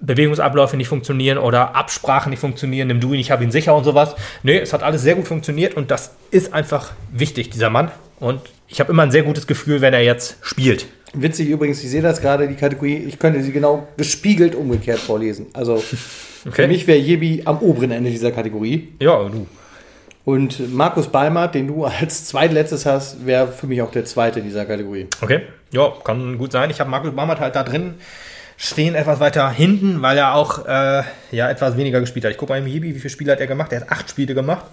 Bewegungsabläufe 0.00 0.76
nicht 0.76 0.88
funktionieren 0.88 1.38
oder 1.38 1.74
Absprachen 1.74 2.30
nicht 2.30 2.40
funktionieren, 2.40 2.88
nimm 2.88 3.00
du 3.00 3.12
ihn, 3.12 3.20
ich 3.20 3.30
habe 3.30 3.44
ihn 3.44 3.50
sicher 3.50 3.74
und 3.74 3.84
sowas. 3.84 4.14
Nee, 4.42 4.58
es 4.58 4.72
hat 4.72 4.82
alles 4.82 5.02
sehr 5.02 5.14
gut 5.14 5.26
funktioniert 5.26 5.74
und 5.74 5.90
das 5.90 6.14
ist 6.30 6.52
einfach 6.52 6.92
wichtig, 7.12 7.50
dieser 7.50 7.70
Mann. 7.70 7.90
Und 8.20 8.40
ich 8.68 8.80
habe 8.80 8.92
immer 8.92 9.02
ein 9.02 9.10
sehr 9.10 9.22
gutes 9.22 9.46
Gefühl, 9.46 9.80
wenn 9.80 9.94
er 9.94 10.02
jetzt 10.02 10.36
spielt. 10.42 10.86
Witzig 11.14 11.48
übrigens, 11.48 11.82
ich 11.82 11.90
sehe 11.90 12.02
das 12.02 12.20
gerade, 12.20 12.48
die 12.48 12.54
Kategorie, 12.54 12.96
ich 12.96 13.18
könnte 13.18 13.42
sie 13.42 13.52
genau 13.52 13.86
gespiegelt 13.96 14.54
umgekehrt 14.54 14.98
vorlesen. 14.98 15.46
Also 15.52 15.76
für 16.50 16.66
mich 16.66 16.86
wäre 16.86 16.98
Jebi 16.98 17.42
am 17.44 17.58
oberen 17.58 17.92
Ende 17.92 18.10
dieser 18.10 18.32
Kategorie. 18.32 18.88
Ja, 19.00 19.28
du. 19.28 19.46
Und 20.24 20.72
Markus 20.72 21.08
Balmert, 21.08 21.54
den 21.54 21.66
du 21.66 21.84
als 21.84 22.24
zweitletztes 22.26 22.86
hast, 22.86 23.26
wäre 23.26 23.48
für 23.48 23.66
mich 23.66 23.82
auch 23.82 23.90
der 23.90 24.04
zweite 24.04 24.40
dieser 24.40 24.64
Kategorie. 24.64 25.08
Okay, 25.20 25.42
ja, 25.70 25.92
kann 26.02 26.38
gut 26.38 26.52
sein. 26.52 26.70
Ich 26.70 26.80
habe 26.80 26.90
Markus 26.90 27.14
Baumert 27.14 27.40
halt 27.40 27.54
da 27.56 27.62
drin 27.62 27.94
stehen, 28.56 28.94
etwas 28.94 29.20
weiter 29.20 29.50
hinten, 29.50 30.00
weil 30.00 30.16
er 30.16 30.34
auch 30.34 30.64
äh, 30.66 31.02
ja, 31.30 31.50
etwas 31.50 31.76
weniger 31.76 32.00
gespielt 32.00 32.24
hat. 32.24 32.32
Ich 32.32 32.38
gucke 32.38 32.52
mal 32.52 32.58
im 32.58 32.66
Hibi, 32.66 32.94
wie 32.94 32.98
viele 32.98 33.10
Spiele 33.10 33.32
hat 33.32 33.40
er 33.40 33.46
gemacht? 33.46 33.72
Er 33.72 33.82
hat 33.82 33.90
acht 33.90 34.08
Spiele 34.08 34.34
gemacht 34.34 34.64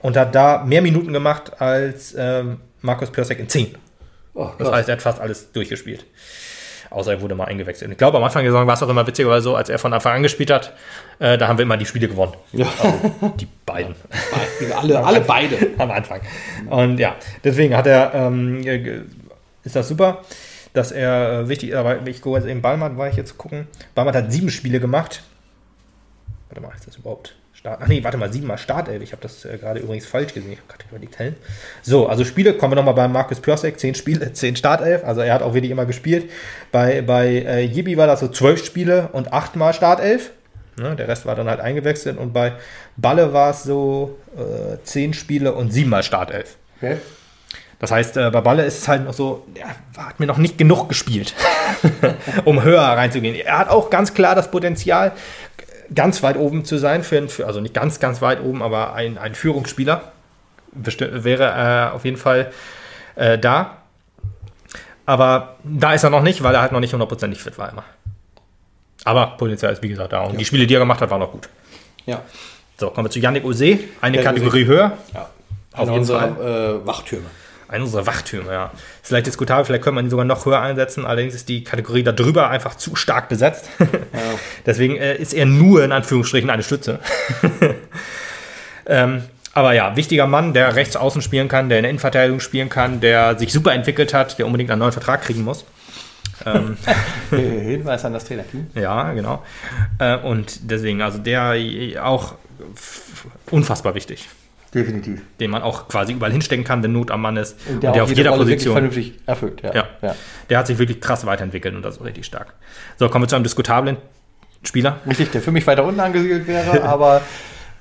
und 0.00 0.16
hat 0.16 0.34
da 0.34 0.62
mehr 0.64 0.82
Minuten 0.82 1.12
gemacht 1.12 1.60
als 1.60 2.14
ähm, 2.16 2.58
Markus 2.80 3.10
Piosek 3.10 3.38
in 3.40 3.48
zehn. 3.48 3.74
Oh, 4.34 4.50
Das 4.58 4.70
heißt, 4.70 4.88
er 4.88 4.94
hat 4.96 5.02
fast 5.02 5.20
alles 5.20 5.50
durchgespielt. 5.52 6.04
Außer 6.92 7.12
er 7.12 7.20
wurde 7.22 7.34
mal 7.34 7.44
eingewechselt. 7.46 7.90
Ich 7.90 7.96
glaube, 7.98 8.18
am 8.18 8.24
Anfang 8.24 8.42
der 8.42 8.52
Saison 8.52 8.66
war 8.66 8.74
es 8.74 8.82
auch 8.82 8.88
immer 8.88 9.06
witzigerweise 9.06 9.42
so, 9.42 9.56
als 9.56 9.68
er 9.70 9.78
von 9.78 9.92
Anfang 9.94 10.16
an 10.16 10.22
gespielt 10.22 10.50
hat, 10.50 10.72
äh, 11.18 11.38
da 11.38 11.48
haben 11.48 11.56
wir 11.56 11.62
immer 11.62 11.76
die 11.78 11.86
Spiele 11.86 12.06
gewonnen. 12.06 12.34
Ja. 12.52 12.66
Also 12.82 13.32
die 13.40 13.48
beiden. 13.64 13.94
alle, 14.76 15.02
alle 15.04 15.20
beide. 15.22 15.56
am 15.78 15.90
Anfang. 15.90 16.20
Und 16.68 16.98
ja, 16.98 17.16
deswegen 17.42 17.74
hat 17.76 17.86
er, 17.86 18.12
ähm, 18.14 18.60
ge- 18.62 19.02
ist 19.64 19.74
das 19.74 19.88
super, 19.88 20.22
dass 20.74 20.92
er 20.92 21.40
äh, 21.40 21.48
wichtig 21.48 21.70
ist. 21.70 21.76
Aber 21.76 22.06
ich 22.06 22.20
gucke 22.20 22.38
jetzt 22.38 22.46
eben 22.48 22.60
Balmert, 22.60 22.96
war 22.98 23.08
ich 23.08 23.16
jetzt 23.16 23.38
gucken. 23.38 23.66
Balmert 23.94 24.14
hat 24.16 24.30
sieben 24.32 24.50
Spiele 24.50 24.78
gemacht. 24.78 25.22
Warte 26.50 26.60
mal, 26.60 26.72
ist 26.74 26.86
das 26.86 26.96
überhaupt 26.96 27.34
Start? 27.62 27.78
Ach 27.80 27.86
nee, 27.86 28.02
warte 28.02 28.18
mal, 28.18 28.32
siebenmal 28.32 28.58
Startelf. 28.58 29.02
Ich 29.04 29.12
habe 29.12 29.22
das 29.22 29.44
äh, 29.44 29.56
gerade 29.56 29.78
übrigens 29.78 30.04
falsch 30.04 30.34
gesehen. 30.34 30.52
Ich 30.52 30.58
habe 30.58 30.68
gerade 30.68 30.84
überlegt, 30.90 31.18
hä? 31.20 31.34
So, 31.82 32.08
also 32.08 32.24
Spiele, 32.24 32.54
kommen 32.54 32.72
wir 32.72 32.76
nochmal 32.76 32.94
bei 32.94 33.06
Markus 33.06 33.38
Piosek, 33.38 33.78
zehn 33.78 33.94
Spiele, 33.94 34.32
zehn 34.32 34.56
Startelf. 34.56 35.04
Also 35.04 35.20
er 35.20 35.32
hat 35.32 35.42
auch 35.42 35.54
wirklich 35.54 35.70
immer 35.70 35.86
gespielt. 35.86 36.28
Bei, 36.72 37.02
bei 37.02 37.28
äh, 37.28 37.60
Jibi 37.60 37.96
war 37.96 38.08
das 38.08 38.18
so 38.18 38.26
zwölf 38.26 38.64
Spiele 38.64 39.10
und 39.12 39.32
achtmal 39.32 39.72
Startelf. 39.74 40.32
Ne, 40.76 40.96
der 40.96 41.06
Rest 41.06 41.24
war 41.24 41.36
dann 41.36 41.48
halt 41.48 41.60
eingewechselt 41.60 42.18
und 42.18 42.32
bei 42.32 42.54
Balle 42.96 43.32
war 43.32 43.50
es 43.50 43.62
so 43.62 44.18
äh, 44.36 44.82
zehn 44.82 45.14
Spiele 45.14 45.52
und 45.52 45.70
siebenmal 45.70 46.02
Startelf. 46.02 46.56
Okay. 46.78 46.96
Das 47.78 47.90
heißt, 47.90 48.16
äh, 48.16 48.30
bei 48.30 48.40
Balle 48.40 48.64
ist 48.64 48.78
es 48.78 48.88
halt 48.88 49.04
noch 49.04 49.12
so, 49.12 49.44
er 49.54 49.68
hat 50.06 50.20
mir 50.20 50.26
noch 50.26 50.38
nicht 50.38 50.56
genug 50.56 50.88
gespielt, 50.88 51.34
um 52.44 52.62
höher 52.62 52.80
reinzugehen. 52.80 53.34
Er 53.34 53.58
hat 53.58 53.68
auch 53.68 53.90
ganz 53.90 54.14
klar 54.14 54.36
das 54.36 54.50
Potenzial, 54.52 55.12
ganz 55.94 56.22
weit 56.22 56.36
oben 56.36 56.64
zu 56.64 56.78
sein, 56.78 57.02
für, 57.04 57.16
einen- 57.18 57.28
für 57.28 57.46
also 57.46 57.60
nicht 57.60 57.74
ganz, 57.74 58.00
ganz 58.00 58.20
weit 58.22 58.40
oben, 58.42 58.62
aber 58.62 58.94
ein, 58.94 59.18
ein 59.18 59.34
Führungsspieler 59.34 60.12
Besti- 60.80 61.24
wäre 61.24 61.90
äh, 61.90 61.94
auf 61.94 62.04
jeden 62.04 62.16
Fall 62.16 62.50
äh, 63.16 63.38
da. 63.38 63.78
Aber 65.04 65.56
da 65.64 65.92
ist 65.94 66.04
er 66.04 66.10
noch 66.10 66.22
nicht, 66.22 66.42
weil 66.42 66.54
er 66.54 66.62
halt 66.62 66.72
noch 66.72 66.80
nicht 66.80 66.92
hundertprozentig 66.92 67.42
fit 67.42 67.58
war 67.58 67.70
immer. 67.70 67.84
Aber 69.04 69.36
Potenzial 69.36 69.72
ist 69.72 69.82
wie 69.82 69.88
gesagt 69.88 70.12
da. 70.12 70.20
Und 70.22 70.38
die 70.40 70.44
Spiele, 70.44 70.66
die 70.66 70.74
er 70.74 70.80
gemacht 70.80 71.00
hat, 71.00 71.10
waren 71.10 71.20
noch 71.20 71.32
gut. 71.32 71.48
Ja. 72.06 72.22
So, 72.78 72.90
kommen 72.90 73.06
wir 73.06 73.10
zu 73.10 73.18
Yannick 73.18 73.44
Ose, 73.44 73.78
eine 74.00 74.16
Yannick 74.18 74.22
Kategorie 74.22 74.64
höher. 74.66 74.92
ja. 75.12 75.28
Auf 75.74 75.88
jeden 75.88 75.98
unserer 76.00 76.26
äh, 76.76 76.86
Wachtürme. 76.86 77.26
Einer 77.72 77.84
unserer 77.84 78.06
Wachtürme, 78.06 78.52
ja. 78.52 78.66
Ist 79.02 79.08
vielleicht 79.08 79.26
diskutabel, 79.26 79.64
vielleicht 79.64 79.82
könnte 79.82 79.94
man 79.94 80.06
ihn 80.06 80.10
sogar 80.10 80.26
noch 80.26 80.44
höher 80.44 80.60
einsetzen, 80.60 81.06
allerdings 81.06 81.34
ist 81.34 81.48
die 81.48 81.64
Kategorie 81.64 82.02
da 82.02 82.12
drüber 82.12 82.50
einfach 82.50 82.74
zu 82.74 82.96
stark 82.96 83.28
besetzt. 83.28 83.68
Deswegen 84.66 84.96
äh, 84.96 85.16
ist 85.16 85.32
er 85.32 85.46
nur 85.46 85.82
in 85.82 85.90
Anführungsstrichen 85.90 86.50
eine 86.50 86.62
Stütze. 86.62 86.98
ähm, 88.86 89.24
aber 89.54 89.72
ja, 89.72 89.96
wichtiger 89.96 90.26
Mann, 90.26 90.54
der 90.54 90.76
rechts 90.76 90.96
außen 90.96 91.22
spielen 91.22 91.48
kann, 91.48 91.68
der 91.68 91.78
in 91.78 91.82
der 91.82 91.90
Innenverteidigung 91.90 92.40
spielen 92.40 92.68
kann, 92.68 93.00
der 93.00 93.38
sich 93.38 93.52
super 93.52 93.72
entwickelt 93.72 94.14
hat, 94.14 94.38
der 94.38 94.46
unbedingt 94.46 94.70
einen 94.70 94.80
neuen 94.80 94.92
Vertrag 94.92 95.22
kriegen 95.22 95.42
muss. 95.42 95.64
Ähm, 96.44 96.76
Äh, 97.30 97.36
Hinweis 97.36 98.04
an 98.04 98.12
das 98.12 98.24
Trainerteam. 98.24 98.66
ja, 98.74 99.12
genau. 99.12 99.42
Äh, 99.98 100.18
und 100.18 100.70
deswegen, 100.70 101.00
also 101.00 101.18
der 101.18 101.54
äh, 101.54 101.98
auch 101.98 102.34
unfassbar 103.50 103.94
wichtig. 103.94 104.28
Definitiv. 104.74 105.20
Den 105.38 105.50
man 105.50 105.62
auch 105.62 105.88
quasi 105.88 106.12
überall 106.14 106.32
hinstecken 106.32 106.64
kann, 106.64 106.82
wenn 106.82 106.92
Not 106.92 107.10
am 107.10 107.20
Mann 107.20 107.36
ist. 107.36 107.58
Und 107.68 107.82
der, 107.82 107.92
auch 107.92 108.00
auf 108.00 108.08
jede 108.08 108.20
jeder 108.20 108.30
Rolle 108.30 108.46
wirklich 108.46 108.56
Position. 108.56 108.74
vernünftig 108.74 109.14
erfüllt. 109.26 109.60
Ja. 109.62 109.74
Ja. 109.74 109.88
ja. 110.00 110.14
Der 110.48 110.58
hat 110.58 110.66
sich 110.66 110.78
wirklich 110.78 111.00
krass 111.00 111.26
weiterentwickelt 111.26 111.74
und 111.74 111.82
das 111.82 111.96
ist 111.96 112.04
richtig 112.04 112.24
stark. 112.24 112.54
So, 112.98 113.08
kommen 113.10 113.24
wir 113.24 113.28
zu 113.28 113.36
einem 113.36 113.44
diskutablen 113.44 113.98
Spieler. 114.64 115.00
Richtig, 115.06 115.30
der 115.32 115.42
für 115.42 115.52
mich 115.52 115.66
weiter 115.66 115.84
unten 115.84 116.00
angesiedelt 116.00 116.46
wäre, 116.46 116.82
aber 116.84 117.20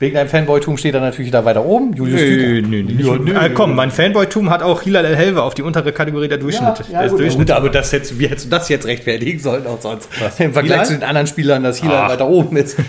wegen 0.02 0.16
deinem 0.16 0.30
Fanboytum 0.30 0.78
steht 0.78 0.96
er 0.96 1.00
natürlich 1.00 1.30
da 1.30 1.46
weiter 1.46 1.64
oben. 1.64 1.94
Julius 1.94 2.20
Düker. 2.20 2.68
nö, 2.68 2.82
nö. 2.84 3.40
Äh, 3.40 3.52
komm, 3.52 3.76
mein 3.76 3.92
Fanboy-Tum 3.92 4.50
hat 4.50 4.64
auch 4.64 4.82
Hilal 4.82 5.06
El 5.06 5.16
Helve 5.16 5.44
auf 5.44 5.54
die 5.54 5.62
untere 5.62 5.92
Kategorie 5.92 6.28
der 6.28 6.40
Durchschnitt. 6.40 6.84
Ja, 6.92 7.04
ja, 7.04 7.08
gut, 7.08 7.20
Durchschnitts. 7.20 7.36
gut, 7.36 7.52
aber 7.52 7.70
das 7.70 7.94
hättest, 7.94 8.18
wie 8.18 8.28
hättest 8.28 8.48
du 8.48 8.50
das 8.50 8.68
jetzt 8.68 8.88
rechtfertigen 8.88 9.38
sollen 9.40 9.68
auch 9.68 9.80
sonst? 9.80 10.10
Im 10.40 10.54
Vergleich 10.54 10.64
Hilal? 10.64 10.86
zu 10.88 10.94
den 10.94 11.04
anderen 11.04 11.28
Spielern, 11.28 11.64
dass 11.64 11.80
Hilal 11.82 12.06
Ach. 12.06 12.10
weiter 12.10 12.28
oben 12.28 12.58
ist. 12.58 12.80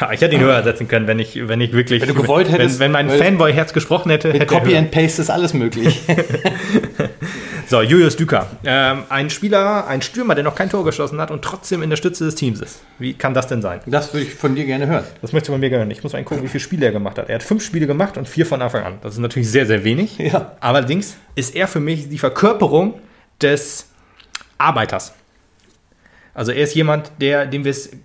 Ja, 0.00 0.10
ich 0.14 0.20
hätte 0.22 0.34
ihn 0.34 0.40
höher 0.40 0.62
setzen 0.62 0.88
können, 0.88 1.06
wenn 1.06 1.18
ich, 1.18 1.46
wenn 1.46 1.60
ich 1.60 1.74
wirklich. 1.74 2.00
Wenn 2.00 2.08
du 2.08 2.14
gewollt 2.14 2.50
hättest, 2.50 2.78
Wenn, 2.78 2.94
wenn 2.94 3.08
mein 3.08 3.10
Fanboy-Herz 3.10 3.74
gesprochen 3.74 4.08
hätte. 4.10 4.28
Mit 4.28 4.40
hätte 4.40 4.54
Copy 4.54 4.74
and 4.78 4.90
Paste 4.90 5.20
ist 5.20 5.28
alles 5.28 5.52
möglich. 5.52 6.00
So, 7.68 7.82
Julius 7.82 8.16
Düker. 8.16 8.46
Ähm, 8.64 9.02
ein 9.08 9.28
Spieler, 9.28 9.88
ein 9.88 10.00
Stürmer, 10.00 10.36
der 10.36 10.44
noch 10.44 10.54
kein 10.54 10.70
Tor 10.70 10.84
geschossen 10.84 11.20
hat 11.20 11.32
und 11.32 11.42
trotzdem 11.42 11.82
in 11.82 11.90
der 11.90 11.96
Stütze 11.96 12.24
des 12.24 12.36
Teams 12.36 12.60
ist. 12.60 12.80
Wie 13.00 13.12
kann 13.12 13.34
das 13.34 13.48
denn 13.48 13.60
sein? 13.60 13.80
Das 13.86 14.14
würde 14.14 14.24
ich 14.24 14.34
von 14.34 14.54
dir 14.54 14.64
gerne 14.64 14.86
hören. 14.86 15.02
Das 15.20 15.32
möchte 15.32 15.50
man 15.50 15.58
mir 15.58 15.68
gerne. 15.68 15.92
Ich 15.92 16.00
muss 16.04 16.12
mal 16.12 16.22
gucken, 16.22 16.44
wie 16.44 16.48
viele 16.48 16.60
Spiele 16.60 16.86
er 16.86 16.92
gemacht 16.92 17.18
hat. 17.18 17.28
Er 17.28 17.34
hat 17.34 17.42
fünf 17.42 17.64
Spiele 17.64 17.88
gemacht 17.88 18.16
und 18.18 18.28
vier 18.28 18.46
von 18.46 18.62
Anfang 18.62 18.84
an. 18.84 18.98
Das 19.02 19.14
ist 19.14 19.18
natürlich 19.18 19.50
sehr, 19.50 19.66
sehr 19.66 19.82
wenig. 19.82 20.16
Ja. 20.18 20.52
Allerdings 20.60 21.16
ist 21.34 21.56
er 21.56 21.66
für 21.66 21.80
mich 21.80 22.08
die 22.08 22.18
Verkörperung 22.18 23.00
des 23.42 23.88
Arbeiters. 24.58 25.12
Also 26.34 26.52
er 26.52 26.62
ist 26.62 26.74
jemand, 26.76 27.10
der, 27.20 27.46
dem 27.46 27.64
wir 27.64 27.72
es 27.72 27.88
äh, 27.88 27.96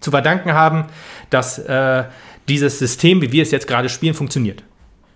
zu 0.00 0.10
verdanken 0.10 0.52
haben, 0.52 0.84
dass 1.30 1.58
äh, 1.58 2.04
dieses 2.48 2.78
System, 2.78 3.22
wie 3.22 3.32
wir 3.32 3.44
es 3.44 3.50
jetzt 3.50 3.66
gerade 3.66 3.88
spielen, 3.88 4.12
funktioniert. 4.12 4.62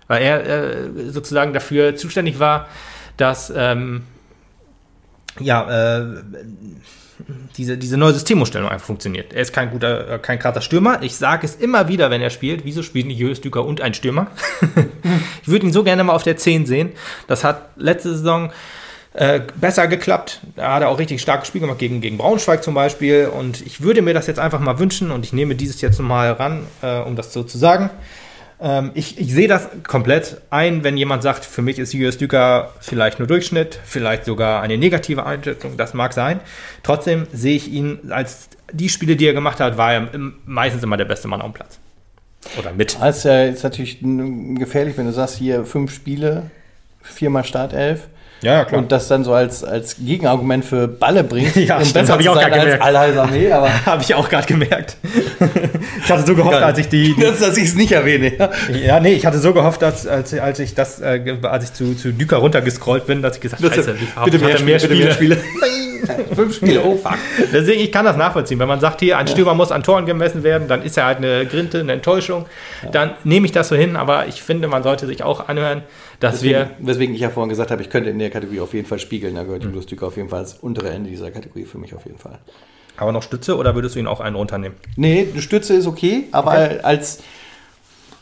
Weil 0.07 0.23
er 0.23 0.47
äh, 0.47 1.11
sozusagen 1.11 1.53
dafür 1.53 1.97
zuständig 1.97 2.39
war, 2.39 2.69
dass 3.17 3.53
ähm, 3.55 4.03
ja, 5.41 5.99
äh, 5.99 6.23
diese, 7.57 7.79
diese 7.79 7.97
neue 7.97 8.13
Systemumstellung 8.13 8.69
einfach 8.69 8.87
funktioniert. 8.87 9.33
Er 9.33 9.43
ist 9.43 9.53
kein 9.53 9.71
guter, 9.71 10.15
äh, 10.15 10.19
kein 10.19 10.39
krasser 10.39 10.61
Stürmer. 10.61 11.03
Ich 11.03 11.17
sage 11.17 11.47
es 11.47 11.55
immer 11.55 11.89
wieder, 11.89 12.11
wenn 12.11 12.21
er 12.21 12.31
spielt. 12.31 12.65
Wieso 12.65 12.83
spielt 12.83 13.07
nicht 13.07 13.19
Julius 13.19 13.41
Düker 13.41 13.65
und 13.65 13.81
ein 13.81 13.95
Stürmer? 13.95 14.29
ich 15.43 15.49
würde 15.49 15.67
ihn 15.67 15.73
so 15.73 15.85
gerne 15.85 16.05
mal 16.05 16.13
auf 16.13 16.23
der 16.23 16.37
10 16.37 16.67
sehen. 16.67 16.93
Das 17.27 17.45
hat 17.45 17.69
letzte 17.77 18.11
Saison 18.11 18.53
äh, 19.13 19.41
besser 19.55 19.87
geklappt. 19.87 20.41
Da 20.57 20.75
hat 20.75 20.83
er 20.83 20.89
auch 20.89 20.99
richtig 20.99 21.23
starkes 21.23 21.49
Spiel 21.49 21.61
gemacht 21.61 21.79
gegen, 21.79 22.01
gegen 22.01 22.19
Braunschweig 22.19 22.65
zum 22.65 22.75
Beispiel. 22.75 23.29
Und 23.29 23.65
ich 23.65 23.81
würde 23.81 24.03
mir 24.03 24.15
das 24.15 24.27
jetzt 24.27 24.41
einfach 24.41 24.61
mal 24.61 24.79
wünschen 24.79 25.11
und 25.11 25.25
ich 25.25 25.33
nehme 25.33 25.55
dieses 25.55 25.81
jetzt 25.81 26.01
mal 26.01 26.33
ran, 26.33 26.67
äh, 26.83 26.99
um 26.99 27.17
das 27.17 27.33
so 27.33 27.45
zu 27.45 27.59
sagen. 27.59 27.91
Ähm, 28.65 28.93
ich, 28.95 29.19
ich 29.19 29.33
sehe 29.33 29.47
das 29.47 29.69
komplett 29.87 30.41
ein, 30.49 30.83
wenn 30.85 30.97
jemand 30.97 31.23
sagt, 31.23 31.45
für 31.45 31.61
mich 31.61 31.79
ist 31.79 31.93
Julius 31.93 32.17
Düker 32.17 32.73
vielleicht 32.81 33.19
nur 33.19 33.29
Durchschnitt, 33.29 33.79
vielleicht 33.85 34.25
sogar 34.25 34.63
eine 34.63 34.79
negative 34.79 35.27
Einschätzung, 35.27 35.77
das 35.77 35.93
mag 35.93 36.15
sein. 36.15 36.41
Trotzdem 36.83 37.27
sehe 37.33 37.57
ich 37.57 37.71
ihn 37.71 38.11
als 38.11 38.49
die 38.73 38.89
Spiele, 38.89 39.17
die 39.17 39.27
er 39.27 39.35
gemacht 39.35 39.61
hat, 39.61 39.77
war 39.77 39.93
er 39.93 40.09
meistens 40.47 40.83
immer 40.83 40.97
der 40.97 41.05
beste 41.05 41.29
Mann 41.29 41.43
auf 41.43 41.51
dem 41.51 41.55
Platz. 41.55 41.79
Oder 42.59 42.73
mit. 42.73 42.99
Das 42.99 43.19
ist 43.19 43.25
ja 43.25 43.45
jetzt 43.45 43.65
natürlich 43.65 43.99
gefährlich, 44.01 44.97
wenn 44.97 45.07
du 45.07 45.13
sagst, 45.13 45.37
hier 45.37 45.67
fünf 45.67 45.95
Spiele, 45.95 46.51
viermal 47.03 47.45
Startelf. 47.45 48.09
Ja, 48.43 48.65
klar. 48.65 48.81
Und 48.81 48.93
das 48.93 49.09
dann 49.09 49.25
so 49.25 49.33
als, 49.33 49.65
als 49.65 49.97
Gegenargument 49.99 50.65
für 50.65 50.87
Balle 50.89 51.25
bringt. 51.25 51.55
Ja, 51.65 51.79
um 51.79 51.85
stimmt, 51.85 51.95
besser 51.95 52.13
hab 52.15 52.21
ich 52.21 52.27
zu 52.27 52.33
auch 52.33 52.37
sein 52.37 52.51
grad 52.51 52.61
als 52.61 52.65
gemerkt. 52.65 52.83
Al 52.83 52.97
Armee, 53.19 53.53
aber 53.53 53.71
Habe 53.87 54.03
ich 54.03 54.15
auch 54.15 54.29
gerade 54.29 54.47
gemerkt. 54.47 54.97
ich 56.05 56.11
hatte 56.11 56.27
so 56.27 56.35
gehofft, 56.35 56.57
als 56.57 56.79
ich 56.79 56.89
die, 56.89 57.15
die 57.15 57.21
dass, 57.21 57.41
dass 57.41 57.57
ich 57.57 57.65
es 57.65 57.75
nicht 57.75 57.93
erwähne. 57.93 58.33
Ja. 58.37 58.51
Ja, 58.75 59.01
nee, 59.01 59.15
ich 59.15 59.25
hatte 59.25 59.39
so 59.39 59.55
gehofft, 59.55 59.83
dass, 59.83 60.07
als, 60.07 60.35
als 60.35 60.59
ich 60.59 60.75
das, 60.75 61.01
äh, 61.01 61.37
als 61.43 61.65
ich 61.65 61.73
zu, 61.73 61.95
zu 61.95 62.13
Düker 62.13 62.39
runtergescrollt 62.39 63.07
bin, 63.07 63.23
dass 63.23 63.37
ich 63.37 63.41
gesagt 63.41 63.63
habe, 63.63 63.75
scheiße, 63.75 63.97
ich 63.99 64.25
bitte 64.25 64.39
mehr, 64.39 64.59
Spiele, 64.59 64.79
bitte 64.79 64.95
mehr 64.95 65.13
Spiele. 65.13 65.39
Fünf 66.35 66.57
Spiele, 66.57 66.83
oh 66.85 66.97
fuck. 66.97 67.17
Deswegen, 67.53 67.81
ich 67.81 67.93
kann 67.93 68.05
das 68.05 68.17
nachvollziehen. 68.17 68.59
Wenn 68.59 68.69
man 68.69 68.81
sagt, 68.81 69.01
hier, 69.01 69.19
ein 69.19 69.27
Stürmer 69.29 69.55
muss 69.55 69.73
an 69.73 69.83
Toren 69.83 70.07
gemessen 70.07 70.43
werden, 70.43 70.69
dann 70.69 70.83
ist 70.83 70.97
er 70.97 71.07
halt 71.07 71.19
eine 71.19 71.47
Grinte, 71.47 71.81
eine 71.81 71.93
Enttäuschung. 71.93 72.47
Dann 72.93 73.13
nehme 73.25 73.47
ich 73.47 73.53
das 73.53 73.69
so 73.69 73.77
hin, 73.77 73.97
aber 73.97 74.27
ich 74.27 74.43
finde, 74.43 74.69
man 74.69 74.83
sollte 74.83 75.07
sich 75.07 75.23
auch 75.23 75.49
anhören, 75.49 75.83
dass 76.21 76.35
Deswegen, 76.37 76.55
wir. 76.55 76.71
weswegen 76.81 77.15
ich 77.15 77.21
ja 77.21 77.31
vorhin 77.31 77.49
gesagt 77.51 77.71
habe, 77.71 77.83
ich 77.83 77.91
könnte 77.91 78.11
in 78.11 78.19
der 78.19 78.31
Kategorie 78.31 78.61
auf 78.61 78.75
jeden 78.75 78.87
Fall 78.87 78.99
spiegeln. 78.99 79.35
Da 79.35 79.43
gehört 79.45 79.65
Julius 79.65 79.87
Düker 79.87 80.07
auf 80.07 80.17
jeden 80.17 80.29
Fall 80.29 80.41
als 80.41 80.55
untere 80.55 80.91
Ende 80.91 81.11
dieser 81.11 81.31
Kategorie 81.31 81.65
für 81.65 81.79
mich 81.79 81.95
auf 81.95 82.05
jeden 82.07 82.19
Fall. 82.19 82.39
Aber 82.97 83.11
noch 83.13 83.23
Stütze 83.23 83.57
oder 83.57 83.75
würdest 83.75 83.97
du 83.97 83.99
ihn 83.99 84.07
auch 84.07 84.21
einen 84.21 84.37
runternehmen? 84.37 84.77
Nee, 84.97 85.27
die 85.35 85.43
Stütze 85.43 85.75
ist 85.75 85.87
okay, 85.87 86.25
aber 86.33 86.53
Okay. 86.53 86.79
als 86.83 87.19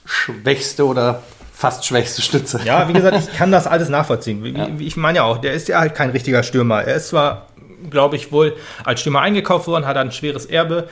schwächste 0.05 0.87
oder 0.87 1.23
fast 1.53 1.85
schwächste 1.87 2.23
Stütze. 2.23 2.61
Ja, 2.65 2.89
wie 2.89 2.93
gesagt, 2.93 3.17
ich 3.19 3.33
kann 3.37 3.53
das 3.53 3.67
alles 3.67 3.89
nachvollziehen. 3.89 4.43
Wie, 4.43 4.85
ich 4.87 4.97
meine 4.97 5.19
ja 5.19 5.25
auch, 5.25 5.39
der 5.39 5.53
ist 5.53 5.69
ja 5.69 5.79
halt 5.79 5.95
kein 5.95 6.11
richtiger 6.11 6.43
Stürmer. 6.43 6.83
Er 6.83 6.97
ist 6.97 7.09
zwar, 7.09 7.49
glaube 7.91 8.17
ich, 8.17 8.33
wohl 8.33 8.57
als 8.85 9.01
Stürmer 9.01 9.21
eingekauft 9.21 9.67
worden, 9.67 9.87
hat 9.87 9.97
ein 9.97 10.13
schweres 10.13 10.47
Erbe 10.47 10.89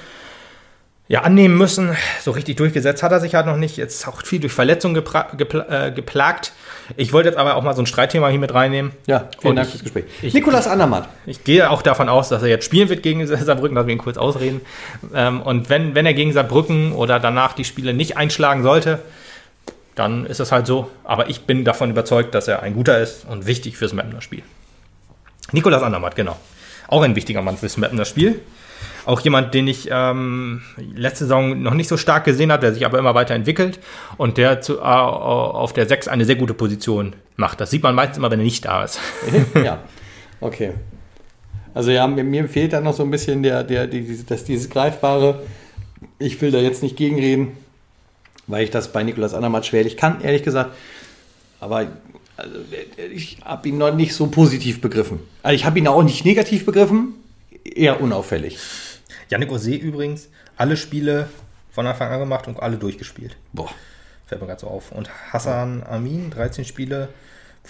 ja, 1.09 1.23
annehmen 1.23 1.59
müssen. 1.59 1.97
So 2.23 2.31
richtig 2.31 2.57
durchgesetzt 2.57 3.03
hat 3.03 3.11
er 3.11 3.19
sich 3.19 3.35
halt 3.35 3.47
noch 3.47 3.57
nicht. 3.57 3.77
Jetzt 3.77 4.07
auch 4.07 4.23
viel 4.25 4.39
durch 4.39 4.53
Verletzungen 4.53 4.95
gepla 4.95 5.27
äh, 5.89 5.91
geplagt. 5.91 6.53
Ich 6.97 7.13
wollte 7.13 7.29
jetzt 7.29 7.37
aber 7.39 7.57
auch 7.57 7.63
mal 7.63 7.75
so 7.75 7.83
ein 7.83 7.87
Streitthema 7.87 8.29
hier 8.29 8.39
mit 8.39 8.55
reinnehmen. 8.55 8.93
Ja, 9.07 9.29
vielen 9.41 9.51
Und 9.51 9.57
Dank 9.57 9.67
ich- 9.67 9.73
fürs 9.73 9.83
Gespräch. 9.83 10.05
ich- 10.23 10.35
Nikolas 10.35 10.69
Andermatt. 10.69 11.09
Ich 11.27 11.43
gehe 11.43 11.69
auch 11.71 11.83
davon 11.83 12.09
aus, 12.09 12.29
dass 12.29 12.43
er 12.43 12.49
jetzt 12.49 12.65
spielen 12.65 12.89
wird 12.89 13.03
gegen 13.03 13.27
Saarbrücken, 13.45 13.75
dass 13.75 13.87
wir 13.87 13.93
ihn 13.93 13.99
kurz 13.99 14.19
ausreden. 14.19 14.61
Ähm, 15.13 15.43
und 15.43 15.69
wenn, 15.69 15.97
wenn 15.97 16.07
er 16.07 16.15
gegen 16.15 16.33
Saarbrücken 16.33 16.93
oder 16.93 17.19
danach 17.19 17.55
die 17.55 17.65
Spiele 17.65 17.93
nicht 17.93 18.17
einschlagen 18.17 18.63
sollte, 18.63 19.01
dann 19.97 20.27
ist 20.27 20.39
es 20.39 20.53
halt 20.53 20.69
so. 20.69 20.89
Aber 21.03 21.29
ich 21.29 21.41
bin 21.43 21.65
davon 21.65 21.91
überzeugt, 21.91 22.37
dass 22.37 22.47
er 22.47 22.63
ein 22.63 22.73
guter 22.75 22.99
ist 23.01 23.25
und 23.29 23.47
wichtig 23.47 23.77
fürs 23.77 23.93
Mappener 23.93 24.21
Spiel. 24.23 24.43
Nikolas 25.51 25.83
Andermatt, 25.83 26.15
genau. 26.15 26.37
Auch 26.91 27.03
ein 27.03 27.15
wichtiger 27.15 27.41
Mann 27.41 27.57
fürs 27.57 27.77
Mappener 27.77 28.05
Spiel. 28.05 28.41
Auch 29.07 29.21
jemand, 29.21 29.55
den 29.55 29.69
ich 29.69 29.89
ähm, 29.91 30.63
letzte 30.95 31.25
Saison 31.25 31.63
noch 31.63 31.75
nicht 31.75 31.89
so 31.89 31.97
stark 31.97 32.25
gesehen 32.25 32.51
habe, 32.53 32.61
der 32.63 32.75
sich 32.75 32.85
aber 32.85 32.99
immer 32.99 33.15
weiterentwickelt 33.15 33.79
und 34.17 34.37
der 34.37 34.61
zu, 34.61 34.79
äh, 34.79 34.83
auf 34.83 35.73
der 35.73 35.87
6 35.87 36.09
eine 36.09 36.25
sehr 36.25 36.35
gute 36.35 36.53
Position 36.53 37.15
macht. 37.37 37.61
Das 37.61 37.71
sieht 37.71 37.83
man 37.83 37.95
meistens 37.95 38.19
immer, 38.19 38.31
wenn 38.31 38.41
er 38.41 38.45
nicht 38.45 38.65
da 38.65 38.85
ist. 38.85 38.99
ja, 39.65 39.79
okay. 40.41 40.73
Also 41.73 41.93
ja, 41.93 42.07
mir, 42.09 42.25
mir 42.25 42.49
fehlt 42.49 42.73
dann 42.73 42.85
noch 42.85 42.95
so 42.95 43.05
ein 43.05 43.11
bisschen 43.11 43.43
der, 43.43 43.63
der, 43.63 43.87
die, 43.87 44.25
das, 44.27 44.45
dieses 44.45 44.69
Greifbare. 44.69 45.43
Ich 46.19 46.41
will 46.43 46.51
da 46.51 46.59
jetzt 46.59 46.83
nicht 46.83 46.97
gegenreden, 46.97 47.53
weil 48.49 48.65
ich 48.65 48.71
das 48.71 48.93
bei 48.93 49.03
Nikolas 49.05 49.35
Andermatt 49.35 49.65
schwerlich 49.65 49.97
kann, 49.97 50.21
ehrlich 50.23 50.43
gesagt. 50.43 50.75
Aber 51.61 51.87
also, 52.41 52.57
ich 53.13 53.39
habe 53.45 53.69
ihn 53.69 53.79
noch 53.79 53.95
nicht 53.95 54.15
so 54.15 54.27
positiv 54.29 54.81
begriffen. 54.81 55.21
Also 55.43 55.55
ich 55.55 55.65
habe 55.65 55.79
ihn 55.79 55.89
auch 55.89 56.03
nicht 56.03 56.25
negativ 56.25 56.65
begriffen, 56.65 57.15
eher 57.65 58.01
unauffällig. 58.01 58.59
Yannick 59.29 59.53
Ose 59.53 59.75
übrigens, 59.75 60.29
alle 60.57 60.77
Spiele 60.77 61.29
von 61.71 61.87
Anfang 61.87 62.11
an 62.11 62.21
gemacht 62.21 62.49
und 62.49 62.61
alle 62.61 62.77
durchgespielt. 62.77 63.37
Boah. 63.53 63.71
Fällt 64.27 64.41
mir 64.41 64.47
gerade 64.47 64.61
so 64.61 64.69
auf. 64.69 64.93
Und 64.93 65.11
Hassan 65.33 65.83
Amin, 65.83 66.31
13 66.31 66.65
Spiele 66.65 67.09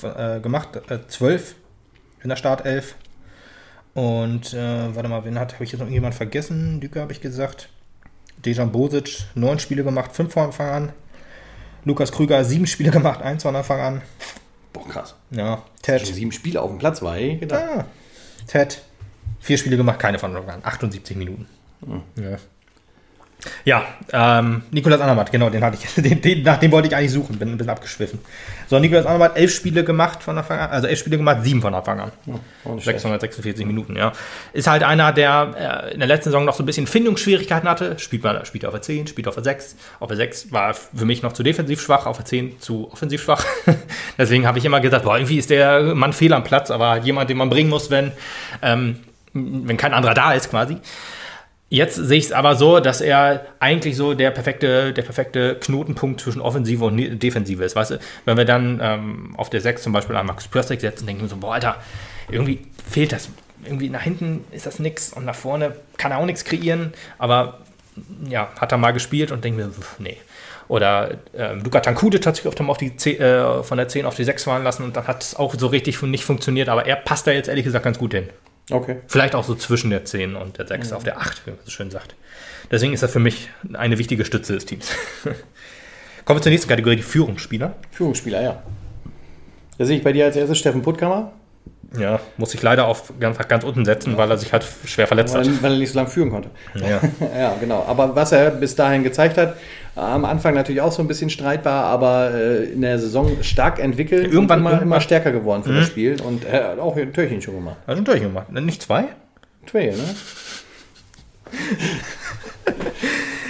äh, 0.02 0.40
gemacht, 0.40 0.76
äh, 0.88 0.98
12 1.06 1.54
in 2.22 2.28
der 2.28 2.36
Startelf. 2.36 2.94
Und 3.94 4.54
äh, 4.54 4.94
warte 4.94 5.08
mal, 5.08 5.24
wen 5.24 5.38
hat, 5.38 5.54
habe 5.54 5.64
ich 5.64 5.72
jetzt 5.72 5.80
noch 5.80 5.86
irgendjemand 5.86 6.14
vergessen? 6.14 6.80
Düker 6.80 7.00
habe 7.00 7.12
ich 7.12 7.20
gesagt. 7.20 7.68
Dejan 8.44 8.72
Bosic, 8.72 9.24
9 9.34 9.58
Spiele 9.58 9.84
gemacht, 9.84 10.12
5 10.14 10.32
von 10.32 10.44
Anfang 10.44 10.70
an. 10.70 10.92
Lukas 11.84 12.12
Krüger, 12.12 12.44
7 12.44 12.66
Spiele 12.66 12.90
gemacht, 12.90 13.22
1 13.22 13.42
von 13.42 13.56
Anfang 13.56 13.80
an. 13.80 14.02
Boah, 14.72 14.88
krass. 14.88 15.14
Ja, 15.30 15.62
Ted. 15.82 16.06
sieben 16.06 16.32
Spiele 16.32 16.60
auf 16.62 16.70
dem 16.70 16.78
Platz 16.78 17.02
war, 17.02 17.16
ey. 17.16 17.36
Gedacht. 17.36 17.62
Ah, 17.62 17.84
Ted. 18.46 18.82
Vier 19.40 19.58
Spiele 19.58 19.76
gemacht, 19.76 19.98
keine 19.98 20.18
von 20.18 20.36
an. 20.36 20.60
78 20.62 21.16
Minuten. 21.16 21.46
Ja. 22.16 22.36
Ja, 23.64 23.84
ähm, 24.12 24.62
Nikolas 24.70 25.00
Andermatt, 25.00 25.32
genau, 25.32 25.50
den 25.50 25.62
hatte 25.62 25.78
ich. 25.80 25.94
Den, 26.02 26.20
den, 26.20 26.42
nach 26.42 26.58
dem 26.58 26.72
wollte 26.72 26.88
ich 26.88 26.96
eigentlich 26.96 27.12
suchen, 27.12 27.38
bin 27.38 27.48
ein 27.50 27.56
bisschen 27.56 27.70
abgeschwiffen. 27.70 28.18
So, 28.68 28.78
Nikolas 28.78 29.06
Andermatt, 29.06 29.36
elf 29.36 29.54
Spiele 29.54 29.84
gemacht 29.84 30.22
von 30.22 30.36
Anfang 30.38 30.58
an, 30.58 30.70
also 30.70 30.86
elf 30.86 30.98
Spiele 30.98 31.16
gemacht, 31.16 31.38
sieben 31.42 31.60
von 31.60 31.74
Anfang 31.74 32.00
an. 32.00 32.12
schlecht. 32.80 33.00
646 33.00 33.66
Minuten, 33.66 33.96
ja. 33.96 34.12
Ist 34.52 34.68
halt 34.68 34.82
einer, 34.82 35.12
der 35.12 35.88
äh, 35.90 35.94
in 35.94 35.98
der 35.98 36.08
letzten 36.08 36.24
Saison 36.24 36.44
noch 36.44 36.54
so 36.54 36.62
ein 36.62 36.66
bisschen 36.66 36.86
Findungsschwierigkeiten 36.86 37.68
hatte. 37.68 37.98
Spielt, 37.98 38.22
man, 38.22 38.44
spielt 38.44 38.64
auf 38.64 38.72
der 38.72 38.82
10, 38.82 39.06
spielt 39.06 39.28
auf 39.28 39.34
der 39.34 39.44
6. 39.44 39.76
Auf 40.00 40.08
der 40.08 40.16
6 40.16 40.52
war 40.52 40.74
für 40.74 41.04
mich 41.04 41.22
noch 41.22 41.32
zu 41.32 41.42
defensiv 41.42 41.80
schwach, 41.80 42.06
auf 42.06 42.16
der 42.16 42.26
10 42.26 42.60
zu 42.60 42.90
offensiv 42.92 43.22
schwach. 43.22 43.44
Deswegen 44.18 44.46
habe 44.46 44.58
ich 44.58 44.64
immer 44.64 44.80
gesagt, 44.80 45.04
boah, 45.04 45.16
irgendwie 45.16 45.38
ist 45.38 45.50
der 45.50 45.94
Mann 45.94 46.12
fehl 46.12 46.32
am 46.32 46.44
Platz, 46.44 46.70
aber 46.70 46.98
jemand, 46.98 47.30
den 47.30 47.36
man 47.36 47.50
bringen 47.50 47.70
muss, 47.70 47.90
wenn, 47.90 48.12
ähm, 48.62 49.00
wenn 49.32 49.76
kein 49.76 49.94
anderer 49.94 50.14
da 50.14 50.32
ist, 50.32 50.50
quasi. 50.50 50.78
Jetzt 51.72 51.94
sehe 51.94 52.18
ich 52.18 52.24
es 52.24 52.32
aber 52.32 52.56
so, 52.56 52.80
dass 52.80 53.00
er 53.00 53.46
eigentlich 53.60 53.96
so 53.96 54.14
der 54.14 54.32
perfekte, 54.32 54.92
der 54.92 55.02
perfekte 55.02 55.54
Knotenpunkt 55.54 56.20
zwischen 56.20 56.42
Offensive 56.42 56.84
und 56.84 57.22
Defensive 57.22 57.62
ist. 57.62 57.76
Weißt 57.76 57.92
du, 57.92 58.00
wenn 58.24 58.36
wir 58.36 58.44
dann 58.44 58.80
ähm, 58.82 59.34
auf 59.36 59.50
der 59.50 59.60
6 59.60 59.84
zum 59.84 59.92
Beispiel 59.92 60.16
an 60.16 60.26
Max 60.26 60.48
Pörstek 60.48 60.80
setzen, 60.80 61.06
denken 61.06 61.22
wir 61.22 61.28
so, 61.28 61.36
boah, 61.36 61.54
Alter, 61.54 61.76
irgendwie 62.28 62.66
fehlt 62.90 63.12
das. 63.12 63.28
Irgendwie 63.64 63.88
nach 63.88 64.02
hinten 64.02 64.44
ist 64.50 64.66
das 64.66 64.80
nix 64.80 65.12
und 65.12 65.24
nach 65.24 65.36
vorne 65.36 65.76
kann 65.96 66.10
er 66.10 66.18
auch 66.18 66.26
nichts 66.26 66.44
kreieren, 66.44 66.92
aber 67.18 67.58
ja, 68.28 68.50
hat 68.58 68.72
er 68.72 68.78
mal 68.78 68.90
gespielt 68.90 69.30
und 69.30 69.44
denkt 69.44 69.60
mir, 69.60 69.68
pf, 69.68 70.00
nee. 70.00 70.16
Oder 70.66 71.18
ähm, 71.36 71.62
Luka 71.62 71.78
Tankudic 71.78 72.26
hat 72.26 72.34
sich 72.34 72.48
auf, 72.48 72.58
auf 72.58 72.78
die 72.78 72.96
10, 72.96 73.20
äh, 73.20 73.62
von 73.62 73.78
der 73.78 73.86
10 73.86 74.06
auf 74.06 74.16
die 74.16 74.24
6 74.24 74.42
fahren 74.42 74.64
lassen 74.64 74.82
und 74.82 74.96
dann 74.96 75.06
hat 75.06 75.22
es 75.22 75.36
auch 75.36 75.54
so 75.56 75.68
richtig 75.68 76.02
nicht 76.02 76.24
funktioniert, 76.24 76.68
aber 76.68 76.86
er 76.86 76.96
passt 76.96 77.28
da 77.28 77.30
jetzt 77.30 77.48
ehrlich 77.48 77.64
gesagt 77.64 77.84
ganz 77.84 77.98
gut 77.98 78.12
hin. 78.12 78.28
Okay. 78.70 78.96
Vielleicht 79.06 79.34
auch 79.34 79.44
so 79.44 79.54
zwischen 79.54 79.90
der 79.90 80.04
10 80.04 80.36
und 80.36 80.58
der 80.58 80.66
6 80.66 80.92
auf 80.92 81.04
der 81.04 81.18
8, 81.18 81.46
wie 81.46 81.50
man 81.50 81.58
so 81.64 81.70
schön 81.70 81.90
sagt. 81.90 82.14
Deswegen 82.70 82.92
ist 82.92 83.02
er 83.02 83.08
für 83.08 83.18
mich 83.18 83.50
eine 83.72 83.98
wichtige 83.98 84.24
Stütze 84.24 84.52
des 84.54 84.64
Teams. 84.66 84.90
Kommen 86.24 86.38
wir 86.38 86.42
zur 86.42 86.50
nächsten 86.50 86.68
Kategorie, 86.68 86.96
die 86.96 87.02
Führungsspieler. 87.02 87.74
Führungsspieler, 87.90 88.42
ja. 88.42 88.62
Da 89.78 89.84
sehe 89.84 89.96
ich 89.96 90.04
bei 90.04 90.12
dir 90.12 90.26
als 90.26 90.36
erstes 90.36 90.58
Steffen 90.58 90.82
Puttkammer, 90.82 91.32
Ja, 91.98 92.20
muss 92.36 92.54
ich 92.54 92.62
leider 92.62 92.86
auf 92.86 93.12
ganz, 93.18 93.38
ganz 93.48 93.64
unten 93.64 93.84
setzen, 93.84 94.16
weil 94.16 94.30
er 94.30 94.36
sich 94.36 94.52
halt 94.52 94.64
schwer 94.84 95.06
verletzt 95.06 95.34
weil, 95.34 95.48
hat. 95.48 95.62
weil 95.62 95.72
er 95.72 95.78
nicht 95.78 95.90
so 95.90 95.98
lange 95.98 96.10
führen 96.10 96.30
konnte. 96.30 96.50
Ja. 96.74 97.00
Ja, 97.36 97.56
genau. 97.58 97.84
Aber 97.88 98.14
was 98.14 98.30
er 98.32 98.50
bis 98.50 98.76
dahin 98.76 99.02
gezeigt 99.02 99.38
hat, 99.38 99.56
am 99.96 100.24
Anfang 100.24 100.54
natürlich 100.54 100.80
auch 100.80 100.92
so 100.92 101.02
ein 101.02 101.08
bisschen 101.08 101.30
streitbar, 101.30 101.84
aber 101.84 102.32
äh, 102.32 102.64
in 102.64 102.80
der 102.80 102.98
Saison 102.98 103.42
stark 103.42 103.78
entwickelt 103.78 104.32
Irgendwann- 104.32 104.64
und 104.64 104.82
immer, 104.82 105.00
stärker 105.00 105.32
geworden 105.32 105.64
für 105.64 105.72
das 105.72 105.86
Spiel. 105.86 106.20
Und 106.22 106.44
er 106.44 106.70
hat 106.70 106.78
auch 106.78 106.96
ein 106.96 107.12
Türchen 107.12 107.42
schon 107.42 107.54
gemacht. 107.54 107.76
Hat 107.86 107.96
schon 107.96 108.04
durchgemacht. 108.04 108.50
Nicht 108.52 108.82
zwei? 108.82 109.04
Twee, 109.66 109.90
ne? 109.90 109.96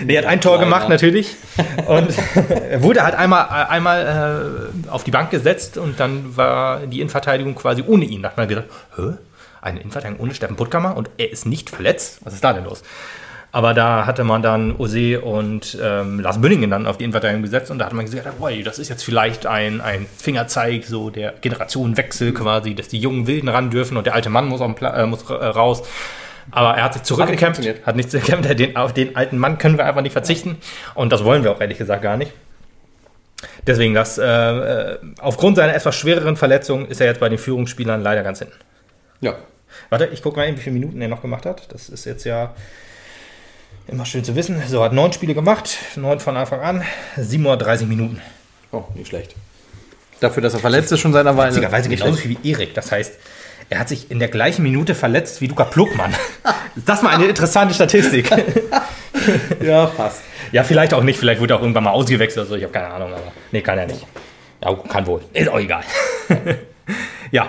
Nee, 0.04 0.14
er 0.14 0.22
hat 0.22 0.28
ein 0.28 0.40
Tor 0.40 0.58
gemacht, 0.58 0.88
natürlich. 0.88 1.36
Und 1.86 2.08
er 2.70 2.82
wurde 2.82 3.02
halt 3.02 3.14
einmal, 3.14 3.46
einmal 3.68 4.72
äh, 4.86 4.90
auf 4.90 5.04
die 5.04 5.10
Bank 5.10 5.30
gesetzt 5.30 5.76
und 5.78 6.00
dann 6.00 6.36
war 6.36 6.86
die 6.86 7.00
Innenverteidigung 7.00 7.54
quasi 7.54 7.84
ohne 7.86 8.04
ihn. 8.04 8.22
Da 8.22 8.30
hat 8.30 8.36
man 8.36 8.48
gedacht, 8.48 8.66
hä? 8.96 9.12
Eine 9.60 9.80
Innenverteidigung 9.80 10.24
ohne 10.24 10.34
Steffen 10.34 10.56
Puttkammer 10.56 10.96
und 10.96 11.10
er 11.18 11.30
ist 11.30 11.44
nicht 11.44 11.68
verletzt? 11.68 12.20
Was 12.24 12.32
ist 12.32 12.42
da 12.42 12.52
denn 12.52 12.64
los? 12.64 12.82
Aber 13.52 13.74
da 13.74 14.06
hatte 14.06 14.22
man 14.22 14.42
dann 14.42 14.76
Ose 14.76 15.20
und 15.20 15.76
ähm, 15.82 16.20
Lars 16.20 16.40
Bünningen 16.40 16.70
dann 16.70 16.86
auf 16.86 16.98
die 16.98 17.04
Innenverteidigung 17.04 17.42
gesetzt 17.42 17.70
und 17.70 17.78
da 17.78 17.86
hat 17.86 17.92
man 17.92 18.04
gesagt, 18.04 18.38
boy, 18.38 18.62
das 18.62 18.78
ist 18.78 18.88
jetzt 18.88 19.02
vielleicht 19.02 19.46
ein, 19.46 19.80
ein 19.80 20.06
Fingerzeig, 20.16 20.84
so 20.84 21.10
der 21.10 21.34
Generationenwechsel 21.40 22.32
quasi, 22.32 22.74
dass 22.74 22.88
die 22.88 22.98
jungen 22.98 23.26
Wilden 23.26 23.48
ran 23.48 23.70
dürfen 23.70 23.96
und 23.96 24.06
der 24.06 24.14
alte 24.14 24.30
Mann 24.30 24.46
muss, 24.46 24.60
äh, 24.60 25.06
muss 25.06 25.28
äh, 25.28 25.34
raus. 25.34 25.82
Aber 26.52 26.76
er 26.76 26.84
hat 26.84 26.94
sich 26.94 27.02
zurückgekämpft, 27.02 27.62
hat 27.84 27.96
nicht 27.96 28.10
gekämpft, 28.10 28.48
den, 28.58 28.76
auf 28.76 28.94
den 28.94 29.16
alten 29.16 29.38
Mann 29.38 29.58
können 29.58 29.78
wir 29.78 29.84
einfach 29.84 30.02
nicht 30.02 30.12
verzichten 30.12 30.58
und 30.94 31.10
das 31.12 31.24
wollen 31.24 31.42
wir 31.42 31.50
auch 31.50 31.60
ehrlich 31.60 31.78
gesagt 31.78 32.02
gar 32.02 32.16
nicht. 32.16 32.32
Deswegen, 33.66 33.94
das, 33.94 34.18
äh, 34.18 34.24
äh, 34.24 34.98
aufgrund 35.20 35.56
seiner 35.56 35.74
etwas 35.74 35.96
schwereren 35.96 36.36
Verletzung 36.36 36.86
ist 36.86 37.00
er 37.00 37.08
jetzt 37.08 37.20
bei 37.20 37.28
den 37.28 37.38
Führungsspielern 37.38 38.02
leider 38.02 38.22
ganz 38.22 38.38
hinten. 38.38 38.54
Ja. 39.20 39.34
Warte, 39.88 40.06
ich 40.06 40.22
gucke 40.22 40.36
mal, 40.36 40.46
eben, 40.46 40.56
wie 40.56 40.62
viele 40.62 40.74
Minuten 40.74 41.00
er 41.00 41.08
noch 41.08 41.22
gemacht 41.22 41.46
hat. 41.46 41.72
Das 41.72 41.88
ist 41.88 42.04
jetzt 42.04 42.24
ja 42.24 42.54
immer 43.90 44.06
schön 44.06 44.24
zu 44.24 44.36
wissen. 44.36 44.62
So, 44.68 44.82
hat 44.82 44.92
neun 44.92 45.12
Spiele 45.12 45.34
gemacht, 45.34 45.78
neun 45.96 46.20
von 46.20 46.36
Anfang 46.36 46.60
an, 46.60 46.84
730 47.16 47.86
Minuten. 47.86 48.20
Oh, 48.72 48.84
nicht 48.94 49.08
schlecht. 49.08 49.34
Dafür, 50.20 50.42
dass 50.42 50.54
er 50.54 50.60
verletzt 50.60 50.92
ist 50.92 51.00
schon 51.00 51.12
seiner 51.12 51.36
Weile. 51.36 51.50
Witzigerweise 51.50 51.88
genauso 51.88 52.14
viel 52.14 52.36
wie 52.42 52.50
Erik. 52.50 52.74
Das 52.74 52.92
heißt, 52.92 53.14
er 53.70 53.78
hat 53.78 53.88
sich 53.88 54.10
in 54.10 54.18
der 54.18 54.28
gleichen 54.28 54.62
Minute 54.62 54.94
verletzt 54.94 55.40
wie 55.40 55.46
Luca 55.46 55.64
Pluckmann. 55.64 56.12
Ist 56.76 56.88
das 56.88 57.02
mal 57.02 57.14
eine 57.14 57.26
interessante 57.26 57.74
Statistik? 57.74 58.30
Ja, 59.60 59.86
fast. 59.86 60.22
ja, 60.50 60.64
vielleicht 60.64 60.94
auch 60.94 61.02
nicht. 61.02 61.18
Vielleicht 61.18 61.42
wurde 61.42 61.52
er 61.52 61.58
auch 61.58 61.60
irgendwann 61.60 61.84
mal 61.84 61.90
ausgewechselt 61.90 62.38
oder 62.38 62.50
so. 62.50 62.56
Ich 62.56 62.62
habe 62.62 62.72
keine 62.72 62.88
Ahnung. 62.88 63.12
Aber 63.12 63.32
nee, 63.52 63.60
kann 63.60 63.76
er 63.76 63.86
nicht. 63.86 64.06
Ja, 64.64 64.72
kann 64.74 65.06
wohl. 65.06 65.20
Ist 65.34 65.48
auch 65.48 65.58
egal. 65.58 65.82
ja, 67.30 67.46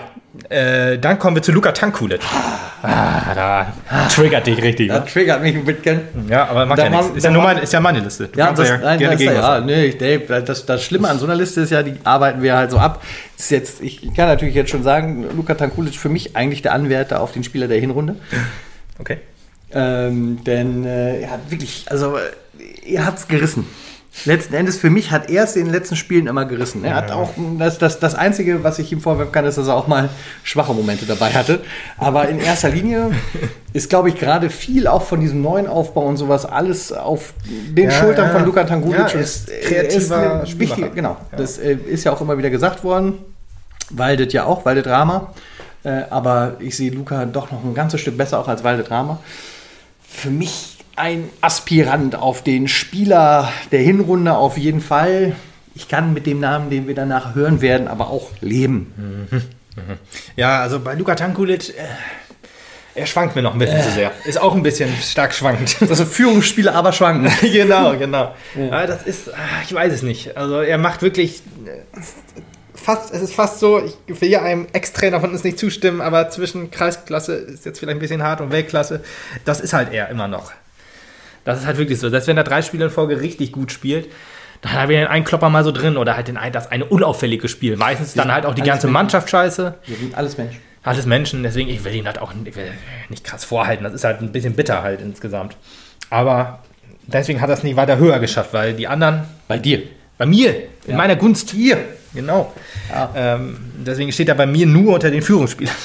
äh, 0.50 0.98
dann 0.98 1.18
kommen 1.18 1.38
wir 1.38 1.44
zu 1.44 1.54
Luka 1.54 1.72
Tankulic. 1.72 2.20
Ah, 2.84 3.34
da 3.36 3.74
triggert 4.10 4.48
dich 4.48 4.62
richtig. 4.62 4.88
Das 4.88 5.02
Ne? 5.02 5.06
triggert 5.12 5.42
mich 5.42 5.56
ein 5.56 5.66
bisschen. 5.66 6.02
Ja, 6.28 6.48
aber 6.48 6.66
macht 6.66 6.80
Da 6.80 6.86
ja 6.86 6.90
nichts. 6.90 7.10
Ist 7.16 7.26
da 7.26 7.32
ja, 7.32 7.38
meine, 7.38 7.60
ist 7.62 7.74
ja 7.74 7.80
meine 7.80 8.00
Liste. 8.00 8.28
Du 8.28 8.40
Ja, 8.40 8.52
das, 8.54 8.70
ja 8.70 8.78
nein, 8.78 8.98
gerne 9.00 9.14
das, 9.16 9.20
gegen 9.24 9.36
ja, 9.36 9.60
nee, 9.60 9.86
ich- 9.86 9.98
Dave, 9.98 10.42
das, 10.42 10.66
das 10.66 10.84
Schlimme 10.84 11.08
an 11.10 11.20
so 11.20 11.26
einer 11.26 11.36
Liste 11.36 11.62
ist 11.62 11.70
ja, 11.70 11.84
die 11.84 11.94
arbeiten 12.04 12.42
wir 12.42 12.56
halt 12.56 12.72
so 12.72 12.78
ab. 12.80 13.04
Ist 13.38 13.52
jetzt, 13.52 13.82
ich 13.82 14.02
kann 14.16 14.28
natürlich 14.28 14.56
jetzt 14.56 14.72
schon 14.72 14.84
sagen, 14.84 15.26
Luka 15.36 15.54
Tankulic 15.56 15.96
für 15.96 16.10
mich 16.10 16.36
eigentlich 16.36 16.62
der 16.62 16.74
Anwärter 16.74 17.22
auf 17.22 17.32
den 17.32 17.44
Spieler 17.44 17.68
der 17.68 17.80
Hinrunde. 17.80 18.16
Okay. 19.00 19.18
Ähm, 19.74 20.44
denn 20.44 20.86
äh, 20.86 21.28
hat 21.28 21.40
wirklich, 21.50 21.86
also 21.90 22.18
äh, 22.18 22.94
er 22.94 23.06
hat 23.06 23.18
es 23.18 23.28
gerissen. 23.28 23.66
Letzten 24.26 24.54
Endes, 24.54 24.78
für 24.78 24.90
mich 24.90 25.10
hat 25.10 25.30
er 25.30 25.46
es 25.46 25.56
in 25.56 25.66
den 25.66 25.74
letzten 25.74 25.96
Spielen 25.96 26.28
immer 26.28 26.44
gerissen. 26.46 26.84
Er 26.84 26.96
hat 26.96 27.12
auch, 27.12 27.32
das, 27.58 27.80
das, 27.80 27.98
das 28.00 28.14
Einzige, 28.14 28.62
was 28.64 28.78
ich 28.78 28.92
ihm 28.92 29.00
vorwerfen 29.00 29.32
kann, 29.32 29.46
ist, 29.46 29.58
dass 29.58 29.68
er 29.68 29.76
auch 29.76 29.88
mal 29.88 30.10
schwache 30.44 30.74
Momente 30.74 31.06
dabei 31.06 31.30
hatte. 31.32 31.62
Aber 31.98 32.28
in 32.28 32.40
erster 32.40 32.70
Linie 32.70 33.12
ist, 33.74 33.90
glaube 33.90 34.10
ich, 34.10 34.16
gerade 34.16 34.50
viel 34.50 34.86
auch 34.88 35.04
von 35.04 35.22
diesem 35.22 35.42
neuen 35.42 35.66
Aufbau 35.66 36.06
und 36.06 36.18
sowas 36.18 36.46
alles 36.46 36.92
auf 36.92 37.34
den 37.46 37.86
Ja, 37.86 37.92
Schultern 37.92 38.28
ja. 38.28 38.34
von 38.34 38.46
Luka 38.46 38.66
Tangulic. 38.66 39.14
Ja, 39.14 39.20
ist 39.20 39.50
er 39.50 39.60
kreativer 39.62 40.46
Spielmacher. 40.46 40.60
wichtige, 40.60 40.90
genau. 40.90 41.18
Das 41.36 41.58
äh, 41.58 41.74
ist 41.74 42.04
ja 42.04 42.12
auch 42.12 42.22
immer 42.22 42.38
wieder 42.38 42.50
gesagt 42.50 42.84
worden. 42.84 43.18
Waldet 43.90 44.34
ja 44.34 44.44
auch, 44.44 44.66
Waldet 44.66 44.88
Rama. 44.88 45.34
Äh, 45.84 46.04
aber 46.10 46.58
ich 46.60 46.76
sehe 46.76 46.92
Luca 46.92 47.26
doch 47.26 47.50
noch 47.50 47.64
ein 47.64 47.74
ganzes 47.74 48.02
Stück 48.02 48.18
besser 48.18 48.40
auch 48.40 48.48
als 48.50 48.64
Waldet 48.64 48.92
Rama. 48.92 49.20
Für 50.08 50.30
mich 50.30 50.71
ein 50.96 51.30
Aspirant 51.42 52.16
auf 52.16 52.44
den 52.44 52.68
Spieler 52.68 53.52
der 53.72 53.80
Hinrunde 53.80 54.34
auf 54.34 54.58
jeden 54.58 54.82
Fall. 54.82 55.36
Ich 55.74 55.88
kann 55.88 56.14
mit 56.14 56.26
dem 56.26 56.40
Namen, 56.40 56.70
den 56.70 56.88
wir 56.88 56.96
danach 56.96 57.34
hören 57.36 57.62
werden, 57.62 57.88
aber 57.88 58.10
auch 58.10 58.30
leben. 58.42 59.28
Ja, 60.36 60.62
also 60.62 60.80
bei 60.80 60.96
Luka 60.96 61.16
Tankulic, 61.16 61.70
äh, 61.70 61.84
er 62.94 63.06
schwankt 63.06 63.36
mir 63.36 63.42
noch 63.42 63.54
ein 63.54 63.60
bisschen 63.60 63.82
zu 63.82 63.92
sehr. 63.92 64.12
Ist 64.26 64.40
auch 64.40 64.54
ein 64.54 64.64
bisschen 64.64 64.90
stark 65.02 65.34
schwankend. 65.34 65.78
Also 65.90 66.06
Führungsspieler, 66.06 66.76
aber 66.76 66.92
schwanken. 66.92 67.32
genau, 67.42 67.96
genau. 67.98 68.36
Ja. 68.56 68.86
das 68.86 69.04
ist, 69.04 69.34
ah, 69.34 69.38
ich 69.64 69.74
weiß 69.74 69.94
es 69.94 70.02
nicht. 70.02 70.36
Also 70.36 70.62
er 70.62 70.78
macht 70.78 71.02
wirklich 71.02 71.42
äh, 71.66 72.02
fast, 72.76 73.14
es 73.14 73.22
ist 73.22 73.34
fast 73.34 73.60
so, 73.60 73.82
ich 74.08 74.22
will 74.22 74.30
ja 74.30 74.42
einem 74.42 74.68
Ex-Trainer 74.74 75.22
von 75.22 75.32
uns 75.32 75.44
nicht 75.44 75.58
zustimmen, 75.58 76.02
aber 76.02 76.30
zwischen 76.30 76.70
Kreisklasse 76.72 77.36
ist 77.36 77.66
jetzt 77.66 77.80
vielleicht 77.80 77.98
ein 77.98 78.02
bisschen 78.02 78.24
hart 78.24 78.42
und 78.42 78.52
Weltklasse, 78.52 79.02
das 79.46 79.62
ist 79.62 79.74
halt 79.74 79.94
er 79.94 80.10
immer 80.10 80.28
noch. 80.28 80.52
Das 81.44 81.60
ist 81.60 81.66
halt 81.66 81.78
wirklich 81.78 82.00
so. 82.00 82.10
Selbst 82.10 82.28
wenn 82.28 82.38
er 82.38 82.44
drei 82.44 82.62
Spiele 82.62 82.86
in 82.86 82.92
Folge 82.92 83.20
richtig 83.22 83.52
gut 83.52 83.72
spielt, 83.72 84.10
dann 84.62 84.74
hat 84.74 84.80
er 84.82 84.90
wieder 84.90 85.10
einen 85.10 85.26
Klopper 85.26 85.50
mal 85.50 85.64
so 85.64 85.72
drin 85.72 85.98
oder 85.98 86.16
halt 86.16 86.28
den 86.28 86.38
ein, 86.38 86.52
das 86.52 86.72
eine 86.72 86.86
unauffällige 86.86 87.48
Spiel. 87.48 87.78
Meistens 87.78 88.14
dann 88.14 88.32
halt 88.32 88.46
auch 88.46 88.54
die 88.54 88.62
ganze 88.62 88.88
Menschen. 88.88 88.94
Mannschaft 88.94 89.30
scheiße. 89.30 89.74
Wir 89.86 89.96
sind 89.98 90.16
alles 90.16 90.38
Menschen. 90.38 90.60
Alles 90.84 91.06
Menschen, 91.06 91.44
deswegen, 91.44 91.70
ich 91.70 91.84
will 91.84 91.94
ihn 91.94 92.06
halt 92.08 92.20
auch 92.20 92.34
nicht 92.34 93.24
krass 93.24 93.44
vorhalten. 93.46 93.84
Das 93.84 93.94
ist 93.94 94.04
halt 94.04 94.22
ein 94.22 94.32
bisschen 94.32 94.54
bitter 94.56 94.82
halt 94.82 95.02
insgesamt. 95.02 95.56
Aber 96.10 96.60
deswegen 97.08 97.40
hat 97.42 97.50
er 97.50 97.54
es 97.54 97.64
nicht 97.64 97.76
weiter 97.76 97.98
höher 97.98 98.20
geschafft, 98.20 98.54
weil 98.54 98.74
die 98.74 98.88
anderen, 98.88 99.24
Bei 99.48 99.58
dir. 99.58 99.84
bei 100.18 100.26
mir, 100.26 100.56
in 100.88 100.96
meiner 100.96 101.16
Gunst 101.16 101.52
hier, 101.52 101.78
genau. 102.14 102.54
Ähm, 103.16 103.58
deswegen 103.86 104.12
steht 104.12 104.30
er 104.30 104.36
bei 104.36 104.46
mir 104.46 104.66
nur 104.66 104.96
unter 104.96 105.10
den 105.10 105.22
Führungsspielern. 105.22 105.76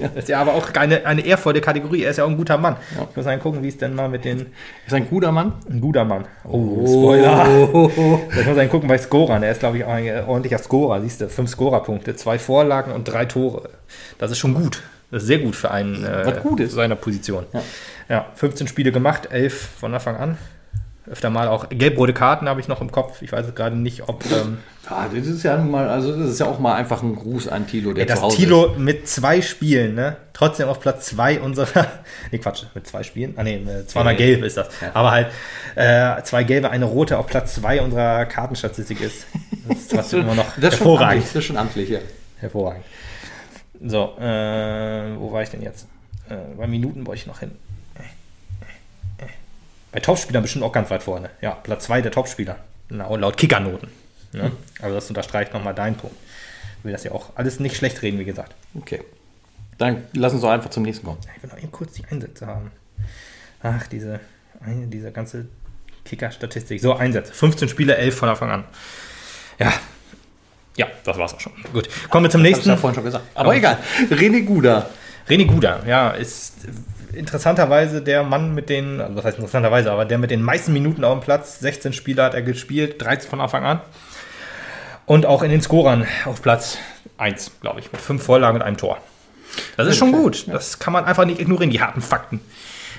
das 0.00 0.10
ist 0.16 0.28
ja 0.28 0.40
aber 0.40 0.54
auch 0.54 0.72
eine, 0.74 1.04
eine 1.06 1.24
ehrvolle 1.24 1.60
Kategorie. 1.60 2.02
Er 2.02 2.10
ist 2.10 2.16
ja 2.16 2.24
auch 2.24 2.30
ein 2.30 2.36
guter 2.36 2.58
Mann. 2.58 2.76
Ich 3.10 3.16
muss 3.16 3.24
mal 3.24 3.38
gucken, 3.38 3.62
wie 3.62 3.68
es 3.68 3.78
denn 3.78 3.94
mal 3.94 4.08
mit 4.08 4.24
den. 4.24 4.46
Ist 4.86 4.94
ein 4.94 5.08
guter 5.08 5.32
Mann. 5.32 5.54
Ein 5.70 5.80
guter 5.80 6.04
Mann. 6.04 6.24
Oh, 6.44 6.86
Spoiler. 6.86 7.46
Ich 8.38 8.46
muss 8.46 8.56
mal 8.56 8.68
gucken 8.68 8.88
bei 8.88 8.98
Scorern. 8.98 9.42
Er 9.42 9.52
ist, 9.52 9.60
glaube 9.60 9.78
ich, 9.78 9.84
auch 9.84 9.90
ein 9.92 10.24
ordentlicher 10.26 10.58
Scorer. 10.58 11.00
Siehst 11.00 11.20
du, 11.20 11.28
fünf 11.28 11.50
Scorerpunkte, 11.50 12.16
zwei 12.16 12.38
Vorlagen 12.38 12.92
und 12.92 13.04
drei 13.04 13.24
Tore. 13.24 13.70
Das 14.18 14.30
ist 14.30 14.38
schon 14.38 14.54
gut. 14.54 14.82
Das 15.10 15.22
ist 15.22 15.28
sehr 15.28 15.38
gut 15.38 15.54
für 15.54 15.70
einen 15.70 16.04
äh, 16.04 16.66
seiner 16.66 16.96
Position. 16.96 17.46
Ja. 17.52 17.62
Ja. 18.08 18.26
15 18.34 18.68
Spiele 18.68 18.92
gemacht, 18.92 19.28
11 19.30 19.68
von 19.80 19.94
Anfang 19.94 20.16
an. 20.16 20.38
Öfter 21.10 21.30
mal 21.30 21.46
auch 21.48 21.68
gelb-rote 21.68 22.12
Karten 22.12 22.48
habe 22.48 22.60
ich 22.60 22.66
noch 22.68 22.80
im 22.80 22.90
Kopf. 22.90 23.22
Ich 23.22 23.30
weiß 23.30 23.54
gerade 23.54 23.76
nicht, 23.76 24.08
ob 24.08 24.24
ähm, 24.26 24.58
Ja, 24.90 25.08
das 25.14 25.26
ist 25.26 25.42
ja 25.44 25.56
mal, 25.56 25.88
also 25.88 26.18
das 26.18 26.30
ist 26.30 26.40
ja 26.40 26.46
auch 26.46 26.58
mal 26.58 26.74
einfach 26.74 27.02
ein 27.02 27.14
Gruß 27.14 27.46
an 27.48 27.66
Tilo, 27.68 27.92
der 27.92 28.06
das 28.06 28.18
zu 28.18 28.24
Hause 28.24 28.36
Tilo 28.36 28.74
mit 28.76 29.08
zwei 29.08 29.40
Spielen, 29.40 29.94
ne? 29.94 30.16
Trotzdem 30.32 30.68
auf 30.68 30.80
Platz 30.80 31.06
zwei 31.06 31.40
unserer. 31.40 31.86
nee, 32.32 32.38
Quatsch, 32.38 32.64
mit 32.74 32.86
zwei 32.88 33.02
Spielen. 33.04 33.34
Ah, 33.36 33.44
nee, 33.44 33.54
äh, 33.56 33.86
zweimal 33.86 34.14
Nee. 34.14 34.18
gelb 34.18 34.42
ist 34.44 34.56
das. 34.56 34.68
Aber 34.94 35.12
halt 35.12 35.28
äh, 35.76 36.22
zwei 36.24 36.42
gelbe, 36.42 36.70
eine 36.70 36.84
rote 36.86 37.18
auf 37.18 37.26
Platz 37.28 37.54
zwei 37.54 37.80
unserer 37.80 38.26
Kartenstatistik 38.26 39.00
ist. 39.00 39.26
Das 39.68 39.78
ist 39.78 39.90
trotzdem 39.92 40.20
immer 40.22 40.34
noch 40.34 40.48
ist. 40.56 40.64
Das 40.64 40.74
ist 40.74 40.80
hervorragend. 40.80 41.12
amtlich, 41.12 41.24
Das 41.32 41.36
ist 41.36 41.44
schon 41.44 41.56
amtlich, 41.56 41.88
ja. 41.88 41.98
Hervorragend. 42.38 42.84
So, 43.84 44.16
äh, 44.18 45.16
wo 45.18 45.30
war 45.32 45.42
ich 45.42 45.50
denn 45.50 45.62
jetzt? 45.62 45.86
Äh, 46.28 46.34
bei 46.56 46.66
Minuten 46.66 47.06
wollte 47.06 47.20
ich 47.20 47.26
noch 47.26 47.40
hin. 47.40 47.52
Bei 49.96 50.00
Topspielern 50.00 50.42
bestimmt 50.42 50.62
auch 50.62 50.72
ganz 50.72 50.90
weit 50.90 51.02
vorne. 51.02 51.30
Ja, 51.40 51.52
Platz 51.52 51.84
2 51.84 52.02
der 52.02 52.12
Topspieler. 52.12 52.58
Na, 52.90 53.08
laut 53.16 53.38
Kickernoten. 53.38 53.88
Ne? 54.34 54.52
Also 54.82 54.94
das 54.94 55.08
unterstreicht 55.08 55.54
nochmal 55.54 55.74
deinen 55.74 55.96
Punkt. 55.96 56.14
Ich 56.78 56.84
will 56.84 56.92
das 56.92 57.04
ja 57.04 57.12
auch 57.12 57.30
alles 57.34 57.60
nicht 57.60 57.78
schlecht 57.78 58.02
reden, 58.02 58.18
wie 58.18 58.26
gesagt. 58.26 58.54
Okay. 58.74 59.00
Dann 59.78 60.02
lass 60.12 60.34
uns 60.34 60.42
doch 60.42 60.50
einfach 60.50 60.68
zum 60.68 60.82
nächsten 60.82 61.06
kommen. 61.06 61.16
Ich 61.34 61.42
will 61.42 61.48
noch 61.48 61.56
eben 61.56 61.72
kurz 61.72 61.94
die 61.94 62.04
Einsätze 62.10 62.46
haben. 62.46 62.72
Ach, 63.62 63.86
diese, 63.86 64.20
diese 64.66 65.12
ganze 65.12 65.46
Kicker-Statistik. 66.04 66.78
So, 66.78 66.94
Einsätze. 66.94 67.32
15 67.32 67.70
Spiele, 67.70 67.96
11 67.96 68.18
von 68.18 68.28
Anfang 68.28 68.50
an. 68.50 68.64
Ja. 69.58 69.72
Ja, 70.76 70.88
das 71.04 71.16
war's 71.16 71.32
auch 71.32 71.40
schon. 71.40 71.52
Gut. 71.72 71.88
Kommen 72.10 72.26
wir 72.26 72.30
zum 72.30 72.42
Hab 72.42 72.46
ich 72.48 72.52
nächsten. 72.52 72.68
ja 72.68 72.76
vorhin 72.76 72.96
schon 72.96 73.04
gesagt. 73.04 73.24
Aber 73.32 73.56
egal. 73.56 73.78
René 74.10 74.44
Guda. 74.44 74.90
René 75.26 75.46
Guda, 75.46 75.82
ja, 75.86 76.10
ist 76.10 76.66
interessanterweise 77.16 78.02
der 78.02 78.22
Mann 78.22 78.54
mit 78.54 78.68
den, 78.68 79.00
also 79.00 79.16
was 79.16 79.24
heißt 79.24 79.38
interessanterweise, 79.38 79.90
aber 79.90 80.04
der 80.04 80.18
mit 80.18 80.30
den 80.30 80.42
meisten 80.42 80.72
Minuten 80.72 81.04
auf 81.04 81.18
dem 81.18 81.22
Platz. 81.22 81.58
16 81.60 81.92
Spiele 81.92 82.22
hat 82.22 82.34
er 82.34 82.42
gespielt, 82.42 83.02
13 83.02 83.28
von 83.30 83.40
Anfang 83.40 83.64
an. 83.64 83.80
Und 85.06 85.26
auch 85.26 85.42
in 85.42 85.50
den 85.50 85.62
Scorern 85.62 86.06
auf 86.24 86.42
Platz 86.42 86.78
1, 87.18 87.60
glaube 87.60 87.80
ich, 87.80 87.92
mit 87.92 88.00
fünf 88.00 88.22
Vorlagen 88.22 88.56
und 88.56 88.62
einem 88.62 88.76
Tor. 88.76 88.98
Das 89.76 89.86
ist 89.86 89.96
schon 89.96 90.12
gut. 90.12 90.46
Das 90.48 90.78
kann 90.78 90.92
man 90.92 91.04
einfach 91.04 91.24
nicht 91.24 91.40
ignorieren, 91.40 91.70
die 91.70 91.80
harten 91.80 92.02
Fakten. 92.02 92.40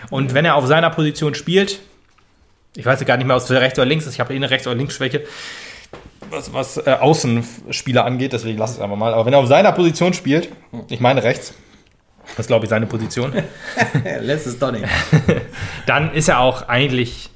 Und 0.09 0.33
wenn 0.33 0.45
er 0.45 0.55
auf 0.55 0.65
seiner 0.67 0.89
Position 0.89 1.35
spielt, 1.35 1.79
ich 2.75 2.85
weiß 2.85 3.03
gar 3.05 3.17
nicht 3.17 3.27
mehr, 3.27 3.35
ob 3.35 3.41
es 3.41 3.51
rechts 3.51 3.77
oder 3.77 3.85
links 3.85 4.05
ist, 4.05 4.13
ich 4.13 4.19
habe 4.19 4.33
eh 4.33 4.37
eine 4.37 4.49
Rechts- 4.49 4.67
oder 4.67 4.75
Linksschwäche, 4.75 5.25
was, 6.29 6.53
was 6.53 6.77
äh, 6.77 6.91
Außenspieler 6.99 8.05
angeht, 8.05 8.33
deswegen 8.33 8.57
lass 8.57 8.71
es 8.71 8.79
einfach 8.79 8.97
mal. 8.97 9.13
Aber 9.13 9.25
wenn 9.25 9.33
er 9.33 9.39
auf 9.39 9.47
seiner 9.47 9.71
Position 9.71 10.13
spielt, 10.13 10.49
ich 10.89 10.99
meine 10.99 11.23
rechts, 11.23 11.53
das 12.35 12.45
ist 12.45 12.47
glaube 12.47 12.65
ich 12.65 12.69
seine 12.69 12.85
Position, 12.85 13.33
Lässt 14.21 14.47
es 14.47 14.59
doch 14.59 14.71
nicht. 14.71 14.85
dann 15.85 16.13
ist 16.13 16.27
er 16.29 16.39
auch 16.39 16.67
eigentlich 16.67 17.29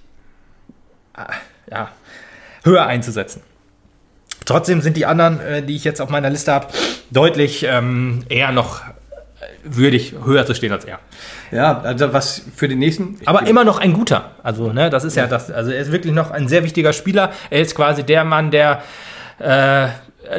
äh, 1.18 1.72
ja, 1.72 1.90
höher 2.64 2.86
einzusetzen. 2.86 3.42
Trotzdem 4.46 4.82
sind 4.82 4.98
die 4.98 5.06
anderen, 5.06 5.40
äh, 5.40 5.64
die 5.64 5.76
ich 5.76 5.84
jetzt 5.84 6.02
auf 6.02 6.10
meiner 6.10 6.30
Liste 6.30 6.52
habe, 6.52 6.68
deutlich 7.12 7.64
ähm, 7.64 8.24
eher 8.28 8.52
noch 8.52 8.82
äh, 8.82 8.92
würdig, 9.64 10.16
höher 10.26 10.46
zu 10.46 10.56
stehen 10.56 10.72
als 10.72 10.86
er. 10.86 11.00
Ja, 11.52 11.80
also 11.82 12.12
was 12.12 12.42
für 12.56 12.68
den 12.68 12.80
nächsten. 12.80 13.20
Aber 13.26 13.46
immer 13.48 13.64
noch 13.64 13.80
ein 13.80 13.94
guter. 13.94 14.32
Also, 14.42 14.74
ne, 14.74 14.90
das 14.90 15.04
ist 15.04 15.16
ja 15.16 15.28
das. 15.28 15.52
Also, 15.52 15.72
er 15.72 15.82
ist 15.82 15.92
wirklich 15.92 16.14
noch 16.14 16.32
ein 16.32 16.48
sehr 16.48 16.64
wichtiger 16.64 16.92
Spieler. 16.94 17.32
Er 17.50 17.62
ist 17.62 17.76
quasi 17.76 18.04
der 18.04 18.24
Mann, 18.24 18.52
der 18.52 18.82
äh, 19.40 19.88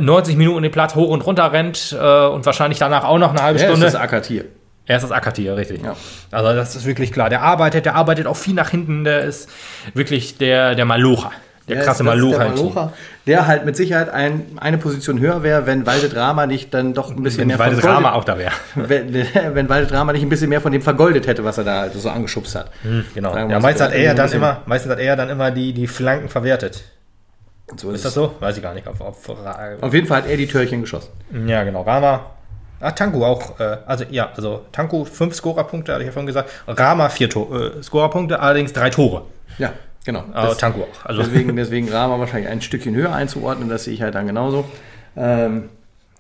90 0.01 0.37
Minuten 0.37 0.63
den 0.63 0.73
Platz 0.73 0.95
hoch 0.95 1.09
und 1.09 1.21
runter 1.27 1.53
rennt 1.53 1.97
äh, 1.99 2.27
und 2.27 2.45
wahrscheinlich 2.47 2.79
danach 2.79 3.05
auch 3.05 3.19
noch 3.19 3.31
eine 3.31 3.43
halbe 3.43 3.59
Ja, 3.61 3.67
Stunde. 3.67 3.87
das 3.87 3.95
ist 3.95 4.01
Akatir. 4.01 4.45
Er 4.87 4.97
ist 4.97 5.03
das 5.03 5.13
Akatier, 5.13 5.57
richtig. 5.57 5.83
Ja. 5.85 5.95
Also 6.33 6.53
das 6.55 6.75
ist 6.75 6.85
wirklich 6.87 7.13
klar. 7.13 7.29
Der 7.31 7.43
arbeitet, 7.43 7.87
der 7.87 7.95
arbeitet 7.95 8.27
auch 8.27 8.37
viel 8.37 8.55
nach 8.55 8.71
hinten. 8.71 9.05
Der 9.05 9.21
ist 9.23 9.49
wirklich 9.95 10.39
der, 10.39 10.75
der 10.75 10.85
Malocher. 10.85 11.31
Der 11.69 11.77
Ja, 11.77 11.85
krasse 11.85 12.03
das 12.03 12.07
Malocher. 12.17 12.39
Der. 12.41 12.49
Malocher, 12.49 12.93
der 13.29 13.47
halt 13.47 13.65
mit 13.65 13.77
Sicherheit 13.77 14.11
ein, 14.11 14.43
eine 14.61 14.79
Position 14.79 15.21
höher 15.21 15.45
wäre, 15.45 15.67
wenn 15.67 15.87
Waldet 15.87 16.17
Rama 16.17 16.47
nicht 16.49 16.75
dann 16.75 16.93
doch 16.95 17.13
ein 17.13 17.23
bisschen 17.23 17.43
Wenn 17.43 17.47
mehr 17.49 17.59
weil 17.61 17.71
das 17.71 17.79
vergoldet- 17.79 18.03
Drama 18.03 18.17
auch 18.17 18.25
da 18.25 18.37
wäre. 18.39 18.51
wenn, 18.75 19.15
wenn 19.55 19.69
Waldet 19.69 19.93
Rama 19.93 20.13
nicht 20.13 20.23
ein 20.25 20.29
bisschen 20.29 20.49
mehr 20.49 20.61
von 20.61 20.73
dem 20.73 20.83
vergoldet 20.83 21.29
hätte, 21.29 21.45
was 21.45 21.59
er 21.59 21.65
da 21.65 21.81
halt 21.83 21.93
so 21.95 22.11
angeschubst 22.11 22.57
hat. 22.57 22.73
Genau. 23.15 23.33
Sagen 23.33 23.49
wir 23.51 23.55
Ja, 23.57 23.61
meistens 23.61 23.87
hat 23.87 23.93
er 23.95 24.15
dann 24.17 24.25
bisschen- 24.27 24.39
immer, 24.39 24.63
meistens 24.67 24.91
hat 24.91 24.99
er 24.99 25.15
dann 25.15 25.31
immer 25.31 25.53
die, 25.53 25.73
die 25.73 25.87
Flanken 25.87 26.29
verwertet. 26.29 26.83
So 27.77 27.91
Ist 27.91 28.05
das 28.05 28.15
so? 28.15 28.35
Weiß 28.41 28.57
ich 28.57 28.63
gar 28.63 28.75
nicht. 28.75 28.87
Auf, 28.87 29.01
auf, 29.01 29.29
Auf 29.81 29.95
jeden 29.95 30.07
Fall 30.07 30.23
hat 30.23 30.29
er 30.29 30.37
die 30.37 30.47
Türchen 30.47 30.83
geschossen. 30.83 31.11
ja, 31.47 31.63
genau. 31.65 31.83
Rama 31.83 32.27
Ah, 32.85 32.91
Tanku 32.91 33.25
auch. 33.25 33.61
Äh, 33.61 33.77
also 33.87 34.05
ja, 34.11 34.33
also 34.35 34.63
Tanku 34.73 35.05
fünf 35.05 35.37
Scorerpunkte, 35.37 35.93
hatte 35.93 36.03
ich 36.03 36.07
ja 36.07 36.13
vorhin 36.13 36.27
gesagt. 36.27 36.51
Rama 36.67 37.09
vier 37.11 37.31
To- 37.31 37.57
äh, 37.79 37.81
Scorerpunkte, 37.81 38.41
allerdings 38.41 38.73
drei 38.73 38.91
Tore. 38.91 39.23
Ja, 39.59 39.73
genau. 40.05 40.25
Aber 40.33 40.49
Das- 40.49 40.59
Tanku 40.59 40.81
auch. 40.83 41.05
Also 41.07 41.23
deswegen, 41.23 41.55
deswegen 41.55 41.89
Rama 41.93 42.19
wahrscheinlich 42.19 42.51
ein 42.51 42.61
Stückchen 42.61 42.97
höher 42.97 43.15
einzuordnen, 43.15 43.69
das 43.69 43.85
sehe 43.85 43.95
ich 43.95 44.03
halt 44.03 44.17
dann 44.17 44.27
genauso. 44.27 44.65
Ähm, 45.17 45.69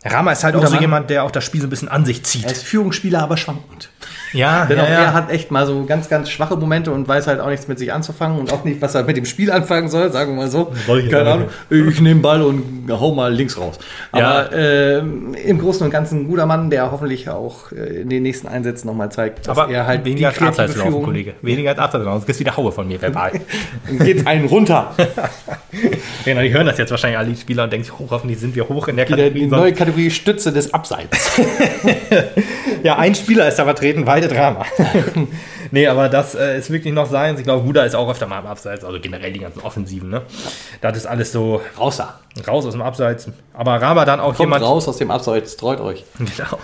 Rama 0.04 0.30
ist 0.32 0.44
halt 0.44 0.54
auch 0.54 0.64
so 0.66 0.72
Mann. 0.74 0.80
jemand, 0.80 1.10
der 1.10 1.24
auch 1.24 1.30
das 1.32 1.42
Spiel 1.44 1.60
so 1.60 1.66
ein 1.66 1.70
bisschen 1.70 1.88
an 1.88 2.04
sich 2.04 2.24
zieht. 2.24 2.44
er 2.44 2.52
ist 2.52 2.62
Führungsspieler, 2.62 3.20
aber 3.22 3.36
schwankend. 3.36 3.88
Ja, 4.32 4.64
Denn 4.68 4.78
auch 4.80 4.86
er 4.88 5.12
hat 5.12 5.30
echt 5.30 5.50
mal 5.50 5.66
so 5.66 5.84
ganz, 5.84 6.08
ganz 6.08 6.30
schwache 6.30 6.56
Momente 6.56 6.90
und 6.90 7.06
weiß 7.08 7.26
halt 7.26 7.40
auch 7.40 7.48
nichts 7.50 7.68
mit 7.68 7.78
sich 7.78 7.92
anzufangen 7.92 8.38
und 8.38 8.52
auch 8.52 8.64
nicht, 8.64 8.80
was 8.80 8.94
er 8.94 9.04
mit 9.04 9.16
dem 9.16 9.24
Spiel 9.26 9.50
anfangen 9.50 9.88
soll, 9.88 10.10
sagen 10.12 10.32
wir 10.34 10.42
mal 10.44 10.50
so. 10.50 10.72
Solche 10.86 11.08
Keine 11.08 11.24
Sachen. 11.24 11.42
Ahnung. 11.70 11.88
Ich 11.90 12.00
nehme 12.00 12.20
Ball 12.20 12.42
und 12.42 12.86
hau 12.90 13.12
mal 13.14 13.32
links 13.32 13.58
raus. 13.58 13.78
Ja. 14.16 14.46
Aber 14.48 14.52
ähm, 14.56 15.34
im 15.34 15.58
Großen 15.58 15.84
und 15.84 15.90
Ganzen 15.90 16.20
ein 16.22 16.28
guter 16.28 16.46
Mann, 16.46 16.70
der 16.70 16.90
hoffentlich 16.92 17.28
auch 17.28 17.72
äh, 17.72 18.02
in 18.02 18.08
den 18.08 18.22
nächsten 18.22 18.48
Einsätzen 18.48 18.86
nochmal 18.86 19.10
zeigt, 19.12 19.46
dass 19.46 19.58
aber 19.58 19.70
er 19.72 19.86
halt 19.86 20.04
weniger 20.04 20.28
als 20.28 20.40
Abseitslaufen, 20.40 20.92
Führung- 20.92 21.04
Kollege. 21.04 21.34
Weniger 21.42 21.70
als 21.70 21.78
Abseitslaufen. 21.78 22.20
Sonst 22.20 22.26
kriegst 22.26 22.40
du 22.40 22.44
wieder 22.44 22.56
Haue 22.56 22.72
von 22.72 22.88
mir 22.88 23.00
verbal. 23.00 23.32
Dann 23.86 23.98
geht's 23.98 24.26
einen 24.26 24.46
runter. 24.46 24.94
genau, 26.24 26.40
die 26.42 26.52
hören 26.52 26.66
das 26.66 26.78
jetzt 26.78 26.90
wahrscheinlich 26.90 27.18
alle 27.18 27.28
die 27.30 27.36
Spieler 27.40 27.64
und 27.64 27.72
denken 27.72 27.84
sich, 27.84 27.92
oh, 27.98 28.06
hoffentlich 28.10 28.38
sind 28.38 28.54
wir 28.54 28.68
hoch 28.68 28.88
in 28.88 28.96
der 28.96 29.04
Kategorie. 29.06 29.34
die 29.34 29.48
sonst- 29.48 29.60
neue 29.60 29.72
Kategorie 29.72 30.10
Stütze 30.10 30.52
des 30.52 30.72
Abseits. 30.72 31.40
Ja, 32.82 32.98
ein 32.98 33.14
Spieler 33.14 33.46
ist 33.48 33.56
da 33.58 33.64
vertreten, 33.64 34.06
beide 34.22 34.34
Drama. 34.34 34.64
nee, 35.70 35.86
aber 35.86 36.08
das 36.08 36.34
äh, 36.34 36.58
ist 36.58 36.70
wirklich 36.70 36.92
noch 36.92 37.06
sein. 37.06 37.36
Ich 37.38 37.44
glaube, 37.44 37.64
Buda 37.64 37.84
ist 37.84 37.94
auch 37.94 38.08
öfter 38.10 38.26
mal 38.26 38.40
im 38.40 38.46
Abseits, 38.46 38.84
also 38.84 38.98
generell 39.00 39.32
die 39.32 39.40
ganzen 39.40 39.60
Offensiven. 39.60 40.10
Ne? 40.10 40.22
Das 40.80 40.96
ist 40.96 41.06
alles 41.06 41.32
so 41.32 41.60
Raus 41.78 41.96
da. 41.96 42.20
raus 42.46 42.66
aus 42.66 42.72
dem 42.72 42.82
Abseits. 42.82 43.28
Aber 43.54 43.80
Rama 43.80 44.04
dann 44.04 44.20
auch 44.20 44.28
Kommt 44.28 44.40
jemand. 44.40 44.64
raus 44.64 44.88
aus 44.88 44.98
dem 44.98 45.10
Abseits, 45.10 45.56
treut 45.56 45.80
euch. 45.80 46.04
Genau. 46.18 46.58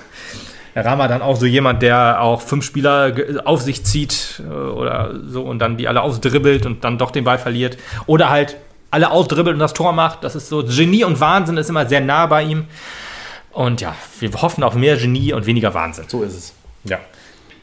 Rama 0.75 1.09
dann 1.09 1.23
auch 1.23 1.37
so 1.37 1.47
jemand, 1.47 1.83
der 1.83 2.23
auch 2.23 2.41
fünf 2.41 2.65
Spieler 2.65 3.13
auf 3.45 3.63
sich 3.63 3.85
zieht 3.85 4.41
äh, 4.45 4.53
oder 4.53 5.15
so 5.27 5.43
und 5.43 5.59
dann 5.59 5.77
die 5.77 5.89
alle 5.89 6.03
ausdribbelt 6.03 6.67
und 6.67 6.85
dann 6.85 6.99
doch 6.99 7.11
den 7.11 7.25
Ball 7.25 7.39
verliert. 7.39 7.79
Oder 8.07 8.31
halt 8.31 8.57
alle 8.91 9.11
ausdribbelt 9.11 9.55
und 9.55 9.61
das 9.61 9.75
Tor 9.75 9.93
macht. 9.93 10.23
Das 10.25 10.37
ist 10.37 10.49
so 10.49 10.65
Genie 10.65 11.05
und 11.05 11.21
Wahnsinn 11.21 11.57
ist 11.57 11.69
immer 11.69 11.87
sehr 11.87 12.01
nah 12.01 12.27
bei 12.27 12.43
ihm. 12.43 12.67
Und 13.51 13.81
ja, 13.81 13.95
wir 14.21 14.31
hoffen 14.35 14.63
auf 14.63 14.75
mehr 14.75 14.97
Genie 14.97 15.33
und 15.33 15.47
weniger 15.47 15.75
Wahnsinn. 15.75 16.05
So 16.07 16.23
ist 16.23 16.37
es. 16.37 16.55
Ja. 16.85 16.99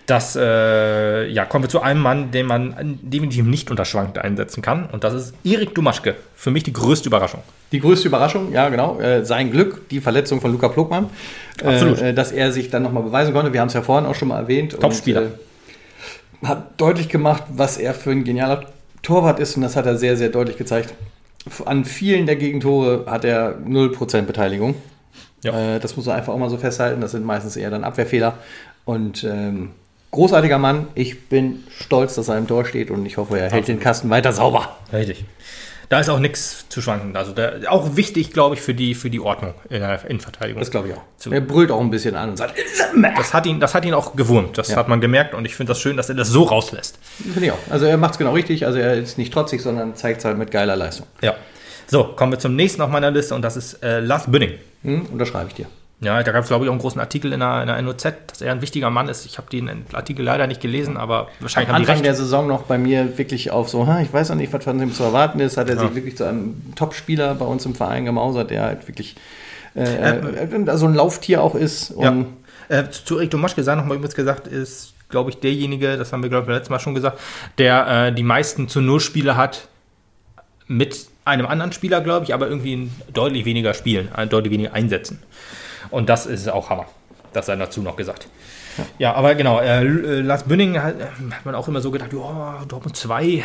Das, 0.06 0.36
äh, 0.36 1.27
ja, 1.27 1.45
kommen 1.45 1.64
wir 1.64 1.69
zu 1.69 1.82
einem 1.82 2.02
Mann, 2.02 2.30
den 2.32 2.45
man 2.45 2.99
definitiv 3.02 3.45
nicht 3.45 3.72
unter 3.72 3.86
Schwank 3.86 4.18
einsetzen 4.23 4.61
kann. 4.61 4.88
Und 4.91 5.03
das 5.03 5.14
ist 5.14 5.34
Erik 5.44 5.73
Dumaschke. 5.73 6.15
Für 6.36 6.52
mich 6.52 6.64
die 6.64 6.73
größte 6.73 7.10
Überraschung. 7.10 7.41
Die 7.72 7.80
größte 7.80 8.07
Überraschung, 8.07 8.52
ja 8.53 8.69
genau, 8.69 8.99
äh, 8.99 9.26
sein 9.26 9.52
Glück, 9.52 9.90
die 9.90 9.99
Verletzung 9.99 10.41
von 10.41 10.52
Luca 10.52 10.69
Plogmann, 10.69 11.10
Absolut. 11.64 11.99
äh, 11.99 12.10
äh, 12.10 12.14
dass 12.14 12.32
er 12.32 12.52
sich 12.52 12.69
dann 12.69 12.84
nochmal 12.84 13.03
beweisen 13.03 13.34
konnte. 13.34 13.52
Wir 13.52 13.61
haben 13.61 13.69
es 13.69 13.73
ja 13.73 13.82
vorhin 13.82 14.06
auch 14.06 14.15
schon 14.15 14.27
mal 14.27 14.40
erwähnt. 14.40 14.80
Topspieler. 14.80 15.23
Äh, 15.23 16.48
hat 16.48 16.80
deutlich 16.80 17.10
gemacht, 17.10 17.44
was 17.49 17.77
er 17.77 17.95
für 17.95 18.11
ein 18.11 18.23
genialer 18.23 18.65
Torwart 19.02 19.40
ist 19.40 19.56
und 19.56 19.64
das 19.64 19.76
hat 19.76 19.88
er 19.88 19.98
sehr, 19.98 20.18
sehr 20.18 20.30
deutlich 20.30 20.57
gezeigt. 20.57 20.94
An 21.65 21.86
vielen 21.86 22.26
der 22.26 22.36
Gegentore 22.36 23.06
hat 23.07 23.26
er 23.26 23.57
0% 23.57 24.22
Beteiligung. 24.23 24.76
Ja. 25.44 25.76
Äh, 25.76 25.80
das 25.80 25.95
muss 25.95 26.06
man 26.06 26.15
einfach 26.15 26.34
auch 26.34 26.38
mal 26.38 26.49
so 26.49 26.57
festhalten. 26.57 27.02
Das 27.02 27.11
sind 27.11 27.26
meistens 27.26 27.56
eher 27.56 27.69
dann 27.69 27.84
Abwehrfehler. 27.84 28.36
Und 28.84 29.23
ähm, 29.23 29.72
großartiger 30.15 30.57
Mann. 30.57 30.87
Ich 30.95 31.27
bin 31.29 31.63
stolz, 31.79 32.15
dass 32.15 32.27
er 32.27 32.37
im 32.37 32.47
Tor 32.47 32.65
steht 32.65 32.89
und 32.91 33.05
ich 33.05 33.17
hoffe, 33.17 33.39
er 33.39 33.51
hält 33.51 33.67
den 33.67 33.79
Kasten 33.79 34.09
weiter 34.09 34.33
sauber. 34.33 34.75
Richtig. 34.91 35.25
Da 35.89 35.99
ist 35.99 36.09
auch 36.09 36.17
nichts 36.17 36.65
zu 36.69 36.81
schwanken. 36.81 37.15
Also 37.15 37.31
der, 37.31 37.71
auch 37.71 37.95
wichtig, 37.95 38.33
glaube 38.33 38.55
ich, 38.55 38.61
für 38.61 38.73
die, 38.73 38.95
für 38.95 39.11
die 39.11 39.19
Ordnung 39.19 39.53
in 39.69 39.81
der 39.81 40.03
Innenverteidigung. 40.09 40.59
Das 40.59 40.71
glaube 40.71 40.87
ich 40.87 40.95
auch. 40.95 41.01
Zu- 41.17 41.31
Er 41.31 41.41
brüllt 41.41 41.69
auch 41.69 41.79
ein 41.79 41.91
bisschen 41.91 42.15
an 42.15 42.29
und 42.31 42.37
sagt, 42.37 42.55
Das 43.17 43.33
hat 43.35 43.45
ihn, 43.45 43.59
das 43.59 43.75
hat 43.75 43.85
ihn 43.85 43.93
auch 43.93 44.15
gewurmt. 44.15 44.57
Das 44.57 44.69
Ja. 44.69 44.77
hat 44.77 44.87
man 44.87 44.99
gemerkt 44.99 45.35
und 45.35 45.45
ich 45.45 45.55
finde 45.55 45.71
das 45.71 45.79
schön, 45.79 45.95
dass 45.95 46.09
er 46.09 46.15
das 46.15 46.29
so 46.29 46.41
rauslässt. 46.41 46.97
Finde 47.21 47.45
ich 47.45 47.51
auch. 47.51 47.57
Also 47.69 47.85
er 47.85 47.97
macht 47.97 48.13
es 48.13 48.17
genau 48.17 48.31
richtig. 48.33 48.65
Also 48.65 48.79
er 48.79 48.95
ist 48.95 49.19
nicht 49.19 49.31
trotzig, 49.31 49.61
sondern 49.61 49.95
zeigt 49.95 50.19
es 50.19 50.25
halt 50.25 50.39
mit 50.39 50.49
geiler 50.49 50.75
Leistung. 50.75 51.05
Ja. 51.21 51.35
So, 51.85 52.03
kommen 52.03 52.31
wir 52.31 52.39
zum 52.39 52.55
nächsten 52.55 52.81
auf 52.81 52.89
meiner 52.89 53.11
Liste 53.11 53.35
und 53.35 53.43
das 53.43 53.55
ist 53.55 53.83
äh, 53.83 53.99
Lars 53.99 54.23
Bünding. 54.25 54.53
Hm, 54.81 55.05
unterschreibe 55.11 55.49
ich 55.49 55.53
dir. 55.53 55.67
Ja, 56.01 56.22
da 56.22 56.31
gab 56.34 56.43
es, 56.43 56.49
glaube 56.49 56.65
ich, 56.65 56.69
auch 56.69 56.73
einen 56.73 56.81
großen 56.81 56.99
Artikel 56.99 57.31
in 57.31 57.39
der, 57.39 57.61
in 57.61 57.67
der 57.67 57.81
NOZ, 57.81 58.03
dass 58.27 58.41
er 58.41 58.51
ein 58.51 58.61
wichtiger 58.61 58.89
Mann 58.89 59.07
ist. 59.07 59.26
Ich 59.26 59.38
habe 59.38 59.49
den 59.49 59.85
Artikel 59.93 60.23
leider 60.26 60.45
nicht 60.45 60.59
gelesen, 60.61 60.97
aber 60.97 61.30
wahrscheinlich 61.39 61.69
Am 61.69 61.76
haben 61.76 61.81
die 61.84 61.88
Anfang 61.89 61.95
recht. 62.03 62.05
der 62.05 62.15
Saison 62.15 62.47
noch 62.47 62.63
bei 62.63 62.77
mir 62.77 63.17
wirklich 63.17 63.49
auf 63.51 63.69
so, 63.69 63.88
"Ha, 63.88 64.01
ich 64.01 64.11
weiß 64.11 64.30
noch 64.30 64.35
nicht, 64.35 64.51
was 64.51 64.63
von 64.65 64.80
ihm 64.81 64.93
zu 64.93 65.03
erwarten 65.03 65.39
ist, 65.39 65.55
hat 65.57 65.69
er 65.69 65.76
Ja. 65.77 65.81
sich 65.84 65.95
wirklich 65.95 66.17
zu 66.17 66.26
einem 66.26 66.61
Top-Spieler 66.76 67.34
bei 67.35 67.45
uns 67.45 67.65
im 67.65 67.76
Verein 67.76 68.03
gemausert, 68.05 68.51
der 68.51 68.63
halt 68.63 68.88
wirklich 68.88 69.15
äh, 69.77 69.84
äh, 69.84 70.77
so 70.77 70.85
ein 70.85 70.93
Lauftier 70.95 71.41
auch 71.43 71.53
ist. 71.55 71.93
Ja. 71.99 72.13
Äh, 72.69 72.85
zu 72.89 73.17
Erik 73.17 73.31
Domaschke 73.31 73.61
sei 73.63 73.76
noch 73.76 73.85
mal 73.85 73.95
übrigens 73.95 74.15
gesagt, 74.15 74.47
ist, 74.47 74.93
glaube 75.09 75.30
ich, 75.31 75.39
derjenige, 75.39 75.97
das 75.97 76.13
haben 76.13 76.23
wir, 76.23 76.30
glaube 76.30 76.45
ich, 76.45 76.49
letztes 76.55 76.69
Mal 76.69 76.80
schon 76.80 76.95
gesagt, 76.95 77.19
der 77.57 78.07
äh, 78.07 78.13
die 78.13 78.23
meisten 78.23 78.67
zu 78.69 78.80
Null 78.81 78.99
Spiele 79.01 79.35
hat 79.38 79.67
mit 80.67 81.07
einem 81.26 81.45
anderen 81.47 81.72
Spieler, 81.73 82.01
glaube 82.01 82.23
ich, 82.26 82.34
aber 82.34 82.47
irgendwie 82.47 82.89
deutlich 83.13 83.45
weniger 83.45 83.73
Spielen, 83.73 84.09
äh, 84.15 84.27
deutlich 84.27 84.51
weniger 84.53 84.73
Einsätzen. 84.73 85.19
Und 85.91 86.10
das 86.10 86.26
ist 86.26 86.48
auch 86.49 86.70
Hammer. 86.70 86.86
Das 87.34 87.45
sei 87.48 87.56
dazu 87.56 87.82
noch 87.82 87.95
gesagt. 87.95 88.28
Ja, 88.98 89.14
aber 89.14 89.36
genau, 89.36 89.60
äh, 89.60 89.84
äh, 89.84 90.22
Lars 90.22 90.44
Bünning 90.44 90.82
hat, 90.82 90.99
äh, 90.99 91.03
hat 91.32 91.45
man 91.45 91.56
auch 91.56 91.68
immer 91.68 91.80
so 91.82 91.91
gedacht, 91.91 92.12
ja, 92.14 92.62
Dortmund 92.68 92.95
2, 92.98 93.44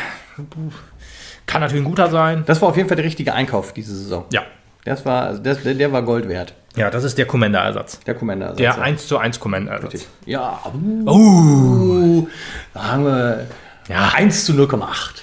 kann 1.46 1.60
natürlich 1.60 1.84
ein 1.84 1.88
guter 1.88 2.08
sein. 2.10 2.42
das 2.46 2.60
war 2.62 2.68
auf 2.68 2.76
jeden 2.76 2.88
Fall 2.88 2.96
der 2.96 3.04
richtige 3.04 3.32
Einkauf 3.32 3.72
diese 3.72 3.94
Saison. 3.96 4.24
Ja, 4.32 4.42
Das 4.84 5.04
war, 5.06 5.26
also 5.26 5.42
das, 5.42 5.62
der, 5.62 5.74
der 5.74 5.92
war 5.92 6.02
Gold 6.02 6.28
wert, 6.28 6.54
ja 6.76 6.90
das 6.90 7.04
ist 7.04 7.16
der 7.18 7.26
Commander-Ersatz. 7.26 8.00
der 8.00 8.14
Commander. 8.14 8.54
Der 8.54 8.70
Also, 8.70 8.80
1 8.82 9.06
zu 9.06 9.18
1 9.18 9.38
Commander-Ersatz. 9.40 10.06
Ja, 10.26 10.60
Oh, 11.06 11.10
uh, 11.12 12.28
da 12.74 12.84
haben 12.92 13.04
wir 13.04 13.46
Ja. 13.88 14.10
1 14.14 14.46
zu 14.46 14.52
0,8. 14.52 15.22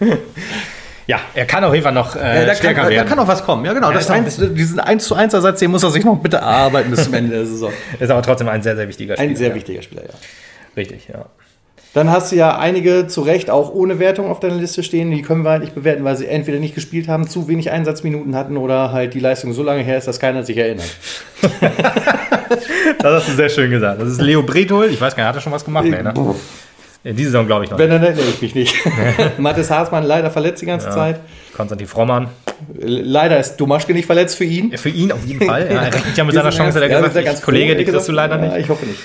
Ja, 1.06 1.20
er 1.34 1.46
kann 1.46 1.62
auf 1.62 1.72
jeden 1.72 1.84
Fall 1.84 1.92
noch 1.92 2.16
äh, 2.16 2.18
Ja, 2.18 2.34
da, 2.40 2.46
kann, 2.46 2.56
stärker 2.56 2.82
da, 2.82 2.90
werden. 2.90 3.08
kann 3.08 3.18
auch 3.18 3.28
was 3.28 3.44
kommen. 3.44 3.64
Ja, 3.64 3.72
genau. 3.72 3.88
Ja, 3.88 3.94
das 3.94 4.04
ist 4.04 4.10
ein 4.10 4.24
1, 4.24 4.40
diesen 4.54 4.80
1 4.80 5.04
zu 5.04 5.14
1 5.14 5.34
Ersatz, 5.34 5.60
den 5.60 5.70
muss 5.70 5.82
er 5.84 5.90
sich 5.90 6.04
noch 6.04 6.16
bitte 6.16 6.38
erarbeiten 6.38 6.90
bis 6.90 7.04
zum 7.04 7.14
Ende 7.14 7.36
der 7.36 7.46
Saison. 7.46 7.72
Ist 8.00 8.10
aber 8.10 8.22
trotzdem 8.22 8.48
ein 8.48 8.62
sehr, 8.62 8.74
sehr 8.74 8.88
wichtiger 8.88 9.14
Spieler. 9.14 9.30
Ein 9.30 9.36
sehr 9.36 9.50
ja. 9.50 9.54
wichtiger 9.54 9.82
Spieler, 9.82 10.02
ja. 10.02 10.14
Richtig, 10.76 11.08
ja. 11.08 11.26
Dann 11.94 12.10
hast 12.10 12.32
du 12.32 12.36
ja 12.36 12.58
einige 12.58 13.06
zu 13.06 13.22
Recht 13.22 13.48
auch 13.48 13.72
ohne 13.72 13.98
Wertung 13.98 14.30
auf 14.30 14.38
deiner 14.40 14.56
Liste 14.56 14.82
stehen. 14.82 15.10
Die 15.10 15.22
können 15.22 15.44
wir 15.44 15.50
halt 15.50 15.62
nicht 15.62 15.74
bewerten, 15.74 16.04
weil 16.04 16.14
sie 16.16 16.26
entweder 16.26 16.58
nicht 16.58 16.74
gespielt 16.74 17.08
haben, 17.08 17.26
zu 17.26 17.48
wenig 17.48 17.70
Einsatzminuten 17.70 18.34
hatten 18.34 18.58
oder 18.58 18.92
halt 18.92 19.14
die 19.14 19.20
Leistung 19.20 19.54
so 19.54 19.62
lange 19.62 19.82
her 19.82 19.96
ist, 19.96 20.06
dass 20.06 20.20
keiner 20.20 20.42
sich 20.42 20.58
erinnert. 20.58 20.90
Das 22.98 23.12
hast 23.12 23.28
du 23.28 23.32
sehr 23.32 23.48
schön 23.48 23.70
gesagt. 23.70 24.00
Das 24.00 24.08
ist 24.08 24.20
Leo 24.20 24.42
Bretol. 24.42 24.86
Ich 24.86 25.00
weiß 25.00 25.16
gar 25.16 25.24
nicht, 25.24 25.28
hat 25.28 25.34
er 25.36 25.40
schon 25.40 25.52
was 25.52 25.64
gemacht? 25.64 25.84
Nee, 25.84 26.02
ne? 26.02 26.14
In 27.06 27.14
dieser 27.16 27.30
Saison 27.30 27.46
glaube 27.46 27.64
ich 27.64 27.70
noch. 27.70 27.78
Wenn, 27.78 27.88
dann 27.90 28.02
erinnere 28.02 28.24
ich 28.28 28.42
mich 28.42 28.54
nicht. 28.54 28.74
Mathis 29.38 29.70
Haasmann 29.70 30.02
leider 30.04 30.30
verletzt 30.30 30.60
die 30.62 30.66
ganze 30.66 30.88
Ja. 30.88 30.92
Zeit. 30.92 31.20
Konstantin 31.56 31.86
Frommann. 31.86 32.28
Leider 32.78 33.38
ist 33.38 33.56
Domaschke 33.58 33.92
nicht 33.94 34.06
verletzt 34.06 34.36
für 34.36 34.44
ihn. 34.44 34.76
Für 34.76 34.88
ihn 34.88 35.12
auf 35.12 35.24
jeden 35.24 35.46
Fall. 35.46 35.62
Ja, 35.70 35.82
er 35.82 35.94
rechnet 35.94 36.16
ja 36.16 36.24
mit 36.24 36.34
seiner 36.34 36.50
Chance, 36.58 36.80
er 36.80 36.88
ganz- 36.88 37.02
ja, 37.02 37.08
gesagt, 37.08 37.26
ganz 37.26 37.42
Kollege, 37.42 37.76
die 37.76 37.84
kriegst 37.84 38.08
du 38.08 38.12
leider 38.12 38.36
Ja, 38.42 38.42
nicht. 38.54 38.64
ich 38.64 38.68
hoffe 38.68 38.86
nicht. 38.86 38.98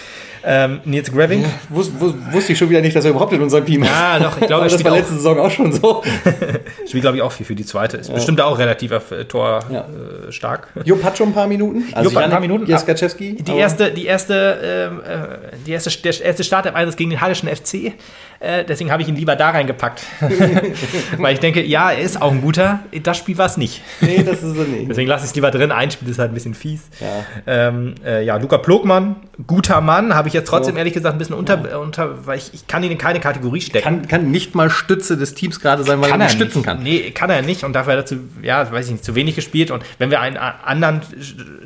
Ähm, 0.43 0.81
Nils 0.85 1.11
Graving. 1.11 1.45
Wus, 1.69 1.91
wus, 1.99 2.13
wusste 2.31 2.53
ich 2.53 2.57
schon 2.57 2.69
wieder 2.69 2.81
nicht, 2.81 2.95
dass 2.95 3.05
er 3.05 3.11
überhaupt 3.11 3.33
in 3.33 3.41
unserem 3.41 3.65
Team 3.65 3.83
ist. 3.83 3.89
Ja, 3.89 4.19
doch, 4.19 4.39
ich 4.39 4.47
glaube, 4.47 4.67
das 4.67 4.83
war 4.83 4.91
letzte 4.91 5.13
Saison 5.13 5.39
auch 5.39 5.51
schon 5.51 5.71
so. 5.71 6.03
spielt, 6.87 7.03
glaube 7.03 7.17
ich, 7.17 7.23
auch 7.23 7.31
viel 7.31 7.45
für 7.45 7.55
die 7.55 7.65
zweite. 7.65 7.97
Ist 7.97 8.13
bestimmt 8.13 8.41
auch 8.41 8.57
relativ 8.57 8.91
äh, 8.91 9.25
Tor 9.25 9.59
Ja. 9.69 9.81
äh, 10.27 10.31
stark. 10.31 10.67
Jupp 10.83 11.03
hat 11.03 11.17
schon 11.17 11.29
ein 11.29 11.33
paar 11.33 11.47
Minuten. 11.47 11.85
Also 11.93 12.09
Jupp 12.09 12.17
hat 12.17 12.25
ein 12.25 12.31
paar 12.31 12.39
Minuten. 12.39 12.65
Jaskaczewski. 12.65 13.35
Die 13.35 13.55
erste, 13.55 13.91
die 13.91 14.05
erste, 14.05 14.89
ähm, 14.91 15.01
äh, 15.01 15.55
die 15.65 15.71
erste, 15.71 15.89
der 16.01 16.21
erste 16.25 16.43
Start 16.43 16.65
im 16.65 16.75
Einsatz 16.75 16.95
gegen 16.95 17.09
den 17.11 17.21
Hallischen 17.21 17.47
FC. 17.49 17.93
Äh, 18.39 18.65
deswegen 18.65 18.91
habe 18.91 19.03
ich 19.03 19.07
ihn 19.07 19.15
lieber 19.15 19.35
da 19.35 19.51
reingepackt. 19.51 20.01
Weil 21.17 21.33
ich 21.35 21.39
denke, 21.39 21.63
ja, 21.63 21.91
er 21.91 22.01
ist 22.01 22.19
auch 22.19 22.31
ein 22.31 22.41
guter. 22.41 22.79
Das 23.03 23.17
Spiel 23.17 23.37
war 23.37 23.45
es 23.45 23.57
nicht. 23.57 23.81
Nee, 24.01 24.23
das 24.23 24.41
ist 24.41 24.57
er 24.57 24.63
nicht. 24.65 24.89
Deswegen 24.89 25.07
lasse 25.07 25.25
ich 25.25 25.29
es 25.29 25.35
lieber 25.35 25.51
drin. 25.51 25.71
Ein 25.71 25.91
Spiel 25.91 26.09
ist 26.09 26.17
halt 26.17 26.31
ein 26.31 26.33
bisschen 26.33 26.55
fies. 26.55 26.81
Ja. 26.99 27.07
Ähm, 27.45 27.93
äh, 28.03 28.25
ja, 28.25 28.37
Luca 28.37 28.57
Plogmann, 28.57 29.17
guter 29.45 29.79
Mann, 29.81 30.15
habe 30.15 30.27
ich 30.27 30.30
jetzt 30.33 30.47
trotzdem 30.47 30.75
So. 30.75 30.77
ehrlich 30.79 30.93
gesagt 30.93 31.15
ein 31.15 31.17
bisschen 31.17 31.35
unter, 31.35 31.79
unter 31.79 32.25
weil 32.25 32.37
ich, 32.37 32.53
ich 32.53 32.67
kann 32.67 32.83
ihn 32.83 32.91
in 32.91 32.97
keine 32.97 33.19
Kategorie 33.19 33.61
stecken. 33.61 33.83
Kann, 33.83 34.07
kann 34.07 34.31
nicht 34.31 34.55
mal 34.55 34.69
Stütze 34.69 35.17
des 35.17 35.33
Teams 35.33 35.59
gerade 35.59 35.83
sein, 35.83 36.01
weil 36.01 36.11
er 36.11 36.17
nicht 36.17 36.31
stützen 36.31 36.63
kann. 36.63 36.83
Nee, 36.83 37.11
kann 37.11 37.29
er 37.29 37.41
nicht 37.41 37.63
und 37.63 37.73
dafür 37.73 37.93
hat 37.93 37.99
er 37.99 38.05
zu, 38.05 38.17
ja, 38.41 38.71
weiß 38.71 38.87
ich 38.87 38.91
nicht, 38.93 39.05
zu 39.05 39.15
wenig 39.15 39.35
gespielt. 39.35 39.71
Und 39.71 39.83
wenn 39.97 40.11
wir 40.11 40.19
einen 40.19 40.37
anderen 40.37 41.01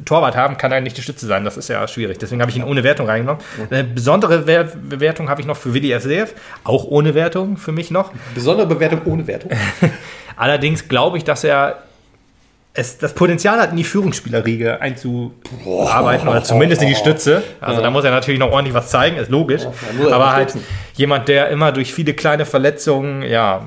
Torwart 0.05 0.35
haben, 0.35 0.57
kann 0.57 0.71
er 0.71 0.81
nicht 0.81 0.97
die 0.97 1.01
Stütze 1.01 1.25
sein. 1.25 1.45
Das 1.45 1.57
ist 1.57 1.69
ja 1.69 1.87
schwierig. 1.87 2.17
Deswegen 2.19 2.41
habe 2.41 2.51
ich 2.51 2.57
ihn 2.57 2.63
ohne 2.63 2.83
Wertung 2.83 3.07
reingenommen. 3.07 3.41
Eine 3.69 3.83
besondere 3.83 4.47
Wer 4.47 4.63
Bewertung 4.63 5.29
habe 5.29 5.41
ich 5.41 5.47
noch 5.47 5.57
für 5.57 5.73
Willi 5.73 5.97
FCF, 5.97 6.33
auch 6.63 6.85
ohne 6.85 7.15
Wertung 7.15 7.57
für 7.57 7.71
mich 7.71 7.91
noch. 7.91 8.11
Besondere 8.33 8.67
Bewertung 8.67 9.01
ohne 9.05 9.27
Wertung. 9.27 9.51
Allerdings 10.35 10.87
glaube 10.87 11.17
ich, 11.17 11.23
dass 11.23 11.43
er 11.43 11.83
es, 12.77 12.97
das 12.97 13.13
Potenzial 13.13 13.59
hat, 13.59 13.71
in 13.71 13.77
die 13.77 13.85
Führungsspielerriege 13.85 14.81
einzuarbeiten 14.81 16.27
oder 16.27 16.43
zumindest 16.43 16.81
in 16.81 16.89
die 16.89 16.95
Stütze. 16.95 17.41
Also 17.61 17.81
da 17.81 17.89
muss 17.89 18.03
er 18.03 18.11
natürlich 18.11 18.39
noch 18.39 18.51
ordentlich 18.51 18.73
was 18.73 18.89
zeigen, 18.89 19.15
ist 19.15 19.31
logisch. 19.31 19.61
er 19.63 20.13
Aber 20.13 20.33
halt 20.33 20.51
stützen. 20.51 20.67
jemand, 20.95 21.29
der 21.29 21.49
immer 21.49 21.71
durch 21.71 21.93
viele 21.93 22.13
kleine 22.13 22.45
Verletzungen 22.45 23.21
ja, 23.23 23.65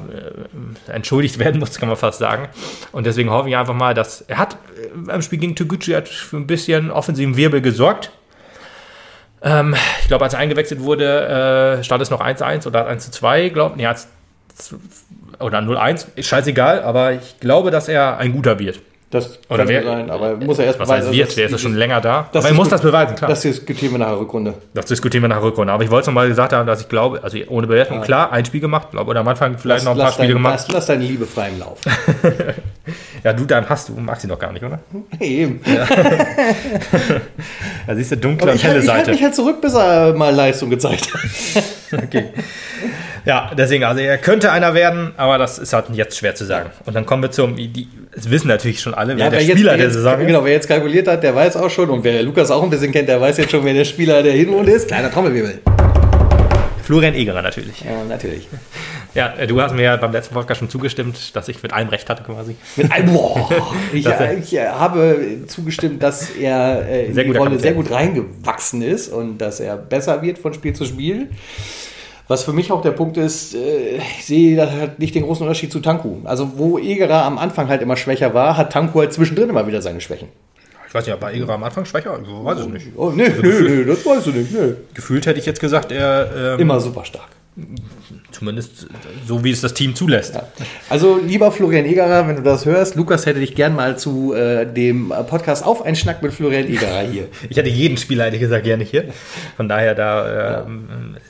äh, 0.89 0.93
entschuldigt 0.93 1.39
werden 1.39 1.59
muss, 1.59 1.79
kann 1.79 1.89
man 1.89 1.97
fast 1.97 2.19
sagen. 2.19 2.49
Und 2.93 3.07
deswegen 3.07 3.31
hoffe 3.31 3.49
ich 3.49 3.57
einfach 3.57 3.75
mal, 3.75 3.95
dass 3.95 4.21
er 4.21 4.37
hat 4.37 4.59
äh, 4.77 5.15
im 5.15 5.23
Spiel 5.23 5.39
gegen 5.39 5.57
Toguchi 5.57 5.93
hat 5.93 6.09
für 6.09 6.37
ein 6.37 6.47
bisschen 6.47 6.91
offensiven 6.91 7.37
Wirbel 7.37 7.63
gesorgt. 7.63 8.11
Ähm, 9.43 9.75
ich 10.03 10.09
glaube, 10.09 10.25
als 10.25 10.35
er 10.35 10.41
eingewechselt 10.41 10.83
wurde, 10.83 11.79
äh, 11.79 11.85
stand 11.85 12.03
es 12.03 12.11
noch 12.11 12.21
1-1 12.21 12.67
oder 12.67 12.89
1-2, 12.91 13.51
glaube 13.51 13.77
ich. 13.77 13.83
Nee, 13.83 13.89
oder 15.41 15.61
0-1, 15.61 16.09
ist 16.17 16.27
scheißegal, 16.27 16.83
aber 16.83 17.13
ich 17.13 17.39
glaube, 17.41 17.71
dass 17.71 17.89
er 17.89 18.19
ein 18.19 18.33
guter 18.33 18.59
wird. 18.59 18.81
Das 19.11 19.39
Oder 19.49 19.59
kann 19.61 19.69
wer- 19.69 19.83
sein, 19.85 20.11
aber 20.11 20.37
muss 20.37 20.59
er 20.59 20.67
erst 20.67 20.79
Was 20.81 20.91
heißt 20.91 21.11
wird, 21.11 21.35
der 21.35 21.47
ist 21.47 21.53
ja 21.53 21.57
schon 21.59 21.75
länger 21.75 21.99
da. 22.03 22.29
aber 22.31 22.47
er 22.47 22.53
muss 22.53 22.69
das 22.69 22.83
beweisen, 22.83 23.17
klar. 23.17 23.31
Das 23.31 23.41
diskutieren 23.41 23.93
wir 23.93 23.99
nach 24.01 24.09
der 24.09 24.21
Rückrunde. 24.21 24.53
Das 24.75 24.85
diskutieren 24.85 25.25
wir 25.25 25.29
nach 25.29 25.37
der 25.39 25.45
Rückrunde. 25.47 25.73
Aber 25.73 25.83
ich 25.83 25.91
wollte 25.91 26.03
es 26.03 26.07
nochmal 26.09 26.29
gesagt 26.29 26.53
haben, 26.53 26.67
dass 26.67 26.83
ich 26.83 26.91
glaube, 26.91 27.25
also 27.25 27.39
ohne 27.49 27.67
Bewertung, 27.67 28.03
klar, 28.03 28.31
ein 28.33 28.45
Spiel 28.45 28.61
gemacht, 28.61 28.91
glaube, 28.91 29.09
oder 29.11 29.21
am 29.21 29.29
Anfang 29.29 29.57
vielleicht 29.57 29.87
noch 29.87 29.93
ein 29.93 29.97
paar 29.97 30.07
lass, 30.09 30.15
Spiele 30.15 30.29
dein, 30.29 30.37
gemacht. 30.37 30.53
lass, 30.67 30.69
lass 30.73 30.87
deine 30.87 31.05
Liebe 31.05 31.25
freien 31.25 31.59
Lauf. 31.59 31.79
Ja, 33.25 33.33
du, 33.33 33.45
dann 33.45 33.69
hast 33.69 33.89
du, 33.89 33.93
magst 33.95 34.25
ihn 34.25 34.31
doch 34.31 34.39
gar 34.39 34.53
nicht, 34.53 34.65
oder? 34.65 34.79
Eben. 35.21 35.61
Da 37.87 37.95
siehst 37.97 38.13
du 38.13 38.17
dunkle 38.19 38.51
und 38.51 38.57
ich 38.57 38.65
halte 38.65 38.75
helle 38.75 38.85
ich 38.85 38.91
halt 38.91 38.99
Seite. 39.07 39.11
mich 39.13 39.23
halt 39.23 39.35
zurück, 39.35 39.63
bis 39.63 39.73
er 39.73 40.13
mal 40.13 40.35
Leistung 40.35 40.71
gezeigt 40.71 41.09
hat. 41.13 41.21
Okay. 42.05 42.25
Ja, 43.25 43.51
deswegen, 43.57 43.83
also 43.85 44.03
er 44.03 44.19
könnte 44.19 44.53
einer 44.53 44.75
werden, 44.75 45.13
aber 45.17 45.39
das 45.39 45.59
ist 45.59 45.73
halt 45.73 45.87
jetzt 45.95 46.19
schwer 46.19 46.35
zu 46.35 46.45
sagen. 46.45 46.69
Und 46.85 46.95
dann 46.95 47.07
kommen 47.07 47.23
wir 47.23 47.31
zum, 47.31 47.57
die, 47.57 47.89
das 48.15 48.31
wissen 48.31 48.49
natürlich 48.49 48.81
schon 48.81 48.93
alle, 48.93 49.17
wer 49.17 49.31
der 49.31 49.41
wer 49.41 49.55
Spieler 49.57 49.71
wer 49.71 49.77
der 49.79 49.87
jetzt, 49.87 49.95
Saison 49.95 50.21
ist. 50.21 50.27
Genau, 50.27 50.45
wer 50.45 50.53
jetzt 50.53 50.69
kalkuliert 50.69 51.09
hat, 51.09 51.23
der 51.23 51.35
weiß 51.35 51.57
auch 51.57 51.71
schon. 51.71 51.89
Und 51.89 52.05
wer 52.05 52.23
Lukas 52.23 52.51
auch 52.51 52.63
ein 52.63 52.69
bisschen 52.69 52.93
kennt, 52.93 53.09
der 53.09 53.19
weiß 53.21 53.39
jetzt 53.39 53.51
schon, 53.51 53.65
wer 53.65 53.73
der 53.73 53.87
Spieler 53.87 54.23
der 54.23 54.35
Hinrunde 54.35 54.73
ist. 54.73 54.89
Kleiner 54.89 55.11
Trommelwirbel. 55.11 55.61
Florian 56.83 57.15
Egerer 57.15 57.41
natürlich. 57.43 57.81
Ja, 57.81 58.05
natürlich. 58.09 58.49
Ja, 59.15 59.35
äh, 59.35 59.47
du 59.47 59.61
hast 59.61 59.75
mir 59.75 59.83
ja 59.83 59.97
beim 59.97 60.13
letzten 60.13 60.35
Podcast 60.35 60.61
schon 60.61 60.69
zugestimmt, 60.69 61.35
dass 61.35 61.49
ich 61.49 61.63
mit 61.63 61.73
allem 61.73 61.89
recht 61.89 62.09
hatte 62.09 62.23
quasi. 62.23 62.57
Mit 62.77 62.93
einem, 62.93 63.13
boah, 63.13 63.49
ich, 63.93 64.07
ich 64.07 64.57
äh, 64.57 64.69
habe 64.69 65.17
zugestimmt, 65.47 66.03
dass 66.03 66.31
er 66.31 66.87
äh, 66.89 67.07
in 67.07 67.15
Sehr 67.15 67.25
die 67.25 67.31
Rolle 67.31 67.51
Kapitän. 67.51 67.61
sehr 67.61 67.75
gut 67.75 67.91
reingewachsen 67.91 68.83
ist 68.83 69.09
und 69.09 69.39
dass 69.39 69.61
er 69.61 69.77
besser 69.77 70.23
wird 70.23 70.39
von 70.39 70.53
Spiel 70.55 70.73
zu 70.75 70.85
Spiel. 70.85 71.31
Was 72.29 72.45
für 72.45 72.53
mich 72.53 72.71
auch 72.71 72.83
der 72.83 72.91
Punkt 72.91 73.17
ist, 73.17 73.55
ich 73.55 74.25
sehe 74.27 74.55
da 74.55 74.71
halt 74.71 74.99
nicht 74.99 75.15
den 75.15 75.23
großen 75.23 75.43
Unterschied 75.47 75.73
zu 75.73 75.81
Tanku. 75.81 76.17
Also 76.25 76.59
wo 76.59 76.79
Egerer 76.79 77.23
am 77.25 77.39
Anfang 77.39 77.69
halt 77.69 77.81
immer 77.81 77.97
schwächer 77.97 78.35
war, 78.35 78.59
hat 78.59 78.71
Tanku 78.71 79.01
halt 79.01 79.15
zwischendrin 79.15 79.49
immer 79.49 79.67
wieder 79.67 79.81
seine 79.81 80.03
Schwächen. 80.03 80.29
Ich 80.87 80.95
weiß 80.95 81.07
nicht, 81.07 81.15
ob 81.15 81.21
bei 81.21 81.33
Egerer 81.33 81.55
am 81.55 81.65
Anfang 81.65 81.87
schwächer, 81.87 82.19
ich 82.23 82.29
weiß 82.29 82.59
es 82.59 82.67
nicht. 82.67 82.89
Oh, 82.97 83.11
nee, 83.11 83.29
nee, 83.29 83.49
nee, 83.61 83.85
das 83.85 84.05
weißt 84.05 84.27
du 84.27 84.31
nicht. 84.33 84.53
Nee. 84.53 84.75
Gefühlt 84.93 85.25
hätte 85.25 85.39
ich 85.39 85.47
jetzt 85.47 85.61
gesagt, 85.61 85.91
er 85.91 86.55
ähm, 86.55 86.61
Immer 86.61 86.81
super 86.81 87.07
stark. 87.07 87.29
Zumindest 88.31 88.87
so 89.27 89.45
wie 89.45 89.51
es 89.51 89.61
das 89.61 89.75
Team 89.75 89.95
zulässt. 89.95 90.39
Also, 90.89 91.19
lieber 91.19 91.51
Florian 91.53 91.85
Egerer, 91.85 92.29
wenn 92.29 92.37
du 92.37 92.43
das 92.43 92.65
hörst, 92.67 92.95
Lukas 92.95 93.27
hätte 93.27 93.41
dich 93.41 93.55
gern 93.55 93.75
mal 93.75 93.99
zu 93.99 94.35
äh, 94.35 94.67
dem 94.67 95.13
Podcast 95.29 95.65
auf 95.65 95.83
einen 95.83 95.97
Schnack 95.97 96.23
mit 96.23 96.33
Florian 96.33 96.67
Egerer 96.67 97.03
hier. 97.03 97.29
Ich 97.51 97.57
hätte 97.57 97.69
jeden 97.69 97.97
Spieler, 97.97 98.27
ehrlich 98.27 98.41
gesagt, 98.41 98.65
gerne 98.65 98.85
hier. 98.85 99.05
Von 99.57 99.69
daher, 99.69 99.95
da 99.95 100.65
ähm, 100.67 101.17
ist, 101.17 101.28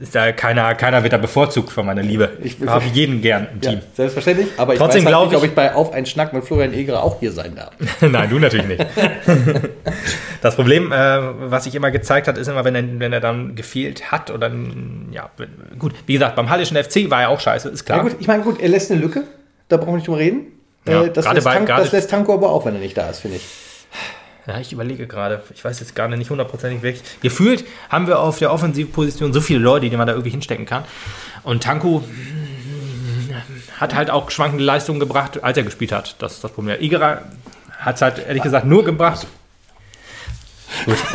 ist 0.00 0.14
da 0.14 0.32
keiner, 0.32 0.74
keiner 0.74 1.02
wird 1.02 1.12
da 1.12 1.18
bevorzugt 1.18 1.70
von 1.70 1.86
meiner 1.86 2.02
Liebe. 2.02 2.30
Ich 2.42 2.60
Ich- 2.60 2.68
habe 2.68 2.84
jeden 2.92 3.20
gern 3.22 3.46
im 3.54 3.60
Ja, 3.62 3.70
Team. 3.70 3.80
selbstverständlich. 3.94 4.48
Aber 4.56 4.72
ich 4.74 4.78
Trotzdem 4.78 5.04
weiß 5.04 5.14
halt 5.14 5.28
nicht, 5.28 5.36
ob 5.36 5.44
ich- 5.44 5.50
ich 5.50 5.54
bei 5.54 5.74
Auf 5.74 5.92
einen 5.92 6.06
Schnack 6.06 6.32
mit 6.32 6.44
Florian 6.44 6.72
Egerer 6.74 7.02
auch 7.02 7.20
hier 7.20 7.32
sein 7.32 7.54
darf. 7.56 7.70
Nein, 8.00 8.28
du 8.30 8.38
natürlich 8.38 8.66
nicht. 8.66 8.86
Das 10.42 10.56
Problem, 10.56 10.90
äh, 10.90 10.96
was 11.50 11.64
sich 11.64 11.74
immer 11.74 11.90
gezeigt 11.90 12.26
hat, 12.26 12.38
ist 12.38 12.48
immer, 12.48 12.64
wenn 12.64 12.74
er, 12.74 12.82
wenn 12.98 13.12
er 13.12 13.20
dann 13.20 13.54
gefehlt 13.56 14.10
hat 14.10 14.30
oder 14.30 14.50
ja, 15.10 15.28
gut, 15.78 15.92
wie 16.06 16.14
gesagt, 16.14 16.34
beim 16.34 16.48
Hallischen 16.48 16.78
FC 16.82 17.10
war 17.10 17.20
er 17.22 17.28
auch 17.28 17.40
scheiße, 17.40 17.68
ist 17.68 17.84
klar. 17.84 17.98
Ja, 17.98 18.04
gut, 18.04 18.16
ich 18.18 18.26
meine, 18.26 18.42
gut, 18.42 18.58
er 18.58 18.70
lässt 18.70 18.90
eine 18.90 19.00
Lücke. 19.00 19.24
Da 19.68 19.76
brauchen 19.76 19.88
wir 19.90 19.96
nicht 19.96 20.06
drüber 20.08 20.18
reden. 20.18 20.46
Ja, 20.88 21.02
Äh, 21.04 21.10
das, 21.10 21.26
gerade 21.26 21.34
lässt 21.36 21.44
bei- 21.44 21.54
Tank, 21.54 21.66
das 21.68 21.92
lässt 21.92 22.08
Tanko 22.10 22.32
aber 22.32 22.50
auch, 22.50 22.64
wenn 22.64 22.74
er 22.74 22.80
nicht 22.80 22.96
da 22.96 23.10
ist, 23.10 23.20
finde 23.20 23.36
ich. 23.36 23.44
Ja, 24.50 24.58
ich 24.58 24.72
überlege 24.72 25.06
gerade. 25.06 25.44
Ich 25.54 25.64
weiß 25.64 25.78
jetzt 25.78 25.94
gar 25.94 26.08
nicht 26.08 26.28
hundertprozentig 26.28 26.82
weg. 26.82 27.00
Gefühlt 27.22 27.64
haben 27.88 28.08
wir 28.08 28.18
auf 28.18 28.38
der 28.40 28.52
Offensivposition 28.52 29.32
so 29.32 29.40
viele 29.40 29.60
Leute, 29.60 29.88
die 29.88 29.96
man 29.96 30.08
da 30.08 30.12
irgendwie 30.14 30.30
hinstecken 30.30 30.66
kann. 30.66 30.82
Und 31.44 31.62
Tanku 31.62 32.00
hat 33.78 33.94
halt 33.94 34.10
auch 34.10 34.28
schwankende 34.32 34.64
Leistungen 34.64 34.98
gebracht, 34.98 35.44
als 35.44 35.56
er 35.56 35.62
gespielt 35.62 35.92
hat. 35.92 36.16
Das 36.18 36.32
ist 36.32 36.42
das 36.42 36.50
Problem. 36.50 36.80
Igerer 36.80 37.22
hat 37.78 37.94
es 37.94 38.02
halt 38.02 38.26
ehrlich 38.26 38.42
gesagt 38.42 38.66
nur 38.66 38.84
gebracht. 38.84 39.26
Gut. 40.84 40.96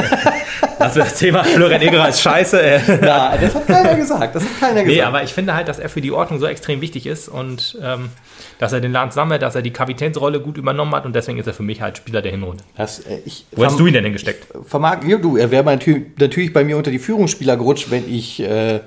Das 0.78 0.96
ist 0.96 1.06
das 1.06 1.16
Thema. 1.16 1.44
Florian 1.44 1.82
Egerer 1.82 2.10
ist 2.10 2.22
scheiße. 2.22 3.00
Na, 3.02 3.38
das 3.38 3.56
hat 3.56 3.66
keiner 3.66 3.96
gesagt. 3.96 4.36
Das 4.36 4.44
hat 4.44 4.60
keiner 4.60 4.84
gesagt. 4.84 4.88
Nee, 4.88 5.02
aber 5.02 5.24
ich 5.24 5.34
finde 5.34 5.56
halt, 5.56 5.70
dass 5.70 5.80
er 5.80 5.88
für 5.90 6.02
die 6.02 6.12
Ordnung 6.12 6.40
so 6.40 6.48
extrem 6.48 6.82
wichtig 6.82 7.06
ist 7.06 7.30
und 7.30 7.78
ähm, 7.82 8.10
dass 8.60 8.72
er 8.74 8.82
den 8.82 8.92
Laden 8.92 9.12
sammelt, 9.12 9.42
dass 9.42 9.56
er 9.56 9.62
die 9.62 9.72
Kapitänsrolle 9.72 10.40
gut 10.40 10.58
übernommen 10.58 10.94
hat 10.96 11.06
und 11.06 11.14
deswegen 11.16 11.38
ist 11.40 11.48
er 11.48 11.54
für 11.54 11.64
mich 11.64 11.82
halt 11.82 11.98
Spieler 11.98 12.22
der 12.22 12.32
Hinrunde. 12.32 12.64
das, 12.78 13.00
äh, 13.00 13.20
Wo 13.52 13.66
hast 13.66 13.80
du 13.80 13.86
ihn 13.88 13.94
denn 13.94 14.04
hingesteckt? 14.04 14.48
vermag, 14.66 15.04
ja, 15.08 15.18
du, 15.18 15.38
er 15.38 15.52
wäre 15.52 15.64
natü- 15.64 16.06
natürlich 16.20 16.54
bei 16.54 16.64
mir 16.64 16.78
unter 16.78 16.92
die 16.92 17.00
Führungsspieler 17.00 17.58
gerutscht, 17.58 17.92
wenn 17.92 18.08
ich 18.12 18.42
äh, 18.42 18.80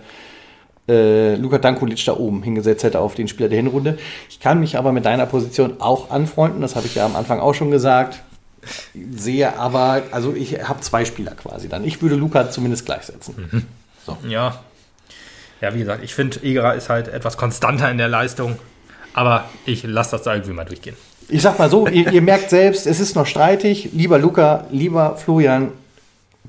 äh, 0.89 1.35
Luka 1.37 1.59
Dankulic 1.59 2.03
da 2.07 2.17
oben 2.17 2.43
hingesetzt 2.43 2.83
hätte 2.85 3.01
auf 3.01 3.15
den 3.15 3.29
Spieler 3.29 3.49
der 3.51 3.59
Hinrunde. 3.59 3.99
Ich 4.31 4.41
kann 4.41 4.59
mich 4.61 4.79
aber 4.79 4.93
mit 4.93 5.05
deiner 5.05 5.27
Position 5.27 5.81
auch 5.81 6.11
anfreunden, 6.11 6.63
das 6.63 6.77
habe 6.77 6.87
ich 6.87 6.95
ja 6.95 7.05
am 7.05 7.15
Anfang 7.17 7.41
auch 7.41 7.53
schon 7.55 7.71
gesagt. 7.71 8.21
Sehe 9.15 9.57
aber, 9.59 10.03
also 10.11 10.35
ich 10.35 10.67
habe 10.69 10.81
zwei 10.81 11.05
Spieler 11.05 11.33
quasi 11.33 11.69
dann. 11.69 11.85
Ich 11.85 12.03
würde 12.03 12.17
Luka 12.17 12.51
zumindest 12.51 12.87
gleichsetzen. 12.87 13.67
Ja. 14.27 14.59
Ja, 15.61 15.75
wie 15.75 15.79
gesagt, 15.81 16.03
ich 16.05 16.15
finde, 16.15 16.43
Egerer 16.43 16.75
ist 16.75 16.89
halt 16.89 17.09
etwas 17.09 17.37
konstanter 17.37 17.91
in 17.91 17.99
der 17.99 18.09
Leistung. 18.09 18.59
Aber 19.15 19.45
ich 19.67 19.83
lasse 19.85 20.13
das 20.13 20.23
da 20.23 20.35
irgendwie 20.35 20.53
mal 20.53 20.65
durchgehen. 20.65 20.97
Ich 21.29 21.43
sag 21.43 21.59
mal 21.59 21.69
so, 21.69 21.87
ihr, 21.87 22.11
ihr 22.13 22.23
merkt 22.23 22.51
selbst, 22.51 22.87
es 22.87 23.01
ist 23.01 23.15
noch 23.15 23.27
streitig. 23.27 23.91
Lieber 23.93 24.19
Luca, 24.19 24.65
lieber 24.71 25.17
Florian, 25.17 25.73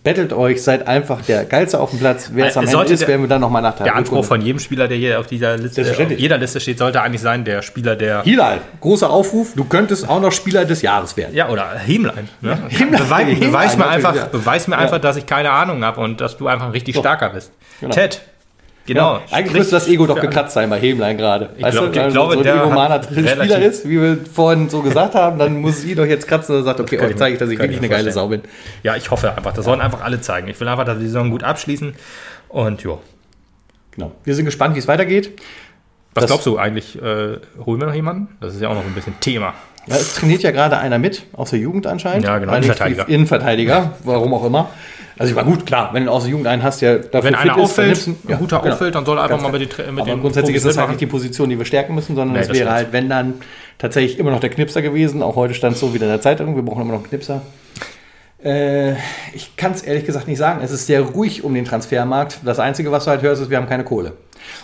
bettelt 0.01 0.31
euch, 0.31 0.63
seid 0.63 0.87
einfach 0.87 1.21
der 1.23 1.43
Geilste 1.43 1.77
auf 1.81 1.89
dem 1.89 1.99
Platz. 1.99 2.29
Wer 2.33 2.45
es 2.47 2.55
am 2.55 2.65
Ende 2.65 2.85
ist, 2.93 3.01
der- 3.01 3.07
werden 3.09 3.21
wir 3.23 3.27
dann 3.27 3.41
nochmal 3.41 3.61
nach 3.61 3.75
der 3.75 3.93
Anspruch 3.93 4.23
von 4.23 4.39
jedem 4.41 4.59
Spieler, 4.59 4.87
der 4.87 4.95
hier 4.97 5.19
auf 5.19 5.27
dieser 5.27 5.57
Liste, 5.57 5.81
auf 5.81 6.11
jeder 6.11 6.37
Liste 6.37 6.61
steht, 6.61 6.77
sollte 6.77 7.01
eigentlich 7.01 7.19
sein, 7.21 7.43
der 7.43 7.61
Spieler, 7.61 7.97
der. 7.97 8.23
Hilal, 8.23 8.59
großer 8.79 9.09
Aufruf, 9.09 9.53
du 9.55 9.65
könntest 9.65 10.07
auch 10.07 10.21
noch 10.21 10.31
Spieler 10.31 10.63
des 10.63 10.81
Jahres 10.81 11.17
werden. 11.17 11.35
Ja, 11.35 11.49
oder 11.49 11.71
Hemlein. 11.77 12.29
Ne? 12.39 12.57
Hemlein, 12.69 13.01
Beweis, 13.03 13.19
Hemlein, 13.27 13.39
beweis 13.41 13.77
mir 13.77 13.87
einfach, 13.87 14.15
ja. 14.15 14.25
beweis 14.31 14.67
mir 14.69 14.75
Ja. 14.75 14.81
einfach, 14.81 14.99
dass 14.99 15.17
ich 15.17 15.25
keine 15.25 15.51
Ahnung 15.51 15.83
habe 15.83 15.99
und 15.99 16.21
dass 16.21 16.37
du 16.37 16.47
einfach 16.47 16.67
ein 16.67 16.71
richtig 16.71 16.95
starker 16.95 17.31
bist. 17.31 17.51
Genau. 17.81 17.93
Ted. 17.93 18.21
Genau. 18.89 19.13
Ja, 19.17 19.21
eigentlich 19.31 19.53
müsste 19.57 19.75
das 19.75 19.87
Ego 19.87 20.07
doch 20.07 20.19
gekratzt 20.19 20.53
sein 20.55 20.69
bei 20.69 20.79
Hemlein 20.79 21.15
gerade. 21.17 21.49
Ich 21.57 21.65
glaub- 21.69 21.91
ich 21.91 21.99
Weil 21.99 22.11
glaube, 22.11 22.33
so 22.33 22.39
ein 22.39 22.43
der 22.43 22.55
egomaner 22.63 23.03
Spieler 23.03 23.59
ist, 23.59 23.87
wie 23.87 24.01
wir 24.01 24.17
vorhin 24.33 24.67
so 24.69 24.81
gesagt 24.81 25.13
haben, 25.15 25.37
dann 25.37 25.61
muss 25.61 25.81
sie 25.81 25.93
doch 25.95 26.05
jetzt 26.05 26.27
kratzen 26.27 26.55
und 26.55 26.63
sagt, 26.63 26.79
okay, 26.79 26.99
euch 26.99 27.15
zeige 27.15 27.33
ich, 27.33 27.39
dass 27.39 27.49
ich 27.49 27.59
wirklich 27.59 27.77
eine 27.77 27.87
geile 27.89 28.11
Sau 28.11 28.21
vorstellen. 28.27 28.41
bin. 28.41 28.51
Ja, 28.83 28.95
ich 28.95 29.11
hoffe 29.11 29.31
einfach. 29.35 29.53
Das 29.53 29.65
sollen 29.65 29.79
einfach 29.81 30.01
alle 30.03 30.19
zeigen. 30.21 30.47
Ich 30.47 30.59
will 30.59 30.67
einfach, 30.67 30.85
dass 30.85 30.95
wir 30.97 31.01
die 31.01 31.07
Saison 31.07 31.29
gut 31.29 31.43
abschließen. 31.43 31.93
Und 32.49 32.81
jo. 32.81 32.99
Genau. 33.91 34.11
Wir 34.23 34.33
sind 34.35 34.45
gespannt, 34.45 34.75
wie 34.75 34.79
es 34.79 34.87
weitergeht. 34.87 35.39
Was 36.15 36.23
Das- 36.23 36.29
glaubst 36.31 36.45
du 36.47 36.57
eigentlich? 36.57 36.95
Äh, 36.97 37.37
holen 37.65 37.79
wir 37.79 37.85
noch 37.87 37.93
jemanden? 37.93 38.29
Das 38.41 38.55
ist 38.55 38.61
ja 38.61 38.69
auch 38.69 38.73
noch 38.75 38.83
ein 38.85 38.93
bisschen 38.93 39.19
Thema. 39.19 39.53
Ja, 39.87 39.95
es 39.95 40.15
trainiert 40.15 40.41
ja 40.43 40.51
gerade 40.51 40.77
einer 40.77 40.97
mit, 40.99 41.23
aus 41.33 41.51
der 41.51 41.59
Jugend 41.59 41.87
anscheinend. 41.87 42.25
Ja, 42.25 42.37
genau, 42.39 42.53
Innenverteidiger. 42.53 43.07
Innenverteidiger, 43.07 43.93
warum 44.03 44.33
auch 44.33 44.45
immer. 44.45 44.69
Also 45.19 45.31
ich 45.31 45.35
war 45.35 45.43
gut, 45.43 45.65
klar, 45.65 45.89
wenn 45.91 46.05
du 46.05 46.11
aus 46.11 46.23
der 46.23 46.31
Jugend 46.31 46.47
einen 46.47 46.63
hast, 46.63 46.81
der 46.81 46.99
dafür 46.99 47.23
Wenn 47.25 47.35
einer 47.35 47.53
fit 47.53 47.63
ist, 47.63 47.77
dann 47.77 47.85
auffällt, 47.89 48.07
ein 48.07 48.37
guter 48.39 48.59
genau. 48.59 48.73
auffällt, 48.73 48.95
dann 48.95 49.05
soll 49.05 49.17
er 49.17 49.23
einfach 49.23 49.35
Ganz 49.35 49.51
mal 49.51 49.59
mit 49.59 49.77
den, 49.77 49.93
mit 49.95 50.07
Aber 50.07 50.17
grundsätzlich 50.17 50.55
ist 50.55 50.65
das 50.65 50.77
halt 50.77 50.87
nicht 50.87 51.01
die. 51.01 51.07
Position, 51.07 51.49
die 51.49 51.57
wir 51.57 51.65
stärken 51.65 51.93
müssen, 51.93 52.15
sondern 52.15 52.35
Nee, 52.35 52.41
es 52.41 52.47
das 52.47 52.57
wäre 52.57 52.71
halt, 52.71 52.93
wenn 52.93 53.09
dann 53.09 53.33
tatsächlich 53.79 54.17
immer 54.17 54.31
noch 54.31 54.39
der 54.39 54.49
Knipser 54.49 54.81
gewesen. 54.81 55.21
Auch 55.21 55.35
heute 55.35 55.53
stand 55.53 55.73
es 55.73 55.81
so 55.81 55.93
wieder 55.93 56.05
in 56.05 56.11
der 56.11 56.21
Zeitung, 56.21 56.55
wir 56.55 56.63
brauchen 56.63 56.83
immer 56.83 56.93
noch 56.93 56.99
einen 56.99 57.09
Knipser. 57.09 57.41
Äh, 58.41 58.93
ich 59.33 59.57
kann 59.57 59.73
es 59.73 59.81
ehrlich 59.81 60.05
gesagt 60.05 60.29
nicht 60.29 60.37
sagen. 60.37 60.61
Es 60.63 60.71
ist 60.71 60.87
sehr 60.87 61.01
ruhig 61.01 61.43
um 61.43 61.53
den 61.53 61.65
Transfermarkt. 61.65 62.39
Das 62.45 62.59
Einzige, 62.59 62.89
was 62.93 63.03
du 63.03 63.11
halt 63.11 63.21
hörst, 63.21 63.41
ist, 63.41 63.49
wir 63.49 63.57
haben 63.57 63.67
keine 63.67 63.83
Kohle. 63.83 64.13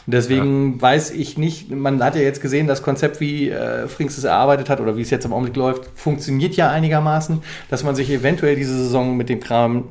Und 0.06 0.14
deswegen 0.14 0.82
weiß 0.82 1.12
ich 1.12 1.38
nicht, 1.38 1.70
man 1.70 2.02
hat 2.02 2.16
ja 2.16 2.22
jetzt 2.22 2.42
gesehen, 2.42 2.66
das 2.66 2.82
Konzept, 2.82 3.20
wie 3.20 3.50
äh, 3.50 3.90
Frings 3.90 4.18
es 4.18 4.24
erarbeitet 4.24 4.70
hat 4.70 4.80
oder 4.80 4.96
wie 4.96 5.02
es 5.02 5.10
jetzt 5.10 5.26
im 5.26 5.34
Augenblick 5.34 5.58
läuft, 5.58 5.90
funktioniert 5.96 6.56
ja 6.56 6.72
einigermaßen, 6.72 7.42
dass 7.70 7.84
man 7.84 7.94
sich 7.94 8.10
eventuell 8.10 8.56
diese 8.56 8.78
Saison 8.78 9.18
mit 9.18 9.28
dem 9.28 9.42
Kram 9.42 9.90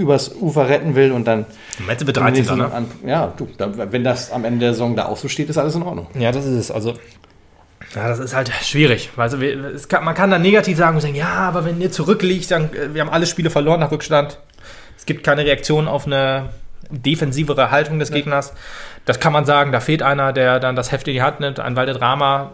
übers 0.00 0.34
Ufer 0.34 0.68
retten 0.68 0.94
will 0.94 1.12
und 1.12 1.26
dann 1.26 1.46
Mette 1.86 2.06
wird 2.06 2.16
in 2.16 2.24
der 2.24 2.32
13. 2.32 2.32
nächsten 2.32 2.58
Ne? 2.58 2.72
An, 2.72 2.86
ja, 3.06 3.32
du, 3.36 3.48
da, 3.56 3.92
wenn 3.92 4.04
das 4.04 4.32
am 4.32 4.44
Ende 4.44 4.60
der 4.60 4.72
Saison 4.72 4.96
da 4.96 5.06
auch 5.06 5.16
so 5.16 5.28
steht, 5.28 5.48
ist 5.48 5.58
alles 5.58 5.74
in 5.74 5.82
Ordnung. 5.82 6.08
Ja, 6.18 6.32
das 6.32 6.44
ist 6.44 6.54
es. 6.54 6.70
Also, 6.70 6.94
ja, 7.94 8.08
das 8.08 8.18
ist 8.18 8.34
halt 8.34 8.50
schwierig. 8.62 9.10
Also, 9.16 9.38
kann, 9.88 10.04
man 10.04 10.14
kann 10.14 10.30
dann 10.30 10.42
negativ 10.42 10.78
sagen 10.78 10.96
und 10.96 11.02
sagen, 11.02 11.14
ja, 11.14 11.28
aber 11.28 11.64
wenn 11.64 11.80
ihr 11.80 11.90
zurückliegt, 11.90 12.50
dann 12.50 12.72
äh, 12.74 12.94
wir 12.94 13.00
haben 13.00 13.10
alle 13.10 13.26
Spiele 13.26 13.50
verloren 13.50 13.80
nach 13.80 13.90
Rückstand. 13.90 14.38
Es 14.96 15.06
gibt 15.06 15.24
keine 15.24 15.44
Reaktion 15.44 15.88
auf 15.88 16.06
eine 16.06 16.50
defensivere 16.88 17.70
Haltung 17.70 17.98
des 17.98 18.10
Gegners. 18.10 18.52
Das 19.04 19.20
kann 19.20 19.32
man 19.32 19.44
sagen, 19.44 19.72
da 19.72 19.80
fehlt 19.80 20.02
einer, 20.02 20.32
der 20.32 20.60
dann 20.60 20.76
das 20.76 20.92
Heft 20.92 21.06
in 21.08 21.14
die 21.14 21.22
Hand 21.22 21.40
nimmt. 21.40 21.60
Ein 21.60 21.76
Valdedrama 21.76 22.52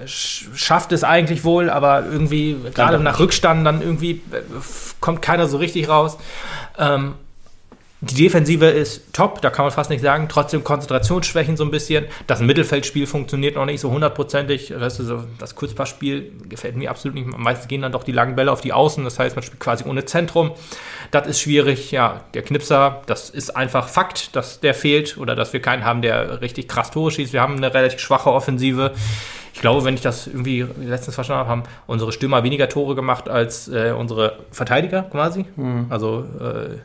äh, 0.00 0.04
sch- 0.06 0.46
schafft 0.54 0.92
es 0.92 1.04
eigentlich 1.04 1.44
wohl, 1.44 1.70
aber 1.70 2.04
irgendwie, 2.04 2.56
gerade 2.74 2.98
nach 2.98 3.18
Rückstand, 3.18 3.66
dann 3.66 3.82
irgendwie 3.82 4.22
äh, 4.32 4.42
kommt 5.00 5.22
keiner 5.22 5.46
so 5.46 5.58
richtig 5.58 5.88
raus. 5.88 6.18
Ähm, 6.78 7.14
die 8.00 8.14
Defensive 8.14 8.66
ist 8.66 9.12
top, 9.12 9.42
da 9.42 9.50
kann 9.50 9.64
man 9.64 9.72
fast 9.72 9.90
nicht 9.90 10.02
sagen. 10.02 10.28
Trotzdem 10.28 10.62
Konzentrationsschwächen 10.62 11.56
so 11.56 11.64
ein 11.64 11.72
bisschen. 11.72 12.06
Das 12.28 12.40
Mittelfeldspiel 12.40 13.08
funktioniert 13.08 13.56
noch 13.56 13.66
nicht 13.66 13.80
so 13.80 13.90
hundertprozentig. 13.90 14.72
Das, 14.78 15.00
ist 15.00 15.10
das 15.38 15.56
Kurzpassspiel 15.56 16.32
gefällt 16.48 16.76
mir 16.76 16.90
absolut 16.90 17.16
nicht. 17.16 17.26
Meistens 17.36 17.66
gehen 17.66 17.82
dann 17.82 17.90
doch 17.90 18.04
die 18.04 18.12
langen 18.12 18.36
Bälle 18.36 18.52
auf 18.52 18.60
die 18.60 18.72
Außen. 18.72 19.02
Das 19.02 19.18
heißt, 19.18 19.34
man 19.34 19.42
spielt 19.42 19.58
quasi 19.58 19.84
ohne 19.84 20.04
Zentrum. 20.04 20.52
Das 21.10 21.26
ist 21.26 21.40
schwierig. 21.40 21.90
Ja, 21.90 22.20
der 22.34 22.42
Knipser, 22.42 23.02
das 23.06 23.30
ist 23.30 23.56
einfach 23.56 23.88
Fakt, 23.88 24.36
dass 24.36 24.60
der 24.60 24.74
fehlt 24.74 25.18
oder 25.18 25.34
dass 25.34 25.52
wir 25.52 25.60
keinen 25.60 25.84
haben, 25.84 26.00
der 26.00 26.40
richtig 26.40 26.68
krass 26.68 26.92
Tore 26.92 27.10
schießt. 27.10 27.32
Wir 27.32 27.40
haben 27.40 27.56
eine 27.56 27.74
relativ 27.74 27.98
schwache 27.98 28.30
Offensive. 28.30 28.92
Ich 29.54 29.60
glaube, 29.60 29.84
wenn 29.84 29.94
ich 29.94 30.02
das 30.02 30.28
irgendwie 30.28 30.64
letztens 30.80 31.16
verstanden 31.16 31.40
habe, 31.40 31.50
haben 31.50 31.62
unsere 31.88 32.12
Stürmer 32.12 32.44
weniger 32.44 32.68
Tore 32.68 32.94
gemacht 32.94 33.28
als 33.28 33.66
äh, 33.66 33.90
unsere 33.90 34.38
Verteidiger 34.52 35.02
quasi. 35.02 35.46
Mhm. 35.56 35.86
Also 35.90 36.24
äh, 36.40 36.76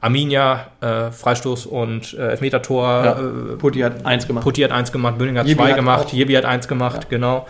Arminia, 0.00 0.66
äh, 0.80 1.10
Freistoß 1.10 1.66
und 1.66 2.14
äh, 2.14 2.28
Elfmeter-Tor. 2.30 3.04
Ja. 3.04 3.12
Äh, 3.18 3.56
Putti 3.56 3.80
hat 3.80 4.04
eins 4.06 4.26
gemacht. 4.26 4.44
Putti 4.44 4.62
hat 4.62 4.72
eins 4.72 4.90
gemacht, 4.92 5.18
Böning 5.18 5.36
hat 5.38 5.46
Jebi 5.46 5.58
zwei 5.60 5.70
hat 5.70 5.76
gemacht, 5.76 6.06
auch- 6.06 6.12
Jebi 6.12 6.34
hat 6.34 6.44
eins 6.44 6.68
gemacht, 6.68 7.08
genau. 7.10 7.46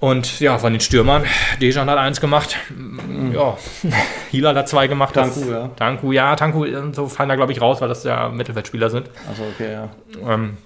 Und 0.00 0.38
ja, 0.38 0.56
von 0.58 0.72
den 0.72 0.80
Stürmern, 0.80 1.24
Dejan 1.60 1.90
hat 1.90 1.98
eins 1.98 2.20
gemacht, 2.20 2.56
ja, 3.34 3.56
Hilal 4.30 4.56
hat 4.56 4.68
zwei 4.68 4.86
gemacht. 4.86 5.16
das- 5.16 5.36
Mhm. 5.36 5.40
Tanku, 5.40 5.52
ja. 5.52 5.68
Tanku, 5.76 6.12
ja, 6.12 6.36
Tanku 6.36 6.64
und 6.64 6.94
so 6.94 7.06
fallen 7.08 7.28
da, 7.28 7.34
glaube 7.34 7.50
ich, 7.52 7.60
raus, 7.60 7.80
weil 7.80 7.88
das 7.88 8.04
ja 8.04 8.28
Mittelfeldspieler 8.28 8.90
sind. 8.90 9.10
Achso, 9.28 9.42
okay, 9.52 9.72
ja. 9.72 9.88
Ähm, 10.32 10.56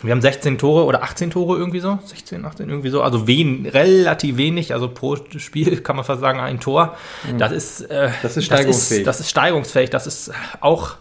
wir 0.00 0.10
haben 0.10 0.20
16 0.20 0.58
Tore 0.58 0.84
oder 0.84 1.02
18 1.02 1.30
Tore 1.30 1.58
irgendwie 1.58 1.80
so, 1.80 1.98
16, 2.04 2.44
18 2.44 2.68
irgendwie 2.68 2.88
so, 2.88 3.02
also 3.02 3.26
wen, 3.26 3.66
relativ 3.66 4.36
wenig, 4.36 4.72
also 4.72 4.88
pro 4.88 5.16
Spiel 5.36 5.80
kann 5.82 5.96
man 5.96 6.04
fast 6.04 6.20
sagen 6.20 6.40
ein 6.40 6.60
Tor. 6.60 6.96
Das 7.38 7.52
ist 7.52 7.82
äh, 7.82 8.08
Mhm. 8.08 8.12
Das 8.22 8.36
ist 8.36 8.44
steigerungsfähig. 8.46 9.04
Das 9.04 9.16
ist, 9.16 9.20
das 9.20 9.20
ist 9.20 9.30
steigerungsfähig. 9.30 9.90
Das 9.90 10.06
ist 10.06 10.32
auch, 10.60 10.96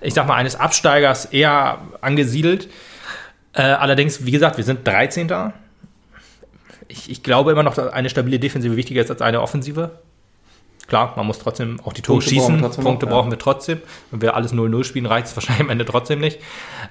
ich 0.00 0.14
sag 0.14 0.26
mal, 0.26 0.36
eines 0.36 0.56
Absteigers 0.56 1.26
eher 1.26 1.78
angesiedelt. 2.00 2.68
Äh, 3.52 3.62
allerdings, 3.62 4.24
wie 4.24 4.30
gesagt, 4.30 4.56
wir 4.56 4.64
sind 4.64 4.86
13. 4.86 5.52
Ich, 6.88 7.10
ich 7.10 7.22
glaube 7.22 7.52
immer 7.52 7.62
noch, 7.62 7.74
dass 7.74 7.92
eine 7.92 8.10
stabile 8.10 8.38
Defensive 8.38 8.76
wichtiger 8.76 9.02
ist 9.02 9.10
als 9.10 9.22
eine 9.22 9.40
Offensive. 9.40 9.90
Klar, 10.90 11.12
man 11.14 11.24
muss 11.24 11.38
trotzdem 11.38 11.78
auch 11.84 11.92
die 11.92 12.02
Tore 12.02 12.18
Punkte 12.18 12.34
brauchen 12.34 12.46
schießen. 12.48 12.60
trotzdem 12.60 12.84
Punkte 12.84 13.06
noch, 13.06 13.12
ja. 13.12 13.16
brauchen 13.18 13.30
wir 13.30 13.38
trotzdem. 13.38 13.80
Wenn 14.10 14.22
wir 14.22 14.34
alles 14.34 14.52
0-0 14.52 14.82
spielen, 14.82 15.06
reicht 15.06 15.28
es 15.28 15.36
wahrscheinlich 15.36 15.62
am 15.62 15.70
Ende 15.70 15.84
trotzdem 15.84 16.18
nicht. 16.18 16.40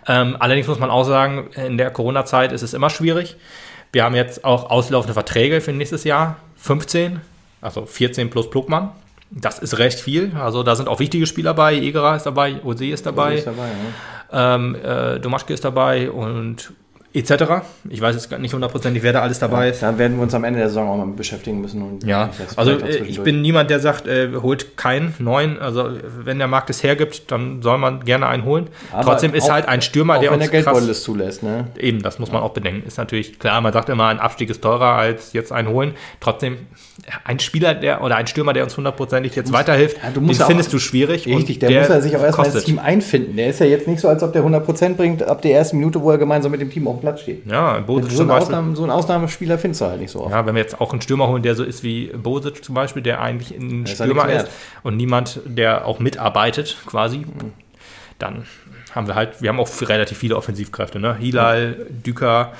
Ähm, 0.08 0.38
allerdings 0.40 0.68
muss 0.68 0.80
man 0.80 0.90
auch 0.90 1.04
sagen, 1.04 1.50
in 1.54 1.78
der 1.78 1.92
Corona-Zeit 1.92 2.54
ist 2.54 2.62
es 2.62 2.74
immer 2.74 2.90
schwierig. 2.90 3.36
Wir 3.92 4.06
haben 4.06 4.16
jetzt 4.16 4.46
auch 4.46 4.70
auslaufende 4.70 5.14
Verträge 5.14 5.60
für 5.60 5.74
nächstes 5.74 6.06
Jahr. 6.06 6.38
15, 6.56 7.20
also 7.60 7.86
14 7.86 8.30
plus 8.30 8.50
Plugmann. 8.50 8.92
Das 9.32 9.60
ist 9.60 9.78
recht 9.80 10.00
viel. 10.00 10.32
Also 10.40 10.64
da 10.64 10.76
sind 10.76 10.88
auch 10.88 11.00
wichtige 11.00 11.28
Spieler 11.28 11.54
bei. 11.54 11.76
Egerer 11.76 12.16
ist 12.16 12.26
dabei, 12.26 12.64
Ose 12.64 12.86
ist 12.86 13.06
dabei, 13.06 13.36
Ist 13.36 13.48
dabei 13.48 13.68
ja. 14.32 14.56
ähm, 14.56 14.76
äh, 14.76 15.20
Domaschke 15.20 15.54
ist 15.54 15.66
dabei 15.66 16.10
und 16.10 16.72
etc. 17.14 17.32
Ich 17.90 18.02
weiß 18.02 18.16
jetzt 18.16 18.30
gar 18.30 18.38
nicht 18.40 18.54
hundertprozentig, 18.54 19.02
wer 19.04 19.14
da 19.14 19.22
alles 19.22 19.40
dabei 19.40 19.70
ist. 19.70 19.82
Da 19.82 19.98
werden 19.98 20.18
wir 20.18 20.24
uns 20.24 20.34
am 20.34 20.44
Ende 20.44 20.60
der 20.60 20.68
Saison 20.70 20.90
auch 20.90 20.98
mal 20.98 21.08
beschäftigen 21.08 21.60
müssen. 21.62 21.82
Und 21.82 22.04
Ja, 22.04 22.30
also 22.56 22.72
äh, 22.72 22.98
ich 23.06 23.20
bin 23.22 23.42
niemand, 23.42 23.70
der 23.70 23.80
sagt, 23.80 24.08
äh, 24.08 24.30
holt 24.42 24.78
keinen 24.78 25.16
neuen. 25.20 25.58
Also 25.60 25.90
wenn 26.20 26.38
der 26.38 26.48
Markt 26.48 26.70
es 26.70 26.84
hergibt, 26.84 27.32
dann 27.32 27.62
soll 27.62 27.78
man 27.80 28.04
gerne 28.06 28.28
einen 28.28 28.46
holen. 28.46 28.68
Aber 28.92 29.04
Trotzdem 29.04 29.34
ist 29.34 29.46
auch- 29.46 29.54
halt 29.54 29.68
ein 29.68 29.82
Stürmer, 29.82 30.20
der 30.20 30.30
wenn 30.32 30.36
uns 30.40 30.44
der 30.44 30.52
Geldbeutel 30.52 30.82
krass, 30.88 30.90
es 30.98 31.04
zulässt, 31.04 31.42
ne? 31.44 31.68
eben, 31.78 32.02
das 32.02 32.20
muss 32.20 32.32
man 32.32 32.42
auch 32.44 32.52
bedenken. 32.54 32.88
Ist 32.88 32.98
natürlich 32.98 33.40
klar, 33.40 33.60
man 33.62 33.74
sagt 33.74 33.90
immer, 33.90 34.08
ein 34.08 34.20
Abstieg 34.20 34.50
ist 34.50 34.62
teurer 34.62 34.94
als 34.96 35.34
jetzt 35.34 35.52
einen 35.52 35.70
holen. 35.70 35.94
Trotzdem 36.20 36.54
ja, 36.54 36.60
ein 37.24 37.40
Spieler, 37.40 37.74
der 37.74 38.04
oder 38.04 38.16
ein 38.16 38.28
Stürmer, 38.28 38.54
der 38.54 38.64
uns 38.64 38.76
hundertprozentig 38.78 39.36
jetzt 39.36 39.52
weiterhilft, 39.52 39.98
ja, 39.98 40.10
musst 40.20 40.20
den 40.20 40.40
ja 40.40 40.44
auch- 40.44 40.48
findest 40.48 40.74
du 40.74 40.80
schwierig. 40.80 41.26
Richtig, 41.26 41.56
und 41.58 41.62
der, 41.64 41.80
muss 41.82 41.90
ja 41.90 42.02
sich 42.02 42.16
auch 42.16 42.24
erstmal 42.24 42.48
ins. 42.48 42.64
Team 42.64 42.80
einfinden. 42.80 43.36
Der 43.38 43.48
ist 43.48 43.60
ja 43.60 43.66
jetzt 43.66 43.88
nicht 43.88 44.00
so, 44.00 44.08
als 44.08 44.22
ob 44.24 44.34
der 44.34 44.44
100% 44.44 44.96
bringt 44.96 45.24
ab 45.24 45.42
der 45.42 45.54
ersten 45.54 45.78
Minute, 45.78 46.02
wo 46.02 46.12
er 46.12 46.18
gemeinsam 46.18 46.52
mit 46.52 46.62
dem 46.62 46.70
Team 46.72 46.88
auf 46.88 46.98
dem 46.98 47.02
Platz 47.02 47.22
steht. 47.22 47.46
Ja, 47.46 47.80
Bosic 47.80 48.12
So 48.12 48.18
zum 48.18 48.20
einen, 48.22 48.30
Beispiel. 48.40 48.56
Ausnahme, 48.56 48.76
so 48.76 48.84
einen 48.84 48.92
Ausnahmespieler 48.92 49.58
findest 49.58 49.82
du 49.82 49.86
halt 49.86 50.00
nicht 50.02 50.12
so 50.12 50.22
oft. 50.22 50.32
Ja, 50.32 50.46
wenn 50.46 50.56
wir 50.56 50.62
jetzt 50.62 50.80
auch 50.82 50.92
einen 50.92 51.02
Stürmer 51.02 51.28
holen, 51.28 51.44
der 51.44 51.56
so 51.56 51.64
ist 51.64 51.84
wie 51.84 52.08
Bosic 52.08 52.64
zum 52.64 52.76
Beispiel, 52.76 53.02
der 53.02 53.22
eigentlich 53.22 53.52
ein 53.58 53.84
ist 53.86 53.98
ja 54.00 54.06
Stürmer 54.06 54.26
ist 54.30 54.34
wert. 54.44 54.50
und 54.84 54.98
niemand, 54.98 55.40
der 55.46 55.86
auch 55.86 56.00
mitarbeitet 56.00 56.78
quasi, 56.86 57.26
dann 58.20 58.44
haben 58.94 59.08
wir 59.08 59.16
halt, 59.16 59.42
wir 59.42 59.50
haben 59.50 59.60
auch 59.60 59.70
relativ 59.82 60.18
viele 60.18 60.36
Offensivkräfte, 60.36 61.00
ne? 61.00 61.16
Hilal, 61.20 61.86
Düker, 62.06 62.54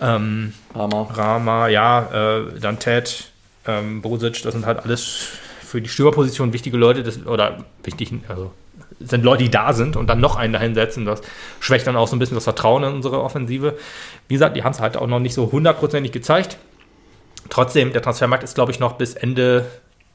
ähm, 0.00 0.52
Hammer. 0.74 1.08
Rama, 1.12 1.68
ja, 1.68 2.38
äh, 2.38 2.58
dann 2.60 2.78
Ted, 2.78 3.30
ähm, 3.66 4.02
Bosic, 4.02 4.42
das 4.42 4.54
sind 4.54 4.66
halt 4.66 4.80
alles 4.80 5.28
für 5.60 5.80
die 5.80 5.88
Stürmerposition 5.88 6.52
wichtige 6.52 6.76
Leute, 6.76 7.02
das, 7.02 7.26
oder 7.26 7.64
wichtig, 7.82 8.12
also 8.28 8.52
sind 9.00 9.24
Leute, 9.24 9.44
die 9.44 9.50
da 9.50 9.72
sind 9.72 9.96
und 9.96 10.08
dann 10.08 10.20
noch 10.20 10.36
einen 10.36 10.52
dahinsetzen, 10.52 11.04
das 11.04 11.20
schwächt 11.60 11.86
dann 11.86 11.96
auch 11.96 12.08
so 12.08 12.16
ein 12.16 12.18
bisschen 12.18 12.36
das 12.36 12.44
Vertrauen 12.44 12.82
in 12.84 12.94
unsere 12.94 13.22
Offensive. 13.22 13.76
Wie 14.28 14.34
gesagt, 14.34 14.56
die 14.56 14.64
haben 14.64 14.72
es 14.72 14.80
halt 14.80 14.96
auch 14.96 15.06
noch 15.06 15.18
nicht 15.18 15.34
so 15.34 15.52
hundertprozentig 15.52 16.12
gezeigt. 16.12 16.56
Trotzdem, 17.50 17.92
der 17.92 18.02
Transfermarkt 18.02 18.42
ist, 18.42 18.54
glaube 18.54 18.72
ich, 18.72 18.80
noch 18.80 18.94
bis 18.94 19.14
Ende 19.14 19.66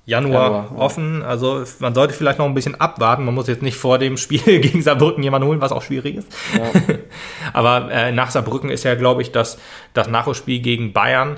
Januar, 0.06 0.44
Januar, 0.44 0.70
ja. 0.72 0.78
offen. 0.78 1.22
Also 1.22 1.64
man 1.80 1.94
sollte 1.94 2.14
vielleicht 2.14 2.40
noch 2.40 2.46
ein 2.46 2.54
bisschen 2.54 2.80
abwarten. 2.80 3.24
Man 3.24 3.36
muss 3.36 3.48
jetzt 3.48 3.62
nicht 3.62 3.78
vor 3.78 4.00
dem 4.00 4.18
Spiel 4.18 4.40
gegen 4.60 4.82
Saarbrücken 4.82 5.24
jemanden 5.24 5.48
holen, 5.48 5.62
was 5.62 5.72
auch 5.72 5.84
schwierig 5.84 6.18
ist. 6.18 6.28
Aber 7.54 7.92
äh, 7.92 8.12
nach 8.12 8.32
Saarbrücken 8.32 8.70
ist 8.70 8.84
ja, 8.84 8.96
glaube 8.96 9.22
ich, 9.22 9.32
das, 9.32 9.60
das 9.94 10.08
Nachholspiel 10.08 10.60
gegen 10.60 10.92
Bayern. 10.92 11.38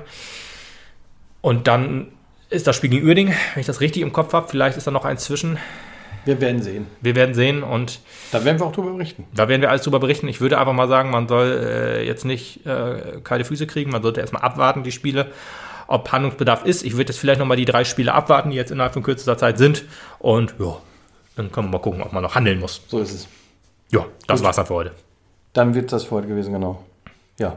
Und 1.44 1.66
dann 1.66 2.06
ist 2.48 2.66
das 2.66 2.74
Spiel 2.74 2.88
gegen 2.88 3.06
Uerding, 3.06 3.28
wenn 3.28 3.60
ich 3.60 3.66
das 3.66 3.82
richtig 3.82 4.00
im 4.00 4.14
Kopf 4.14 4.32
habe. 4.32 4.48
Vielleicht 4.48 4.78
ist 4.78 4.86
da 4.86 4.90
noch 4.90 5.04
eins 5.04 5.24
zwischen. 5.24 5.58
Wir 6.24 6.40
werden 6.40 6.62
sehen. 6.62 6.86
Wir 7.02 7.14
werden 7.16 7.34
sehen 7.34 7.62
und 7.62 8.00
Da 8.32 8.46
werden 8.46 8.58
wir 8.58 8.64
auch 8.64 8.72
drüber 8.72 8.92
berichten. 8.92 9.26
da 9.34 9.46
werden 9.46 9.60
wir 9.60 9.68
alles 9.68 9.82
drüber 9.82 10.00
berichten. 10.00 10.26
Ich 10.26 10.40
würde 10.40 10.58
einfach 10.58 10.72
mal 10.72 10.88
sagen, 10.88 11.10
man 11.10 11.28
soll 11.28 11.48
äh, 11.62 12.06
jetzt 12.06 12.24
nicht 12.24 12.64
äh, 12.64 13.20
kalte 13.22 13.44
Füße 13.44 13.66
kriegen. 13.66 13.90
Man 13.90 14.00
sollte 14.02 14.22
erstmal 14.22 14.40
abwarten, 14.40 14.84
die 14.84 14.90
Spiele, 14.92 15.32
ob 15.86 16.10
Handlungsbedarf 16.12 16.64
ist. 16.64 16.82
Ich 16.82 16.94
würde 16.96 17.12
jetzt 17.12 17.18
vielleicht 17.18 17.40
nochmal 17.40 17.58
die 17.58 17.66
drei 17.66 17.84
Spiele 17.84 18.14
abwarten, 18.14 18.48
die 18.48 18.56
jetzt 18.56 18.70
innerhalb 18.70 18.94
von 18.94 19.02
kürzester 19.02 19.36
Zeit 19.36 19.58
sind. 19.58 19.84
Und 20.18 20.54
ja, 20.58 20.78
dann 21.36 21.52
können 21.52 21.66
wir 21.66 21.72
mal 21.72 21.78
gucken, 21.82 22.00
ob 22.00 22.10
man 22.14 22.22
noch 22.22 22.34
handeln 22.34 22.58
muss. 22.58 22.80
So 22.88 23.00
ist 23.00 23.12
es. 23.12 23.28
Ja, 23.90 24.06
das 24.26 24.40
Gut. 24.40 24.46
war's 24.46 24.56
dann 24.56 24.64
für 24.64 24.74
heute. 24.74 24.92
Dann 25.52 25.74
wird 25.74 25.92
das 25.92 26.04
für 26.04 26.12
heute 26.12 26.28
gewesen, 26.28 26.54
genau. 26.54 26.82
Ja. 27.38 27.54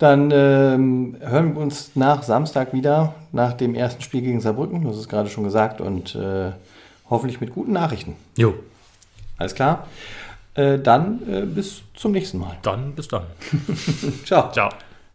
Dann 0.00 0.30
ähm, 0.32 1.16
hören 1.20 1.54
wir 1.54 1.60
uns 1.60 1.90
nach 1.94 2.22
Samstag 2.22 2.72
wieder, 2.72 3.14
nach 3.32 3.52
dem 3.52 3.74
ersten 3.74 4.02
Spiel 4.02 4.22
gegen 4.22 4.40
Saarbrücken. 4.40 4.80
Du 4.82 4.88
hast 4.88 4.96
es 4.96 5.08
gerade 5.08 5.28
schon 5.28 5.44
gesagt. 5.44 5.82
Und 5.82 6.14
äh, 6.14 6.52
hoffentlich 7.10 7.42
mit 7.42 7.52
guten 7.52 7.72
Nachrichten. 7.74 8.16
Jo, 8.34 8.54
Alles 9.36 9.54
klar? 9.54 9.86
Äh, 10.54 10.78
dann 10.78 11.20
äh, 11.30 11.42
bis 11.42 11.82
zum 11.94 12.12
nächsten 12.12 12.38
Mal. 12.38 12.56
dann 12.62 12.94
bis 12.94 13.08
dann. 13.08 13.24
Ciao. 14.24 14.50
Ciao. 14.52 14.70